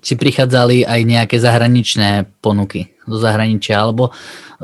či 0.00 0.16
prichádzali 0.16 0.88
aj 0.88 1.00
nejaké 1.04 1.36
zahraničné 1.36 2.40
ponuky 2.40 2.96
zo 3.04 3.20
zahraničia, 3.20 3.76
alebo 3.76 4.08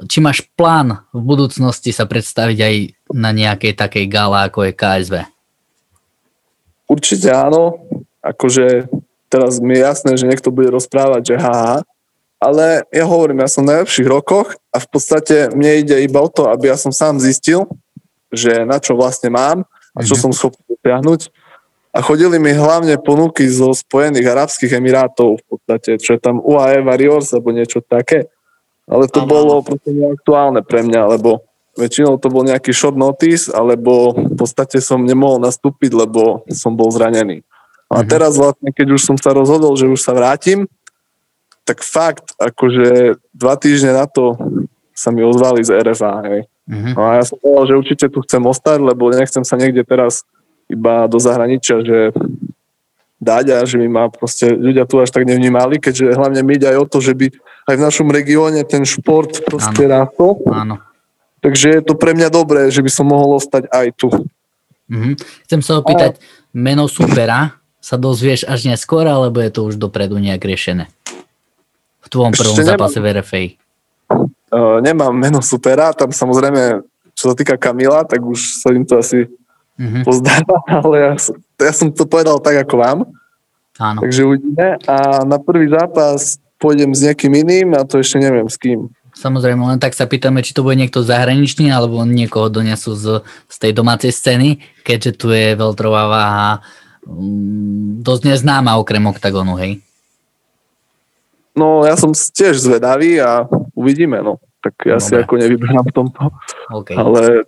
či 0.08 0.24
máš 0.24 0.40
plán 0.56 1.04
v 1.12 1.20
budúcnosti 1.20 1.92
sa 1.92 2.08
predstaviť 2.08 2.58
aj 2.58 2.74
na 3.12 3.30
nejakej 3.36 3.76
takej 3.76 4.08
gala, 4.08 4.48
ako 4.48 4.64
je 4.64 4.72
KSV. 4.72 5.14
Určite 6.88 7.28
áno, 7.28 7.84
akože 8.24 8.88
teraz 9.28 9.60
mi 9.60 9.76
je 9.76 9.84
jasné, 9.84 10.16
že 10.16 10.24
niekto 10.24 10.48
bude 10.48 10.72
rozprávať, 10.72 11.22
že 11.28 11.36
haha, 11.36 11.84
ale 12.42 12.82
ja 12.90 13.06
hovorím, 13.06 13.46
ja 13.46 13.48
som 13.48 13.62
v 13.62 13.70
najlepších 13.78 14.08
rokoch 14.10 14.58
a 14.74 14.82
v 14.82 14.88
podstate 14.90 15.54
mne 15.54 15.86
ide 15.86 16.02
iba 16.02 16.18
o 16.18 16.26
to, 16.26 16.50
aby 16.50 16.74
ja 16.74 16.76
som 16.76 16.90
sám 16.90 17.22
zistil, 17.22 17.70
že 18.34 18.66
na 18.66 18.82
čo 18.82 18.98
vlastne 18.98 19.30
mám 19.30 19.62
a 19.94 20.02
čo 20.02 20.18
Mhm. 20.18 20.20
som 20.26 20.30
schopný 20.34 20.74
dosiahnuť. 20.74 21.30
A 21.92 22.00
chodili 22.00 22.40
mi 22.40 22.50
hlavne 22.56 22.96
ponuky 22.98 23.44
zo 23.46 23.70
Spojených 23.76 24.24
Arabských 24.26 24.80
Emirátov 24.80 25.38
v 25.38 25.44
podstate, 25.44 26.00
čo 26.00 26.16
je 26.16 26.20
tam 26.24 26.40
UAE 26.40 26.80
Warriors 26.82 27.30
alebo 27.36 27.52
niečo 27.52 27.84
také. 27.84 28.32
Ale 28.88 29.06
to 29.06 29.22
Áno, 29.22 29.28
bolo 29.28 29.52
proste 29.62 29.92
neaktuálne 29.92 30.64
pre 30.64 30.82
mňa, 30.82 31.02
lebo 31.14 31.44
väčšinou 31.76 32.16
to 32.16 32.32
bol 32.32 32.42
nejaký 32.48 32.72
short 32.72 32.96
notice, 32.96 33.52
alebo 33.52 34.16
v 34.16 34.34
podstate 34.34 34.80
som 34.80 35.04
nemohol 35.04 35.38
nastúpiť, 35.40 35.92
lebo 35.92 36.42
som 36.48 36.72
bol 36.72 36.88
zranený. 36.88 37.44
A 37.92 38.00
Mhm. 38.02 38.08
teraz 38.08 38.40
vlastne, 38.40 38.72
keď 38.72 38.96
už 38.96 39.02
som 39.04 39.16
sa 39.20 39.36
rozhodol, 39.36 39.76
že 39.76 39.84
už 39.84 40.00
sa 40.00 40.16
vrátim, 40.16 40.64
tak 41.62 41.82
fakt, 41.86 42.34
akože 42.38 43.18
dva 43.34 43.54
týždne 43.54 43.94
na 43.94 44.06
to 44.10 44.34
sa 44.92 45.10
mi 45.14 45.22
ozvali 45.22 45.62
z 45.62 45.72
RFA, 45.82 46.22
hej. 46.26 46.42
Mhm. 46.68 46.90
No 46.94 47.00
a 47.02 47.10
ja 47.18 47.24
som 47.26 47.38
povedal, 47.42 47.64
že 47.66 47.78
určite 47.78 48.06
tu 48.12 48.18
chcem 48.22 48.42
ostať, 48.42 48.78
lebo 48.78 49.10
nechcem 49.10 49.42
sa 49.42 49.58
niekde 49.58 49.82
teraz 49.82 50.22
iba 50.70 51.10
do 51.10 51.18
zahraničia, 51.18 51.82
že 51.82 51.98
dať 53.22 53.44
a 53.54 53.58
že 53.62 53.78
by 53.78 53.86
ma 53.86 54.04
proste 54.10 54.50
ľudia 54.50 54.82
tu 54.86 54.98
až 54.98 55.14
tak 55.14 55.22
nevnímali, 55.22 55.78
keďže 55.78 56.18
hlavne 56.18 56.42
mi 56.42 56.58
ide 56.58 56.66
aj 56.74 56.78
o 56.82 56.86
to, 56.90 56.98
že 56.98 57.14
by 57.14 57.30
aj 57.70 57.74
v 57.78 57.84
našom 57.86 58.08
regióne 58.10 58.66
ten 58.66 58.82
šport 58.82 59.46
proste 59.46 59.86
rástol. 59.86 60.42
Áno. 60.50 60.82
Takže 61.42 61.78
je 61.78 61.82
to 61.82 61.94
pre 61.94 62.14
mňa 62.14 62.30
dobré, 62.30 62.70
že 62.70 62.82
by 62.82 62.90
som 62.90 63.10
mohol 63.10 63.38
ostať 63.38 63.70
aj 63.70 63.86
tu. 63.94 64.10
Mhm. 64.90 65.18
Chcem 65.46 65.60
sa 65.62 65.78
opýtať, 65.78 66.18
meno 66.50 66.90
supera 66.90 67.58
sa 67.82 67.98
dozvieš 67.98 68.46
až 68.46 68.70
neskôr, 68.70 69.06
alebo 69.06 69.42
je 69.42 69.50
to 69.50 69.66
už 69.66 69.74
dopredu 69.78 70.18
nejak 70.18 70.42
riešené? 70.42 70.86
Tvojom 72.12 72.30
prvom 72.30 72.52
Ešte 72.52 72.60
nemám. 72.60 72.72
zápase 72.76 72.98
v 72.98 73.06
RFA. 73.10 73.42
Uh, 74.46 74.78
nemám 74.78 75.10
meno 75.10 75.40
supera, 75.40 75.90
tam 75.90 76.12
samozrejme, 76.12 76.84
čo 77.10 77.24
sa 77.24 77.34
týka 77.34 77.56
Kamila, 77.56 78.04
tak 78.04 78.20
už 78.20 78.36
sa 78.60 78.68
im 78.68 78.84
to 78.84 79.00
asi 79.00 79.24
Mhm. 79.74 80.04
pozdáva, 80.04 80.56
ale 80.84 80.96
ja, 81.00 81.12
som- 81.16 81.40
ja 81.58 81.72
som 81.72 81.88
to 81.88 82.04
povedal 82.04 82.36
tak 82.36 82.60
ako 82.60 82.74
vám, 82.76 82.98
Áno. 83.74 83.98
takže 83.98 84.20
uvidíme. 84.22 84.76
A 84.84 84.94
na 85.24 85.40
prvý 85.40 85.66
zápas 85.66 86.36
pôjdem 86.56 86.92
s 86.92 87.00
niekým 87.00 87.32
iným 87.34 87.72
a 87.72 87.82
to 87.82 87.96
ešte 87.96 88.20
neviem 88.20 88.44
s 88.44 88.54
kým. 88.54 88.92
Samozrejme, 89.12 89.60
len 89.62 89.76
tak 89.76 89.92
sa 89.92 90.04
pýtame, 90.04 90.40
či 90.40 90.52
to 90.52 90.60
bude 90.60 90.72
niekto 90.74 91.00
zahraničný, 91.00 91.68
alebo 91.68 92.00
niekoho 92.02 92.48
donesú 92.48 92.92
z, 92.92 93.20
z 93.44 93.56
tej 93.58 93.72
domácej 93.72 94.08
scény, 94.08 94.56
keďže 94.82 95.12
tu 95.14 95.28
je 95.28 95.52
veľtrová 95.52 96.02
váha 96.06 96.50
mm, 97.02 98.00
dosť 98.00 98.22
neznáma 98.26 98.76
okrem 98.76 99.02
oktagonu, 99.02 99.56
hej. 99.56 99.80
No 101.52 101.84
ja 101.84 101.94
som 101.94 102.12
tiež 102.12 102.56
zvedavý 102.56 103.20
a 103.20 103.44
uvidíme, 103.76 104.20
no. 104.20 104.40
Tak 104.62 104.74
ja 104.86 104.96
si 104.96 105.12
Dobre. 105.12 105.22
ako 105.26 105.34
nevyberám 105.36 105.84
v 105.84 105.94
tomto, 105.94 106.22
OK. 106.70 106.94
ale 106.94 107.44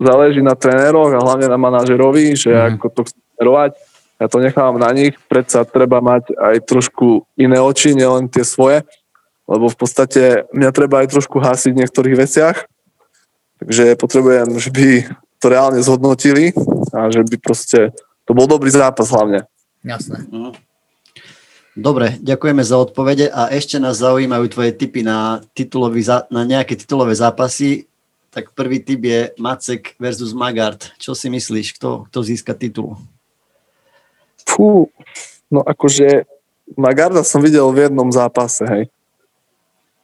záleží 0.00 0.40
na 0.40 0.56
tréneroch 0.56 1.12
a 1.12 1.20
hlavne 1.20 1.46
na 1.46 1.54
manažerovi, 1.54 2.32
že 2.34 2.50
Mhm. 2.50 2.64
ako 2.74 2.86
to 2.88 3.00
chcú 3.04 3.18
smerovať. 3.36 3.72
Ja 4.18 4.26
to 4.26 4.38
nechávam 4.42 4.78
na 4.78 4.90
nich, 4.90 5.14
predsa 5.30 5.62
treba 5.62 6.02
mať 6.02 6.34
aj 6.34 6.66
trošku 6.66 7.22
iné 7.38 7.62
oči, 7.62 7.94
nielen 7.94 8.26
tie 8.26 8.42
svoje, 8.42 8.82
lebo 9.46 9.70
v 9.70 9.76
podstate 9.76 10.22
mňa 10.50 10.70
treba 10.74 11.06
aj 11.06 11.14
trošku 11.14 11.38
hasiť 11.38 11.70
v 11.70 11.80
niektorých 11.86 12.16
veciach, 12.18 12.56
takže 13.62 13.94
potrebujem, 13.94 14.58
že 14.58 14.70
by 14.74 14.86
to 15.38 15.46
reálne 15.46 15.78
zhodnotili 15.78 16.50
a 16.90 17.06
že 17.14 17.22
by 17.22 17.36
proste 17.38 17.94
to 18.26 18.34
bol 18.34 18.50
dobrý 18.50 18.74
zápas 18.74 19.06
hlavne. 19.06 19.46
Jasné. 19.86 20.26
Mhm. 20.26 20.50
Dobre, 21.78 22.18
ďakujeme 22.18 22.66
za 22.66 22.74
odpovede 22.82 23.30
a 23.30 23.54
ešte 23.54 23.78
nás 23.78 24.02
zaujímajú 24.02 24.50
tvoje 24.50 24.74
tipy 24.74 25.06
na, 25.06 25.46
titulový, 25.54 26.02
na 26.26 26.42
nejaké 26.42 26.74
titulové 26.74 27.14
zápasy. 27.14 27.86
Tak 28.34 28.50
prvý 28.50 28.82
tip 28.82 28.98
je 29.06 29.30
Macek 29.38 29.94
versus 30.02 30.34
Magard. 30.34 30.90
Čo 30.98 31.14
si 31.14 31.30
myslíš, 31.30 31.78
kto, 31.78 32.10
kto 32.10 32.18
získa 32.26 32.58
titul? 32.58 32.98
Fú, 34.42 34.90
no 35.46 35.62
akože 35.62 36.26
Magarda 36.74 37.22
som 37.22 37.38
videl 37.38 37.64
v 37.70 37.86
jednom 37.86 38.10
zápase, 38.10 38.66
hej. 38.66 38.84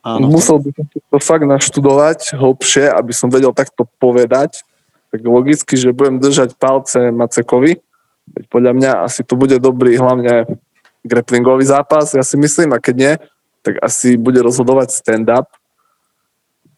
Áno, 0.07 0.31
Musel 0.31 0.63
by 0.63 0.71
som 0.79 0.87
to 0.87 1.19
fakt 1.19 1.43
naštudovať 1.49 2.39
hlbšie, 2.39 2.87
aby 2.87 3.11
som 3.11 3.35
vedel 3.35 3.51
takto 3.51 3.89
povedať. 3.99 4.63
Tak 5.11 5.27
logicky, 5.27 5.75
že 5.75 5.97
budem 5.97 6.23
držať 6.23 6.55
palce 6.55 7.11
Macekovi. 7.11 7.83
Veď 8.31 8.45
podľa 8.47 8.73
mňa 8.79 8.91
asi 9.11 9.27
to 9.27 9.35
bude 9.35 9.59
dobrý 9.59 9.99
hlavne 9.99 10.61
grapplingový 11.05 11.63
zápas, 11.63 12.11
ja 12.11 12.25
si 12.25 12.35
myslím, 12.35 12.73
a 12.73 12.81
keď 12.81 12.95
nie, 12.97 13.13
tak 13.61 13.79
asi 13.81 14.17
bude 14.17 14.41
rozhodovať 14.41 14.91
stand-up. 14.91 15.47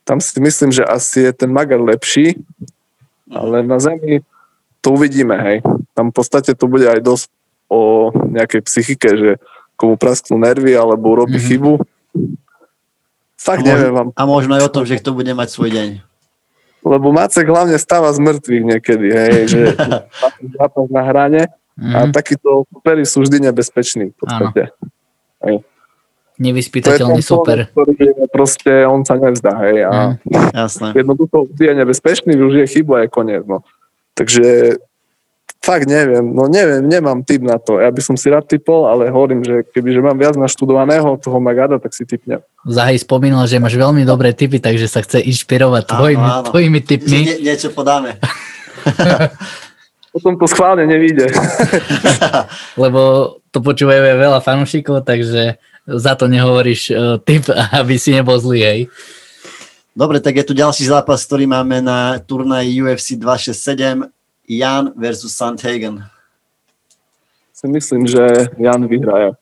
Tam 0.02 0.18
si 0.18 0.38
myslím, 0.38 0.70
že 0.70 0.82
asi 0.82 1.22
je 1.22 1.32
ten 1.32 1.50
Magar 1.50 1.78
lepší, 1.78 2.38
ale 3.26 3.62
na 3.62 3.78
zemi 3.78 4.22
to 4.78 4.94
uvidíme, 4.94 5.34
hej. 5.34 5.58
Tam 5.92 6.10
v 6.10 6.14
podstate 6.14 6.54
to 6.54 6.66
bude 6.66 6.86
aj 6.86 7.00
dosť 7.00 7.26
o 7.66 8.10
nejakej 8.14 8.62
psychike, 8.62 9.08
že 9.10 9.30
komu 9.74 9.98
prasknú 9.98 10.38
nervy 10.38 10.72
alebo 10.72 11.10
urobí 11.10 11.38
Mhm. 11.38 11.46
chybu. 11.46 11.72
Fakt 13.36 13.62
A 13.62 13.68
neviem 13.68 13.92
vám, 13.92 14.08
a 14.14 14.22
možno 14.24 14.54
aj 14.54 14.62
o 14.66 14.72
tom, 14.72 14.84
že 14.86 14.98
kto 14.98 15.10
bude 15.12 15.30
mať 15.30 15.48
svoj 15.50 15.70
deň. 15.70 15.88
lebo 16.86 17.10
Macek 17.10 17.46
hlavne 17.46 17.74
stáva 17.76 18.14
z 18.14 18.22
mŕtvych 18.22 18.62
niekedy, 18.64 19.06
hej, 19.10 19.38
že 19.50 19.62
zápas 20.58 20.86
na 20.86 21.02
hrane 21.02 21.42
a 21.78 21.98
Mhm. 22.02 22.12
takíto 22.12 22.64
superi 22.66 23.02
sú 23.02 23.20
vždy 23.20 23.40
nebezpeční 23.44 24.04
v 24.06 24.16
podstate. 24.16 24.62
Nevyspytateľný 26.36 27.20
super. 27.20 27.64
ktorý 27.66 27.96
je 27.96 28.28
proste, 28.28 28.84
on 28.84 29.00
sa 29.02 29.16
nevzdá, 29.16 29.56
hej, 29.62 29.84
a 29.84 29.92
Mhm. 30.20 30.52
Jasné. 30.54 30.88
jednoducho 30.94 31.48
je 31.50 31.72
nebezpečný, 31.74 32.32
využije 32.32 32.66
chybu 32.70 32.92
a 32.92 33.00
je 33.00 33.08
koniec, 33.08 33.42
no. 33.42 33.64
Takže 34.12 34.76
fakt 35.58 35.84
neviem, 35.86 36.20
no 36.22 36.44
neviem, 36.46 36.80
nemám 36.82 37.20
typ 37.20 37.40
na 37.40 37.56
to. 37.56 37.76
Ja 37.76 37.88
by 37.88 37.98
som 37.98 38.14
si 38.14 38.28
rád 38.28 38.44
typol, 38.44 38.84
ale 38.84 39.08
hovorím, 39.08 39.40
že 39.40 39.64
kebyže 39.66 39.98
mám 39.98 40.14
viac 40.14 40.32
naštudovaného 40.34 41.16
toho 41.16 41.36
Magada, 41.38 41.76
tak 41.76 41.90
si 41.90 42.04
typnem. 42.04 42.38
Zahaj 42.62 43.00
spomínal, 43.00 43.44
že 43.44 43.56
máš 43.56 43.74
veľmi 43.74 44.00
dobré 44.02 44.30
tipy, 44.30 44.56
takže 44.56 44.86
sa 44.86 45.00
chce 45.00 45.20
inšpirovať 45.22 45.82
tvojimi, 45.86 46.28
tvojimi 46.46 46.78
Že 46.78 46.86
tipmi. 46.86 47.18
nie, 47.22 47.36
niečo 47.42 47.68
podáme. 47.70 48.20
Potom 50.16 50.32
to 50.40 50.48
schválne 50.48 50.88
nevíde. 50.88 51.28
lebo 52.82 53.36
to 53.52 53.60
počúvajú 53.60 54.00
aj 54.00 54.16
veľa 54.16 54.40
fanúšikov, 54.40 55.04
takže 55.04 55.60
za 55.84 56.12
to 56.16 56.24
nehovoríš 56.24 56.88
uh, 56.88 57.20
tip, 57.20 57.44
aby 57.84 58.00
si 58.00 58.16
nebol 58.16 58.40
zlý, 58.40 58.60
hej. 58.64 58.80
Dobre, 59.92 60.24
tak 60.24 60.40
je 60.40 60.48
tu 60.48 60.56
ďalší 60.56 60.88
zápas, 60.88 61.20
ktorý 61.20 61.44
máme 61.44 61.84
na 61.84 62.16
turnaji 62.24 62.80
UFC 62.80 63.20
267. 63.20 64.08
Jan 64.48 64.96
versus 64.96 65.36
Sandhagen. 65.36 66.00
si 67.52 67.66
myslím, 67.68 68.08
že 68.08 68.48
Jan 68.56 68.88
vyhraje. 68.88 69.36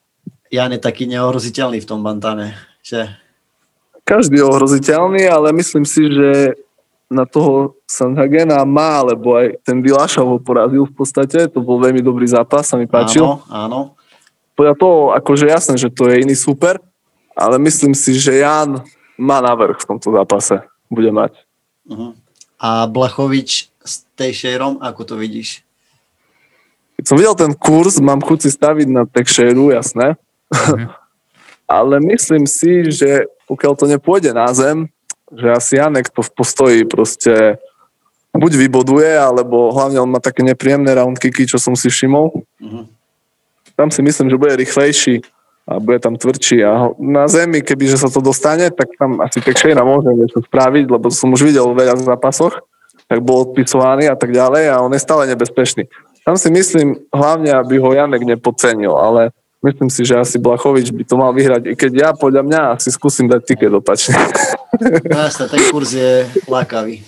Jan 0.51 0.75
je 0.75 0.81
taký 0.83 1.07
neohroziteľný 1.07 1.79
v 1.79 1.87
tom 1.87 2.03
bantame, 2.03 2.51
že? 2.83 3.15
Každý 4.03 4.43
je 4.43 4.45
ohroziteľný, 4.45 5.23
ale 5.23 5.55
myslím 5.55 5.87
si, 5.87 6.03
že 6.11 6.59
na 7.09 7.25
toho 7.25 7.77
Sandhagena 7.85 8.65
má, 8.65 9.01
lebo 9.05 9.37
aj 9.37 9.61
ten 9.61 9.81
Dilašov 9.81 10.25
ho 10.25 10.37
porazil 10.41 10.89
v 10.89 10.93
podstate, 10.93 11.45
to 11.47 11.61
bol 11.61 11.77
veľmi 11.77 12.01
dobrý 12.01 12.25
zápas, 12.25 12.65
sa 12.65 12.75
mi 12.75 12.89
páčil. 12.89 13.23
Áno, 13.23 13.45
áno. 13.49 13.79
Podľa 14.57 14.75
toho, 14.79 14.97
akože 15.13 15.45
jasné, 15.51 15.75
že 15.77 15.93
to 15.93 16.09
je 16.09 16.23
iný 16.25 16.33
super, 16.33 16.81
ale 17.35 17.59
myslím 17.61 17.91
si, 17.91 18.15
že 18.15 18.41
Jan 18.41 18.81
má 19.19 19.43
navrh 19.43 19.75
v 19.75 19.87
tomto 19.87 20.09
zápase. 20.15 20.63
Bude 20.87 21.11
mať. 21.11 21.35
Uh-huh. 21.85 22.15
A 22.55 22.87
Blachovič 22.87 23.67
s 23.83 23.93
Tejšerom, 24.15 24.79
ako 24.79 25.01
to 25.03 25.15
vidíš? 25.19 25.61
Keď 26.95 27.03
som 27.05 27.19
videl 27.19 27.35
ten 27.35 27.51
kurz, 27.51 27.99
mám 27.99 28.23
chuť 28.23 28.47
si 28.47 28.49
staviť 28.55 28.87
na 28.87 29.03
Texeru, 29.03 29.75
jasné. 29.75 30.15
Mhm. 30.49 30.87
ale 31.67 31.97
myslím 31.99 32.45
si, 32.45 32.93
že 32.93 33.25
pokiaľ 33.49 33.73
to 33.77 33.85
nepôjde 33.89 34.31
na 34.33 34.49
zem, 34.53 34.89
že 35.33 35.47
asi 35.51 35.81
Janek 35.81 36.13
to 36.13 36.21
v 36.21 36.31
postoji 36.33 36.79
proste 36.85 37.57
buď 38.35 38.51
vyboduje, 38.67 39.15
alebo 39.15 39.71
hlavne 39.71 40.03
on 40.03 40.11
má 40.11 40.19
také 40.19 40.43
nepríjemné 40.43 40.91
round 40.93 41.17
kicky, 41.17 41.47
čo 41.47 41.57
som 41.57 41.73
si 41.73 41.87
všimol. 41.87 42.35
Uh-huh. 42.35 42.85
Tam 43.79 43.89
si 43.89 44.03
myslím, 44.03 44.29
že 44.29 44.39
bude 44.39 44.55
rýchlejší 44.55 45.23
a 45.65 45.79
bude 45.81 45.97
tam 45.97 46.13
tvrdší. 46.19 46.61
A 46.61 46.93
na 46.99 47.25
zemi, 47.25 47.65
kebyže 47.65 47.97
sa 47.97 48.09
to 48.11 48.21
dostane, 48.21 48.69
tak 48.69 48.91
tam 48.99 49.17
asi 49.23 49.41
Texeira 49.41 49.81
môže 49.81 50.13
niečo 50.13 50.43
spraviť, 50.45 50.85
lebo 50.91 51.09
som 51.09 51.33
už 51.33 51.41
videl 51.41 51.65
veľa 51.73 51.97
v 51.97 52.05
zápasoch, 52.05 52.61
tak 53.09 53.19
bol 53.25 53.49
odpisovaný 53.49 54.11
a 54.11 54.15
tak 54.19 54.29
ďalej 54.29 54.69
a 54.69 54.83
on 54.83 54.93
je 54.93 55.01
stále 55.01 55.25
nebezpečný. 55.25 55.89
Tam 56.25 56.37
si 56.37 56.49
myslím 56.53 57.05
hlavne, 57.13 57.53
aby 57.53 57.77
ho 57.77 57.93
Janek 57.93 58.25
nepodcenil, 58.25 58.93
ale 58.93 59.29
myslím 59.65 59.89
si, 59.89 60.05
že 60.05 60.15
asi 60.15 60.37
Blachovič 60.37 60.93
by 60.93 61.03
to 61.03 61.15
mal 61.17 61.33
vyhrať, 61.33 61.61
i 61.69 61.73
keď 61.73 61.91
ja 61.93 62.09
podľa 62.13 62.41
mňa 62.45 62.61
asi 62.77 62.93
skúsim 62.93 63.25
dať 63.25 63.41
tiket 63.43 63.73
opačne. 63.73 64.13
No 65.09 65.25
jasne, 65.25 65.49
ten 65.49 65.61
kurz 65.71 65.95
je 65.97 66.29
lákavý. 66.45 67.01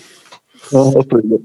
No, 0.73 0.91
to 0.91 1.19
ide. 1.21 1.37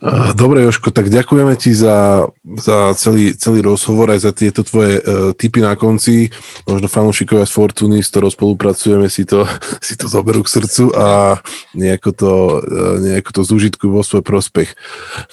Eh, 0.00 0.32
Dobre, 0.36 0.64
Joško, 0.64 0.92
tak 0.92 1.08
ďakujeme 1.08 1.56
ti 1.56 1.72
za, 1.72 2.28
za 2.44 2.92
celý, 2.96 3.36
celý 3.36 3.64
rozhovor 3.64 4.12
aj 4.12 4.20
za 4.24 4.32
tieto 4.32 4.64
tvoje 4.64 5.00
uh, 5.00 5.32
tipy 5.36 5.60
na 5.60 5.76
konci. 5.76 6.32
Možno 6.64 6.88
fanúšikovia 6.88 7.44
z 7.44 7.52
Fortuny, 7.52 7.98
s 8.00 8.08
ktorou 8.12 8.32
spolupracujeme, 8.32 9.08
si 9.12 9.24
to, 9.24 9.44
si 9.86 9.96
to 9.96 10.08
zoberú 10.08 10.44
k 10.44 10.52
srdcu 10.60 10.92
a 10.96 11.40
nejako 11.76 12.10
to, 12.12 12.32
uh, 12.60 12.96
nejako 13.00 13.30
to 13.36 13.42
zúžitku 13.44 13.88
vo 13.92 14.04
svoj 14.04 14.24
prospech. 14.24 14.72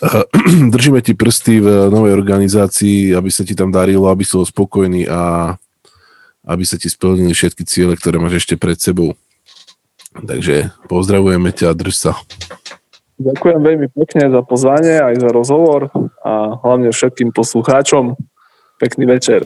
Uh, 0.04 0.24
držíme 0.74 1.00
ti 1.04 1.16
prsty 1.16 1.64
v 1.64 1.68
novej 1.92 2.16
organizácii, 2.16 3.16
aby 3.16 3.30
sa 3.32 3.48
ti 3.48 3.56
tam 3.56 3.72
darilo, 3.72 4.08
aby 4.12 4.24
si 4.24 4.36
spokojný 4.36 5.08
a 5.08 5.56
aby 6.48 6.64
sa 6.64 6.80
ti 6.80 6.88
splnili 6.88 7.36
všetky 7.36 7.68
ciele, 7.68 8.00
ktoré 8.00 8.20
máš 8.24 8.48
ešte 8.48 8.56
pred 8.56 8.80
sebou. 8.80 9.20
Takže 10.16 10.72
pozdravujeme 10.88 11.52
ťa 11.52 11.72
a 11.72 11.78
drž 11.78 11.96
sa. 11.96 12.12
Ďakujem 13.18 13.60
veľmi 13.66 13.88
pekne 13.98 14.30
za 14.30 14.42
pozvanie, 14.46 15.02
aj 15.02 15.18
za 15.18 15.30
rozhovor 15.34 15.90
a 16.22 16.54
hlavne 16.62 16.94
všetkým 16.94 17.34
poslucháčom. 17.34 18.14
Pekný 18.78 19.10
večer. 19.10 19.42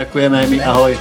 Ďakujeme 0.00 0.36
aj 0.40 0.46
my, 0.48 0.58
ahoj. 0.64 0.92